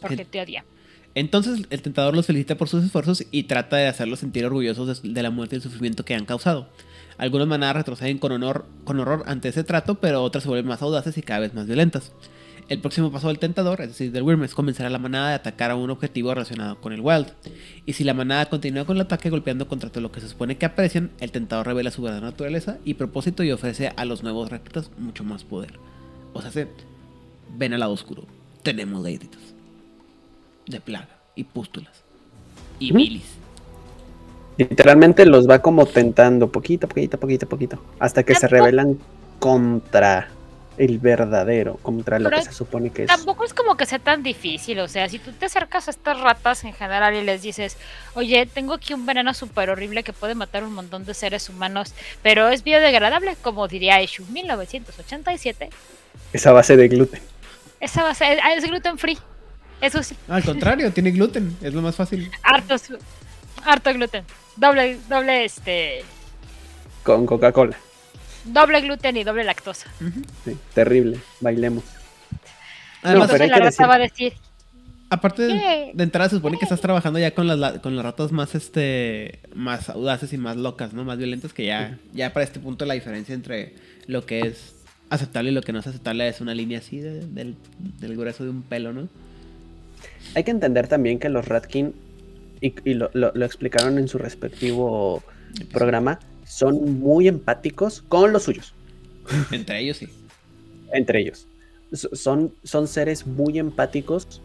Porque 0.00 0.24
te 0.24 0.40
odia. 0.40 0.64
Entonces 1.14 1.66
el 1.70 1.82
tentador 1.82 2.14
los 2.14 2.26
felicita 2.26 2.56
por 2.56 2.68
sus 2.68 2.84
esfuerzos 2.84 3.24
y 3.30 3.44
trata 3.44 3.76
de 3.76 3.86
hacerlos 3.86 4.18
sentir 4.20 4.44
orgullosos 4.44 5.02
de, 5.02 5.08
de 5.10 5.22
la 5.22 5.30
muerte 5.30 5.54
y 5.54 5.58
el 5.58 5.62
sufrimiento 5.62 6.04
que 6.04 6.14
han 6.14 6.26
causado. 6.26 6.68
Algunas 7.18 7.46
manadas 7.48 7.76
retroceden 7.76 8.18
con, 8.18 8.32
honor, 8.32 8.66
con 8.84 9.00
horror 9.00 9.24
ante 9.26 9.48
ese 9.48 9.64
trato, 9.64 9.96
pero 9.96 10.22
otras 10.22 10.42
se 10.42 10.48
vuelven 10.48 10.66
más 10.66 10.82
audaces 10.82 11.16
y 11.16 11.22
cada 11.22 11.40
vez 11.40 11.54
más 11.54 11.66
violentas. 11.66 12.12
El 12.68 12.80
próximo 12.80 13.12
paso 13.12 13.28
del 13.28 13.38
tentador, 13.38 13.80
es 13.80 13.88
decir, 13.88 14.10
del 14.10 14.24
Wyrm, 14.24 14.42
es 14.42 14.54
comenzar 14.54 14.86
a 14.86 14.90
la 14.90 14.98
manada 14.98 15.30
a 15.30 15.34
atacar 15.36 15.70
a 15.70 15.76
un 15.76 15.88
objetivo 15.90 16.34
relacionado 16.34 16.80
con 16.80 16.92
el 16.92 17.00
Wild. 17.00 17.32
Y 17.84 17.92
si 17.92 18.02
la 18.02 18.12
manada 18.12 18.46
continúa 18.46 18.84
con 18.84 18.96
el 18.96 19.02
ataque 19.02 19.30
golpeando 19.30 19.68
contra 19.68 19.90
todo 19.90 20.00
lo 20.00 20.10
que 20.10 20.20
se 20.20 20.28
supone 20.28 20.58
que 20.58 20.66
aprecian, 20.66 21.12
el 21.20 21.30
tentador 21.30 21.66
revela 21.66 21.92
su 21.92 22.02
verdadera 22.02 22.26
naturaleza 22.26 22.78
y 22.84 22.94
propósito 22.94 23.44
y 23.44 23.52
ofrece 23.52 23.92
a 23.96 24.04
los 24.04 24.24
nuevos 24.24 24.50
reclutas 24.50 24.90
mucho 24.98 25.22
más 25.22 25.44
poder. 25.44 25.78
O 26.32 26.42
sea, 26.42 26.50
se 26.50 26.66
ven 27.56 27.72
al 27.72 27.80
lado 27.80 27.92
oscuro. 27.92 28.24
Tenemos 28.64 29.00
leiditos. 29.00 29.40
De 30.66 30.80
plaga 30.80 31.20
y 31.36 31.44
pústulas. 31.44 32.02
Y 32.80 32.92
bilis. 32.92 33.36
Literalmente 34.58 35.24
los 35.24 35.48
va 35.48 35.60
como 35.60 35.86
tentando 35.86 36.50
poquito, 36.50 36.88
poquito, 36.88 37.20
poquito, 37.20 37.48
poquito. 37.48 37.82
Hasta 38.00 38.24
que 38.24 38.34
se 38.34 38.48
rebelan 38.48 38.98
contra 39.38 40.30
el 40.78 40.98
verdadero, 40.98 41.76
contra 41.82 42.18
lo 42.18 42.28
Pero 42.30 42.42
que 42.42 42.48
se 42.48 42.52
supone 42.52 42.90
que 42.90 43.02
es. 43.02 43.08
Tampoco 43.08 43.44
es 43.44 43.54
como 43.54 43.76
que 43.76 43.86
sea 43.86 43.98
tan 43.98 44.22
difícil, 44.22 44.78
o 44.80 44.88
sea, 44.88 45.08
si 45.08 45.18
tú 45.18 45.32
te 45.32 45.46
acercas 45.46 45.88
a 45.88 45.90
estas 45.90 46.20
ratas 46.20 46.64
en 46.64 46.72
general 46.72 47.14
y 47.14 47.22
les 47.22 47.42
dices, 47.42 47.76
oye, 48.14 48.46
tengo 48.46 48.74
aquí 48.74 48.94
un 48.94 49.06
veneno 49.06 49.32
súper 49.34 49.70
horrible 49.70 50.02
que 50.02 50.12
puede 50.12 50.34
matar 50.34 50.64
un 50.64 50.74
montón 50.74 51.04
de 51.04 51.14
seres 51.14 51.48
humanos, 51.48 51.94
pero 52.22 52.48
es 52.48 52.62
biodegradable, 52.62 53.36
como 53.42 53.68
diría 53.68 54.00
Eshu 54.00 54.24
1987, 54.30 55.70
Esa 56.32 56.52
base 56.52 56.76
de 56.76 56.88
gluten. 56.88 57.22
esa 57.80 58.08
a 58.08 58.14
ser, 58.14 58.38
ah, 58.42 58.54
es 58.54 58.64
gluten 58.64 58.98
free, 58.98 59.18
eso 59.80 60.02
sí, 60.02 60.16
Al 60.28 60.44
contrario, 60.44 60.92
tiene 60.92 61.10
gluten. 61.10 61.56
Es 61.62 61.74
lo 61.74 61.82
más 61.82 61.96
fácil. 61.96 62.30
harto, 62.42 62.76
harto 63.64 63.92
gluten, 63.92 64.24
doble, 64.56 64.98
doble, 65.08 65.44
este, 65.44 66.04
Con 67.02 67.26
Coca-Cola. 67.26 67.76
Doble 68.46 68.80
gluten 68.80 69.16
y 69.16 69.24
doble 69.24 69.44
lactosa. 69.44 69.90
Sí, 70.44 70.56
terrible. 70.74 71.18
Bailemos. 71.40 71.84
Entonces 73.02 73.40
hay 73.40 73.48
la 73.48 73.56
que 73.56 73.60
rata 73.62 73.70
decir- 73.70 73.88
va 73.90 73.94
a 73.94 73.98
decir, 73.98 74.32
Aparte 75.08 75.42
de, 75.42 75.92
de 75.94 76.02
entrada 76.02 76.28
se 76.28 76.34
supone 76.36 76.58
que 76.58 76.64
estás 76.64 76.80
trabajando 76.80 77.20
ya 77.20 77.32
con 77.32 77.46
las 77.46 77.56
la- 77.58 77.80
con 77.80 77.94
las 77.94 78.04
ratas 78.04 78.32
más 78.32 78.56
este 78.56 79.38
más 79.54 79.88
audaces 79.88 80.32
y 80.32 80.36
más 80.38 80.56
locas, 80.56 80.92
¿no? 80.94 81.04
Más 81.04 81.16
violentas 81.16 81.52
que 81.52 81.64
ya 81.66 81.96
ya 82.12 82.32
para 82.32 82.42
este 82.42 82.58
punto 82.58 82.84
la 82.86 82.94
diferencia 82.94 83.32
entre 83.32 83.74
lo 84.08 84.26
que 84.26 84.40
es 84.40 84.74
aceptable 85.10 85.50
y 85.52 85.54
lo 85.54 85.62
que 85.62 85.72
no 85.72 85.78
es 85.78 85.86
aceptable 85.86 86.26
es 86.26 86.40
una 86.40 86.54
línea 86.54 86.80
así 86.80 86.98
de- 86.98 87.20
del, 87.24 87.54
del 88.00 88.16
grueso 88.16 88.42
de 88.42 88.50
un 88.50 88.62
pelo, 88.62 88.92
¿no? 88.92 89.08
Hay 90.34 90.42
que 90.42 90.50
entender 90.50 90.88
también 90.88 91.20
que 91.20 91.28
los 91.28 91.46
Ratkin, 91.46 91.94
y, 92.60 92.74
y 92.84 92.94
lo, 92.94 93.08
lo- 93.14 93.30
lo 93.32 93.44
explicaron 93.46 93.98
en 93.98 94.08
su 94.08 94.18
respectivo 94.18 95.22
programa, 95.72 96.18
son 96.46 97.00
muy 97.00 97.28
empáticos 97.28 98.02
con 98.08 98.32
los 98.32 98.44
suyos, 98.44 98.72
Entre 99.52 99.80
ellos 99.80 99.96
sí. 99.98 100.08
entre 100.92 101.20
ellos. 101.20 101.46
So- 101.92 102.14
Son, 102.14 102.52
son 102.64 102.86
seres 102.88 103.26
muy 103.26 103.58
empáticos 103.58 104.40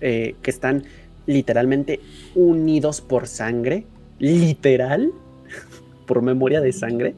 eh, 0.00 0.34
que 0.42 0.50
están 0.50 0.84
literalmente 1.26 2.00
unidos 2.34 3.00
por 3.00 3.26
sangre, 3.26 3.86
literal, 4.18 5.10
por 6.06 6.22
memoria 6.22 6.60
de 6.60 6.72
sangre. 6.72 7.14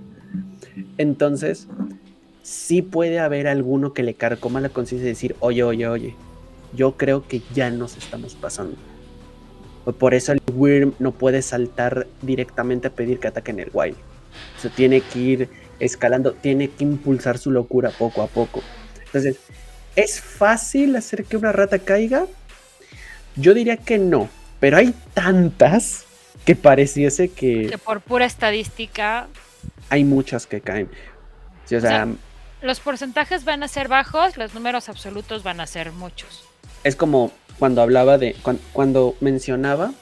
Entonces, 0.97 1.67
sí 2.43 2.83
puede 2.83 3.19
haber 3.19 3.47
alguno 3.49 3.93
que 3.93 4.03
le 4.03 4.15
carcoma 4.15 4.61
la 4.61 4.69
conciencia 4.69 5.07
y 5.07 5.11
decir, 5.11 5.37
oye, 5.41 5.63
oye, 5.65 5.87
oye, 5.89 6.15
yo 6.75 6.97
creo 6.97 7.27
que 7.27 7.43
ya 7.55 7.71
nos 7.71 7.97
estamos 7.97 8.35
pasando. 8.35 8.77
Por 9.99 10.15
eso 10.15 10.33
el 10.33 10.41
Wyrm 10.55 10.93
no 10.99 11.13
puede 11.13 11.41
saltar 11.43 12.07
directamente 12.23 12.89
a 12.89 12.91
pedir 12.91 13.19
que 13.21 13.29
ataquen 13.29 13.59
el 13.59 13.71
Wild. 13.73 13.97
O 14.57 14.61
sea, 14.61 14.71
tiene 14.71 15.01
que 15.01 15.19
ir 15.19 15.49
escalando, 15.81 16.33
tiene 16.33 16.69
que 16.69 16.85
impulsar 16.85 17.39
su 17.39 17.51
locura 17.51 17.91
poco 17.91 18.23
a 18.23 18.27
poco. 18.27 18.63
Entonces, 19.07 19.37
¿es 19.97 20.21
fácil 20.21 20.97
hacer 20.97 21.25
que 21.25 21.37
una 21.37 21.53
rata 21.53 21.79
caiga? 21.79 22.27
Yo 23.37 23.55
diría 23.55 23.77
que 23.77 23.99
no, 23.99 24.29
pero 24.61 24.77
hay 24.79 24.95
tantas 25.15 26.05
que 26.45 26.57
pareciese 26.57 27.29
que 27.31 27.67
que 27.71 27.79
por 27.79 28.01
pura 28.01 28.25
estadística 28.25 29.29
hay 29.91 30.03
muchas 30.05 30.47
que 30.47 30.61
caen. 30.61 30.89
Sí, 31.67 31.77
o 31.77 31.81
sea, 31.81 31.91
sea, 31.91 32.09
los 32.63 32.81
porcentajes 32.81 33.45
van 33.45 33.63
a 33.63 33.69
ser 33.69 33.87
bajos, 33.89 34.37
los 34.37 34.55
números 34.55 34.89
absolutos 34.89 35.43
van 35.45 35.61
a 35.61 35.67
ser 35.67 35.93
muchos. 35.93 36.43
es 36.85 36.97
como 36.97 37.31
cuando 37.59 37.83
hablaba 37.83 38.19
de, 38.19 38.35
cuan- 38.43 38.61
cuando, 38.73 39.17
mencionaba 39.21 39.93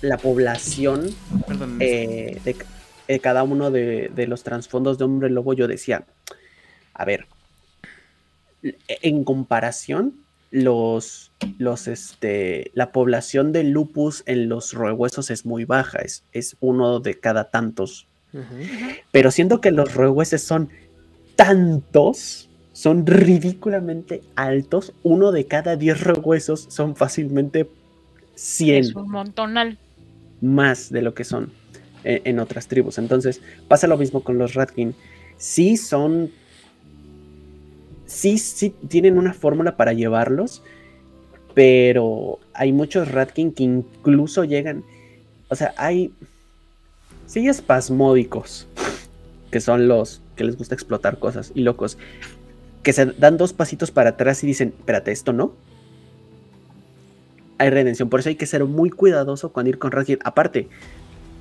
la 0.00 0.18
población 0.18 1.14
Perdón. 1.46 1.78
eh, 1.80 2.40
de, 2.44 2.56
de 3.08 3.20
cada 3.20 3.42
uno 3.42 3.70
de, 3.70 4.10
de 4.14 4.26
los 4.26 4.42
trasfondos 4.42 4.98
de 4.98 5.04
hombre 5.04 5.30
lobo, 5.30 5.54
yo 5.54 5.68
decía, 5.68 6.04
a 6.94 7.04
ver, 7.04 7.26
en 8.62 9.24
comparación, 9.24 10.14
los, 10.50 11.32
los, 11.58 11.88
este, 11.88 12.70
la 12.74 12.92
población 12.92 13.52
de 13.52 13.64
lupus 13.64 14.22
en 14.26 14.48
los 14.48 14.74
roehuesos 14.74 15.30
es 15.30 15.46
muy 15.46 15.64
baja, 15.64 15.98
es, 16.00 16.24
es 16.32 16.56
uno 16.60 17.00
de 17.00 17.18
cada 17.18 17.50
tantos. 17.50 18.06
Pero 19.10 19.30
siento 19.30 19.60
que 19.60 19.72
los 19.72 19.94
roehueses 19.94 20.42
son 20.42 20.70
tantos, 21.36 22.48
son 22.72 23.06
ridículamente 23.06 24.22
altos, 24.36 24.94
uno 25.02 25.32
de 25.32 25.46
cada 25.46 25.76
10 25.76 26.00
roehuesos 26.00 26.66
son 26.70 26.96
fácilmente 26.96 27.68
100 28.34 28.76
Es 28.76 28.94
un 28.94 29.10
montonal. 29.10 29.78
más 30.40 30.90
de 30.90 31.02
lo 31.02 31.12
que 31.12 31.24
son 31.24 31.52
en 32.04 32.38
otras 32.38 32.68
tribus. 32.68 32.98
Entonces, 32.98 33.40
pasa 33.68 33.86
lo 33.86 33.96
mismo 33.96 34.22
con 34.22 34.38
los 34.38 34.54
Ratkin. 34.54 34.94
Sí 35.36 35.76
son. 35.76 36.30
Sí, 38.06 38.38
sí 38.38 38.74
tienen 38.88 39.18
una 39.18 39.32
fórmula 39.32 39.76
para 39.76 39.92
llevarlos. 39.92 40.62
Pero 41.54 42.38
hay 42.54 42.72
muchos 42.72 43.10
Ratkin 43.10 43.52
que 43.52 43.64
incluso 43.64 44.44
llegan. 44.44 44.84
O 45.48 45.56
sea, 45.56 45.74
hay. 45.76 46.12
Sí, 47.26 47.48
espasmódicos. 47.48 48.66
Que 49.50 49.60
son 49.60 49.88
los 49.88 50.22
que 50.36 50.44
les 50.44 50.56
gusta 50.56 50.74
explotar 50.74 51.18
cosas 51.18 51.52
y 51.54 51.62
locos. 51.62 51.98
Que 52.82 52.92
se 52.92 53.06
dan 53.06 53.36
dos 53.36 53.52
pasitos 53.52 53.90
para 53.90 54.10
atrás 54.10 54.42
y 54.44 54.46
dicen: 54.46 54.74
Espérate, 54.78 55.12
esto 55.12 55.32
no 55.32 55.54
hay 57.62 57.70
redención. 57.70 58.08
Por 58.08 58.20
eso 58.20 58.28
hay 58.28 58.34
que 58.34 58.46
ser 58.46 58.64
muy 58.64 58.90
cuidadoso 58.90 59.52
cuando 59.52 59.70
ir 59.70 59.78
con 59.78 59.92
Ratkin. 59.92 60.18
Aparte, 60.24 60.68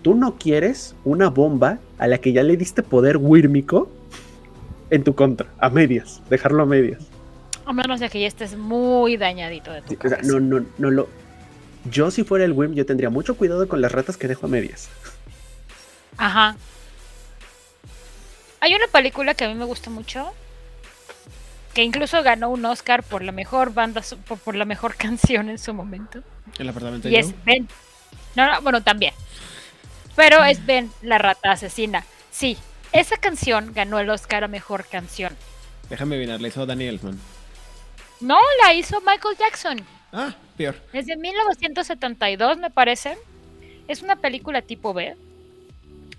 tú 0.01 0.15
no 0.15 0.37
quieres 0.37 0.95
una 1.03 1.29
bomba 1.29 1.79
a 1.97 2.07
la 2.07 2.17
que 2.19 2.33
ya 2.33 2.43
le 2.43 2.57
diste 2.57 2.83
poder 2.83 3.17
wírmico 3.17 3.89
en 4.89 5.03
tu 5.03 5.15
contra, 5.15 5.47
a 5.59 5.69
medias, 5.69 6.21
dejarlo 6.29 6.63
a 6.63 6.65
medias. 6.65 7.01
A 7.65 7.73
menos 7.73 7.99
de 7.99 8.09
que 8.09 8.19
ya 8.19 8.27
estés 8.27 8.57
muy 8.57 9.17
dañadito 9.17 9.71
de 9.71 9.81
tu 9.81 9.87
Sí, 9.87 9.97
o 10.03 10.09
sea, 10.09 10.17
cabeza. 10.17 10.23
no, 10.23 10.39
no, 10.39 10.65
no 10.77 10.91
lo. 10.91 11.09
Yo, 11.85 12.11
si 12.11 12.23
fuera 12.23 12.45
el 12.45 12.51
Wyrm, 12.53 12.73
yo 12.73 12.85
tendría 12.85 13.09
mucho 13.09 13.35
cuidado 13.37 13.67
con 13.67 13.81
las 13.81 13.91
ratas 13.91 14.17
que 14.17 14.27
dejo 14.27 14.45
a 14.47 14.49
medias. 14.49 14.89
Ajá. 16.17 16.55
Hay 18.59 18.73
una 18.75 18.87
película 18.91 19.33
que 19.33 19.45
a 19.45 19.47
mí 19.49 19.55
me 19.55 19.65
gusta 19.65 19.89
mucho. 19.89 20.31
Que 21.73 21.83
incluso 21.83 22.21
ganó 22.21 22.49
un 22.49 22.65
Oscar 22.65 23.01
por 23.01 23.23
la 23.23 23.31
mejor 23.31 23.73
banda, 23.73 24.01
por, 24.27 24.37
por 24.39 24.55
la 24.55 24.65
mejor 24.65 24.95
canción 24.97 25.49
en 25.49 25.57
su 25.57 25.73
momento. 25.73 26.21
El 26.59 26.69
apartamento 26.69 27.07
Y 27.07 27.11
de 27.11 27.19
es 27.19 27.27
Joe. 27.27 27.35
Ben. 27.45 27.67
No, 28.35 28.51
no, 28.51 28.61
bueno, 28.61 28.83
también. 28.83 29.13
Pero 30.15 30.43
es 30.43 30.65
Ben, 30.65 30.91
la 31.01 31.17
rata 31.17 31.51
asesina. 31.51 32.05
Sí, 32.31 32.57
esa 32.91 33.17
canción 33.17 33.73
ganó 33.73 33.99
el 33.99 34.09
Oscar 34.09 34.43
a 34.43 34.47
mejor 34.47 34.85
canción. 34.85 35.35
Déjame 35.89 36.15
adivinar, 36.15 36.41
la 36.41 36.47
hizo 36.47 36.65
Danny 36.65 36.85
Elfman. 36.85 37.19
No, 38.19 38.37
la 38.63 38.73
hizo 38.73 39.01
Michael 39.01 39.37
Jackson. 39.37 39.85
Ah, 40.11 40.35
peor. 40.57 40.75
Es 40.93 41.05
de 41.05 41.15
1972, 41.15 42.57
me 42.57 42.69
parece. 42.69 43.17
Es 43.87 44.01
una 44.01 44.15
película 44.15 44.61
tipo 44.61 44.93
B. 44.93 45.15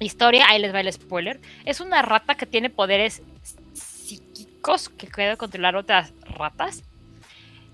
Historia, 0.00 0.46
ahí 0.48 0.60
les 0.60 0.74
va 0.74 0.80
el 0.80 0.92
spoiler. 0.92 1.40
Es 1.64 1.80
una 1.80 2.02
rata 2.02 2.34
que 2.34 2.46
tiene 2.46 2.70
poderes 2.70 3.22
psíquicos 3.72 4.88
que 4.88 5.06
puede 5.06 5.36
controlar 5.36 5.76
otras 5.76 6.12
ratas. 6.22 6.82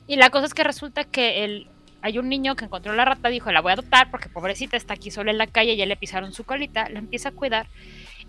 Y 0.07 0.17
la 0.17 0.31
cosa 0.31 0.47
es 0.47 0.55
que 0.55 0.65
resulta 0.65 1.05
que 1.05 1.45
el, 1.45 1.69
hay 2.09 2.19
un 2.19 2.29
niño 2.29 2.57
que 2.57 2.65
encontró 2.65 2.95
la 2.95 3.05
rata, 3.05 3.29
dijo, 3.29 3.53
la 3.53 3.61
voy 3.61 3.71
a 3.71 3.73
adoptar 3.75 4.11
porque 4.11 4.31
pobrecita 4.31 4.79
está 4.79 4.95
aquí 4.95 5.11
sola 5.11 5.31
en 5.31 5.37
la 5.37 5.47
calle, 5.47 5.77
ya 5.77 5.85
le 5.85 5.97
pisaron 5.97 6.33
su 6.33 6.45
colita, 6.45 6.89
la 6.89 6.99
empieza 6.99 7.29
a 7.29 7.33
cuidar. 7.33 7.67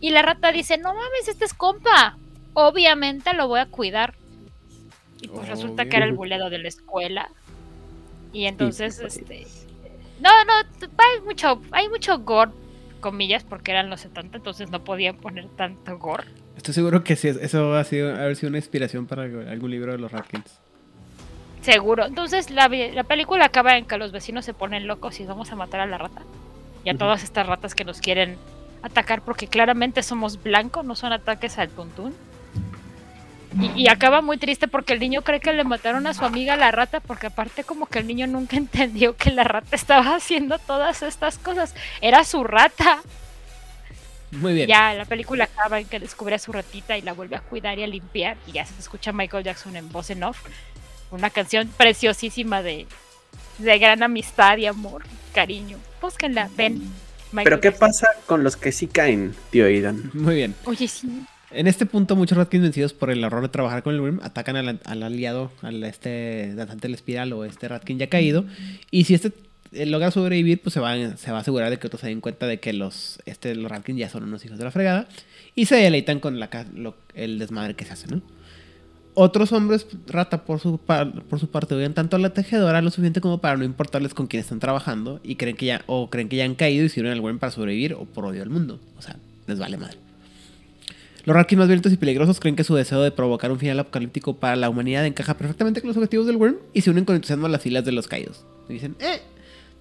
Y 0.02 0.10
la 0.10 0.22
rata 0.22 0.52
dice, 0.52 0.78
no 0.78 0.94
mames, 0.94 1.28
este 1.30 1.46
es 1.46 1.54
compa. 1.54 2.18
Obviamente 2.54 3.34
lo 3.34 3.48
voy 3.48 3.62
a 3.62 3.68
cuidar. 3.68 4.16
Y 5.22 5.30
pues 5.30 5.48
resulta 5.48 5.86
que 5.86 5.96
era 5.96 6.06
el 6.06 6.14
buledo 6.14 6.50
de 6.50 6.60
la 6.60 6.68
escuela. 6.68 7.30
Y 8.34 8.46
entonces, 8.46 9.00
este... 9.00 9.48
No, 10.20 10.30
no, 10.44 10.54
hay 10.98 11.22
mucho, 11.24 11.62
hay 11.72 11.88
mucho 11.88 12.20
gore, 12.20 12.52
comillas, 13.00 13.46
porque 13.46 13.72
eran 13.72 13.90
los 13.90 14.02
70, 14.02 14.38
entonces 14.38 14.70
no 14.70 14.84
podían 14.84 15.16
poner 15.16 15.48
tanto 15.56 15.98
gore. 15.98 16.26
Estoy 16.58 16.74
seguro 16.74 17.06
que 17.06 17.16
sí, 17.16 17.30
eso 17.30 17.76
ha 17.76 17.84
sido 17.86 18.14
haber 18.14 18.36
sido 18.36 18.50
una 18.50 18.58
inspiración 18.58 19.08
para 19.08 19.24
algún 19.24 19.72
libro 19.72 19.94
de 19.94 19.98
los 19.98 20.12
Ratkins. 20.12 20.60
Seguro. 21.70 22.06
Entonces 22.06 22.50
la, 22.50 22.68
la 22.68 23.04
película 23.04 23.46
acaba 23.46 23.78
en 23.78 23.86
que 23.86 23.98
los 23.98 24.12
vecinos 24.12 24.44
se 24.44 24.56
ponen 24.56 24.88
locos 24.88 25.20
y 25.20 25.26
vamos 25.26 25.52
a 25.52 25.56
matar 25.56 25.82
a 25.82 25.86
la 25.86 26.00
rata. 26.00 26.24
Y 26.84 26.90
a 26.90 26.98
todas 26.98 27.24
estas 27.24 27.46
ratas 27.46 27.76
que 27.76 27.86
nos 27.86 28.00
quieren 28.00 28.38
atacar 28.82 29.22
porque 29.22 29.48
claramente 29.48 30.02
somos 30.02 30.42
blancos, 30.42 30.84
no 30.84 30.96
son 30.96 31.14
ataques 31.14 31.60
al 31.60 31.70
tuntún. 31.70 32.16
Y, 33.60 33.84
y 33.84 33.88
acaba 33.88 34.22
muy 34.22 34.38
triste 34.38 34.68
porque 34.68 34.94
el 34.94 35.00
niño 35.00 35.22
cree 35.22 35.40
que 35.40 35.54
le 35.54 35.64
mataron 35.64 36.08
a 36.08 36.16
su 36.16 36.26
amiga 36.26 36.56
la 36.56 36.72
rata, 36.72 37.02
porque 37.02 37.28
aparte 37.28 37.64
como 37.64 37.86
que 37.86 38.00
el 38.00 38.08
niño 38.08 38.26
nunca 38.26 38.58
entendió 38.58 39.16
que 39.16 39.30
la 39.30 39.44
rata 39.44 39.76
estaba 39.76 40.16
haciendo 40.16 40.58
todas 40.58 41.04
estas 41.04 41.38
cosas. 41.38 41.76
Era 42.02 42.24
su 42.24 42.44
rata. 42.44 43.00
Muy 44.32 44.54
bien. 44.54 44.68
Ya 44.68 44.94
la 44.94 45.06
película 45.06 45.46
acaba 45.46 45.80
en 45.80 45.88
que 45.88 46.00
descubre 46.00 46.36
a 46.36 46.40
su 46.40 46.52
ratita 46.52 46.98
y 46.98 47.02
la 47.02 47.14
vuelve 47.14 47.36
a 47.36 47.42
cuidar 47.42 47.78
y 47.80 47.84
a 47.84 47.88
limpiar. 47.88 48.38
Y 48.48 48.54
ya 48.54 48.66
se 48.66 48.80
escucha 48.80 49.12
Michael 49.12 49.44
Jackson 49.44 49.76
en 49.76 49.92
voz 49.92 50.10
en 50.10 50.24
off. 50.24 50.40
Una 51.12 51.30
canción 51.30 51.70
preciosísima 51.78 52.62
de, 52.62 52.86
de 53.58 53.80
gran 53.80 54.04
amistad 54.04 54.58
y 54.58 54.66
amor, 54.68 55.04
cariño. 55.34 55.78
Búsquenla, 56.02 56.50
ven. 56.56 56.82
Michael 57.32 57.44
Pero 57.44 57.62
¿qué 57.62 57.72
pasa 57.72 58.08
con 58.26 58.44
los 58.44 58.58
que 58.58 58.72
sí 58.72 58.88
caen, 58.88 59.34
tío 59.52 59.66
Aidan? 59.66 60.10
Muy 60.14 60.36
bien. 60.36 60.56
Oye, 60.66 60.88
sí. 60.88 61.08
En 61.52 61.68
este 61.68 61.86
punto, 61.88 62.16
muchos 62.16 62.38
Ratkins 62.38 62.62
vencidos 62.64 62.94
por 62.94 63.10
el 63.10 63.24
error 63.24 63.42
de 63.42 63.50
trabajar 63.50 63.82
con 63.82 63.96
el 63.96 64.02
Worm 64.02 64.20
atacan 64.24 64.56
al, 64.56 64.80
al 64.84 65.04
aliado, 65.04 65.52
al 65.64 65.84
este 65.84 66.54
danzante 66.56 66.84
de 66.84 66.90
la 66.90 66.96
espiral 66.96 67.34
o 67.34 67.44
este 67.44 67.68
Ratkin 67.68 67.98
ya 67.98 68.08
caído. 68.08 68.46
Y 68.92 69.06
si 69.06 69.16
este 69.16 69.32
eh, 69.72 69.88
logra 69.88 70.12
sobrevivir, 70.12 70.62
pues 70.62 70.74
se 70.74 70.80
va, 70.80 70.96
se 71.18 71.32
va 71.32 71.38
a 71.40 71.42
asegurar 71.42 71.72
de 71.72 71.78
que 71.80 71.88
otros 71.88 72.02
se 72.02 72.08
den 72.08 72.22
cuenta 72.22 72.46
de 72.46 72.60
que 72.60 72.72
los, 72.74 73.20
este, 73.26 73.56
los 73.56 73.72
Ratkins 73.72 73.98
ya 74.00 74.10
son 74.10 74.24
unos 74.24 74.46
hijos 74.46 74.60
de 74.60 74.64
la 74.64 74.70
fregada. 74.72 75.08
Y 75.56 75.66
se 75.66 75.76
deleitan 75.76 76.20
con 76.20 76.40
la, 76.40 76.50
ca- 76.52 76.68
lo- 76.74 76.96
el 77.16 77.40
desmadre 77.40 77.74
que 77.76 77.84
se 77.86 77.94
hace, 77.94 78.08
¿no? 78.08 78.22
Otros 79.22 79.52
hombres 79.52 79.86
rata 80.08 80.46
por 80.46 80.62
su, 80.62 80.78
par- 80.78 81.24
por 81.24 81.42
su 81.42 81.50
parte 81.50 81.76
odian 81.76 81.94
tanto 81.94 82.16
a 82.16 82.20
la 82.20 82.30
tejedora 82.30 82.82
lo 82.82 82.90
suficiente 82.90 83.20
como 83.20 83.40
para 83.40 83.58
no 83.58 83.66
importarles 83.66 84.14
con 84.14 84.28
quién 84.28 84.40
están 84.40 84.60
trabajando 84.62 85.20
y 85.26 85.36
creen 85.36 85.58
que 85.58 85.66
ya 85.66 85.82
o 85.88 86.10
creen 86.10 86.30
que 86.30 86.38
ya 86.38 86.46
han 86.46 86.56
caído 86.56 86.86
y 86.86 86.90
sirven 86.90 87.12
al 87.12 87.20
Worm 87.20 87.38
para 87.38 87.52
sobrevivir 87.52 87.96
o 87.96 88.06
por 88.06 88.24
odio 88.24 88.42
al 88.42 88.50
mundo. 88.50 88.80
O 88.98 89.02
sea, 89.02 89.18
les 89.46 89.60
vale 89.60 89.76
madre. 89.76 89.98
Los 91.26 91.36
Ratkins 91.36 91.60
más 91.60 91.68
violentos 91.68 91.92
y 91.92 91.98
peligrosos 91.98 92.40
creen 92.40 92.56
que 92.56 92.64
su 92.64 92.76
deseo 92.76 93.02
de 93.02 93.12
provocar 93.12 93.52
un 93.52 93.60
final 93.60 93.78
apocalíptico 93.80 94.38
para 94.38 94.56
la 94.56 94.70
humanidad 94.70 95.06
encaja 95.06 95.36
perfectamente 95.38 95.82
con 95.82 95.90
los 95.90 95.98
objetivos 95.98 96.26
del 96.26 96.38
Worm 96.38 96.56
y 96.74 96.80
se 96.80 96.90
unen 96.90 97.04
con 97.04 97.16
entusiasmo 97.16 97.48
a 97.48 97.50
las 97.50 97.62
filas 97.62 97.84
de 97.84 97.92
los 97.92 98.08
caídos. 98.08 98.46
Y 98.70 98.74
dicen, 98.74 98.96
eh, 99.02 99.20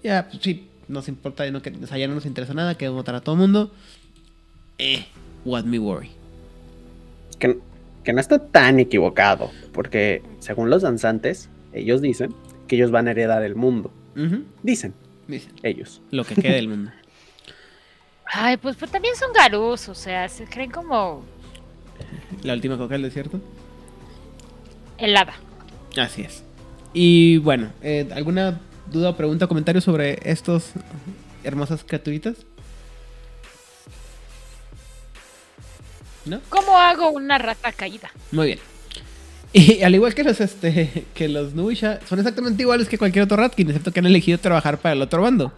ya, 0.03 0.27
pues 0.29 0.43
sí, 0.43 0.67
nos 0.89 1.07
importa, 1.07 1.49
no, 1.53 1.63
que, 1.63 1.71
o 1.71 1.87
sea, 1.87 1.97
ya 1.97 2.09
no 2.09 2.17
nos 2.17 2.27
interesa 2.27 2.55
nada, 2.55 2.75
queremos 2.77 2.97
matar 2.99 3.15
a 3.15 3.21
todo 3.21 3.37
el 3.37 3.41
mundo. 3.41 3.71
Eh, 4.79 5.05
what 5.45 5.63
me 5.63 5.79
worry. 5.79 6.11
Que, 7.39 7.57
que 8.09 8.15
no 8.15 8.23
está 8.23 8.39
tan 8.39 8.81
equivocado, 8.81 9.51
porque 9.71 10.23
según 10.39 10.71
los 10.71 10.81
danzantes, 10.81 11.51
ellos 11.75 12.01
dicen 12.01 12.35
que 12.67 12.77
ellos 12.77 12.91
van 12.91 13.07
a 13.07 13.11
heredar 13.11 13.43
el 13.43 13.55
mundo. 13.55 13.93
Dicen 14.63 14.95
dicen, 15.27 15.53
ellos. 15.63 16.01
lo 16.11 16.25
que 16.25 16.35
quede 16.35 16.55
del 16.55 16.69
mundo. 16.71 16.91
Ay, 18.25 18.57
pues, 18.57 18.77
pues 18.77 18.91
también 18.91 19.15
son 19.15 19.31
garus, 19.35 19.91
o 19.91 19.95
sea, 19.95 20.27
se 20.31 20.47
creen 20.47 20.71
como 20.71 21.23
La 22.45 22.55
última 22.55 22.79
coca 22.79 22.95
del 22.95 23.03
desierto. 23.03 23.43
helada. 24.97 25.35
Así 25.99 26.23
es. 26.23 26.43
Y 26.95 27.37
bueno, 27.37 27.69
eh, 27.83 28.09
¿alguna 28.15 28.59
duda, 28.91 29.19
pregunta, 29.19 29.47
comentario 29.49 29.83
sobre 29.83 30.19
estos 30.23 30.71
hermosas 31.45 31.85
criaturitas? 31.85 32.37
¿No? 36.29 36.41
¿Cómo 36.49 36.77
hago 36.77 37.11
una 37.11 37.39
rata 37.39 37.73
caída? 37.73 38.11
Muy 38.33 38.47
bien. 38.49 38.59
Y 39.53 39.83
al 39.83 39.95
igual 39.95 40.15
que 40.15 40.25
los 40.25 40.41
este 40.43 41.07
que 41.15 41.27
los 41.27 41.55
Nubisha 41.55 42.01
son 42.07 42.19
exactamente 42.19 42.63
iguales 42.63 42.87
que 42.87 42.99
cualquier 42.99 43.25
otro 43.25 43.39
Ratkin, 43.39 43.69
excepto 43.69 43.93
que 43.93 44.01
han 44.01 44.07
elegido 44.07 44.37
trabajar 44.39 44.79
para 44.79 44.93
el 44.95 45.01
otro 45.01 45.23
bando. 45.23 45.53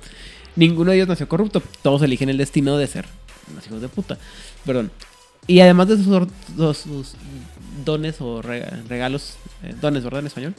Ninguno 0.55 0.91
de 0.93 0.99
ellos 0.99 1.09
nació 1.09 1.29
corrupto, 1.29 1.61
todos 1.83 2.01
eligen 2.03 2.29
el 2.29 2.39
destino 2.39 2.79
de 2.79 2.87
ser 2.87 3.07
unos 3.51 3.67
hijos 3.67 3.81
de 3.83 3.89
puta. 3.89 4.17
Perdón. 4.65 4.93
Y 5.49 5.59
además 5.61 5.89
de 5.89 5.97
sus, 5.97 6.77
sus 6.77 7.15
dones 7.85 8.21
o 8.21 8.41
rega- 8.43 8.81
regalos, 8.89 9.35
eh, 9.65 9.75
dones, 9.81 10.05
¿verdad? 10.05 10.21
En 10.21 10.27
español, 10.29 10.55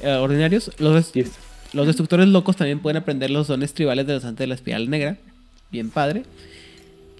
eh, 0.00 0.10
ordinarios, 0.14 0.72
los, 0.78 0.94
des- 0.94 1.12
Yes. 1.12 1.30
los 1.72 1.86
destructores 1.86 2.26
locos 2.26 2.56
también 2.56 2.80
pueden 2.80 2.96
aprender 2.96 3.30
los 3.30 3.46
dones 3.46 3.74
tribales 3.74 4.06
de 4.08 4.14
los 4.14 4.24
antes 4.24 4.38
de 4.40 4.46
la 4.48 4.54
espiral 4.56 4.90
negra. 4.90 5.18
Bien 5.70 5.88
padre. 5.90 6.24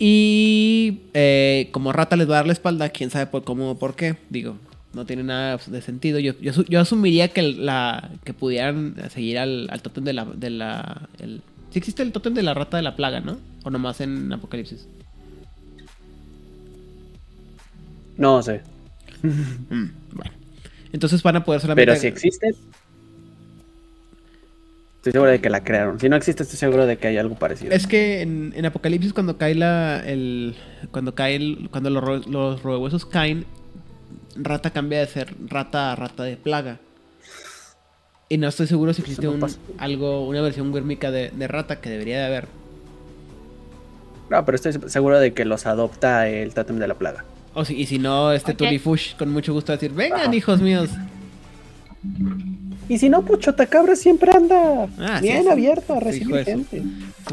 Y 0.05 1.03
eh, 1.15 1.69
como 1.71 1.93
rata 1.93 2.17
les 2.17 2.29
va 2.29 2.33
a 2.33 2.37
dar 2.39 2.47
la 2.47 2.53
espalda, 2.55 2.89
quién 2.89 3.11
sabe 3.11 3.27
por 3.27 3.45
cómo 3.45 3.71
o 3.71 3.79
por 3.79 3.95
qué. 3.95 4.17
Digo, 4.31 4.57
no 4.95 5.07
tiene 5.07 5.23
nada 5.23 5.61
de 5.65 5.81
sentido. 5.81 6.19
Yo, 6.19 6.33
yo, 6.41 6.53
asu- 6.53 6.67
yo 6.69 6.81
asumiría 6.81 7.29
que, 7.29 7.43
la, 7.43 8.11
que 8.25 8.35
pudieran 8.35 8.97
seguir 9.11 9.39
al, 9.39 9.69
al 9.71 9.81
tótem 9.81 10.03
de 10.03 10.13
la... 10.13 10.25
De 10.25 10.51
la 10.51 11.09
el, 11.21 11.41
sí 11.71 11.79
existe 11.79 12.03
el 12.03 12.11
tótem 12.11 12.35
de 12.35 12.43
la 12.43 12.53
rata 12.53 12.77
de 12.79 12.83
la 12.83 12.97
plaga, 12.97 13.21
¿no? 13.21 13.39
O 13.63 13.71
nomás 13.71 14.01
en 14.01 14.33
Apocalipsis. 14.33 14.89
No 18.17 18.43
sé. 18.43 18.61
Mm, 19.23 19.87
bueno. 20.15 20.33
Entonces 20.93 21.23
van 21.23 21.37
a 21.37 21.45
poder 21.45 21.61
solamente... 21.61 21.87
Pero 21.87 22.01
si 22.01 22.09
existe, 22.09 22.57
estoy 25.03 25.13
seguro 25.13 25.33
de 25.33 25.41
que 25.41 25.51
la 25.51 25.65
crearon. 25.65 25.99
Si 25.99 26.09
no 26.09 26.15
existe, 26.15 26.45
estoy 26.45 26.59
seguro 26.59 26.87
de 26.87 26.97
que 26.97 27.09
hay 27.09 27.19
algo 27.19 27.35
parecido. 27.35 27.73
Es 27.73 27.89
que 27.89 28.21
en, 28.23 28.53
en 28.55 28.67
Apocalipsis 28.67 29.13
cuando 29.13 29.37
cae 29.37 29.57
la 29.57 29.99
el 29.99 30.55
cuando 30.93 31.17
cae 31.17 31.35
el, 31.35 31.69
cuando 31.73 31.91
los, 31.91 32.29
los 32.29 32.63
roehuesos 32.63 33.05
caen, 33.05 33.45
rata 34.37 34.71
cambia 34.71 35.01
de 35.01 35.07
ser 35.09 35.35
rata 35.49 35.91
a 35.91 35.97
rata 35.97 36.23
de 36.23 36.37
plaga. 36.37 36.79
Y 38.29 38.39
no 38.39 38.47
estoy 38.47 38.69
seguro 38.69 38.95
si 38.95 39.03
existe 39.03 39.27
un, 39.27 39.45
algo 39.77 40.25
una 40.25 40.41
versión 40.41 40.73
huérmica 40.73 41.11
de, 41.11 41.31
de 41.31 41.49
rata 41.49 41.81
que 41.81 41.91
debería 41.91 42.21
de 42.21 42.27
haber. 42.27 42.47
No, 44.31 44.45
pero 44.45 44.55
estoy 44.55 44.73
seguro 44.89 45.19
de 45.19 45.35
que 45.35 45.45
los 45.45 45.67
adopta 45.67 46.29
el 46.29 46.55
tótem 46.55 46.79
de 46.79 46.87
la 46.87 46.95
plaga. 46.95 47.25
O 47.55 47.65
si, 47.65 47.75
y 47.75 47.87
si 47.87 47.99
no, 47.99 48.33
este 48.33 48.53
Ok. 48.53 48.59
Tulifush 48.59 49.17
con 49.17 49.31
mucho 49.33 49.53
gusto 49.53 49.73
va 49.73 49.75
a 49.75 49.79
decir, 49.79 49.93
vengan 49.95 50.21
Ajá. 50.21 50.35
hijos 50.35 50.61
míos. 50.61 50.91
Y 52.89 52.99
si 52.99 53.09
no, 53.09 53.23
pues 53.23 53.41
Chotacabra 53.41 53.97
siempre 53.97 54.33
anda 54.33 54.89
Ah, 54.99 55.21
bien 55.21 55.45
sí. 55.45 55.49
abierto 55.49 55.95
a 55.95 56.01
recibir 56.01 56.45
gente. 56.45 56.83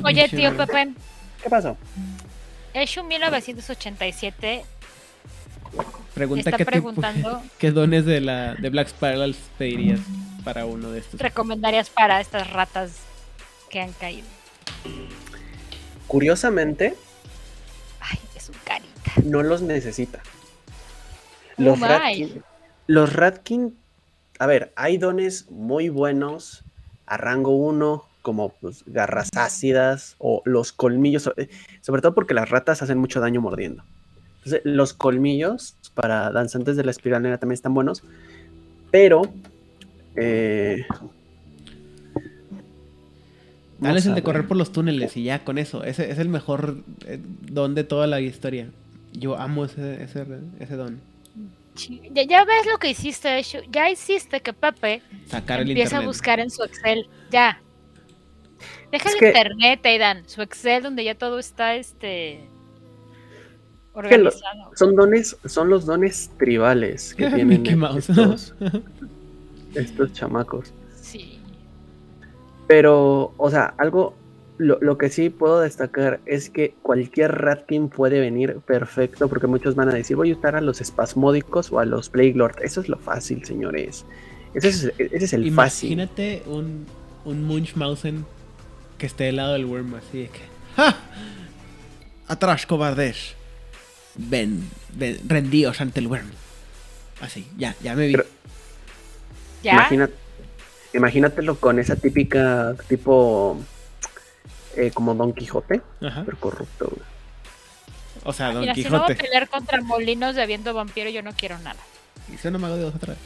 Oye, 0.03 0.27
tío. 0.29 0.55
Pepe, 0.55 0.93
¿Qué 1.43 1.49
pasó? 1.49 1.75
Eshu 2.73 3.03
1987 3.03 4.63
Pregunta 6.13 6.49
está 6.49 6.57
qué, 6.57 6.65
tipo- 6.65 6.71
preguntando 6.71 7.41
qué 7.57 7.71
dones 7.71 8.05
de 8.05 8.21
la 8.21 8.55
de 8.55 8.69
Black 8.69 8.89
Spirals 8.89 9.37
pedirías 9.57 9.99
para 10.43 10.65
uno 10.65 10.91
de 10.91 10.99
estos. 10.99 11.19
recomendarías 11.19 11.89
para 11.89 12.19
estas 12.21 12.49
ratas 12.51 12.91
que 13.69 13.79
han 13.81 13.91
caído. 13.93 14.27
Curiosamente, 16.07 16.95
Ay, 17.99 18.17
es 18.35 18.43
su 18.43 18.51
carita. 18.63 19.11
no 19.23 19.43
los 19.43 19.61
necesita. 19.61 20.19
Oh, 21.57 21.61
Los. 21.63 21.79
Ratkin, 21.79 22.43
los 22.87 23.13
Ratkin, 23.13 23.77
a 24.39 24.47
ver, 24.47 24.71
hay 24.77 24.97
dones 24.97 25.51
muy 25.51 25.89
buenos 25.89 26.63
a 27.05 27.17
rango 27.17 27.51
1, 27.51 28.03
como 28.21 28.49
pues, 28.61 28.83
garras 28.87 29.29
ácidas 29.35 30.15
o 30.17 30.41
los 30.45 30.71
colmillos, 30.71 31.29
eh, 31.35 31.49
sobre 31.81 32.01
todo 32.01 32.15
porque 32.15 32.33
las 32.33 32.49
ratas 32.49 32.81
hacen 32.81 32.97
mucho 32.97 33.19
daño 33.19 33.41
mordiendo. 33.41 33.83
Entonces, 34.37 34.61
los 34.63 34.93
colmillos 34.93 35.75
para 35.93 36.31
danzantes 36.31 36.77
de 36.77 36.85
la 36.85 36.91
espiral 36.91 37.21
negra 37.21 37.37
también 37.37 37.55
están 37.55 37.73
buenos, 37.73 38.03
pero... 38.91 39.23
Eh, 40.15 40.85
Dale 43.79 43.93
vamos 43.93 44.05
el 44.07 44.15
de 44.15 44.23
correr 44.23 44.47
por 44.47 44.57
los 44.57 44.71
túneles 44.71 45.15
y 45.15 45.23
ya 45.23 45.43
con 45.45 45.57
eso. 45.57 45.83
Ese 45.83 46.11
es 46.11 46.19
el 46.19 46.27
mejor 46.27 46.83
eh, 47.05 47.19
don 47.41 47.75
de 47.75 47.83
toda 47.83 48.07
la 48.07 48.19
historia. 48.21 48.69
Yo 49.13 49.37
amo 49.37 49.65
ese, 49.65 50.03
ese, 50.03 50.25
ese 50.59 50.75
don. 50.75 50.99
Ya, 52.11 52.23
ya 52.23 52.43
ves 52.45 52.65
lo 52.71 52.77
que 52.77 52.89
hiciste, 52.89 53.39
Eshu. 53.39 53.59
Ya 53.71 53.89
hiciste 53.89 54.41
que 54.41 54.53
Pepe 54.53 55.01
Sacar 55.27 55.61
el 55.61 55.69
empiece 55.69 55.95
a 55.95 56.01
buscar 56.01 56.39
en 56.39 56.49
su 56.49 56.63
Excel. 56.63 57.07
Ya. 57.31 57.61
Deja 58.91 59.07
Es 59.09 59.13
el 59.15 59.19
que- 59.19 59.27
internet, 59.27 59.85
Aidan. 59.85 60.27
Su 60.27 60.41
Excel 60.41 60.83
donde 60.83 61.03
ya 61.03 61.15
todo 61.15 61.39
está 61.39 61.75
este 61.75 62.41
lo- 63.93 63.99
organizado. 63.99 64.71
Son 64.75 64.95
dones, 64.95 65.37
son 65.45 65.69
los 65.69 65.85
dones 65.85 66.31
tribales 66.37 67.13
que 67.15 67.29
tienen 67.31 67.65
estos, 67.97 68.53
estos 69.75 70.13
chamacos. 70.13 70.73
Sí. 71.01 71.39
Pero, 72.67 73.33
o 73.37 73.49
sea, 73.49 73.73
algo, 73.77 74.15
lo, 74.59 74.77
lo 74.81 74.97
que 74.99 75.09
sí 75.09 75.29
puedo 75.31 75.61
destacar 75.61 76.19
es 76.27 76.49
que 76.51 76.75
cualquier 76.83 77.31
Ratkin 77.31 77.89
puede 77.89 78.19
venir 78.19 78.57
perfecto, 78.65 79.27
porque 79.27 79.47
muchos 79.47 79.73
van 79.73 79.89
a 79.89 79.93
decir, 79.93 80.15
voy 80.15 80.31
a 80.31 80.35
usar 80.35 80.55
a 80.55 80.61
los 80.61 80.81
espasmódicos 80.81 81.71
o 81.71 81.79
a 81.79 81.85
los 81.85 82.09
Plague 82.09 82.33
Lord. 82.35 82.57
Eso 82.61 82.81
es 82.81 82.89
lo 82.89 82.97
fácil, 82.97 83.43
señores. 83.45 84.05
Ese 84.53 84.67
es, 84.69 84.83
ese 84.97 85.25
es 85.25 85.33
el 85.33 85.51
fácil. 85.53 85.93
Imagínate 85.93 86.43
un, 86.45 86.85
un 87.25 87.43
Munchausen 87.45 88.25
que 88.97 89.05
esté 89.07 89.23
del 89.23 89.37
lado 89.37 89.53
del 89.53 89.65
worm 89.65 89.95
así 89.95 90.19
de 90.23 90.27
que. 90.27 90.39
¡Ja! 90.75 90.95
Atrás, 92.27 92.65
cobardes. 92.65 93.35
Ven, 94.15 94.63
ven, 94.93 95.17
rendíos 95.27 95.79
ante 95.81 95.99
el 96.01 96.07
worm. 96.07 96.27
Así, 97.21 97.47
ya, 97.57 97.75
ya 97.81 97.95
me 97.95 98.07
vi. 98.07 98.13
Pero- 98.13 98.25
¿Ya? 99.63 99.73
Imagina- 99.73 100.09
imagínatelo 100.93 101.55
con 101.59 101.79
esa 101.79 101.95
típica 101.95 102.75
tipo 102.87 103.57
eh, 104.79 104.91
como 104.91 105.13
Don 105.15 105.33
Quijote, 105.33 105.81
Ajá. 106.01 106.23
pero 106.25 106.37
corrupto. 106.39 106.87
güey. 106.89 107.01
O 108.23 108.33
sea, 108.33 108.51
Don 108.51 108.61
Mira, 108.61 108.75
si 108.75 108.83
no 108.83 108.91
va 108.91 108.97
a 108.97 109.07
Quijote. 109.07 109.23
pelear 109.23 109.47
contra 109.49 109.81
molinos 109.81 110.35
de 110.35 110.45
viento 110.45 110.73
vampiro, 110.73 111.09
yo 111.09 111.21
no 111.21 111.31
quiero 111.33 111.57
nada. 111.59 111.79
Hice 112.33 112.49
un 112.49 112.61
mago 112.61 112.75
de 112.75 112.83
dos 112.83 112.95
atrás. 112.95 113.17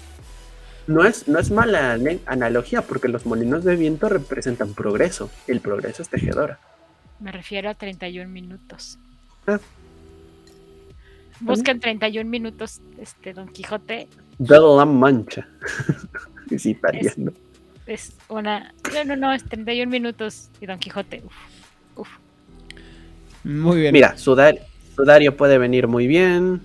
No 0.85 1.05
es, 1.05 1.27
no 1.27 1.39
es 1.39 1.49
mala 1.49 1.97
analogía 2.25 2.81
porque 2.81 3.07
los 3.07 3.25
molinos 3.25 3.63
de 3.63 3.75
viento 3.75 4.09
representan 4.09 4.73
progreso. 4.73 5.29
El 5.47 5.61
progreso 5.61 6.01
es 6.01 6.09
tejedora. 6.09 6.59
Me 7.19 7.31
refiero 7.31 7.69
a 7.69 7.73
31 7.73 8.29
minutos. 8.29 8.97
Ah. 9.47 9.59
Busca 11.39 11.71
en 11.71 11.79
31 11.79 12.29
minutos 12.29 12.81
este 12.97 13.33
Don 13.33 13.47
Quijote. 13.47 14.07
De 14.37 14.59
la 14.59 14.85
mancha. 14.85 15.47
es 16.51 16.65
italiano. 16.65 17.31
Es 17.31 17.52
una. 18.29 18.73
No, 18.93 19.03
no, 19.05 19.15
no, 19.15 19.33
es 19.33 19.43
31 19.43 19.91
minutos 19.91 20.49
y 20.61 20.65
Don 20.65 20.79
Quijote. 20.79 21.21
Uf, 21.25 21.33
uf. 21.97 22.07
Muy 23.43 23.81
bien. 23.81 23.93
Mira, 23.93 24.15
Sudar- 24.17 24.59
Sudario 24.95 25.35
puede 25.35 25.57
venir 25.57 25.87
muy 25.87 26.07
bien. 26.07 26.61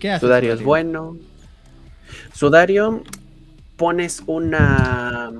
¿qué 0.00 0.10
haces? 0.10 0.20
Sudario 0.20 0.52
es 0.54 0.62
bueno. 0.62 1.16
Sudario, 2.32 3.02
pones 3.76 4.22
una, 4.26 5.32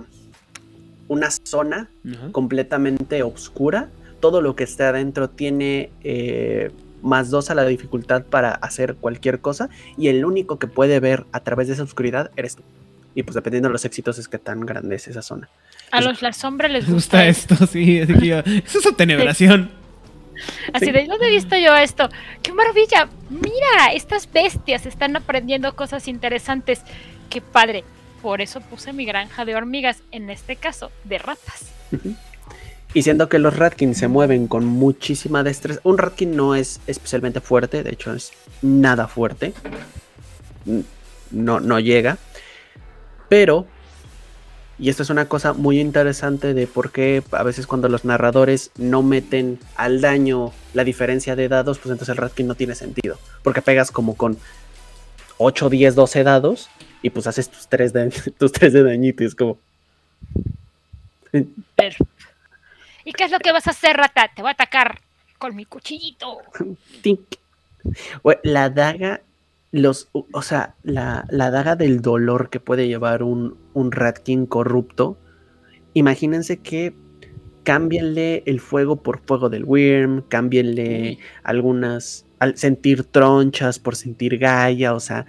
una 1.09 1.31
zona 1.31 1.89
completamente 2.33 3.23
oscura. 3.23 3.89
Todo 4.21 4.41
lo 4.41 4.57
que 4.57 4.65
esté 4.65 4.85
adentro 4.85 5.29
tiene 5.29 5.91
eh, 6.03 6.71
más 7.03 7.31
dos 7.31 7.51
a 7.51 7.55
la 7.55 7.65
dificultad 7.67 8.25
para 8.25 8.53
hacer 8.53 8.95
cualquier 8.95 9.41
cosa. 9.41 9.69
Y 9.99 10.09
el 10.09 10.25
único 10.25 10.59
que 10.59 10.67
puede 10.67 11.01
ver 11.01 11.25
a 11.33 11.41
través 11.41 11.67
de 11.67 11.75
esa 11.75 11.83
oscuridad 11.83 12.31
eres 12.37 12.57
tú. 12.57 12.63
Y 13.15 13.23
pues 13.23 13.35
dependiendo 13.35 13.69
de 13.69 13.73
los 13.73 13.85
éxitos 13.85 14.19
es 14.19 14.29
que 14.29 14.39
tan 14.39 14.61
grande 14.67 14.97
es 14.97 15.07
esa 15.09 15.23
zona. 15.23 15.49
A 15.91 16.01
los 16.01 16.21
la 16.23 16.33
sombra 16.33 16.69
les 16.69 16.85
gusta, 16.89 17.25
gusta 17.25 17.27
esto, 17.27 17.67
sí. 17.67 18.01
Así 18.01 18.15
que 18.15 18.27
yo, 18.27 18.39
eso 18.67 18.79
es 18.81 18.87
atenebración. 18.87 19.71
Así 20.73 20.87
Sí. 20.87 20.93
de, 20.93 21.07
¿dónde 21.07 21.29
he 21.29 21.31
visto 21.31 21.57
yo 21.57 21.77
esto? 21.77 22.09
¡Qué 22.43 22.53
maravilla! 22.53 23.09
Mira, 23.31 23.93
estas 23.95 24.31
bestias 24.33 24.85
están 24.85 25.15
aprendiendo 25.17 25.77
cosas 25.77 26.09
interesantes. 26.09 26.83
¡Qué 27.31 27.41
padre! 27.41 27.85
Por 28.21 28.41
eso 28.41 28.61
puse 28.61 28.93
mi 28.93 29.05
granja 29.05 29.45
de 29.45 29.55
hormigas, 29.55 29.99
en 30.11 30.31
este 30.31 30.57
caso, 30.57 30.91
de 31.05 31.19
ratas. 31.19 31.67
Y 32.95 33.03
siendo 33.03 33.29
que 33.29 33.39
los 33.39 33.57
Ratkin 33.57 33.95
se 33.95 34.09
mueven 34.09 34.49
con 34.49 34.65
muchísima 34.65 35.43
destreza. 35.45 35.81
Un 35.85 35.99
Ratkin 35.99 36.35
no 36.35 36.55
es 36.57 36.81
especialmente 36.89 37.41
fuerte, 37.41 37.83
de 37.85 37.91
hecho 37.91 38.13
es 38.15 38.33
nada 38.63 39.07
fuerte. 39.09 39.53
No, 41.31 41.61
no 41.61 41.79
llega. 41.81 42.19
Pero, 43.29 43.67
y 44.79 44.89
esto 44.91 45.03
es 45.03 45.11
una 45.11 45.27
cosa 45.29 45.53
muy 45.53 45.81
interesante 45.81 46.55
de 46.55 46.67
por 46.67 46.91
qué 46.93 47.23
a 47.33 47.43
veces 47.43 47.67
cuando 47.67 47.89
los 47.89 48.05
narradores 48.05 48.71
no 48.77 49.03
meten 49.03 49.59
al 49.77 50.01
daño 50.01 50.53
la 50.73 50.85
diferencia 50.85 51.37
de 51.37 51.49
dados, 51.49 51.79
pues 51.79 51.93
entonces 51.93 52.11
el 52.11 52.17
Ratkin 52.17 52.47
no 52.47 52.55
tiene 52.55 52.75
sentido. 52.75 53.19
Porque 53.43 53.63
pegas 53.63 53.91
como 53.91 54.17
con 54.17 54.37
8, 55.39 55.71
10, 55.71 55.95
12 55.95 56.23
dados 56.25 56.69
y 57.03 57.11
pues 57.11 57.27
haces 57.27 57.49
tus 57.51 57.69
3 57.69 57.93
de, 57.93 58.11
tus 58.39 58.53
tres 58.53 58.73
de 58.73 58.83
dañito 58.83 59.23
y 59.23 59.27
es 59.27 59.35
como... 59.35 59.59
Pero- 61.77 61.97
¿Y 63.07 63.13
qué 63.13 63.25
es 63.25 63.31
lo 63.31 63.39
que 63.39 63.53
vas 63.53 63.67
a 63.67 63.71
hacer, 63.73 63.97
rata? 63.97 64.31
Te 64.35 64.41
voy 64.41 64.49
a 64.49 64.53
atacar 64.53 64.99
con 65.39 65.55
mi 65.55 65.67
cuchillito. 65.67 66.39
La 68.43 68.71
daga, 68.71 69.21
los, 69.81 70.09
o 70.13 70.43
sea, 70.43 70.77
la, 70.85 71.25
la 71.31 71.51
daga 71.51 71.75
del 71.75 72.01
dolor 72.01 72.49
que 72.49 72.61
puede 72.61 72.87
llevar 72.87 73.23
un, 73.25 73.57
un 73.73 73.91
Ratkin 73.91 74.47
corrupto. 74.47 75.19
Imagínense 75.95 76.59
que 76.59 76.95
cámbienle 77.65 78.43
el 78.47 78.61
fuego 78.61 79.03
por 79.03 79.19
fuego 79.21 79.49
del 79.49 79.65
Wyrm, 79.65 80.23
cámbienle 80.29 81.19
algunas, 81.43 82.25
al 82.39 82.57
sentir 82.57 83.05
tronchas 83.05 83.79
por 83.81 83.97
sentir 83.97 84.39
Gaia, 84.39 84.95
o 84.95 85.01
sea, 85.01 85.27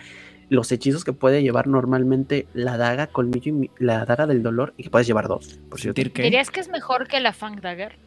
los 0.49 0.71
hechizos 0.71 1.03
que 1.03 1.13
puede 1.13 1.41
llevar 1.41 1.65
normalmente 1.67 2.45
la 2.53 2.77
daga 2.77 3.07
colmillo 3.07 3.49
y 3.49 3.51
mi- 3.51 3.71
la 3.79 4.05
daga 4.05 4.27
del 4.27 4.43
dolor, 4.43 4.73
y 4.77 4.83
que 4.83 4.89
puedes 4.91 5.07
llevar 5.07 5.27
dos, 5.27 5.59
por 5.69 5.79
cierto. 5.79 5.97
Sentir 6.01 6.13
que- 6.13 6.21
¿Dirías 6.23 6.51
que 6.51 6.59
es 6.59 6.69
mejor 6.69 7.07
que 7.07 7.19
la 7.19 7.33
Fang 7.33 7.59
Dagger? 7.61 7.97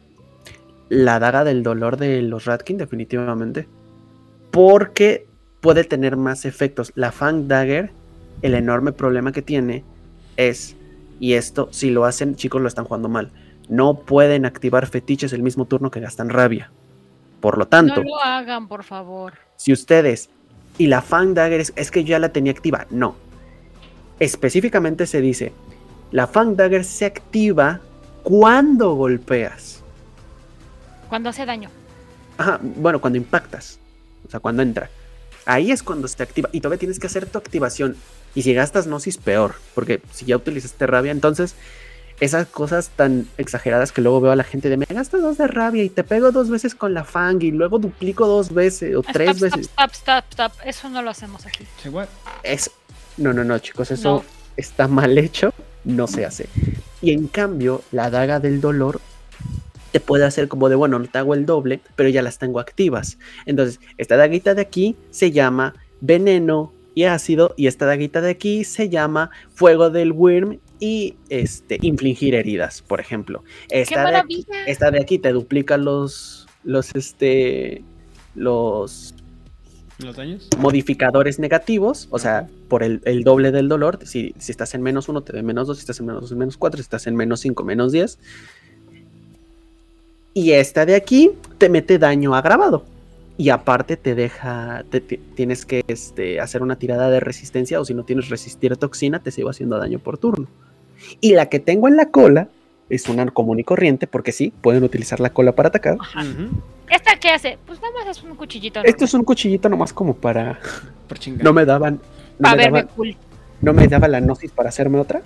la 0.87 1.19
daga 1.19 1.43
del 1.43 1.61
dolor 1.63 1.97
de 1.97 2.21
los 2.23 2.45
Ratkin, 2.45 2.77
definitivamente. 2.77 3.67
Porque 4.51 5.27
puede 5.61 5.83
tener 5.83 6.17
más 6.17 6.45
efectos. 6.45 6.91
La 6.95 7.11
Fang 7.11 7.47
Dagger, 7.47 7.91
el 8.41 8.53
enorme 8.55 8.91
problema 8.91 9.31
que 9.31 9.41
tiene 9.41 9.83
es, 10.37 10.75
y 11.19 11.33
esto, 11.33 11.69
si 11.71 11.89
lo 11.89 12.05
hacen, 12.05 12.35
chicos, 12.35 12.61
lo 12.61 12.67
están 12.67 12.85
jugando 12.85 13.09
mal. 13.09 13.31
No 13.67 13.99
pueden 13.99 14.45
activar 14.45 14.87
fetiches 14.87 15.33
el 15.33 15.43
mismo 15.43 15.65
turno 15.65 15.91
que 15.91 15.99
gastan 15.99 16.29
rabia. 16.29 16.71
Por 17.41 17.57
lo 17.57 17.67
tanto, 17.67 18.03
No 18.03 18.09
lo 18.09 18.19
hagan, 18.23 18.67
por 18.67 18.83
favor. 18.83 19.33
si 19.55 19.71
ustedes. 19.71 20.29
Y 20.77 20.87
la 20.87 21.01
Fang 21.01 21.33
Dagger 21.33 21.59
es, 21.59 21.73
es 21.75 21.91
que 21.91 22.03
yo 22.03 22.11
ya 22.11 22.19
la 22.19 22.29
tenía 22.29 22.51
activa. 22.51 22.87
No. 22.89 23.15
Específicamente 24.19 25.05
se 25.05 25.21
dice: 25.21 25.53
la 26.11 26.27
Fang 26.27 26.55
Dagger 26.55 26.83
se 26.85 27.05
activa 27.05 27.79
cuando 28.23 28.93
golpeas. 28.95 29.83
Cuando 31.09 31.29
hace 31.29 31.45
daño. 31.45 31.69
Ajá, 32.37 32.59
bueno, 32.61 32.99
cuando 33.01 33.17
impactas. 33.17 33.79
O 34.25 34.29
sea, 34.31 34.39
cuando 34.39 34.61
entra. 34.61 34.89
Ahí 35.49 35.71
es 35.71 35.81
cuando 35.81 36.07
se 36.07 36.21
activa. 36.21 36.47
Y 36.51 36.61
todavía 36.61 36.77
tienes 36.79 36.99
que 36.99 37.07
hacer 37.07 37.25
tu 37.25 37.37
activación. 37.39 37.95
Y 38.35 38.43
si 38.43 38.53
gastas 38.53 38.85
Gnosis, 38.85 39.17
peor. 39.17 39.55
Porque 39.73 39.99
si 40.13 40.25
ya 40.25 40.35
utilizaste 40.37 40.85
rabia, 40.85 41.11
entonces 41.11 41.55
esas 42.19 42.47
cosas 42.47 42.89
tan 42.95 43.27
exageradas 43.37 43.91
que 43.91 44.01
luego 44.01 44.21
veo 44.21 44.31
a 44.31 44.35
la 44.35 44.43
gente 44.43 44.69
de 44.69 44.77
me 44.77 44.85
gastas 44.85 45.21
dos 45.21 45.37
de 45.37 45.47
rabia 45.47 45.83
y 45.83 45.89
te 45.89 46.03
pego 46.03 46.31
dos 46.31 46.49
veces 46.49 46.75
con 46.75 46.93
la 46.93 47.03
fang 47.05 47.41
y 47.41 47.49
luego 47.51 47.79
duplico 47.79 48.27
dos 48.27 48.53
veces 48.53 48.95
o 48.95 49.01
tres 49.01 49.37
stop, 49.37 49.41
veces. 49.41 49.61
Stop, 49.67 49.91
stop, 49.93 50.23
stop. 50.29 50.51
Eso 50.65 50.89
no 50.89 51.01
lo 51.01 51.09
hacemos 51.09 51.45
aquí. 51.45 51.65
Es. 52.43 52.69
No, 53.17 53.33
no, 53.33 53.43
no, 53.43 53.57
chicos, 53.59 53.89
eso 53.91 54.15
No. 54.17 54.23
está 54.55 54.87
mal 54.87 55.17
hecho. 55.17 55.53
No 55.83 56.07
se 56.07 56.25
hace. 56.25 56.47
Y 57.01 57.11
en 57.11 57.27
cambio, 57.27 57.81
la 57.91 58.09
daga 58.09 58.39
del 58.39 58.61
dolor 58.61 59.01
te 59.91 59.99
puede 59.99 60.25
hacer 60.25 60.47
como 60.47 60.69
de, 60.69 60.75
bueno, 60.75 60.99
no 60.99 61.05
te 61.05 61.17
hago 61.17 61.33
el 61.33 61.45
doble, 61.45 61.81
pero 61.95 62.09
ya 62.09 62.21
las 62.21 62.37
tengo 62.37 62.59
activas. 62.59 63.17
Entonces, 63.45 63.79
esta 63.97 64.17
daguita 64.17 64.53
de 64.55 64.61
aquí 64.61 64.95
se 65.09 65.31
llama 65.31 65.73
veneno 66.01 66.73
y 66.95 67.05
ácido, 67.05 67.53
y 67.55 67.67
esta 67.67 67.85
daguita 67.85 68.21
de 68.21 68.31
aquí 68.31 68.63
se 68.63 68.89
llama 68.89 69.31
fuego 69.53 69.89
del 69.89 70.11
worm 70.11 70.59
y 70.79 71.15
este, 71.29 71.77
infligir 71.81 72.35
heridas, 72.35 72.81
por 72.81 72.99
ejemplo. 72.99 73.43
¡Qué 73.69 73.81
Esta 73.81 74.09
de 74.09 74.17
aquí, 74.17 74.45
esta 74.65 74.91
de 74.91 75.01
aquí 75.01 75.19
te 75.19 75.31
duplica 75.31 75.77
los, 75.77 76.47
los, 76.63 76.93
este, 76.95 77.83
los 78.35 79.13
¿Los 79.99 80.15
daños? 80.15 80.47
modificadores 80.57 81.39
negativos, 81.39 82.07
o 82.09 82.19
sea, 82.19 82.47
por 82.69 82.83
el, 82.83 83.01
el 83.03 83.23
doble 83.23 83.51
del 83.51 83.67
dolor. 83.67 83.99
Si, 84.03 84.33
si 84.39 84.51
estás 84.51 84.73
en 84.73 84.81
menos 84.81 85.09
1, 85.09 85.21
te 85.23 85.33
da 85.33 85.41
menos 85.41 85.67
2, 85.67 85.77
si 85.77 85.81
estás 85.81 85.99
en 85.99 86.05
menos 86.05 86.21
2, 86.21 86.33
menos 86.37 86.57
4, 86.57 86.77
si 86.77 86.81
estás 86.81 87.07
en 87.07 87.15
menos 87.15 87.41
5, 87.41 87.63
menos 87.63 87.91
10. 87.91 88.17
Y 90.39 90.53
esta 90.53 90.85
de 90.85 90.95
aquí 90.95 91.31
te 91.57 91.67
mete 91.67 91.99
daño 91.99 92.33
agravado. 92.33 92.85
Y 93.37 93.49
aparte 93.49 93.97
te 93.97 94.15
deja, 94.15 94.85
te- 94.89 95.01
te- 95.01 95.19
tienes 95.35 95.65
que 95.65 95.83
este, 95.87 96.39
hacer 96.39 96.61
una 96.61 96.77
tirada 96.77 97.09
de 97.09 97.19
resistencia 97.19 97.79
o 97.81 97.83
si 97.83 97.93
no 97.93 98.03
tienes 98.03 98.29
resistir 98.29 98.75
toxina, 98.77 99.19
te 99.19 99.31
sigo 99.31 99.49
haciendo 99.49 99.77
daño 99.77 99.99
por 99.99 100.17
turno. 100.17 100.47
Y 101.19 101.33
la 101.33 101.47
que 101.47 101.59
tengo 101.59 101.89
en 101.89 101.97
la 101.97 102.05
cola 102.05 102.47
es 102.89 103.09
una 103.09 103.25
común 103.27 103.59
y 103.59 103.63
corriente, 103.65 104.07
porque 104.07 104.31
sí, 104.31 104.53
pueden 104.61 104.83
utilizar 104.83 105.19
la 105.19 105.29
cola 105.31 105.51
para 105.53 105.67
atacar. 105.69 105.97
Ajá. 105.99 106.23
¿Esta 106.89 107.17
qué 107.19 107.29
hace? 107.31 107.57
Pues 107.67 107.81
nada 107.81 107.93
más 107.93 108.17
es 108.17 108.23
un 108.23 108.35
cuchillito. 108.35 108.81
Esto 108.83 109.03
es 109.05 109.13
un 109.13 109.23
cuchillito 109.25 109.67
nomás 109.67 109.91
como 109.91 110.15
para... 110.15 110.57
Por 111.07 111.19
chingar. 111.19 111.43
No 111.43 111.51
me 111.53 111.65
daban... 111.65 111.95
No 112.39 112.43
Para 112.43 112.55
me 112.55 112.63
verme 112.63 112.79
daban- 112.83 112.95
cool. 112.95 113.15
no 113.61 113.73
me 113.73 113.87
daba 113.89 114.07
la 114.07 114.19
gnosis 114.21 114.51
para 114.51 114.69
hacerme 114.69 114.99
otra. 114.99 115.21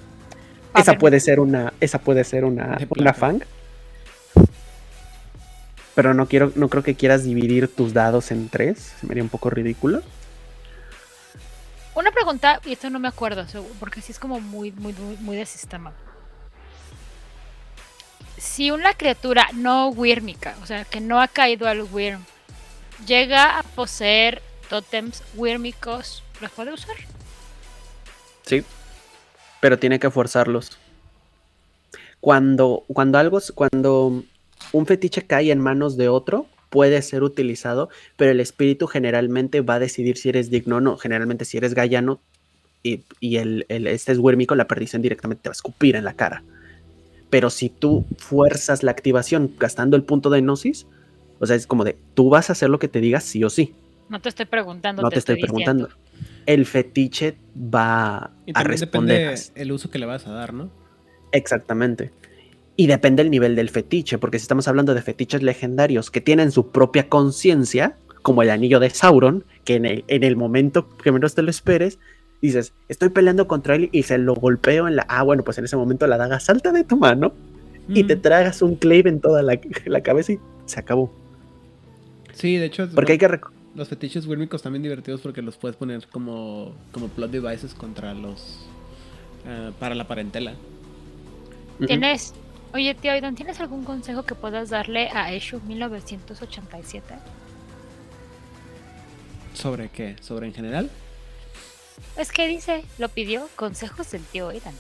Pa' 0.72 0.80
esa 0.82 0.92
verme 0.94 1.00
puede 1.02 1.20
ser 1.20 1.40
una, 1.40 1.72
esa 1.80 2.00
puede 2.00 2.24
ser 2.24 2.46
una, 2.46 2.78
una 2.98 3.14
fang. 3.14 3.42
Pero 5.96 6.14
no 6.14 6.28
quiero, 6.28 6.52
no 6.56 6.70
creo 6.70 6.84
que 6.84 6.96
quieras 6.96 7.24
dividir 7.24 7.74
tus 7.74 7.94
dados 7.94 8.32
en 8.32 8.50
tres. 8.50 8.94
Se 9.00 9.06
me 9.06 9.14
haría 9.14 9.24
un 9.24 9.30
poco 9.30 9.50
ridículo. 9.50 10.02
Una 11.96 12.12
pregunta, 12.12 12.60
y 12.66 12.74
esto 12.74 12.90
no 12.90 13.00
me 13.00 13.08
acuerdo, 13.08 13.46
porque 13.80 14.02
sí 14.02 14.12
es 14.12 14.20
como 14.20 14.40
muy, 14.40 14.72
muy, 14.72 14.94
muy, 14.94 15.18
muy 15.18 15.36
de 15.36 15.46
sistema. 15.46 15.94
Si 18.38 18.72
una 18.72 18.96
criatura 18.96 19.48
no 19.54 19.90
wírmica, 19.90 20.56
o 20.64 20.66
sea, 20.66 20.86
que 20.86 21.00
no 21.00 21.22
ha 21.22 21.28
caído 21.28 21.68
al 21.68 21.84
wyrm, 21.84 22.24
llega 23.06 23.60
a 23.60 23.64
poseer 23.64 24.42
tótems 24.70 25.22
wírmicos, 25.36 26.24
¿los 26.42 26.52
puede 26.52 26.74
usar? 26.74 26.96
Sí. 28.46 28.64
Pero 29.62 29.78
tiene 29.78 30.00
que 30.00 30.10
forzarlos. 30.10 30.78
Cuando, 32.20 32.86
cuando 32.88 33.20
algo, 33.20 33.40
cuando 33.54 34.24
un 34.72 34.86
fetiche 34.86 35.26
cae 35.26 35.52
en 35.52 35.60
manos 35.60 35.98
de 35.98 36.10
otro, 36.10 36.48
puede 36.70 37.02
ser 37.02 37.24
utilizado, 37.24 37.90
pero 38.18 38.32
el 38.32 38.40
espíritu 38.40 38.88
generalmente 38.88 39.62
va 39.62 39.76
a 39.76 39.80
decidir 39.80 40.18
si 40.18 40.30
eres 40.30 40.50
digno 40.50 40.78
o 40.78 40.82
no. 40.82 40.98
Generalmente 40.98 41.46
si 41.46 41.58
eres 41.58 41.74
gallano 41.74 42.20
y, 42.84 43.04
y 43.20 43.38
el, 43.38 43.66
el- 43.70 43.88
este 43.88 44.12
es 44.12 44.20
huérmico, 44.20 44.56
la 44.56 44.68
perdición 44.68 45.02
directamente 45.02 45.44
te 45.44 45.50
va 45.50 45.52
a 45.52 45.54
escupir 45.60 45.96
en 45.96 46.04
la 46.06 46.14
cara. 46.14 46.44
Pero 47.30 47.50
si 47.50 47.70
tú 47.70 48.06
fuerzas 48.18 48.84
la 48.84 48.92
activación 48.92 49.52
gastando 49.60 49.96
el 49.98 50.04
punto 50.04 50.30
de 50.30 50.42
gnosis, 50.42 50.86
o 51.40 51.46
sea, 51.46 51.56
es 51.56 51.68
como 51.68 51.84
de, 51.84 51.98
tú 52.14 52.30
vas 52.30 52.50
a 52.50 52.54
hacer 52.54 52.70
lo 52.70 52.80
que 52.80 52.88
te 52.88 53.02
digas 53.02 53.24
sí 53.24 53.44
o 53.44 53.50
sí. 53.50 53.74
No 54.10 54.20
te 54.20 54.30
estoy 54.30 54.46
preguntando. 54.46 55.02
No 55.02 55.10
te 55.10 55.20
estoy 55.20 55.38
preguntando. 55.38 55.90
el 56.46 56.66
fetiche 56.66 57.36
va 57.56 58.32
Y 58.46 58.52
a 58.54 58.64
responder. 58.64 59.22
depende 59.36 59.62
el 59.62 59.72
uso 59.72 59.90
que 59.90 60.00
le 60.00 60.06
vas 60.06 60.28
a 60.28 60.32
dar, 60.32 60.54
¿no? 60.54 60.70
Exactamente. 61.32 62.12
Y 62.76 62.88
depende 62.88 63.22
el 63.22 63.30
nivel 63.30 63.56
del 63.56 63.70
fetiche, 63.70 64.18
porque 64.18 64.40
si 64.40 64.44
estamos 64.44 64.68
hablando 64.68 64.94
de 64.96 65.02
fetiches 65.02 65.44
legendarios 65.44 66.10
que 66.10 66.22
tienen 66.22 66.52
su 66.52 66.72
propia 66.72 67.08
conciencia, 67.08 67.98
como 68.24 68.42
el 68.42 68.50
anillo 68.50 68.80
de 68.80 68.90
Sauron, 68.90 69.44
que 69.64 69.76
en 69.76 69.86
el, 69.86 70.04
en 70.08 70.24
el 70.24 70.36
momento 70.36 70.90
que 70.98 71.12
menos 71.12 71.36
te 71.36 71.44
lo 71.44 71.50
esperes, 71.52 72.00
dices, 72.42 72.74
estoy 72.90 73.10
peleando 73.10 73.48
contra 73.48 73.76
él 73.76 73.90
y 73.92 74.04
se 74.04 74.18
lo 74.18 74.34
golpeo 74.34 74.88
en 74.88 74.96
la... 74.96 75.06
Ah, 75.08 75.24
bueno, 75.24 75.44
pues 75.44 75.58
en 75.60 75.66
ese 75.66 75.78
momento 75.78 76.08
la 76.08 76.18
daga 76.18 76.40
salta 76.40 76.72
de 76.72 76.84
tu 76.84 76.98
mano 76.98 77.34
y 77.90 78.06
te 78.06 78.16
Mm. 78.16 78.22
tragas 78.22 78.62
un 78.62 78.76
clave 78.76 79.10
en 79.10 79.20
toda 79.22 79.44
la, 79.44 79.60
la 79.86 80.02
cabeza 80.02 80.34
y 80.34 80.40
se 80.66 80.80
acabó. 80.80 81.14
Sí, 82.34 82.58
de 82.58 82.66
hecho, 82.66 82.90
Porque 82.96 83.12
hay 83.14 83.18
que... 83.20 83.28
rec- 83.30 83.50
los 83.76 83.88
fetiches 83.90 84.26
wírmicos 84.26 84.62
también 84.62 84.84
divertidos 84.84 85.22
porque 85.22 85.42
los 85.42 85.58
puedes 85.58 85.76
poner 85.78 86.08
como, 86.12 86.74
como 86.92 87.08
plot 87.10 87.30
devices 87.32 87.74
contra 87.74 88.14
los... 88.14 88.66
eh, 89.46 89.72
para 89.80 89.94
la 89.96 90.08
parentela. 90.08 90.54
¿Tienes, 91.86 92.34
oye 92.74 92.94
tío 92.96 93.12
Aidan, 93.12 93.36
¿tienes 93.36 93.60
algún 93.60 93.84
consejo 93.84 94.24
que 94.24 94.36
puedas 94.36 94.70
darle 94.70 95.10
a 95.10 95.32
Eshu 95.34 95.60
1987? 95.62 97.14
¿Sobre 99.54 99.90
qué? 99.90 100.16
¿Sobre 100.22 100.48
en 100.48 100.54
general? 100.54 100.90
Es 102.18 102.32
que 102.32 102.48
dice, 102.48 102.84
lo 102.98 103.10
pidió, 103.10 103.48
consejos 103.56 104.10
del 104.12 104.24
tío 104.24 104.50
Aidan. 104.50 104.74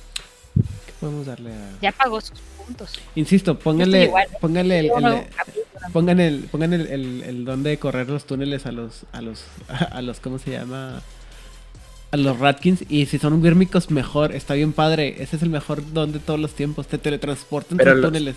¿Qué 0.55 0.91
podemos 0.99 1.25
darle 1.25 1.53
a...? 1.53 1.69
Ya 1.81 1.91
pagó 1.91 2.19
sus 2.21 2.39
puntos. 2.39 2.99
Insisto, 3.15 3.57
pónganle, 3.57 4.05
igual. 4.05 4.27
pónganle 4.41 4.79
el, 4.79 4.85
el- 4.85 5.27
pongan 5.91 6.19
el, 6.19 6.39
pongan 6.51 6.73
el, 6.73 6.87
el- 6.87 7.23
el 7.23 7.45
don 7.45 7.61
de 7.63 7.77
correr 7.77 8.09
los 8.09 8.25
túneles 8.25 8.65
a 8.65 8.71
los, 8.71 9.05
a 9.11 9.21
los, 9.21 9.43
a 9.91 10.01
los, 10.01 10.19
¿cómo 10.19 10.39
se 10.39 10.51
llama? 10.51 11.01
A 12.13 12.17
los 12.17 12.37
Ratkins. 12.39 12.85
Y 12.89 13.07
si 13.07 13.17
son 13.17 13.41
wírmicos, 13.41 13.89
mejor. 13.89 14.33
Está 14.33 14.53
bien 14.53 14.71
padre. 14.71 15.21
Ese 15.23 15.35
es 15.37 15.41
el 15.41 15.49
mejor 15.49 15.81
don 15.93 16.11
de 16.11 16.19
todos 16.19 16.39
los 16.39 16.53
tiempos. 16.53 16.87
Te 16.87 16.99
teletransportan 16.99 17.77
Pero 17.77 17.89
entre 17.91 18.01
los- 18.01 18.11
túneles. 18.11 18.35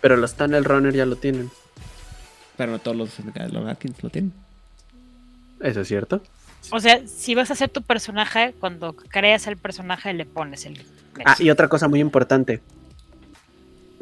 Pero 0.00 0.16
los 0.16 0.34
Tunnel 0.34 0.64
Runner 0.64 0.92
ya 0.94 1.04
lo 1.06 1.16
tienen. 1.16 1.50
Pero 2.56 2.72
no 2.72 2.78
todos 2.78 2.96
los, 2.96 3.10
los 3.52 3.64
Ratkins 3.64 4.02
lo 4.02 4.08
tienen. 4.10 4.32
Eso 5.60 5.82
es 5.82 5.88
cierto. 5.88 6.22
O 6.70 6.80
sea, 6.80 7.06
si 7.06 7.34
vas 7.34 7.50
a 7.50 7.52
hacer 7.52 7.68
tu 7.68 7.82
personaje, 7.82 8.54
cuando 8.58 8.94
creas 8.94 9.46
el 9.46 9.56
personaje 9.58 10.12
le 10.14 10.24
pones 10.26 10.64
el... 10.64 10.80
Ah, 11.24 11.36
y 11.38 11.50
otra 11.50 11.68
cosa 11.68 11.88
muy 11.88 12.00
importante. 12.00 12.62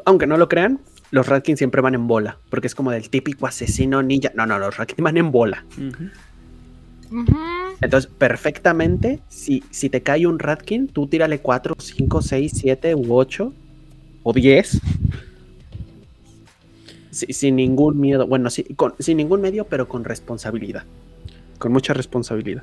Aunque 0.05 0.27
no 0.27 0.37
lo 0.37 0.49
crean, 0.49 0.81
los 1.11 1.27
Ratkins 1.27 1.59
siempre 1.59 1.81
van 1.81 1.95
en 1.95 2.07
bola. 2.07 2.39
Porque 2.51 2.67
es 2.69 2.75
como 2.75 2.93
del 2.93 3.11
típico 3.11 3.47
asesino 3.47 4.03
ninja. 4.03 4.31
No, 4.35 4.47
no, 4.47 4.59
los 4.59 4.77
Ratkins 4.77 5.03
van 5.03 5.17
en 5.17 5.33
bola. 5.33 5.65
Entonces, 7.81 8.11
perfectamente, 8.19 9.21
si, 9.29 9.65
si 9.71 9.89
te 9.89 10.03
cae 10.03 10.27
un 10.27 10.39
Ratkin, 10.39 10.89
tú 10.89 11.07
tírale 11.07 11.39
4, 11.41 11.75
5, 11.79 12.23
6, 12.23 12.53
7 12.55 12.95
u 12.95 13.15
8 13.17 13.53
o 14.23 14.33
10. 14.33 14.81
Si- 17.11 17.33
sin 17.33 17.57
ningún 17.57 17.99
miedo. 18.01 18.27
Bueno, 18.27 18.51
sí, 18.51 18.65
con- 18.77 18.95
sin 18.99 19.17
ningún 19.17 19.41
medio, 19.41 19.65
pero 19.67 19.89
con 19.89 20.05
responsabilidad. 20.05 20.85
Con 21.59 21.73
mucha 21.73 21.93
responsabilidad. 21.95 22.63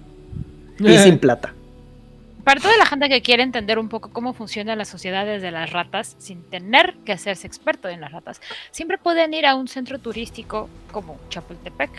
Y 0.80 0.98
sin 0.99 1.18
plata. 1.19 1.53
Para 2.44 2.61
toda 2.61 2.78
la 2.78 2.86
gente 2.86 3.10
que 3.10 3.22
quiere 3.22 3.44
entender 3.44 3.78
un 3.78 3.90
poco 3.90 4.10
cómo 4.11 4.34
funcionan 4.34 4.78
las 4.78 4.88
sociedades 4.88 5.41
de 5.41 5.52
las 5.52 5.72
ratas 5.74 6.15
sin 6.18 6.44
tener 6.44 6.95
que 7.03 7.11
hacerse 7.11 7.45
experto 7.45 7.90
en 7.90 7.99
las 7.99 8.14
ratas, 8.14 8.40
siempre 8.72 8.98
pueden 8.98 9.34
ir 9.34 9.45
a 9.45 9.56
un 9.56 9.68
centro 9.68 9.99
turístico 9.99 10.69
como 10.94 11.18
Chapultepec. 11.30 11.90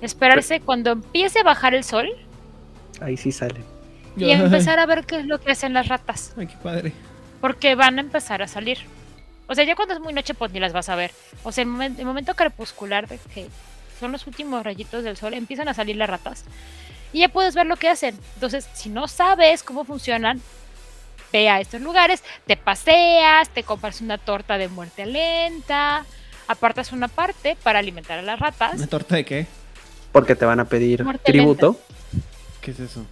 Esperarse 0.00 0.60
cuando 0.60 0.90
empiece 0.92 1.40
a 1.40 1.42
bajar 1.42 1.74
el 1.74 1.84
sol 1.84 2.08
Ahí 3.00 3.16
sí 3.16 3.32
sale. 3.32 3.60
y 4.16 4.30
empezar 4.30 4.78
a 4.78 4.86
ver 4.86 5.04
qué 5.06 5.20
es 5.20 5.26
lo 5.26 5.40
que 5.40 5.52
hacen 5.52 5.72
las 5.72 5.88
ratas, 5.88 6.34
Ay, 6.36 6.46
qué 6.46 6.56
padre. 6.56 6.92
porque 7.40 7.74
van 7.74 7.98
a 7.98 8.00
empezar 8.00 8.42
a 8.42 8.48
salir. 8.48 8.78
O 9.46 9.54
sea, 9.54 9.64
ya 9.64 9.74
cuando 9.76 9.94
es 9.94 10.00
muy 10.00 10.12
noche, 10.12 10.34
pues 10.34 10.52
ni 10.52 10.60
las 10.60 10.72
vas 10.72 10.88
a 10.88 10.94
ver. 10.96 11.10
O 11.42 11.52
sea, 11.52 11.62
el, 11.62 11.70
momen- 11.70 11.98
el 11.98 12.04
momento 12.04 12.34
crepuscular 12.34 13.08
de 13.08 13.18
que 13.32 13.48
son 13.98 14.12
los 14.12 14.26
últimos 14.26 14.62
rayitos 14.62 15.02
del 15.04 15.16
sol, 15.16 15.32
empiezan 15.34 15.68
a 15.68 15.74
salir 15.74 15.96
las 15.96 16.10
ratas. 16.10 16.44
Y 17.12 17.20
ya 17.20 17.28
puedes 17.30 17.54
ver 17.54 17.66
lo 17.66 17.76
que 17.76 17.88
hacen. 17.88 18.18
Entonces, 18.34 18.68
si 18.74 18.90
no 18.90 19.08
sabes 19.08 19.62
cómo 19.62 19.84
funcionan, 19.84 20.42
ve 21.32 21.48
a 21.48 21.60
estos 21.60 21.80
lugares, 21.80 22.22
te 22.46 22.56
paseas, 22.58 23.48
te 23.48 23.62
compras 23.62 24.00
una 24.02 24.18
torta 24.18 24.58
de 24.58 24.68
muerte 24.68 25.06
lenta, 25.06 26.04
apartas 26.46 26.92
una 26.92 27.08
parte 27.08 27.56
para 27.62 27.78
alimentar 27.78 28.18
a 28.18 28.22
las 28.22 28.38
ratas. 28.38 28.74
¿Una 28.74 28.86
torta 28.86 29.16
de 29.16 29.24
qué? 29.24 29.46
Porque 30.18 30.34
te 30.34 30.44
van 30.44 30.60
a 30.60 30.64
pedir 30.64 31.04
Muerte 31.04 31.30
tributo. 31.30 31.78
¿Qué 32.60 32.72
es 32.72 32.80
eso? 32.80 33.06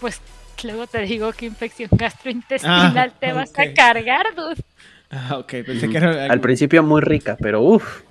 Pues 0.00 0.20
luego 0.62 0.86
te 0.86 1.00
digo 1.02 1.32
qué 1.32 1.46
infección 1.46 1.90
gastrointestinal 1.92 3.12
Ah, 3.14 3.16
te 3.18 3.32
vas 3.32 3.52
a 3.58 3.72
cargar, 3.74 4.34
dude. 4.34 4.62
Ah, 5.10 5.38
ok. 5.38 5.54
Pensé 5.66 5.88
que 5.88 5.96
era 5.96 6.26
Al 6.26 6.40
principio 6.40 6.82
muy 6.82 7.00
rica, 7.00 7.36
pero 7.40 7.62
uff. 7.62 8.02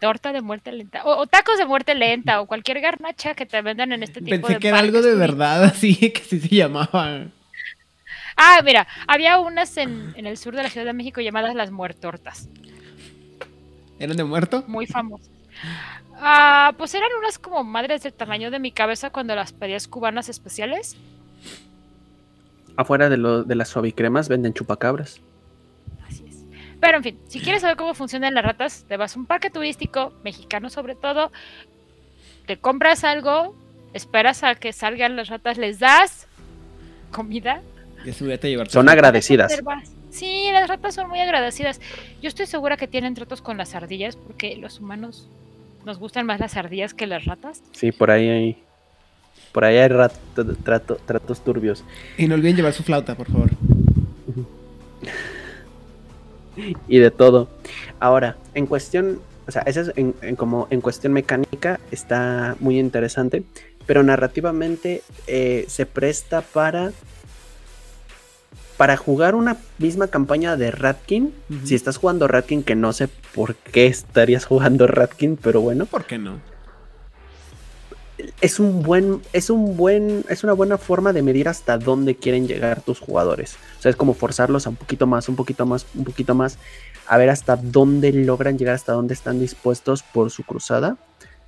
Torta 0.00 0.32
de 0.32 0.42
muerte 0.42 0.70
lenta. 0.72 1.04
O, 1.04 1.16
o 1.16 1.26
tacos 1.26 1.58
de 1.58 1.64
muerte 1.64 1.94
lenta. 1.94 2.40
O 2.40 2.46
cualquier 2.46 2.80
garnacha 2.80 3.34
que 3.34 3.46
te 3.46 3.60
vendan 3.62 3.92
en 3.92 4.02
este 4.02 4.20
tipo 4.20 4.30
Pensé 4.30 4.54
de 4.54 4.58
que 4.60 4.68
era 4.68 4.78
algo 4.78 5.02
de 5.02 5.14
verdad, 5.14 5.64
así 5.72 5.96
que 6.10 6.20
sí 6.20 6.38
se 6.38 6.48
llamaba. 6.54 7.22
Ah, 8.36 8.60
mira, 8.64 8.86
había 9.08 9.38
unas 9.38 9.76
en, 9.78 10.12
en 10.14 10.26
el 10.26 10.36
sur 10.36 10.54
de 10.54 10.62
la 10.62 10.68
Ciudad 10.68 10.86
de 10.86 10.92
México 10.92 11.20
llamadas 11.20 11.54
las 11.54 11.70
muertortas. 11.70 12.48
¿Eran 13.98 14.16
de 14.16 14.24
muerto? 14.24 14.62
Muy 14.66 14.86
famosas. 14.86 15.30
Ah, 16.18 16.74
pues 16.78 16.94
eran 16.94 17.10
unas 17.18 17.38
como 17.38 17.62
madres 17.62 18.02
del 18.02 18.14
tamaño 18.14 18.50
de 18.50 18.58
mi 18.58 18.72
cabeza 18.72 19.10
cuando 19.10 19.34
las 19.34 19.52
pedías 19.52 19.86
cubanas 19.86 20.28
especiales. 20.28 20.96
Afuera 22.76 23.08
de, 23.08 23.16
lo, 23.16 23.44
de 23.44 23.54
las 23.54 23.68
suavicremas 23.68 24.28
venden 24.28 24.54
chupacabras. 24.54 25.20
Así 26.06 26.24
es. 26.28 26.44
Pero 26.80 26.98
en 26.98 27.02
fin, 27.02 27.18
si 27.28 27.40
quieres 27.40 27.62
saber 27.62 27.76
cómo 27.76 27.94
funcionan 27.94 28.34
las 28.34 28.44
ratas, 28.44 28.84
te 28.88 28.96
vas 28.96 29.16
a 29.16 29.18
un 29.18 29.26
parque 29.26 29.50
turístico, 29.50 30.12
mexicano 30.24 30.70
sobre 30.70 30.94
todo, 30.94 31.32
te 32.46 32.58
compras 32.58 33.04
algo, 33.04 33.54
esperas 33.92 34.42
a 34.42 34.54
que 34.54 34.72
salgan 34.72 35.16
las 35.16 35.28
ratas, 35.28 35.58
les 35.58 35.78
das 35.78 36.28
comida. 37.10 37.62
Son 38.68 38.88
agradecidas. 38.88 39.60
Sí, 40.10 40.48
las 40.52 40.68
ratas 40.68 40.94
son 40.94 41.08
muy 41.08 41.20
agradecidas. 41.20 41.80
Yo 42.22 42.28
estoy 42.28 42.46
segura 42.46 42.76
que 42.76 42.86
tienen 42.86 43.14
tratos 43.14 43.42
con 43.42 43.56
las 43.58 43.74
ardillas 43.74 44.16
porque 44.16 44.56
los 44.56 44.80
humanos 44.80 45.28
nos 45.86 45.98
gustan 45.98 46.26
más 46.26 46.40
las 46.40 46.56
ardillas 46.56 46.92
que 46.94 47.06
las 47.06 47.24
ratas. 47.24 47.62
Sí, 47.72 47.92
por 47.92 48.10
ahí 48.10 48.28
hay. 48.28 48.62
Por 49.52 49.64
ahí 49.64 49.76
hay 49.78 49.88
rat- 49.88 50.12
trato- 50.64 50.96
tratos 51.06 51.42
turbios. 51.42 51.84
Y 52.18 52.26
no 52.26 52.34
olviden 52.34 52.56
llevar 52.56 52.72
su 52.72 52.82
flauta, 52.82 53.14
por 53.14 53.30
favor. 53.30 53.50
y 56.88 56.98
de 56.98 57.10
todo. 57.10 57.48
Ahora, 58.00 58.36
en 58.54 58.66
cuestión, 58.66 59.20
o 59.46 59.50
sea, 59.52 59.62
eso 59.62 59.82
es 59.82 59.92
en, 59.96 60.14
en 60.22 60.36
como 60.36 60.66
en 60.70 60.80
cuestión 60.80 61.12
mecánica 61.12 61.78
está 61.90 62.56
muy 62.60 62.78
interesante, 62.80 63.44
pero 63.86 64.02
narrativamente 64.02 65.02
eh, 65.28 65.64
se 65.68 65.86
presta 65.86 66.40
para 66.42 66.90
para 68.76 68.96
jugar 68.96 69.34
una 69.34 69.56
misma 69.78 70.08
campaña 70.08 70.56
de 70.56 70.70
Ratkin. 70.70 71.32
Si 71.64 71.74
estás 71.74 71.96
jugando 71.96 72.28
Ratkin, 72.28 72.62
que 72.62 72.74
no 72.74 72.92
sé 72.92 73.08
por 73.34 73.54
qué 73.54 73.86
estarías 73.86 74.44
jugando 74.46 74.86
Ratkin, 74.86 75.36
pero 75.36 75.60
bueno, 75.60 75.86
¿Por 75.86 76.04
qué 76.04 76.18
no? 76.18 76.40
es 78.40 78.58
un 78.58 78.82
buen, 78.82 79.20
es 79.32 79.50
un 79.50 79.76
buen, 79.76 80.24
es 80.28 80.42
una 80.42 80.52
buena 80.54 80.78
forma 80.78 81.12
de 81.12 81.22
medir 81.22 81.48
hasta 81.48 81.78
dónde 81.78 82.16
quieren 82.16 82.48
llegar 82.48 82.80
tus 82.80 82.98
jugadores. 82.98 83.56
O 83.78 83.82
sea, 83.82 83.90
es 83.90 83.96
como 83.96 84.14
forzarlos 84.14 84.66
a 84.66 84.70
un 84.70 84.76
poquito 84.76 85.06
más, 85.06 85.28
un 85.28 85.36
poquito 85.36 85.66
más, 85.66 85.86
un 85.94 86.04
poquito 86.04 86.34
más, 86.34 86.58
a 87.06 87.18
ver 87.18 87.30
hasta 87.30 87.56
dónde 87.56 88.12
logran 88.12 88.58
llegar, 88.58 88.74
hasta 88.74 88.92
dónde 88.92 89.14
están 89.14 89.38
dispuestos 89.38 90.02
por 90.02 90.30
su 90.30 90.44
cruzada. 90.44 90.96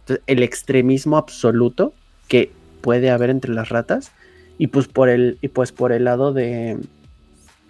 Entonces, 0.00 0.22
el 0.26 0.42
extremismo 0.42 1.16
absoluto 1.16 1.94
que 2.28 2.52
puede 2.80 3.10
haber 3.10 3.30
entre 3.30 3.52
las 3.52 3.68
ratas. 3.68 4.12
Y 4.60 4.68
pues 4.68 4.88
por 4.88 5.09
el, 5.09 5.38
y 5.40 5.48
pues 5.48 5.70
por 5.72 5.92
el 5.92 6.05
lado 6.05 6.32
de, 6.32 6.78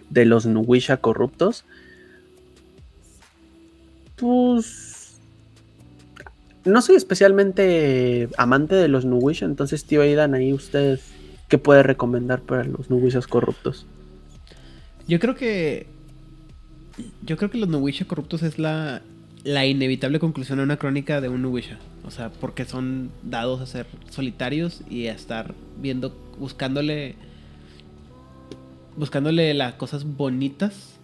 de 0.09 0.25
los 0.25 0.45
Nuwisha 0.45 0.97
corruptos. 0.97 1.65
Pues 4.15 4.89
no 6.65 6.81
soy 6.81 6.95
especialmente 6.95 8.29
amante 8.37 8.75
de 8.75 8.87
los 8.87 9.05
Nuwisha, 9.05 9.45
entonces 9.45 9.85
tío 9.85 10.01
Aidan, 10.01 10.33
ahí 10.33 10.53
usted, 10.53 10.99
¿qué 11.47 11.57
puede 11.57 11.83
recomendar 11.83 12.41
para 12.41 12.63
los 12.63 12.89
Nuwishas 12.89 13.27
corruptos? 13.27 13.85
Yo 15.07 15.19
creo 15.19 15.35
que. 15.35 15.87
Yo 17.25 17.37
creo 17.37 17.49
que 17.49 17.57
los 17.57 17.69
Nuwisha 17.69 18.05
corruptos 18.05 18.43
es 18.43 18.59
la, 18.59 19.01
la 19.43 19.65
inevitable 19.65 20.19
conclusión 20.19 20.59
a 20.59 20.63
una 20.63 20.77
crónica 20.77 21.21
de 21.21 21.29
un 21.29 21.41
Nuwisha. 21.41 21.79
O 22.05 22.11
sea, 22.11 22.29
porque 22.29 22.65
son 22.65 23.09
dados 23.23 23.61
a 23.61 23.65
ser 23.65 23.87
solitarios 24.09 24.81
y 24.89 25.07
a 25.07 25.13
estar 25.13 25.53
viendo, 25.81 26.15
buscándole. 26.37 27.15
Buscándole 28.95 29.53
las 29.53 29.73
cosas 29.75 30.03
bonitas. 30.05 30.95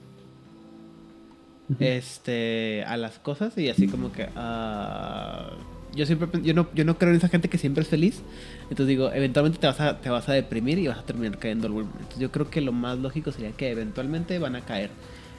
Este. 1.80 2.84
a 2.86 2.95
las 2.95 3.18
cosas 3.20 3.57
y 3.57 3.70
así 3.70 3.88
como 3.88 4.12
que. 4.12 4.28
ah, 4.36 5.49
yo 5.95 6.06
siempre 6.06 6.28
yo 6.44 6.53
no, 6.53 6.68
yo 6.76 6.84
no 6.84 6.98
creo 6.98 7.12
en 7.12 7.18
esa 7.18 7.30
gente 7.30 7.48
que 7.49 7.57
siempre 7.57 7.82
es 7.84 7.88
feliz. 7.90 8.22
Entonces 8.64 8.88
digo, 8.88 9.12
eventualmente 9.14 9.60
te 9.60 9.68
vas 9.68 9.80
a, 9.80 9.99
te 10.02 10.10
vas 10.10 10.28
a 10.30 10.34
deprimir 10.34 10.78
y 10.78 10.88
vas 10.88 10.99
a 10.99 11.03
terminar 11.06 11.40
cayendo 11.40 11.68
al. 11.68 11.74
Entonces 11.80 12.20
yo 12.20 12.32
creo 12.32 12.49
que 12.49 12.62
lo 12.62 12.72
más 12.74 12.99
lógico 12.99 13.32
sería 13.32 13.52
que 13.53 13.72
eventualmente 13.72 14.38
van 14.40 14.56
a 14.56 14.62
caer. 14.62 14.90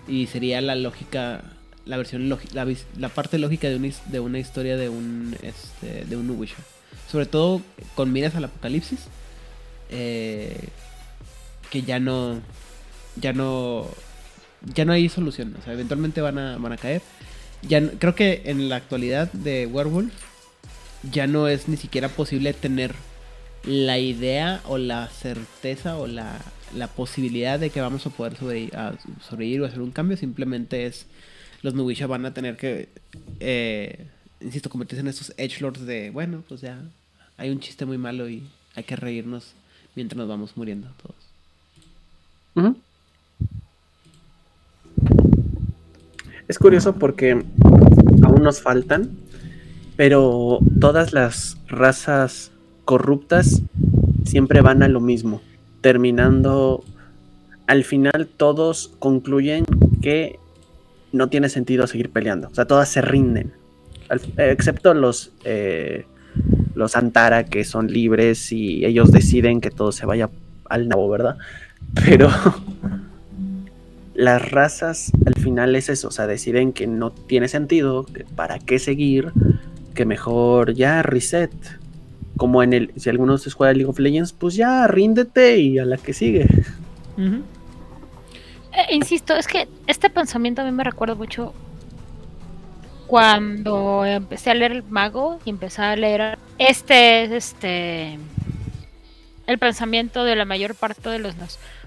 Y 0.09 0.27
sería 0.29 0.61
la 0.63 0.75
lógica, 0.75 1.43
la 1.85 1.97
versión 1.99 2.29
lógica, 2.29 2.55
la, 2.65 2.75
la 2.99 3.09
parte 3.11 3.39
lógica 3.39 3.69
de 3.69 3.77
una, 3.77 3.89
de 4.07 4.21
una 4.21 4.39
historia 4.39 4.77
de 4.77 4.89
un 4.89 5.37
este, 5.43 6.05
de 6.07 6.17
un 6.17 6.31
Wisher. 6.31 6.65
Sobre 7.11 7.27
todo 7.27 7.61
con 7.95 8.13
miras 8.13 8.35
al 8.35 8.45
apocalipsis. 8.45 9.01
eh, 9.91 10.69
que 11.71 11.83
ya 11.83 11.99
no. 11.99 12.41
Ya 13.17 13.33
no. 13.33 13.89
Ya 14.75 14.85
no 14.85 14.93
hay 14.93 15.09
solución. 15.09 15.57
O 15.59 15.65
sea, 15.65 15.73
eventualmente 15.73 16.21
van 16.21 16.39
a, 16.39 16.59
van 16.59 16.73
a 16.73 16.77
caer. 16.77 17.03
Ya 17.63 17.81
creo 17.99 18.15
que 18.15 18.43
en 18.47 18.69
la 18.69 18.77
actualidad 18.77 19.33
de 19.33 19.67
Werewolf 19.67 20.13
ya 21.11 21.27
no 21.27 21.49
es 21.49 21.69
ni 21.69 21.77
siquiera 21.77 22.09
posible 22.09 22.53
tener 22.53 22.95
la 23.65 23.99
idea 23.99 24.61
o 24.65 24.79
la 24.79 25.09
certeza 25.09 25.97
o 25.97 26.07
la, 26.07 26.39
la 26.75 26.89
posibilidad 26.89 27.59
de 27.59 27.71
que 27.71 27.81
vamos 27.81 28.07
a 28.07 28.11
poder 28.11 28.37
a 28.77 28.95
sobrevivir 29.29 29.63
o 29.63 29.67
hacer 29.67 29.81
un 29.81 29.91
cambio. 29.91 30.17
Simplemente 30.17 30.87
es 30.87 31.07
los 31.63 31.75
Nuwisha 31.75 32.07
van 32.07 32.27
a 32.27 32.35
tener 32.35 32.57
que, 32.57 32.89
eh, 33.41 34.07
insisto, 34.41 34.71
convertirse 34.71 35.01
en 35.01 35.09
estos 35.09 35.33
edgelords 35.37 35.85
de, 35.85 36.11
bueno, 36.11 36.45
pues 36.49 36.61
ya 36.61 36.81
hay 37.37 37.51
un 37.51 37.61
chiste 37.61 37.85
muy 37.87 37.99
malo 37.99 38.29
y 38.29 38.45
hay 38.75 38.85
que 38.85 38.97
reírnos 38.97 39.55
mientras 39.95 40.17
nos 40.17 40.29
vamos 40.29 40.57
muriendo 40.57 40.89
todos. 41.03 41.26
Es 46.49 46.59
curioso 46.59 46.95
porque 46.95 47.33
aún 48.23 48.43
nos 48.43 48.61
faltan, 48.61 49.11
pero 49.97 50.61
todas 50.81 51.13
las 51.13 51.59
razas 51.67 52.53
corruptas 52.85 53.63
siempre 54.25 54.61
van 54.61 54.83
a 54.83 54.89
lo 54.89 55.01
mismo, 55.01 55.41
terminando 55.81 56.85
al 57.67 57.83
final 57.83 58.29
todos 58.37 58.93
concluyen 59.01 59.65
que 60.01 60.39
no 61.13 61.29
tiene 61.29 61.49
sentido 61.49 61.87
seguir 61.87 62.11
peleando, 62.11 62.49
o 62.49 62.55
sea, 62.55 62.67
todas 62.67 62.89
se 62.89 63.03
rinden, 63.03 63.53
eh, 64.37 64.51
excepto 64.51 64.95
los 64.95 65.33
eh, 65.45 66.07
los 66.75 66.95
Antara 66.95 67.45
que 67.45 67.65
son 67.65 67.89
libres 67.89 68.53
y 68.53 68.85
ellos 68.85 69.11
deciden 69.11 69.61
que 69.61 69.71
todo 69.71 69.91
se 69.93 70.07
vaya 70.07 70.31
al 70.69 70.89
nabo, 70.89 71.09
¿verdad? 71.09 71.39
Pero 72.05 72.31
las 74.15 74.51
razas 74.51 75.13
al 75.25 75.35
final 75.35 75.77
es 75.77 75.89
eso, 75.89 76.09
o 76.09 76.11
sea, 76.11 76.27
deciden 76.27 76.73
que 76.73 76.87
no 76.87 77.11
tiene 77.11 77.49
sentido, 77.49 78.05
que 78.05 78.25
para 78.25 78.59
qué 78.59 78.79
seguir, 78.79 79.33
que 79.95 80.05
mejor 80.05 80.75
ya 80.75 81.03
reset. 81.03 81.53
Como 82.37 82.63
en 82.63 82.75
el, 82.75 82.93
si 82.97 83.09
alguno 83.09 83.35
ustedes 83.35 83.55
juega 83.55 83.73
League 83.73 83.89
of 83.89 83.99
Legends, 83.99 84.33
pues 84.33 84.55
ya 84.55 84.87
ríndete 84.87 85.59
y 85.59 85.79
a 85.79 85.87
la 85.87 85.97
que 85.97 86.13
sigue. 86.13 86.47
Eh, 87.17 88.95
insisto, 88.95 89.35
es 89.35 89.47
que 89.47 89.69
este 89.87 90.11
pensamiento 90.11 90.61
a 90.61 90.67
mí 90.67 90.71
me 90.71 90.85
recuerda 90.85 91.15
mucho 91.15 91.55
cuando 93.07 94.05
empecé 94.05 94.51
a 94.51 94.55
leer 94.55 94.73
el 94.73 94.83
mago 94.83 95.39
y 95.45 95.51
empecé 95.51 95.83
a 95.83 95.97
leer 95.97 96.39
este 96.59 97.25
es 97.25 97.31
este 97.31 98.19
el 99.47 99.59
pensamiento 99.59 100.25
de 100.25 100.35
la 100.35 100.45
mayor 100.45 100.75
parte 100.75 101.09
de 101.09 101.21
los 101.21 101.37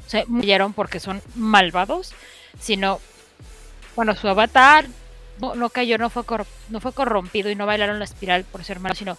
sea, 0.09 0.23
murieron 0.27 0.73
porque 0.73 0.99
son 0.99 1.21
malvados, 1.35 2.13
sino 2.59 2.99
bueno, 3.95 4.15
su 4.15 4.27
avatar 4.27 4.85
no, 5.39 5.55
no 5.55 5.69
cayó, 5.69 5.97
no 5.97 6.09
fue 6.09 6.23
corro- 6.23 6.45
no 6.69 6.79
fue 6.79 6.93
corrompido 6.93 7.49
y 7.49 7.55
no 7.55 7.65
bailaron 7.65 7.99
la 7.99 8.05
espiral 8.05 8.43
por 8.43 8.63
ser 8.63 8.79
malo, 8.79 8.95
sino 8.95 9.17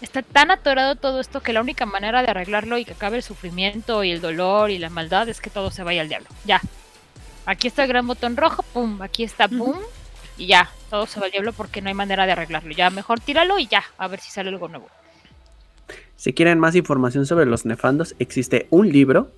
está 0.00 0.22
tan 0.22 0.50
atorado 0.50 0.96
todo 0.96 1.20
esto 1.20 1.40
que 1.40 1.52
la 1.52 1.60
única 1.60 1.86
manera 1.86 2.22
de 2.22 2.30
arreglarlo 2.30 2.78
y 2.78 2.84
que 2.84 2.92
acabe 2.92 3.16
el 3.16 3.22
sufrimiento 3.22 4.04
y 4.04 4.10
el 4.10 4.20
dolor 4.20 4.70
y 4.70 4.78
la 4.78 4.90
maldad 4.90 5.28
es 5.28 5.40
que 5.40 5.50
todo 5.50 5.70
se 5.70 5.82
vaya 5.82 6.02
al 6.02 6.08
diablo. 6.08 6.28
Ya. 6.44 6.60
Aquí 7.46 7.68
está 7.68 7.82
el 7.82 7.88
gran 7.88 8.06
botón 8.06 8.36
rojo, 8.36 8.62
pum, 8.72 9.02
aquí 9.02 9.22
está, 9.22 9.48
pum, 9.48 9.76
y 10.38 10.46
ya, 10.46 10.70
todo 10.90 11.06
se 11.06 11.20
va 11.20 11.26
al 11.26 11.32
diablo 11.32 11.52
porque 11.52 11.82
no 11.82 11.88
hay 11.88 11.94
manera 11.94 12.24
de 12.26 12.32
arreglarlo. 12.32 12.72
Ya, 12.72 12.88
mejor 12.90 13.20
tíralo 13.20 13.58
y 13.58 13.66
ya, 13.66 13.84
a 13.98 14.08
ver 14.08 14.20
si 14.20 14.30
sale 14.30 14.48
algo 14.48 14.68
nuevo. 14.68 14.88
Si 16.16 16.32
quieren 16.32 16.58
más 16.58 16.74
información 16.74 17.26
sobre 17.26 17.44
los 17.44 17.66
nefandos, 17.66 18.14
existe 18.18 18.66
un 18.70 18.90
libro 18.90 19.30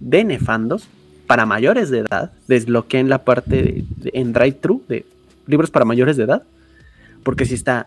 de 0.00 0.24
nefandos 0.24 0.88
para 1.26 1.46
mayores 1.46 1.90
de 1.90 2.00
edad. 2.00 2.32
Desbloqueen 2.48 3.08
la 3.08 3.24
parte 3.24 3.56
de, 3.62 3.84
de- 3.96 4.10
en 4.14 4.32
drive-thru 4.32 4.82
de 4.88 5.06
libros 5.46 5.70
para 5.70 5.84
mayores 5.84 6.16
de 6.16 6.24
edad. 6.24 6.42
Porque 7.22 7.46
si 7.46 7.54
está 7.54 7.86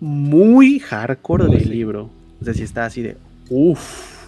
muy 0.00 0.78
hardcore 0.80 1.46
del 1.46 1.62
sí. 1.62 1.68
libro. 1.70 2.10
O 2.40 2.44
sea, 2.44 2.52
si 2.54 2.62
está 2.62 2.84
así 2.84 3.00
de 3.02 3.16
uff. 3.48 4.26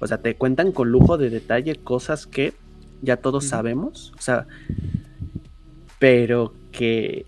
O 0.00 0.06
sea, 0.06 0.18
te 0.18 0.34
cuentan 0.34 0.72
con 0.72 0.90
lujo 0.90 1.16
de 1.16 1.30
detalle 1.30 1.76
cosas 1.76 2.26
que 2.26 2.52
ya 3.02 3.16
todos 3.16 3.44
sabemos. 3.46 4.12
O 4.18 4.22
sea, 4.22 4.46
pero 5.98 6.52
que. 6.72 7.26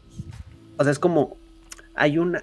O 0.76 0.82
sea, 0.82 0.92
es 0.92 0.98
como. 0.98 1.36
Hay 1.94 2.18
una. 2.18 2.42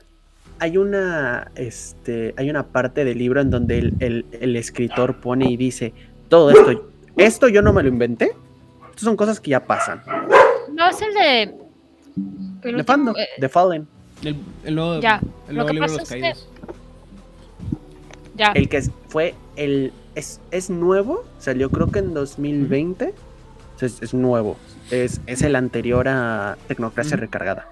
Hay 0.59 0.77
una. 0.77 1.51
Este. 1.55 2.33
Hay 2.37 2.49
una 2.49 2.63
parte 2.67 3.03
del 3.05 3.17
libro 3.17 3.41
en 3.41 3.49
donde 3.49 3.77
el, 3.79 3.93
el- 3.99 4.25
el 4.31 4.55
escritor 4.55 5.19
pone 5.19 5.49
y 5.49 5.57
dice. 5.57 5.93
Todo 6.29 6.49
esto. 6.51 6.89
Esto 7.17 7.47
yo 7.47 7.61
no 7.61 7.71
me 7.73 7.83
lo 7.83 7.89
inventé. 7.89 8.31
Estas 8.89 9.03
son 9.03 9.15
cosas 9.15 9.39
que 9.39 9.51
ya 9.51 9.65
pasan. 9.65 10.01
No, 10.73 10.89
es 10.89 11.01
el 11.01 11.13
de... 11.13 11.41
el 12.69 12.75
Nefando, 12.77 13.11
último, 13.11 13.23
eh, 13.25 13.39
The 13.39 13.49
Fallen. 13.49 13.87
El, 14.23 14.35
el 14.63 14.75
nuevo, 14.75 14.99
Ya, 15.01 15.21
el 15.47 15.55
lo 15.55 15.65
que 15.65 15.73
libro 15.73 15.87
de 15.91 15.97
pasa 15.97 16.01
los 16.01 16.11
es 16.11 16.15
que- 16.15 16.21
caídos. 16.21 16.49
ya. 18.35 18.51
El 18.53 18.69
que 18.69 18.81
fue 19.09 19.35
el. 19.55 19.93
Es, 20.15 20.39
es 20.51 20.69
nuevo. 20.69 21.25
Salió 21.39 21.69
creo 21.69 21.87
que 21.91 21.99
en 21.99 22.13
2020. 22.13 23.13
O 23.75 23.79
sea, 23.79 23.87
Es, 23.87 24.01
es 24.01 24.13
nuevo. 24.13 24.57
Es, 24.91 25.21
es 25.27 25.41
el 25.41 25.55
anterior 25.55 26.07
a 26.07 26.57
Tecnocracia. 26.67 27.17
Recargada. 27.17 27.67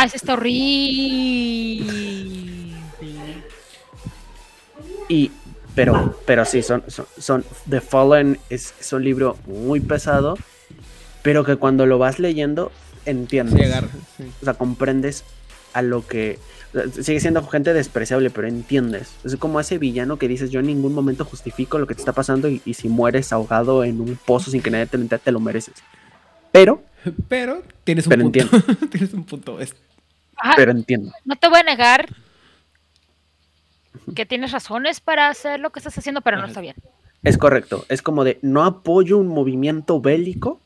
Ah, 0.00 0.04
ese 0.04 0.16
está 0.16 0.34
horrible. 0.34 1.84
Y, 5.08 5.30
pero, 5.74 6.16
pero 6.24 6.44
sí, 6.44 6.62
son, 6.62 6.84
son, 6.86 7.06
son- 7.18 7.44
The 7.68 7.80
Fallen 7.80 8.38
es, 8.48 8.74
es 8.80 8.92
un 8.92 9.02
libro 9.02 9.36
muy 9.46 9.80
pesado, 9.80 10.36
pero 11.22 11.44
que 11.44 11.56
cuando 11.56 11.84
lo 11.86 11.98
vas 11.98 12.20
leyendo, 12.20 12.70
entiendes. 13.06 13.56
Sí, 13.58 13.64
agarra, 13.64 13.88
sí. 14.16 14.24
O 14.40 14.44
sea, 14.44 14.54
comprendes 14.54 15.24
a 15.72 15.82
lo 15.82 16.06
que. 16.06 16.38
Sigue 17.00 17.18
siendo 17.18 17.44
gente 17.46 17.72
despreciable, 17.72 18.30
pero 18.30 18.46
entiendes. 18.46 19.08
Es 19.24 19.34
como 19.36 19.58
ese 19.58 19.78
villano 19.78 20.16
que 20.18 20.28
dices: 20.28 20.50
Yo 20.50 20.60
en 20.60 20.66
ningún 20.66 20.92
momento 20.94 21.24
justifico 21.24 21.78
lo 21.78 21.86
que 21.88 21.94
te 21.94 22.02
está 22.02 22.12
pasando, 22.12 22.48
y, 22.48 22.60
y 22.64 22.74
si 22.74 22.88
mueres 22.88 23.32
ahogado 23.32 23.82
en 23.84 24.00
un 24.00 24.16
pozo 24.16 24.50
sin 24.52 24.60
que 24.62 24.70
nadie 24.70 24.86
te 24.86 24.98
lo 24.98 25.06
te 25.18 25.32
lo 25.32 25.40
mereces. 25.40 25.74
Pero, 26.52 26.82
Pero 27.28 27.62
tienes 27.84 28.06
un 28.06 28.10
Pero 28.10 28.22
punto. 28.24 28.38
entiendo. 28.40 28.76
tienes 28.90 29.12
un 29.14 29.24
punto. 29.24 29.58
Es- 29.60 29.74
Ajá, 30.38 30.54
pero 30.56 30.70
entiendo. 30.70 31.12
no 31.24 31.36
te 31.36 31.48
voy 31.48 31.58
a 31.60 31.62
negar 31.64 32.08
que 34.14 34.24
tienes 34.26 34.52
razones 34.52 35.00
para 35.00 35.28
hacer 35.28 35.60
lo 35.60 35.70
que 35.70 35.80
estás 35.80 35.98
haciendo, 35.98 36.20
pero 36.20 36.38
no 36.38 36.46
está 36.46 36.60
bien. 36.60 36.76
Es 37.22 37.36
correcto. 37.36 37.84
Es 37.88 38.00
como 38.02 38.24
de: 38.24 38.38
No 38.42 38.64
apoyo 38.64 39.18
un 39.18 39.28
movimiento 39.28 40.00
bélico, 40.00 40.60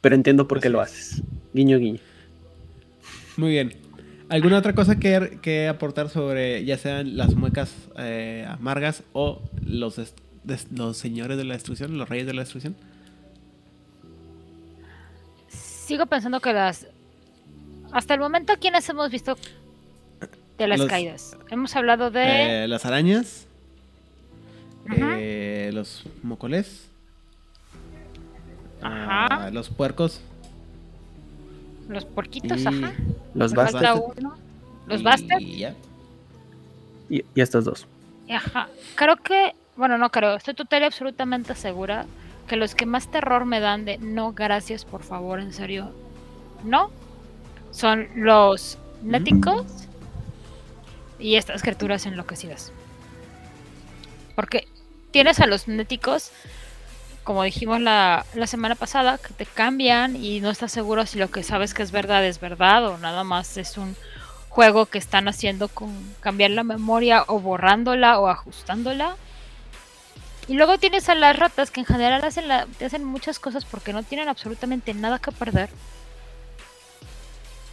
pero 0.00 0.14
entiendo 0.14 0.46
por 0.46 0.60
qué 0.60 0.68
lo 0.68 0.82
es. 0.82 0.90
haces. 0.90 1.22
Guiño, 1.52 1.78
guiño. 1.78 2.00
Muy 3.36 3.50
bien. 3.50 3.74
¿Alguna 4.28 4.58
otra 4.58 4.74
cosa 4.74 4.96
que, 4.98 5.38
que 5.42 5.68
aportar 5.68 6.08
sobre 6.08 6.64
ya 6.64 6.78
sean 6.78 7.16
las 7.16 7.34
muecas 7.34 7.74
eh, 7.98 8.46
amargas 8.48 9.02
o 9.12 9.42
los, 9.64 10.00
los 10.72 10.96
señores 10.96 11.36
de 11.36 11.44
la 11.44 11.54
destrucción, 11.54 11.98
los 11.98 12.08
reyes 12.08 12.26
de 12.26 12.34
la 12.34 12.42
destrucción? 12.42 12.74
Sigo 15.48 16.06
pensando 16.06 16.40
que 16.40 16.52
las... 16.52 16.86
Hasta 17.94 18.12
el 18.14 18.20
momento, 18.20 18.54
¿quiénes 18.60 18.88
hemos 18.88 19.08
visto 19.08 19.36
de 20.58 20.66
las 20.66 20.80
Los- 20.80 20.88
caídas? 20.88 21.36
Hemos 21.48 21.74
hablado 21.76 22.10
de... 22.10 22.64
Eh, 22.64 22.68
las 22.68 22.84
arañas, 22.84 23.46
eh, 24.98 25.70
los 25.72 26.02
mocoles, 26.24 26.88
Ajá. 28.82 29.26
ah, 29.30 29.50
los 29.52 29.70
puercos. 29.70 30.20
Los 31.88 32.04
porquitos, 32.04 32.60
y- 32.62 32.66
ajá. 32.66 32.92
Los 33.32 33.52
bastards. 33.54 34.02
Los 34.86 35.00
y 35.00 35.04
bastards. 35.04 35.44
Y, 35.44 37.24
y 37.34 37.40
estos 37.40 37.64
dos. 37.64 37.86
Ajá. 38.28 38.68
Creo 38.96 39.16
que, 39.18 39.54
bueno, 39.76 39.98
no 39.98 40.10
creo, 40.10 40.34
estoy 40.34 40.54
total 40.54 40.82
y 40.82 40.86
absolutamente 40.86 41.54
segura 41.54 42.06
que 42.48 42.56
los 42.56 42.74
que 42.74 42.86
más 42.86 43.08
terror 43.08 43.44
me 43.44 43.60
dan 43.60 43.84
de 43.84 43.98
no, 43.98 44.32
gracias, 44.32 44.84
por 44.84 45.02
favor, 45.04 45.38
en 45.38 45.52
serio, 45.52 45.92
no, 46.64 46.90
son 47.74 48.08
los 48.14 48.78
néticos 49.02 49.66
y 51.18 51.36
estas 51.36 51.62
criaturas 51.62 52.06
enloquecidas. 52.06 52.72
Porque 54.36 54.68
tienes 55.10 55.40
a 55.40 55.46
los 55.46 55.68
néticos, 55.68 56.30
como 57.24 57.42
dijimos 57.42 57.80
la, 57.80 58.24
la 58.34 58.46
semana 58.46 58.76
pasada, 58.76 59.18
que 59.18 59.34
te 59.34 59.44
cambian 59.44 60.16
y 60.16 60.40
no 60.40 60.50
estás 60.50 60.70
seguro 60.72 61.04
si 61.04 61.18
lo 61.18 61.30
que 61.30 61.42
sabes 61.42 61.74
que 61.74 61.82
es 61.82 61.90
verdad 61.90 62.24
es 62.24 62.40
verdad 62.40 62.86
o 62.86 62.98
nada 62.98 63.24
más 63.24 63.56
es 63.56 63.76
un 63.76 63.96
juego 64.48 64.86
que 64.86 64.98
están 64.98 65.26
haciendo 65.26 65.68
con 65.68 65.90
cambiar 66.20 66.52
la 66.52 66.62
memoria 66.62 67.24
o 67.26 67.40
borrándola 67.40 68.20
o 68.20 68.28
ajustándola. 68.28 69.16
Y 70.46 70.54
luego 70.54 70.78
tienes 70.78 71.08
a 71.08 71.14
las 71.16 71.36
ratas 71.36 71.70
que 71.70 71.80
en 71.80 71.86
general 71.86 72.22
hacen, 72.22 72.46
la, 72.46 72.68
hacen 72.84 73.02
muchas 73.02 73.40
cosas 73.40 73.64
porque 73.64 73.92
no 73.92 74.04
tienen 74.04 74.28
absolutamente 74.28 74.94
nada 74.94 75.18
que 75.18 75.32
perder. 75.32 75.70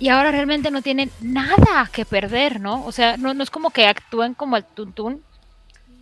Y 0.02 0.10
ahora 0.10 0.32
realmente 0.32 0.72
no 0.72 0.82
tienen 0.82 1.12
nada 1.22 1.88
que 1.94 2.06
perder, 2.06 2.60
¿no? 2.60 2.84
O 2.88 2.92
sea, 2.92 3.18
no, 3.18 3.36
no 3.36 3.44
es 3.44 3.52
como 3.52 3.70
que 3.70 3.86
actúen 3.86 4.34
como 4.34 4.58
el 4.58 4.64
tuntún, 4.64 5.22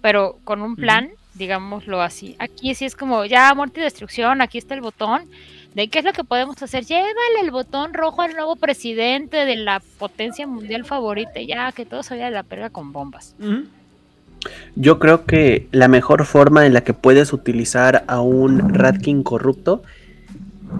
pero 0.01 0.37
con 0.45 0.61
un 0.61 0.77
plan, 0.77 1.09
digámoslo 1.33 2.01
así. 2.01 2.37
Aquí 2.39 2.73
sí 2.75 2.85
es 2.85 2.95
como, 2.95 3.25
ya, 3.25 3.53
muerte 3.53 3.81
y 3.81 3.83
destrucción, 3.83 4.41
aquí 4.41 4.57
está 4.57 4.73
el 4.73 4.79
botón. 4.79 5.23
¿De 5.73 5.89
qué 5.89 5.99
es 5.99 6.05
lo 6.05 6.13
que 6.13 6.23
podemos 6.23 6.63
hacer? 6.63 6.85
Llévale 6.85 7.41
el 7.41 7.51
botón 7.51 7.93
rojo 7.93 8.21
al 8.21 8.35
nuevo 8.35 8.55
presidente 8.55 9.43
de 9.43 9.57
la 9.57 9.81
potencia 9.97 10.47
mundial 10.47 10.85
favorita, 10.85 11.41
ya 11.41 11.73
que 11.73 11.85
todo 11.85 12.01
se 12.01 12.13
vaya 12.13 12.27
de 12.27 12.31
la 12.31 12.43
perga 12.43 12.69
con 12.69 12.93
bombas. 12.93 13.35
Yo 14.77 14.97
creo 14.99 15.25
que 15.25 15.67
la 15.73 15.89
mejor 15.89 16.23
forma 16.23 16.65
en 16.65 16.73
la 16.73 16.85
que 16.85 16.93
puedes 16.93 17.33
utilizar 17.33 18.05
a 18.07 18.21
un 18.21 18.73
Ratkin 18.73 19.23
corrupto 19.23 19.83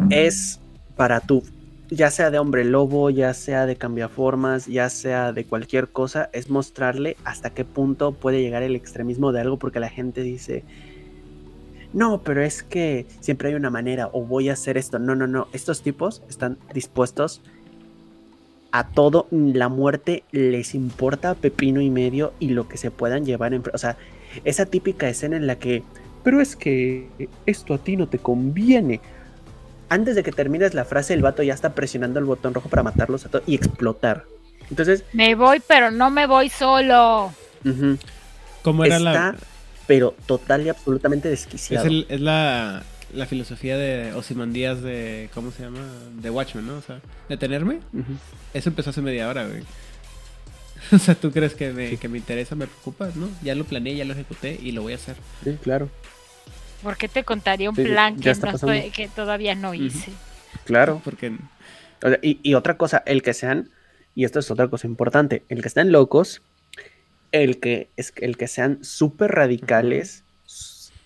es 0.09 0.61
para 0.95 1.19
tú, 1.19 1.43
ya 1.89 2.11
sea 2.11 2.31
de 2.31 2.39
hombre 2.39 2.65
lobo, 2.65 3.09
ya 3.09 3.33
sea 3.33 3.65
de 3.65 3.75
cambiaformas, 3.75 4.67
ya 4.67 4.89
sea 4.89 5.33
de 5.33 5.45
cualquier 5.45 5.89
cosa, 5.89 6.29
es 6.33 6.49
mostrarle 6.49 7.17
hasta 7.23 7.49
qué 7.51 7.65
punto 7.65 8.11
puede 8.11 8.41
llegar 8.41 8.63
el 8.63 8.75
extremismo 8.75 9.31
de 9.31 9.41
algo 9.41 9.57
porque 9.57 9.79
la 9.79 9.89
gente 9.89 10.21
dice, 10.21 10.63
no, 11.93 12.21
pero 12.21 12.43
es 12.43 12.61
que 12.61 13.07
siempre 13.19 13.49
hay 13.49 13.55
una 13.55 13.71
manera 13.71 14.09
o 14.13 14.23
voy 14.23 14.49
a 14.49 14.53
hacer 14.53 14.77
esto. 14.77 14.99
No, 14.99 15.15
no, 15.15 15.25
no, 15.25 15.47
estos 15.53 15.81
tipos 15.81 16.21
están 16.29 16.57
dispuestos 16.73 17.41
a 18.71 18.87
todo, 18.89 19.27
la 19.31 19.67
muerte 19.67 20.23
les 20.31 20.75
importa 20.75 21.33
pepino 21.33 21.81
y 21.81 21.89
medio 21.89 22.33
y 22.39 22.49
lo 22.49 22.67
que 22.67 22.77
se 22.77 22.91
puedan 22.91 23.25
llevar 23.25 23.55
en... 23.55 23.63
O 23.73 23.77
sea, 23.79 23.97
esa 24.43 24.67
típica 24.67 25.09
escena 25.09 25.37
en 25.37 25.47
la 25.47 25.57
que, 25.57 25.81
pero 26.23 26.39
es 26.39 26.55
que 26.55 27.07
esto 27.47 27.73
a 27.73 27.79
ti 27.79 27.97
no 27.97 28.07
te 28.07 28.19
conviene. 28.19 29.01
Antes 29.89 30.15
de 30.15 30.23
que 30.23 30.31
termines 30.31 30.73
la 30.73 30.85
frase, 30.85 31.13
el 31.13 31.21
vato 31.21 31.43
ya 31.43 31.53
está 31.53 31.73
presionando 31.73 32.19
el 32.19 32.25
botón 32.25 32.53
rojo 32.53 32.69
para 32.69 32.83
matarlos 32.83 33.25
a 33.25 33.29
todos 33.29 33.43
y 33.47 33.55
explotar. 33.55 34.25
Entonces... 34.69 35.03
Me 35.13 35.35
voy, 35.35 35.61
pero 35.67 35.91
no 35.91 36.09
me 36.11 36.27
voy 36.27 36.49
solo. 36.49 37.33
¿Cómo 38.63 38.85
era 38.85 38.99
la...? 38.99 39.35
Pero 39.87 40.13
total 40.27 40.67
y 40.67 40.69
absolutamente 40.69 41.29
desquiciado. 41.29 41.89
Es, 42.07 42.21
la, 42.21 42.83
la 43.11 43.25
filosofía 43.25 43.75
de 43.75 44.13
Osimandías 44.13 44.83
de. 44.83 45.31
¿Cómo 45.33 45.49
se 45.49 45.63
llama? 45.63 45.79
De 46.21 46.29
Watchmen, 46.29 46.67
¿no? 46.67 46.75
O 46.75 46.81
sea, 46.83 46.99
detenerme. 47.27 47.79
Eso 48.53 48.69
empezó 48.69 48.91
hace 48.91 49.01
media 49.01 49.27
hora, 49.27 49.47
güey. 49.47 49.63
O 50.93 50.97
sea, 50.97 51.15
¿tú 51.15 51.31
crees 51.31 51.55
que 51.55 51.71
me, 51.71 51.97
que 51.97 52.07
me 52.07 52.17
interesa, 52.17 52.55
me 52.55 52.67
preocupa? 52.67 53.09
¿No? 53.15 53.29
Ya 53.43 53.55
lo 53.55 53.65
planeé, 53.65 53.95
ya 53.95 54.05
lo 54.05 54.13
ejecuté 54.13 54.59
y 54.61 54.71
lo 54.71 54.81
voy 54.81 54.93
a 54.93 54.95
hacer. 54.95 55.17
Sí, 55.43 55.57
claro. 55.61 55.89
¿Por 56.83 56.97
qué 56.97 57.07
te 57.07 57.23
contaría 57.23 57.69
un 57.69 57.75
plan 57.75 58.17
que, 58.19 58.33
que, 58.93 59.07
todavía 59.07 59.55
no 59.55 59.73
hice? 59.73 60.11
Claro. 60.65 61.01
Porque... 61.03 61.37
y, 62.21 62.39
y, 62.41 62.53
otra 62.53 62.77
cosa, 62.77 63.03
el 63.05 63.21
que 63.21 63.33
sean, 63.33 63.69
y 64.15 64.23
esto 64.23 64.39
es 64.39 64.49
otra 64.49 64.69
cosa 64.69 64.87
importante, 64.87 65.43
el 65.49 65.61
que 65.61 65.67
estén 65.67 65.91
locos, 65.91 66.41
el 67.31 67.59
que, 67.59 67.89
es, 67.97 68.13
el 68.17 68.37
que 68.37 68.47
sean 68.47 68.83
súper 68.83 69.31
radicales, 69.31 70.23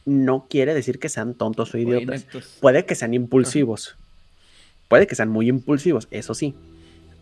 no 0.05 0.47
quiere 0.49 0.73
decir 0.73 0.99
que 0.99 1.09
sean 1.09 1.33
tontos 1.33 1.73
o 1.73 1.77
idiotas. 1.77 2.25
Puede 2.59 2.85
que 2.85 2.95
sean 2.95 3.13
impulsivos. 3.13 3.95
Puede 4.87 5.07
que 5.07 5.15
sean 5.15 5.29
muy 5.29 5.49
impulsivos, 5.49 6.07
eso 6.11 6.33
sí. 6.33 6.55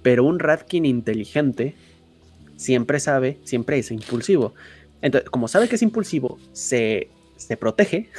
Pero 0.01 0.23
un 0.23 0.39
Ratkin 0.39 0.85
inteligente 0.85 1.75
siempre 2.57 2.99
sabe, 2.99 3.37
siempre 3.43 3.77
es 3.77 3.91
impulsivo. 3.91 4.53
Entonces, 5.01 5.29
como 5.29 5.47
sabe 5.47 5.67
que 5.67 5.75
es 5.75 5.81
impulsivo, 5.81 6.39
se, 6.53 7.09
se 7.47 7.57
protege. 7.57 8.09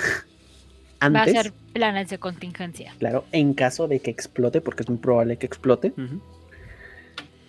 Antes, 1.01 1.35
Va 1.35 1.39
a 1.39 1.41
hacer 1.41 1.53
planes 1.73 2.11
de 2.11 2.19
contingencia. 2.19 2.95
Claro, 2.99 3.25
en 3.33 3.55
caso 3.55 3.89
de 3.89 4.01
que 4.01 4.11
explote, 4.11 4.61
porque 4.61 4.83
es 4.83 4.89
muy 4.89 4.99
probable 4.99 5.37
que 5.37 5.47
explote. 5.47 5.93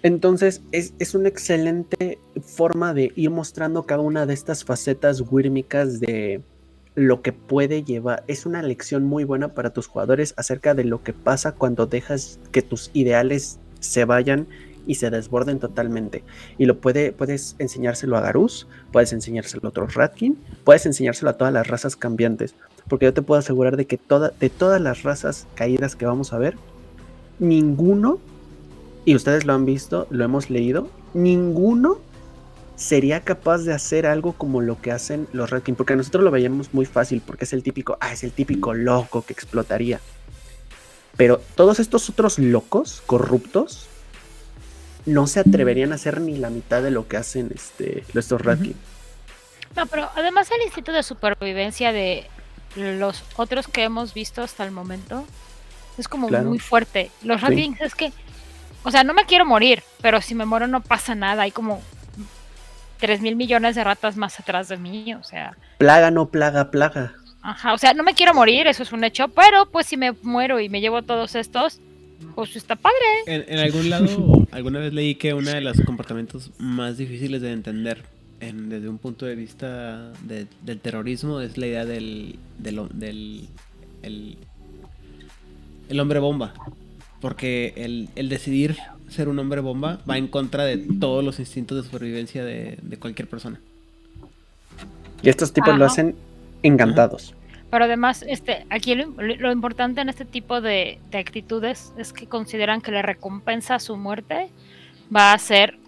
Entonces, 0.01 0.61
es, 0.71 0.93
es, 0.99 1.13
una 1.13 1.29
excelente 1.29 2.19
forma 2.41 2.93
de 2.93 3.11
ir 3.15 3.29
mostrando 3.29 3.83
cada 3.83 4.01
una 4.01 4.25
de 4.25 4.33
estas 4.33 4.63
facetas 4.63 5.21
wírmicas 5.21 5.99
de, 5.99 6.41
lo 6.95 7.21
que 7.21 7.33
puede 7.33 7.83
llevar. 7.83 8.23
Es 8.27 8.45
una 8.45 8.61
lección 8.61 9.03
muy 9.03 9.23
buena 9.23 9.49
para 9.49 9.71
tus 9.71 9.87
jugadores 9.87 10.33
acerca 10.37 10.73
de 10.73 10.83
lo 10.83 11.03
que 11.03 11.13
pasa 11.13 11.53
cuando 11.53 11.85
dejas 11.85 12.39
que 12.51 12.61
tus 12.61 12.91
ideales 12.93 13.59
se 13.79 14.05
vayan 14.05 14.47
y 14.87 14.95
se 14.95 15.09
desborden 15.09 15.59
totalmente. 15.59 16.23
Y 16.57 16.65
lo 16.65 16.79
puede, 16.79 17.11
puedes 17.11 17.55
enseñárselo 17.59 18.17
a 18.17 18.21
Garus, 18.21 18.67
puedes 18.91 19.13
enseñárselo 19.13 19.61
a 19.65 19.69
otro 19.69 19.87
Ratkin, 19.87 20.37
puedes 20.63 20.85
enseñárselo 20.85 21.31
a 21.31 21.37
todas 21.37 21.53
las 21.53 21.67
razas 21.67 21.95
cambiantes. 21.95 22.55
Porque 22.87 23.05
yo 23.05 23.13
te 23.13 23.21
puedo 23.21 23.39
asegurar 23.39 23.77
de 23.77 23.85
que 23.85 23.97
toda, 23.97 24.31
de 24.39 24.49
todas 24.49 24.81
las 24.81 25.03
razas 25.03 25.47
caídas 25.55 25.95
que 25.95 26.05
vamos 26.05 26.33
a 26.33 26.37
ver, 26.37 26.55
ninguno, 27.39 28.19
y 29.05 29.15
ustedes 29.15 29.45
lo 29.45 29.53
han 29.53 29.65
visto, 29.65 30.07
lo 30.09 30.23
hemos 30.23 30.49
leído, 30.49 30.89
ninguno 31.13 31.99
sería 32.75 33.21
capaz 33.21 33.59
de 33.59 33.73
hacer 33.73 34.05
algo 34.05 34.33
como 34.33 34.61
lo 34.61 34.81
que 34.81 34.91
hacen 34.91 35.27
los 35.31 35.49
Red 35.49 35.61
porque 35.77 35.95
nosotros 35.95 36.23
lo 36.23 36.31
veíamos 36.31 36.73
muy 36.73 36.85
fácil, 36.85 37.21
porque 37.25 37.45
es 37.45 37.53
el 37.53 37.63
típico, 37.63 37.97
ah, 38.01 38.11
es 38.11 38.23
el 38.23 38.31
típico 38.31 38.73
loco 38.73 39.23
que 39.23 39.33
explotaría. 39.33 39.99
Pero 41.15 41.41
todos 41.55 41.79
estos 41.79 42.09
otros 42.09 42.39
locos, 42.39 43.03
corruptos, 43.05 43.87
no 45.05 45.27
se 45.27 45.41
atreverían 45.41 45.91
a 45.91 45.95
hacer 45.95 46.21
ni 46.21 46.37
la 46.37 46.49
mitad 46.49 46.81
de 46.81 46.91
lo 46.91 47.07
que 47.07 47.17
hacen 47.17 47.51
este, 47.53 48.03
estos 48.13 48.41
Red 48.41 48.59
No, 49.75 49.85
pero 49.87 50.09
además 50.15 50.49
el 50.51 50.65
instinto 50.65 50.91
de 50.91 51.03
supervivencia 51.03 51.91
de 51.91 52.27
los 52.75 53.23
otros 53.35 53.67
que 53.67 53.83
hemos 53.83 54.13
visto 54.13 54.41
hasta 54.41 54.63
el 54.63 54.71
momento 54.71 55.25
es 55.97 56.07
como 56.07 56.29
muy 56.29 56.59
fuerte. 56.59 57.11
Los 57.21 57.41
Red 57.41 57.75
es 57.79 57.95
que, 57.95 58.11
o 58.83 58.91
sea, 58.91 59.03
no 59.03 59.13
me 59.13 59.25
quiero 59.25 59.45
morir, 59.45 59.83
pero 60.01 60.21
si 60.21 60.35
me 60.35 60.45
muero 60.45 60.67
no 60.67 60.81
pasa 60.81 61.15
nada. 61.15 61.43
Hay 61.43 61.51
como 61.51 61.81
3 62.99 63.21
mil 63.21 63.35
millones 63.35 63.75
de 63.75 63.83
ratas 63.83 64.15
más 64.15 64.39
atrás 64.39 64.69
de 64.69 64.77
mí, 64.77 65.13
o 65.13 65.23
sea. 65.23 65.57
Plaga, 65.77 66.09
no 66.09 66.29
plaga, 66.29 66.71
plaga. 66.71 67.13
Ajá, 67.41 67.73
o 67.73 67.77
sea, 67.77 67.93
no 67.93 68.03
me 68.03 68.13
quiero 68.13 68.33
morir, 68.33 68.67
eso 68.67 68.83
es 68.83 68.93
un 68.93 69.03
hecho, 69.03 69.27
pero 69.27 69.65
pues 69.65 69.85
si 69.87 69.97
me 69.97 70.13
muero 70.21 70.61
y 70.61 70.69
me 70.69 70.79
llevo 70.79 71.01
todos 71.01 71.35
estos, 71.35 71.81
pues 72.35 72.55
está 72.55 72.75
padre. 72.75 72.97
En, 73.25 73.59
algún 73.59 73.89
lado, 73.89 74.47
alguna 74.51 74.79
vez 74.79 74.93
leí 74.93 75.15
que 75.15 75.33
uno 75.33 75.51
de 75.51 75.61
los 75.61 75.79
comportamientos 75.81 76.51
más 76.57 76.97
difíciles 76.97 77.41
de 77.41 77.51
entender 77.51 78.03
desde 78.51 78.89
un 78.89 78.97
punto 78.97 79.25
de 79.25 79.35
vista 79.35 80.11
del 80.21 80.79
terrorismo 80.79 81.39
es 81.39 81.57
la 81.57 81.67
idea 81.67 81.85
del, 81.85 82.37
del, 82.57 82.89
del 82.93 83.47
el, 85.89 85.99
hombre 85.99 86.19
bomba. 86.19 86.53
Porque 87.21 87.73
el, 87.77 88.09
el 88.15 88.27
decidir 88.27 88.75
ser 89.13 89.29
un 89.29 89.39
hombre 89.39 89.61
bomba 89.61 89.99
va 90.09 90.17
en 90.17 90.27
contra 90.27 90.65
de 90.65 90.77
todos 90.77 91.23
los 91.23 91.39
instintos 91.39 91.77
de 91.77 91.83
supervivencia 91.89 92.43
de, 92.43 92.97
cualquier 92.99 93.29
persona. 93.29 93.59
Y 95.21 95.29
estos 95.29 95.53
tipos 95.53 95.77
lo 95.77 95.85
hacen 95.85 96.15
encantados. 96.63 97.33
Pero 97.73 97.85
además, 97.85 98.23
este, 98.27 98.67
aquí 98.69 98.93
lo, 98.93 99.51
importante 99.51 99.99
en 99.99 100.07
este 100.07 100.25
tipo 100.25 100.61
de, 100.61 100.99
actitudes 101.11 101.91
es 101.97 102.13
que 102.13 102.27
consideran 102.27 102.81
que 102.81 102.91
la 102.91 103.01
recompensa 103.01 103.73
a 103.73 103.79
su 103.79 103.97
muerte 103.97 104.51
va 105.13 105.33
a 105.33 105.39
ser 105.39 105.79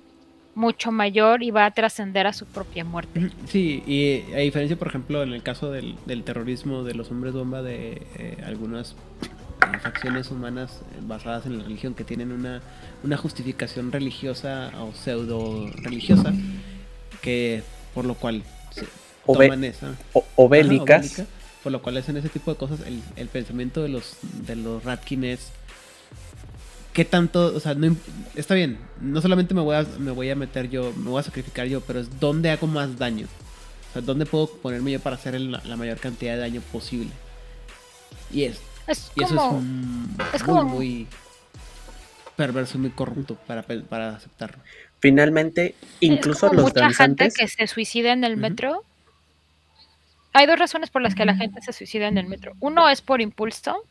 mucho 0.56 0.91
mayor 0.91 1.44
y 1.44 1.52
va 1.52 1.68
a 1.68 1.70
trascender 1.70 2.26
a 2.26 2.34
su 2.34 2.48
propia 2.48 2.84
muerte. 2.84 3.30
Sí, 3.48 3.84
y 3.86 4.34
a 4.34 4.40
diferencia, 4.40 4.76
por 4.78 4.88
ejemplo, 4.88 5.22
en 5.22 5.32
el 5.32 5.44
caso 5.44 5.70
del, 5.70 5.95
terrorismo 6.24 6.84
de 6.84 6.95
los 6.95 7.12
hombres 7.12 7.36
bomba 7.36 7.62
de 7.62 8.02
eh, 8.18 8.38
algunas 8.48 8.95
facciones 9.84 10.32
humanas 10.32 10.82
basadas 11.02 11.45
en 11.45 11.60
la 11.60 11.66
religión 11.66 11.94
que 11.94 12.03
tienen 12.03 12.32
una, 12.32 12.64
una 13.03 13.16
justificación 13.16 13.91
religiosa 13.91 14.72
o 14.80 14.91
pseudo 14.91 15.70
religiosa 15.84 16.34
que 17.22 17.62
por 17.94 18.06
lo 18.06 18.16
cual 18.16 18.41
toman 19.28 19.64
esa. 19.64 19.94
o, 20.36 20.49
bélicas 20.49 21.24
por 21.66 21.72
lo 21.72 21.82
cual 21.82 21.98
hacen 21.98 22.16
ese 22.16 22.30
tipo 22.30 22.52
de 22.52 22.58
cosas 22.58 22.82
el, 22.86 23.02
el 23.16 23.28
pensamiento 23.28 23.82
de 23.82 23.90
los 23.90 24.18
de 24.22 24.56
los 24.56 24.84
Ratkin 24.84 25.24
es 25.24 25.50
qué 26.94 27.06
tanto 27.06 27.54
o 27.56 27.60
sea 27.60 27.74
no, 27.74 27.98
está 28.36 28.54
bien 28.54 28.78
no 29.02 29.20
solamente 29.20 29.56
me 29.56 29.62
voy 29.62 29.76
a 29.76 29.84
me 29.98 30.12
voy 30.12 30.30
a 30.30 30.36
meter 30.36 30.70
yo 30.70 30.94
me 30.96 31.10
voy 31.10 31.20
a 31.20 31.24
sacrificar 31.24 31.66
yo 31.66 31.82
pero 31.82 32.00
es 32.00 32.20
dónde 32.20 32.52
hago 32.52 32.68
más 32.68 33.00
daño 33.00 33.26
o 33.90 33.94
sea 33.94 34.04
dónde 34.04 34.28
puedo 34.28 34.48
ponerme 34.48 34.92
yo 34.92 35.00
para 35.00 35.16
hacer 35.16 35.42
la 35.42 35.76
mayor 35.76 35.98
cantidad 35.98 36.36
de 36.36 36.42
daño 36.42 36.62
posible 36.72 37.10
y 38.32 38.44
es 38.44 38.62
es 38.86 39.12
y 39.16 39.24
como, 39.24 39.64
eso 40.34 40.36
es, 40.36 40.46
muy, 40.46 40.66
muy 40.66 41.08
perverso, 42.36 42.78
muy 42.78 42.92
corrupto 42.92 43.36
para, 43.48 43.64
para 43.64 44.16
aceptarlo. 44.16 44.62
Finalmente, 45.00 45.76
incluso 46.00 46.54
los 46.54 46.66
mucha 46.66 46.92
gente 46.92 47.30
que 47.32 47.48
se 47.48 47.68
suicida 47.68 48.14
en 48.14 48.24
el 48.24 48.38
metro. 48.38 48.84
Hay 50.36 50.48
dos 50.48 50.60
razones 50.60 50.90
por 50.90 51.02
las 51.02 51.16
que 51.16 51.24
la 51.24 51.34
gente 51.34 51.62
se 51.62 51.72
suicida 51.72 52.10
en 52.10 52.18
el 52.18 52.28
metro. 52.28 52.57
Uno 52.60 52.90
es 52.90 52.99
por 52.99 53.22
impulso, 53.22 53.86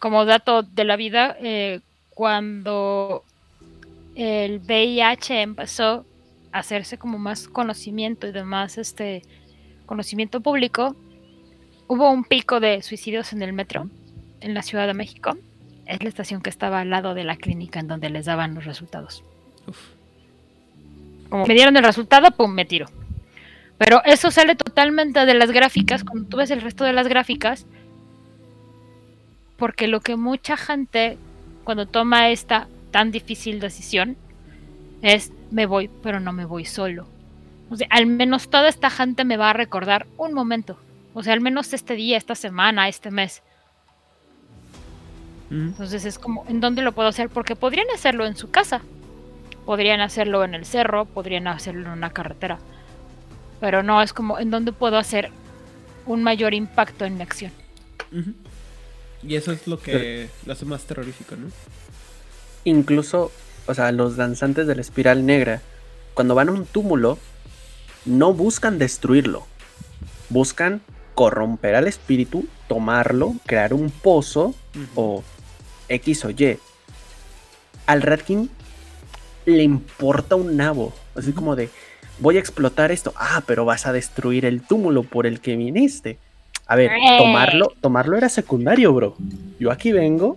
como 0.00 0.24
dato 0.24 0.64
de 0.64 0.82
la 0.82 0.96
vida, 0.96 1.36
eh, 1.40 1.78
cuando 2.10 3.22
el 4.16 4.58
VIH 4.58 5.42
empezó 5.42 6.04
a 6.50 6.58
hacerse 6.58 6.98
como 6.98 7.18
más 7.18 7.46
conocimiento 7.46 8.26
y 8.26 8.32
demás 8.32 8.78
este 8.78 9.22
conocimiento 9.86 10.40
público, 10.40 10.96
hubo 11.86 12.10
un 12.10 12.24
pico 12.24 12.58
de 12.58 12.82
suicidios 12.82 13.32
en 13.32 13.42
el 13.42 13.52
metro 13.52 13.88
en 14.40 14.54
la 14.54 14.62
Ciudad 14.62 14.88
de 14.88 14.94
México. 14.94 15.38
Es 15.86 16.02
la 16.02 16.08
estación 16.08 16.42
que 16.42 16.50
estaba 16.50 16.80
al 16.80 16.90
lado 16.90 17.14
de 17.14 17.22
la 17.22 17.36
clínica 17.36 17.78
en 17.78 17.86
donde 17.86 18.10
les 18.10 18.26
daban 18.26 18.56
los 18.56 18.64
resultados. 18.64 19.22
Uf. 19.68 19.78
Como 21.28 21.46
me 21.46 21.54
dieron 21.54 21.76
el 21.76 21.84
resultado, 21.84 22.32
pum, 22.32 22.52
me 22.52 22.64
tiro. 22.64 22.88
Pero 23.78 24.02
eso 24.04 24.30
sale 24.30 24.56
totalmente 24.56 25.26
de 25.26 25.34
las 25.34 25.50
gráficas, 25.50 26.02
cuando 26.02 26.28
tú 26.28 26.38
ves 26.38 26.50
el 26.50 26.62
resto 26.62 26.84
de 26.84 26.92
las 26.92 27.08
gráficas, 27.08 27.66
porque 29.56 29.86
lo 29.86 30.00
que 30.00 30.16
mucha 30.16 30.56
gente, 30.56 31.18
cuando 31.64 31.86
toma 31.86 32.30
esta 32.30 32.68
tan 32.90 33.10
difícil 33.10 33.60
decisión, 33.60 34.16
es 35.02 35.32
me 35.50 35.66
voy, 35.66 35.90
pero 36.02 36.20
no 36.20 36.32
me 36.32 36.44
voy 36.44 36.64
solo. 36.64 37.06
O 37.68 37.76
sea, 37.76 37.86
al 37.90 38.06
menos 38.06 38.48
toda 38.48 38.68
esta 38.68 38.90
gente 38.90 39.24
me 39.24 39.36
va 39.36 39.50
a 39.50 39.54
recordar 39.54 40.06
un 40.16 40.32
momento. 40.32 40.78
O 41.14 41.22
sea, 41.22 41.32
al 41.32 41.40
menos 41.40 41.72
este 41.72 41.94
día, 41.94 42.16
esta 42.16 42.34
semana, 42.34 42.88
este 42.88 43.10
mes. 43.10 43.42
Ujú. 45.50 45.60
Entonces 45.60 46.04
es 46.04 46.18
como, 46.18 46.44
¿en 46.48 46.60
dónde 46.60 46.82
lo 46.82 46.92
puedo 46.92 47.08
hacer? 47.08 47.28
Porque 47.28 47.56
podrían 47.56 47.88
hacerlo 47.94 48.26
en 48.26 48.36
su 48.36 48.50
casa. 48.50 48.82
Podrían 49.64 50.00
hacerlo 50.00 50.44
en 50.44 50.54
el 50.54 50.64
cerro, 50.64 51.06
podrían 51.06 51.48
hacerlo 51.48 51.86
en 51.86 51.92
una 51.98 52.10
carretera. 52.10 52.58
Pero 53.60 53.82
no, 53.82 54.02
es 54.02 54.12
como, 54.12 54.38
¿en 54.38 54.50
dónde 54.50 54.72
puedo 54.72 54.98
hacer 54.98 55.30
un 56.06 56.22
mayor 56.22 56.54
impacto 56.54 57.04
en 57.04 57.16
mi 57.16 57.22
acción? 57.22 57.52
Y 59.22 59.34
eso 59.34 59.52
es 59.52 59.66
lo 59.66 59.78
que 59.78 60.28
lo 60.44 60.52
hace 60.52 60.64
más 60.64 60.84
terrorífico, 60.84 61.36
¿no? 61.36 61.48
Incluso, 62.64 63.32
o 63.66 63.74
sea, 63.74 63.92
los 63.92 64.16
danzantes 64.16 64.66
de 64.66 64.74
la 64.74 64.80
espiral 64.80 65.24
negra, 65.24 65.62
cuando 66.14 66.34
van 66.34 66.48
a 66.48 66.52
un 66.52 66.66
túmulo, 66.66 67.18
no 68.04 68.32
buscan 68.32 68.78
destruirlo. 68.78 69.46
Buscan 70.28 70.80
corromper 71.14 71.74
al 71.74 71.88
espíritu, 71.88 72.46
tomarlo, 72.68 73.34
crear 73.46 73.72
un 73.72 73.90
pozo 73.90 74.54
o 74.94 75.22
X 75.88 76.24
o 76.24 76.30
Y. 76.30 76.58
Al 77.86 78.02
Ratkin 78.02 78.50
le 79.46 79.62
importa 79.62 80.36
un 80.36 80.56
nabo. 80.56 80.92
Así 81.14 81.32
como 81.32 81.56
de, 81.56 81.70
voy 82.18 82.36
a 82.36 82.40
explotar 82.40 82.92
esto. 82.92 83.12
Ah, 83.16 83.42
pero 83.46 83.64
vas 83.64 83.86
a 83.86 83.92
destruir 83.92 84.44
el 84.44 84.62
túmulo 84.62 85.02
por 85.02 85.26
el 85.26 85.40
que 85.40 85.56
viniste. 85.56 86.18
A 86.66 86.74
ver, 86.76 86.90
Eh. 86.92 87.18
tomarlo, 87.18 87.72
tomarlo 87.80 88.16
era 88.16 88.28
secundario, 88.28 88.92
bro. 88.92 89.16
Yo 89.60 89.70
aquí 89.70 89.92
vengo 89.92 90.36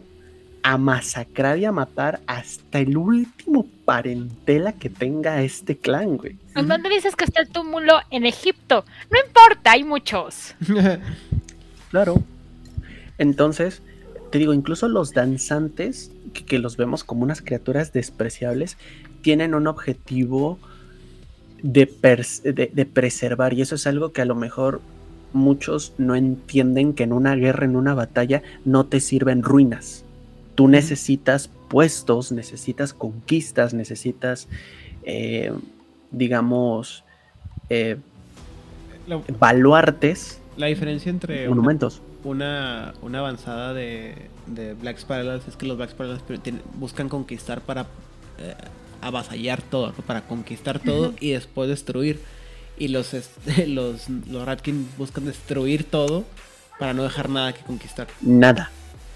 a 0.61 0.77
masacrar 0.77 1.57
y 1.57 1.65
a 1.65 1.71
matar 1.71 2.19
hasta 2.27 2.79
el 2.79 2.97
último 2.97 3.65
parentela 3.85 4.73
que 4.73 4.89
tenga 4.89 5.41
este 5.41 5.77
clan, 5.77 6.17
güey. 6.17 6.35
¿En 6.55 6.67
dónde 6.67 6.89
dices 6.89 7.15
que 7.15 7.23
está 7.23 7.41
el 7.41 7.47
túmulo? 7.49 7.93
En 8.11 8.25
Egipto. 8.25 8.83
No 9.09 9.17
importa, 9.25 9.71
hay 9.71 9.83
muchos. 9.83 10.53
Claro. 11.89 12.21
Entonces, 13.17 13.81
te 14.31 14.37
digo, 14.37 14.53
incluso 14.53 14.87
los 14.87 15.13
danzantes, 15.13 16.11
que, 16.33 16.45
que 16.45 16.59
los 16.59 16.77
vemos 16.77 17.03
como 17.03 17.23
unas 17.23 17.41
criaturas 17.41 17.91
despreciables, 17.93 18.77
tienen 19.21 19.55
un 19.55 19.65
objetivo 19.67 20.59
de, 21.63 21.85
de- 22.43 22.71
de 22.73 22.85
preservar. 22.85 23.53
Y 23.53 23.61
eso 23.61 23.75
es 23.75 23.87
algo 23.87 24.11
que 24.11 24.21
a 24.21 24.25
lo 24.25 24.35
mejor 24.35 24.81
muchos 25.33 25.93
no 25.97 26.15
entienden 26.15 26.93
que 26.93 27.03
en 27.03 27.13
una 27.13 27.35
guerra, 27.35 27.65
en 27.65 27.75
una 27.75 27.93
batalla, 27.93 28.41
no 28.65 28.85
te 28.85 28.99
sirven 28.99 29.43
ruinas. 29.43 30.03
Tú 30.55 30.67
necesitas 30.67 31.49
puestos, 31.69 32.31
necesitas 32.31 32.93
conquistas, 32.93 33.73
necesitas, 33.73 34.47
eh, 35.03 35.53
digamos, 36.11 37.03
eh, 37.69 37.97
la, 39.07 39.21
baluartes, 39.39 40.39
la 40.57 40.65
diferencia 40.67 41.09
entre 41.09 41.47
una, 41.47 41.55
monumentos. 41.55 42.01
una, 42.23 42.93
una 43.01 43.19
avanzada 43.19 43.73
de, 43.73 44.15
de 44.47 44.73
Black 44.73 44.97
Spirals 44.97 45.47
es 45.47 45.55
que 45.55 45.67
los 45.67 45.77
Black 45.77 45.91
Spirals 45.91 46.21
buscan 46.79 47.07
conquistar 47.07 47.61
para 47.61 47.83
eh, 48.39 48.55
avasallar 49.01 49.61
todo, 49.61 49.87
¿no? 49.87 50.03
para 50.03 50.21
conquistar 50.21 50.79
todo 50.79 51.13
y 51.19 51.31
después 51.31 51.69
destruir. 51.69 52.19
Y 52.77 52.87
los, 52.89 53.13
este, 53.13 53.67
los, 53.67 54.09
los 54.09 54.45
Ratkin 54.45 54.89
buscan 54.97 55.25
destruir 55.25 55.83
todo 55.83 56.23
para 56.79 56.93
no 56.93 57.03
dejar 57.03 57.29
nada 57.29 57.53
que 57.53 57.61
conquistar. 57.63 58.07
Nada, 58.21 58.71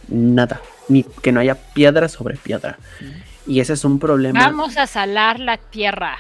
nada, 0.10 0.62
ni 0.90 1.04
que 1.04 1.32
no 1.32 1.40
haya 1.40 1.56
piedra 1.56 2.10
sobre 2.10 2.36
piedra. 2.36 2.78
Y 3.48 3.60
ese 3.62 3.74
es 3.74 3.86
un 3.86 4.00
problema. 4.00 4.40
Vamos 4.40 4.78
a 4.78 4.88
salar 4.88 5.40
la 5.40 5.58
tierra. 5.58 6.18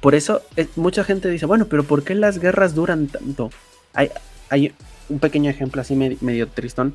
Por 0.00 0.14
eso 0.14 0.42
eh, 0.56 0.68
mucha 0.76 1.04
gente 1.04 1.28
dice, 1.28 1.46
bueno, 1.46 1.66
pero 1.66 1.84
¿por 1.84 2.02
qué 2.02 2.14
las 2.14 2.38
guerras 2.38 2.74
duran 2.74 3.06
tanto? 3.06 3.50
Hay, 3.94 4.10
hay 4.50 4.72
un 5.08 5.18
pequeño 5.20 5.48
ejemplo 5.50 5.80
así 5.80 5.94
me- 5.94 6.16
medio 6.20 6.48
tristón. 6.48 6.94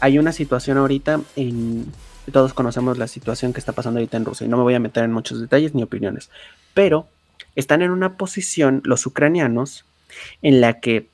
Hay 0.00 0.18
una 0.18 0.32
situación 0.32 0.76
ahorita 0.76 1.20
en... 1.36 1.86
Todos 2.32 2.54
conocemos 2.54 2.98
la 2.98 3.06
situación 3.06 3.52
que 3.52 3.60
está 3.60 3.72
pasando 3.72 3.98
ahorita 4.00 4.16
en 4.16 4.24
Rusia 4.24 4.46
y 4.46 4.48
no 4.48 4.56
me 4.56 4.62
voy 4.62 4.74
a 4.74 4.80
meter 4.80 5.04
en 5.04 5.12
muchos 5.12 5.40
detalles 5.40 5.74
ni 5.74 5.82
opiniones. 5.82 6.30
Pero 6.72 7.06
están 7.54 7.82
en 7.82 7.90
una 7.90 8.16
posición 8.16 8.80
los 8.84 9.06
ucranianos 9.06 9.84
en 10.42 10.60
la 10.60 10.80
que 10.80 11.08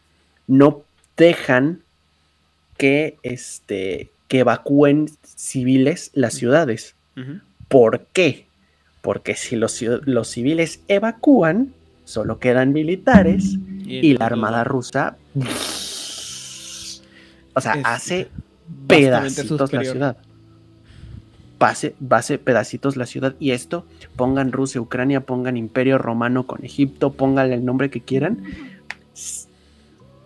no 0.47 0.82
dejan 1.16 1.81
que, 2.77 3.19
este, 3.23 4.11
que 4.28 4.41
evacúen 4.41 5.11
civiles 5.24 6.11
las 6.15 6.35
ciudades. 6.35 6.95
¿Por 7.69 8.07
qué? 8.12 8.47
Porque 9.03 9.35
si 9.35 9.57
los, 9.57 9.74
civiles 10.28 10.81
evacúan, 10.89 11.74
solo 12.05 12.39
quedan 12.39 12.73
militares 12.73 13.57
y 13.85 14.15
la 14.15 14.27
armada 14.27 14.65
rusa, 14.65 15.16
o 17.55 17.61
sea, 17.61 17.73
hace 17.85 18.28
pedacitos 18.87 19.61
la 19.61 19.66
superior. 19.66 19.93
ciudad. 19.93 20.16
Pase, 21.61 21.95
base 22.01 22.39
pedacitos 22.39 22.97
la 22.97 23.05
ciudad 23.05 23.35
y 23.39 23.51
esto 23.51 23.85
pongan 24.16 24.51
Rusia, 24.51 24.81
Ucrania, 24.81 25.27
pongan 25.27 25.59
Imperio 25.59 25.99
Romano 25.99 26.47
con 26.47 26.65
Egipto, 26.65 27.12
pónganle 27.12 27.55
el 27.55 27.66
nombre 27.66 27.91
que 27.91 28.01
quieran. 28.01 28.43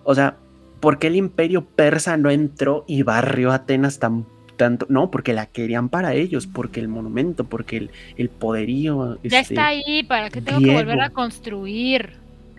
O 0.05 0.15
sea, 0.15 0.37
¿por 0.79 1.01
qué 1.01 1.09
el 1.09 1.17
Imperio 1.17 1.65
Persa 1.65 2.17
no 2.17 2.31
entró 2.31 2.85
y 2.87 3.03
barrió 3.03 3.51
Atenas 3.51 3.99
tan 3.99 4.27
tanto? 4.57 4.87
No, 4.89 5.11
porque 5.11 5.33
la 5.33 5.47
querían 5.47 5.89
para 5.89 6.15
ellos, 6.15 6.47
porque 6.47 6.79
el 6.79 6.87
monumento, 6.87 7.43
porque 7.43 7.79
el, 7.79 7.91
el 8.17 8.29
poderío. 8.29 9.19
Ya 9.25 9.41
este, 9.41 9.55
está 9.55 9.67
ahí, 9.67 10.05
¿para 10.05 10.31
qué 10.31 10.41
tengo 10.41 10.61
que 10.61 10.73
volver 10.73 11.01
a 11.01 11.11
construir? 11.11 12.13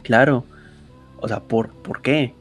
Claro. 0.03 0.43
O 1.21 1.29
sea, 1.29 1.39
¿por, 1.39 1.69
¿por 1.69 2.01
qué? 2.01 2.33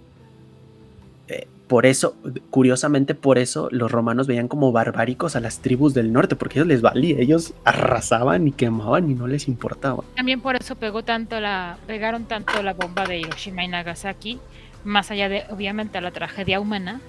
Por 1.67 1.87
eso, 1.87 2.15
curiosamente, 2.51 3.15
por 3.15 3.39
eso 3.39 3.69
los 3.71 3.91
romanos 3.91 4.27
veían 4.27 4.49
como 4.49 4.71
barbáricos 4.71 5.35
a 5.35 5.41
las 5.41 5.61
tribus 5.61 5.95
del 5.95 6.13
norte, 6.13 6.37
porque 6.37 6.59
ellos 6.59 6.69
les 6.69 6.83
valía, 6.83 7.19
ellos 7.19 7.55
arrasaban 7.65 8.47
y 8.47 8.53
quemaban 8.53 9.11
y 9.11 9.15
no 9.15 9.27
les 9.27 9.49
importaba. 9.49 10.05
También 10.15 10.43
por 10.43 10.57
eso 10.57 10.77
pegó 10.77 11.05
tanto 11.05 11.41
la, 11.41 11.79
pegaron 11.87 12.27
tanto 12.27 12.63
la 12.63 12.75
bomba 12.75 13.07
de 13.07 13.19
Hiroshima 13.19 13.65
y 13.65 13.69
Nagasaki, 13.69 14.39
más 14.85 15.11
allá 15.11 15.31
de 15.31 15.45
obviamente 15.49 15.99
la 16.03 16.11
tragedia 16.11 16.61
humana, 16.61 17.01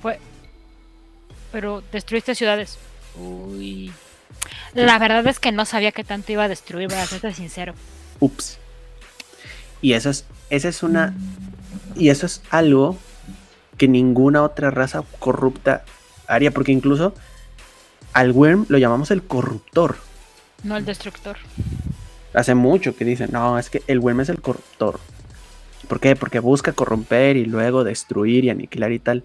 fue, 0.00 0.18
pero 1.52 1.82
destruiste 1.92 2.34
ciudades. 2.34 2.78
Uy. 3.16 3.92
La 4.72 4.98
verdad 4.98 5.26
es 5.26 5.38
que 5.38 5.52
no 5.52 5.66
sabía 5.66 5.92
que 5.92 6.02
tanto 6.02 6.32
iba 6.32 6.44
a 6.44 6.48
destruir, 6.48 6.88
para 6.88 7.04
serte 7.04 7.34
sincero. 7.34 7.74
Ups. 8.20 8.58
Y 9.82 9.92
eso 9.92 10.08
es, 10.08 10.24
esa 10.48 10.70
es 10.70 10.82
una, 10.82 11.14
y 11.94 12.08
eso 12.08 12.24
es 12.24 12.42
algo 12.48 12.96
que 13.82 13.88
ninguna 13.88 14.44
otra 14.44 14.70
raza 14.70 15.02
corrupta 15.18 15.84
haría, 16.28 16.52
porque 16.52 16.70
incluso 16.70 17.14
al 18.12 18.30
Worm 18.30 18.66
lo 18.68 18.78
llamamos 18.78 19.10
el 19.10 19.24
corruptor. 19.24 19.96
No 20.62 20.76
el 20.76 20.84
destructor. 20.84 21.36
Hace 22.32 22.54
mucho 22.54 22.94
que 22.94 23.04
dicen, 23.04 23.30
no, 23.32 23.58
es 23.58 23.70
que 23.70 23.82
el 23.88 23.98
Worm 23.98 24.20
es 24.20 24.28
el 24.28 24.40
corruptor. 24.40 25.00
¿Por 25.88 25.98
qué? 25.98 26.14
Porque 26.14 26.38
busca 26.38 26.72
corromper 26.72 27.36
y 27.36 27.44
luego 27.44 27.82
destruir 27.82 28.44
y 28.44 28.50
aniquilar 28.50 28.92
y 28.92 29.00
tal. 29.00 29.24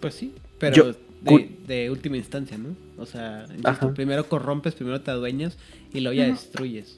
Pues 0.00 0.14
sí, 0.14 0.34
pero 0.58 0.76
Yo- 0.76 0.92
de, 1.20 1.58
de 1.66 1.90
última 1.90 2.16
instancia, 2.16 2.56
¿no? 2.56 2.74
O 2.96 3.04
sea, 3.04 3.44
insisto, 3.54 3.92
primero 3.92 4.26
corrompes, 4.30 4.72
primero 4.72 5.02
te 5.02 5.10
adueñas 5.10 5.58
y 5.92 6.00
luego 6.00 6.14
ya 6.16 6.24
destruyes. 6.24 6.96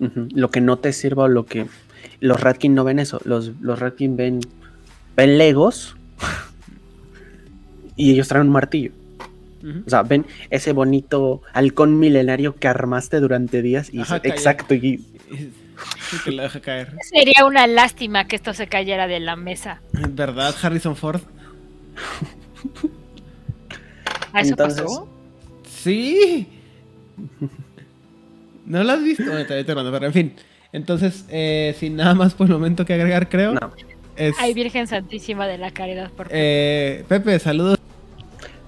Lo 0.00 0.50
que 0.50 0.60
no 0.60 0.76
te 0.80 0.92
sirva 0.92 1.22
o 1.24 1.28
lo 1.28 1.46
que... 1.46 1.68
Los 2.20 2.40
Ratkin 2.40 2.74
no 2.74 2.84
ven 2.84 2.98
eso. 2.98 3.20
Los, 3.24 3.52
los 3.60 3.78
Ratkin 3.78 4.16
ven, 4.16 4.40
ven 5.16 5.38
Legos 5.38 5.96
y 7.96 8.12
ellos 8.12 8.28
traen 8.28 8.46
un 8.46 8.52
martillo. 8.52 8.92
O 9.86 9.90
sea, 9.90 10.02
ven 10.02 10.24
ese 10.48 10.72
bonito 10.72 11.42
halcón 11.52 11.98
milenario 11.98 12.56
que 12.56 12.66
armaste 12.68 13.20
durante 13.20 13.60
días 13.60 13.92
y 13.92 14.00
Ajá, 14.00 14.20
exacto. 14.24 14.74
Y, 14.74 15.04
Y 16.12 16.18
que 16.24 16.32
lo 16.32 16.42
deja 16.42 16.60
caer. 16.60 16.92
Sería 17.02 17.44
una 17.46 17.66
lástima 17.66 18.26
que 18.26 18.36
esto 18.36 18.52
se 18.52 18.66
cayera 18.66 19.06
de 19.06 19.20
la 19.20 19.36
mesa. 19.36 19.80
¿Verdad, 19.92 20.54
Harrison 20.60 20.96
Ford? 20.96 21.20
¿A 24.32 24.40
eso 24.40 24.50
Entonces- 24.50 24.82
pasó? 24.82 25.08
Sí. 25.68 26.46
¿No 28.66 28.84
lo 28.84 28.92
has 28.92 29.02
visto? 29.02 29.24
Bueno, 29.24 29.46
te, 29.46 29.64
te 29.64 29.74
mando, 29.74 29.90
pero 29.90 30.06
en 30.06 30.12
fin. 30.12 30.34
Entonces, 30.72 31.24
eh, 31.28 31.74
sin 31.78 31.96
nada 31.96 32.14
más 32.14 32.34
por 32.34 32.46
el 32.46 32.52
momento 32.52 32.84
que 32.84 32.94
agregar, 32.94 33.28
creo. 33.28 33.54
No. 33.54 33.72
Es, 34.16 34.34
Ay, 34.38 34.54
Virgen 34.54 34.86
Santísima 34.86 35.46
de 35.46 35.58
la 35.58 35.70
Caridad, 35.70 36.08
por 36.10 36.26
favor. 36.26 36.32
eh, 36.32 37.04
Pepe, 37.08 37.38
saludos. 37.38 37.78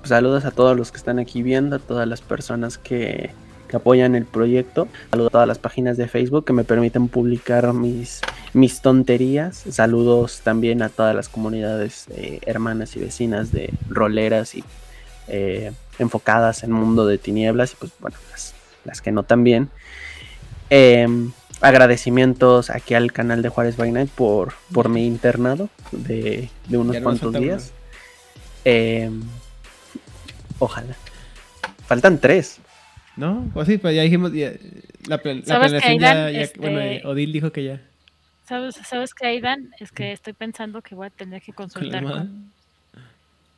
Saludos 0.04 0.44
a 0.44 0.50
todos 0.50 0.76
los 0.76 0.90
que 0.90 0.98
están 0.98 1.18
aquí 1.18 1.42
viendo, 1.42 1.76
a 1.76 1.78
todas 1.78 2.08
las 2.08 2.20
personas 2.22 2.76
que, 2.76 3.30
que 3.68 3.76
apoyan 3.76 4.16
el 4.16 4.24
proyecto. 4.24 4.88
Saludos 5.10 5.28
a 5.28 5.32
todas 5.32 5.46
las 5.48 5.58
páginas 5.58 5.96
de 5.96 6.08
Facebook 6.08 6.44
que 6.44 6.52
me 6.52 6.64
permiten 6.64 7.06
publicar 7.08 7.72
mis, 7.72 8.20
mis 8.52 8.80
tonterías. 8.80 9.58
Saludos 9.70 10.40
también 10.42 10.82
a 10.82 10.88
todas 10.88 11.14
las 11.14 11.28
comunidades 11.28 12.06
eh, 12.10 12.40
hermanas 12.46 12.96
y 12.96 13.00
vecinas 13.00 13.52
de 13.52 13.72
roleras 13.88 14.56
y 14.56 14.64
eh, 15.28 15.70
enfocadas 16.00 16.64
en 16.64 16.72
mundo 16.72 17.06
de 17.06 17.18
tinieblas 17.18 17.74
y 17.74 17.76
pues 17.76 17.92
bueno, 18.00 18.16
las, 18.32 18.54
las 18.84 19.00
que 19.00 19.12
no 19.12 19.22
también. 19.22 19.68
Em, 20.68 21.30
agradecimientos 21.62 22.68
aquí 22.70 22.94
al 22.94 23.12
canal 23.12 23.40
de 23.42 23.48
Juárez 23.48 23.76
by 23.76 23.90
Night 23.92 24.10
por, 24.10 24.54
por 24.72 24.88
mi 24.88 25.06
internado 25.06 25.68
de, 25.92 26.50
de 26.68 26.76
unos 26.76 26.96
cuantos 26.98 27.32
días. 27.32 27.72
Em, 28.64 29.22
ojalá. 30.58 30.94
Faltan 31.86 32.18
tres. 32.18 32.60
¿No? 33.16 33.48
Pues 33.52 33.68
sí, 33.68 33.78
pues 33.78 33.94
ya 33.94 34.02
dijimos. 34.02 34.32
ya, 34.32 34.52
la, 35.06 35.18
pla- 35.18 35.34
la 35.34 35.42
¿Sabes 35.44 35.72
qué, 35.72 35.78
planeación 35.80 35.98
ya, 35.98 36.30
ya- 36.30 36.40
Este- 36.42 36.60
Bueno, 36.60 36.80
eh, 36.80 37.02
Odil 37.04 37.32
dijo 37.32 37.52
que 37.52 37.64
ya. 37.64 37.80
¿Sabes, 38.48 38.74
¿Sabes 38.88 39.14
qué, 39.14 39.26
Aidan? 39.28 39.70
Es 39.78 39.92
que 39.92 40.12
estoy 40.12 40.32
pensando 40.32 40.82
que 40.82 40.94
voy 40.94 41.06
a 41.06 41.10
tener 41.10 41.40
que 41.42 41.52
consultar 41.52 42.02
con, 42.04 42.50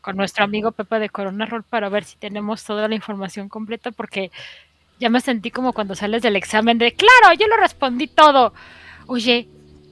con 0.01 0.17
nuestro 0.17 0.45
amigo 0.45 0.73
Pepe 0.73 0.99
de 0.99 1.09
Corona 1.09 1.47
Roll 1.47 1.63
para 1.63 1.89
ver 1.89 2.05
si 2.05 2.17
tenemos 2.17 2.65
toda 2.65 2.87
la 2.89 2.95
información 2.95 3.49
completa, 3.49 3.91
porque 3.93 4.31
ya 5.01 5.11
me 5.11 5.21
sentí 5.21 5.51
como 5.51 5.73
cuando 5.73 5.95
sales 5.95 6.23
del 6.23 6.37
examen 6.37 6.79
de, 6.79 6.93
claro, 6.93 7.35
yo 7.39 7.47
lo 7.49 7.57
respondí 7.57 8.07
todo. 8.07 8.53
Oye, 9.07 9.49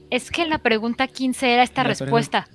es 0.09 0.31
que 0.31 0.41
en 0.43 0.49
la 0.49 0.59
pregunta 0.59 1.07
15 1.07 1.53
era 1.53 1.63
esta 1.63 1.83
respuesta. 1.83 2.47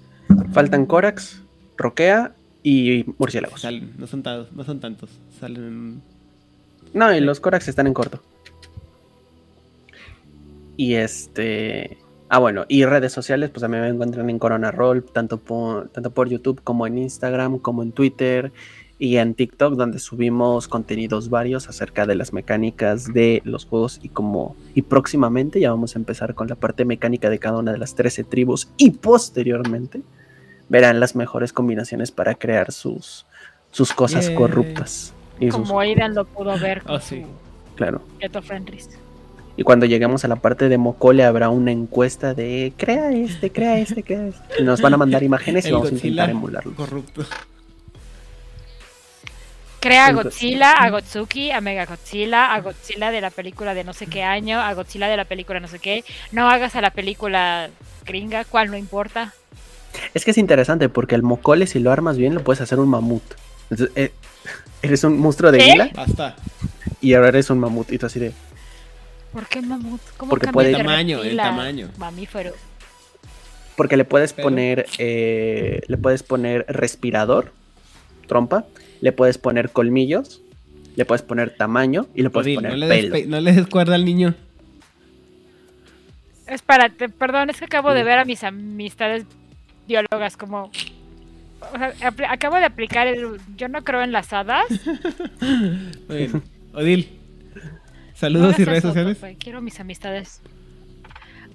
Faltan 0.52 0.86
Corax, 0.86 1.42
Roquea 1.76 2.32
y 2.62 3.04
murciélagos. 3.18 3.60
Salen, 3.60 3.92
no 3.98 4.06
son 4.06 4.22
tantos, 4.22 4.52
no 4.52 4.64
son 4.64 4.80
tantos. 4.80 5.10
Salen 5.40 5.64
en- 5.64 6.02
No, 6.94 7.14
y 7.14 7.20
los 7.20 7.40
Corax 7.40 7.68
están 7.68 7.86
en 7.86 7.94
corto. 7.94 8.22
Y 10.76 10.94
este. 10.94 11.98
Ah, 12.30 12.38
bueno, 12.38 12.66
y 12.68 12.84
redes 12.84 13.12
sociales, 13.12 13.50
pues 13.50 13.62
a 13.62 13.68
mí 13.68 13.76
me 13.78 13.88
encuentran 13.88 14.28
en 14.28 14.38
Corona 14.38 14.70
Roll, 14.70 15.02
tanto 15.02 15.38
por, 15.38 15.88
tanto 15.88 16.10
por 16.10 16.28
YouTube 16.28 16.60
como 16.62 16.86
en 16.86 16.98
Instagram, 16.98 17.58
como 17.58 17.82
en 17.82 17.92
Twitter 17.92 18.52
y 19.00 19.16
en 19.18 19.34
TikTok, 19.34 19.74
donde 19.74 19.98
subimos 20.00 20.66
contenidos 20.66 21.30
varios 21.30 21.68
acerca 21.68 22.04
de 22.04 22.16
las 22.16 22.32
mecánicas 22.32 23.12
de 23.12 23.42
los 23.44 23.64
juegos 23.64 24.00
y 24.02 24.08
como. 24.08 24.56
Y 24.74 24.82
próximamente 24.82 25.60
ya 25.60 25.70
vamos 25.70 25.94
a 25.94 25.98
empezar 26.00 26.34
con 26.34 26.48
la 26.48 26.56
parte 26.56 26.84
mecánica 26.84 27.30
de 27.30 27.38
cada 27.38 27.58
una 27.58 27.72
de 27.72 27.78
las 27.78 27.94
13 27.94 28.24
tribus 28.24 28.68
y 28.76 28.90
posteriormente 28.90 30.02
verán 30.68 30.98
las 31.00 31.14
mejores 31.14 31.52
combinaciones 31.52 32.10
para 32.10 32.34
crear 32.34 32.72
sus, 32.72 33.24
sus 33.70 33.92
cosas 33.92 34.30
corruptas. 34.30 35.14
Y 35.40 35.48
Como 35.48 35.78
Aidan 35.78 36.14
lo 36.14 36.24
pudo 36.24 36.58
ver 36.58 36.82
con 36.82 36.96
Oh, 36.96 37.00
sí. 37.00 37.22
claro. 37.76 38.02
Y 39.56 39.62
cuando 39.62 39.86
lleguemos 39.86 40.24
a 40.24 40.28
la 40.28 40.36
parte 40.36 40.68
de 40.68 40.78
Mocole 40.78 41.24
habrá 41.24 41.48
una 41.48 41.70
encuesta 41.72 42.34
de 42.34 42.72
crea 42.76 43.12
este, 43.12 43.50
crea 43.50 43.78
este, 43.78 44.02
crea 44.02 44.26
este. 44.28 44.60
Y 44.60 44.64
nos 44.64 44.80
van 44.80 44.94
a 44.94 44.96
mandar 44.96 45.22
imágenes 45.24 45.64
y 45.64 45.68
El 45.68 45.74
vamos 45.74 45.90
a 45.92 45.94
intentar 45.94 46.30
emularlo. 46.30 46.74
corrupto. 46.74 47.22
Crea 49.80 50.06
a 50.06 50.12
Godzilla, 50.12 50.72
a 50.72 50.90
Gotsuki, 50.90 51.50
a 51.52 51.60
Mega 51.60 51.86
Godzilla, 51.86 52.52
a 52.52 52.60
Godzilla 52.60 53.10
de 53.10 53.20
la 53.20 53.30
película 53.30 53.74
de 53.74 53.84
no 53.84 53.92
sé 53.92 54.06
qué 54.08 54.22
año, 54.24 54.60
a 54.60 54.72
Godzilla 54.74 55.08
de 55.08 55.16
la 55.16 55.24
película 55.24 55.60
no 55.60 55.68
sé 55.68 55.78
qué. 55.78 56.04
No 56.32 56.48
hagas 56.48 56.74
a 56.74 56.80
la 56.80 56.90
película 56.90 57.70
gringa, 58.04 58.44
cual 58.44 58.70
no 58.70 58.76
importa. 58.76 59.32
Es 60.14 60.24
que 60.24 60.32
es 60.32 60.38
interesante 60.38 60.88
porque 60.88 61.14
el 61.14 61.22
Mocole, 61.22 61.66
si 61.66 61.78
lo 61.78 61.92
armas 61.92 62.16
bien, 62.16 62.34
lo 62.34 62.42
puedes 62.42 62.60
hacer 62.60 62.78
un 62.80 62.88
mamut. 62.88 63.22
Entonces, 63.70 63.94
eh, 63.96 64.12
eres 64.82 65.04
un 65.04 65.18
monstruo 65.18 65.52
de 65.52 65.64
isla 65.66 65.90
Basta. 65.94 66.36
y 67.00 67.14
ahora 67.14 67.28
eres 67.28 67.48
un 67.50 67.58
mamut. 67.60 67.92
Y 67.92 67.98
tú 67.98 68.06
así 68.06 68.18
de. 68.18 68.32
¿Por 69.32 69.46
qué 69.46 69.60
mamut? 69.62 70.00
¿Cómo 70.16 70.30
Porque 70.30 70.48
puede- 70.48 70.68
de 70.70 70.74
El 70.76 70.78
tamaño, 70.86 71.22
el 71.22 71.36
tamaño. 71.36 71.90
Mamífero. 71.98 72.52
Porque 73.76 73.96
le 73.96 74.04
puedes 74.04 74.32
Pero- 74.32 74.46
poner. 74.48 74.86
eh, 74.98 75.82
le 75.86 75.96
puedes 75.98 76.22
poner 76.24 76.64
respirador, 76.68 77.52
trompa. 78.26 78.64
Le 79.00 79.12
puedes 79.12 79.38
poner 79.38 79.70
colmillos. 79.70 80.40
Le 80.96 81.04
puedes 81.04 81.22
poner 81.22 81.54
tamaño 81.56 82.06
y 82.14 82.22
le 82.22 82.30
puedes 82.30 82.46
Odil, 82.46 82.54
poner 82.56 82.72
no, 82.72 82.76
le 82.78 82.88
pelo. 82.88 83.12
pe- 83.12 83.26
no 83.26 83.40
le 83.40 83.52
des 83.52 83.66
cuerda 83.68 83.94
al 83.94 84.04
niño. 84.04 84.34
Espérate, 86.46 87.08
perdón, 87.08 87.50
es 87.50 87.58
que 87.58 87.66
acabo 87.66 87.92
de 87.92 88.02
ver 88.04 88.18
a 88.18 88.24
mis 88.24 88.42
amistades 88.42 89.24
biólogas 89.86 90.36
como... 90.36 90.64
o 90.64 91.78
sea, 91.78 91.92
apl- 92.10 92.26
acabo 92.28 92.56
de 92.56 92.64
aplicar 92.64 93.06
el... 93.06 93.38
Yo 93.56 93.68
no 93.68 93.84
creo 93.84 94.02
en 94.02 94.12
las 94.12 94.32
hadas. 94.32 94.64
Muy 96.08 96.16
bien. 96.16 96.42
Odil. 96.72 97.08
Saludos 98.14 98.56
No 98.58 98.62
y 98.62 98.64
redes 98.64 98.78
eso, 98.78 98.88
sociales. 98.88 99.18
Quiero 99.38 99.60
mis 99.60 99.78
amistades. 99.78 100.40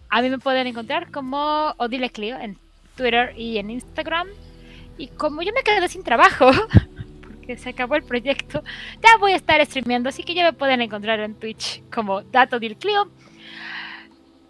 A 0.10 0.22
mí 0.22 0.30
me 0.30 0.38
pueden 0.38 0.68
encontrar 0.68 1.10
como 1.12 1.74
Odile 1.78 2.12
Clio 2.12 2.38
en 2.40 2.58
Twitter 2.96 3.34
y 3.36 3.58
en 3.58 3.72
Instagram. 3.72 4.28
Y 4.98 5.08
como 5.08 5.42
yo 5.42 5.52
me 5.54 5.64
quedé 5.64 5.88
sin 5.90 6.04
trabajo, 6.04 6.52
porque 7.44 7.58
se 7.58 7.70
acabó 7.70 7.96
el 7.96 8.04
proyecto, 8.04 8.64
ya 9.02 9.18
voy 9.20 9.34
a 9.34 9.36
estar 9.36 9.64
streameando, 9.66 10.08
así 10.08 10.24
que 10.24 10.34
ya 10.34 10.46
me 10.46 10.54
pueden 10.54 10.82
encontrar 10.82 11.20
en 11.20 11.36
Twitch 11.36 11.84
como 11.94 12.22
Dato 12.22 12.56
Odile 12.56 12.76
Clio. 12.76 13.12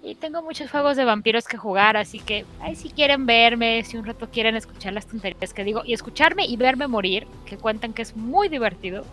Y 0.03 0.15
tengo 0.15 0.43
muchos 0.43 0.69
juegos 0.69 0.95
de 0.95 1.05
vampiros 1.05 1.47
que 1.47 1.57
jugar, 1.57 1.97
así 1.97 2.19
que 2.19 2.45
ahí 2.61 2.75
si 2.75 2.89
quieren 2.89 3.25
verme, 3.25 3.83
si 3.83 3.97
un 3.97 4.05
rato 4.05 4.29
quieren 4.29 4.55
escuchar 4.55 4.93
las 4.93 5.07
tonterías 5.07 5.53
que 5.53 5.63
digo, 5.63 5.81
y 5.85 5.93
escucharme 5.93 6.45
y 6.45 6.55
verme 6.55 6.87
morir, 6.87 7.25
que 7.45 7.57
cuentan 7.57 7.93
que 7.93 8.03
es 8.03 8.15
muy 8.15 8.47
divertido. 8.47 9.05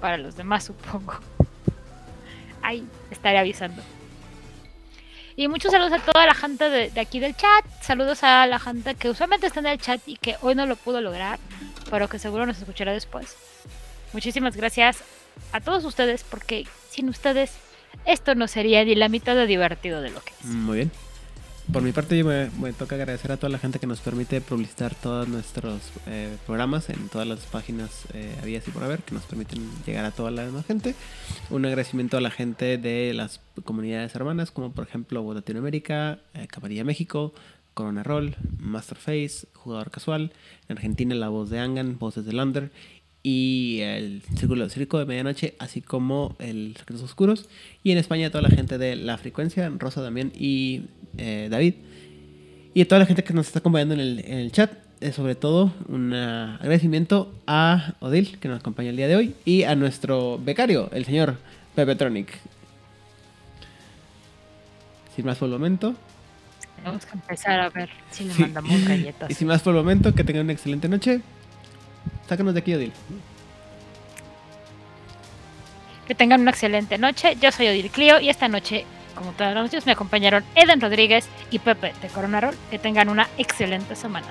Para 0.00 0.16
los 0.16 0.36
demás, 0.36 0.64
supongo. 0.64 1.14
Ahí 2.62 2.86
estaré 3.10 3.38
avisando. 3.38 3.82
Y 5.34 5.48
muchos 5.48 5.72
saludos 5.72 5.94
a 5.94 5.98
toda 5.98 6.26
la 6.26 6.34
gente 6.34 6.68
de, 6.70 6.90
de 6.90 7.00
aquí 7.00 7.18
del 7.18 7.34
chat. 7.34 7.64
Saludos 7.80 8.22
a 8.22 8.46
la 8.46 8.60
gente 8.60 8.94
que 8.94 9.08
usualmente 9.08 9.46
está 9.46 9.60
en 9.60 9.66
el 9.66 9.80
chat 9.80 10.00
y 10.06 10.16
que 10.16 10.36
hoy 10.42 10.54
no 10.54 10.66
lo 10.66 10.76
pudo 10.76 11.00
lograr, 11.00 11.38
pero 11.94 12.08
que 12.08 12.18
seguro 12.18 12.44
nos 12.44 12.58
escuchará 12.58 12.92
después. 12.92 13.36
Muchísimas 14.12 14.56
gracias 14.56 15.04
a 15.52 15.60
todos 15.60 15.84
ustedes 15.84 16.24
porque 16.24 16.66
sin 16.90 17.08
ustedes 17.08 17.52
esto 18.04 18.34
no 18.34 18.48
sería 18.48 18.84
ni 18.84 18.96
la 18.96 19.08
mitad 19.08 19.36
de 19.36 19.46
divertido 19.46 20.02
de 20.02 20.10
lo 20.10 20.20
que 20.20 20.32
es. 20.40 20.44
Muy 20.44 20.78
bien. 20.78 20.90
Por 21.72 21.82
mi 21.82 21.92
parte, 21.92 22.22
me, 22.24 22.50
me 22.60 22.72
toca 22.72 22.96
agradecer 22.96 23.30
a 23.30 23.36
toda 23.36 23.48
la 23.48 23.58
gente 23.58 23.78
que 23.78 23.86
nos 23.86 24.00
permite 24.00 24.40
publicitar 24.40 24.94
todos 24.96 25.28
nuestros 25.28 25.92
eh, 26.06 26.36
programas 26.46 26.90
en 26.90 27.08
todas 27.08 27.28
las 27.28 27.38
páginas 27.46 28.06
eh, 28.12 28.36
habidas 28.42 28.66
y 28.66 28.72
por 28.72 28.82
haber, 28.82 28.98
que 29.00 29.14
nos 29.14 29.22
permiten 29.22 29.70
llegar 29.86 30.04
a 30.04 30.10
toda 30.10 30.32
la 30.32 30.44
demás 30.44 30.66
gente. 30.66 30.96
Un 31.48 31.64
agradecimiento 31.64 32.16
a 32.16 32.20
la 32.20 32.30
gente 32.30 32.76
de 32.76 33.14
las 33.14 33.40
comunidades 33.62 34.14
hermanas, 34.16 34.50
como 34.50 34.72
por 34.72 34.86
ejemplo 34.86 35.32
Latinoamérica, 35.32 36.18
eh, 36.34 36.48
Camarilla 36.48 36.82
México, 36.82 37.32
Corona 37.74 38.02
Roll, 38.02 38.36
Masterface, 38.58 39.48
Jugador 39.52 39.90
Casual, 39.90 40.32
en 40.68 40.76
Argentina 40.76 41.14
la 41.14 41.28
voz 41.28 41.50
de 41.50 41.58
Angan, 41.58 41.98
Voces 41.98 42.24
de 42.24 42.32
Lander 42.32 42.70
y 43.26 43.80
el 43.80 44.22
Círculo 44.36 44.68
Circo 44.68 44.98
de 44.98 45.06
Medianoche, 45.06 45.54
así 45.58 45.80
como 45.80 46.36
el 46.38 46.76
Secretos 46.78 47.02
Oscuros. 47.02 47.48
Y 47.82 47.90
en 47.90 47.98
España 47.98 48.30
toda 48.30 48.42
la 48.42 48.50
gente 48.50 48.76
de 48.76 48.96
La 48.96 49.16
Frecuencia, 49.16 49.72
Rosa 49.78 50.02
Damián 50.02 50.30
y 50.38 50.82
eh, 51.16 51.48
David. 51.50 51.74
Y 52.74 52.84
toda 52.84 52.98
la 52.98 53.06
gente 53.06 53.24
que 53.24 53.32
nos 53.32 53.46
está 53.46 53.60
acompañando 53.60 53.94
en 53.94 54.00
el, 54.00 54.52
chat. 54.52 54.72
Eh, 55.00 55.12
sobre 55.12 55.34
todo 55.34 55.72
un 55.88 56.12
agradecimiento 56.12 57.34
a 57.46 57.94
Odil, 58.00 58.38
que 58.38 58.48
nos 58.48 58.60
acompaña 58.60 58.90
el 58.90 58.96
día 58.96 59.08
de 59.08 59.16
hoy, 59.16 59.34
y 59.44 59.62
a 59.62 59.74
nuestro 59.74 60.38
becario, 60.38 60.90
el 60.92 61.06
señor 61.06 61.38
Pepe 61.74 61.96
Tronic. 61.96 62.38
Sin 65.16 65.24
más 65.24 65.38
por 65.38 65.46
el 65.46 65.52
momento. 65.52 65.94
Tenemos 66.84 67.06
que 67.06 67.12
empezar 67.14 67.60
a 67.60 67.70
ver 67.70 67.88
si 68.10 68.24
le 68.24 68.34
Sí. 68.34 68.42
mandamos 68.42 68.84
galletas. 68.86 69.30
Y 69.30 69.34
sin 69.34 69.48
más 69.48 69.62
por 69.62 69.74
el 69.74 69.80
momento, 69.80 70.14
que 70.14 70.22
tengan 70.22 70.44
una 70.44 70.52
excelente 70.52 70.88
noche. 70.88 71.20
Sácanos 72.28 72.52
de 72.54 72.60
aquí, 72.60 72.74
Odil. 72.74 72.92
Que 76.06 76.14
tengan 76.14 76.42
una 76.42 76.50
excelente 76.50 76.98
noche. 76.98 77.36
Yo 77.40 77.50
soy 77.50 77.68
Odil 77.68 77.90
Clio 77.90 78.20
y 78.20 78.28
esta 78.28 78.48
noche, 78.48 78.84
como 79.14 79.32
todas 79.32 79.54
las 79.54 79.64
noches, 79.64 79.86
me 79.86 79.92
acompañaron 79.92 80.44
Eden 80.54 80.80
Rodríguez 80.80 81.26
y 81.50 81.58
Pepe 81.58 81.94
de 82.02 82.08
Corona 82.08 82.40
Roll. 82.42 82.54
Que 82.70 82.78
tengan 82.78 83.08
una 83.08 83.28
excelente 83.38 83.96
semana. 83.96 84.26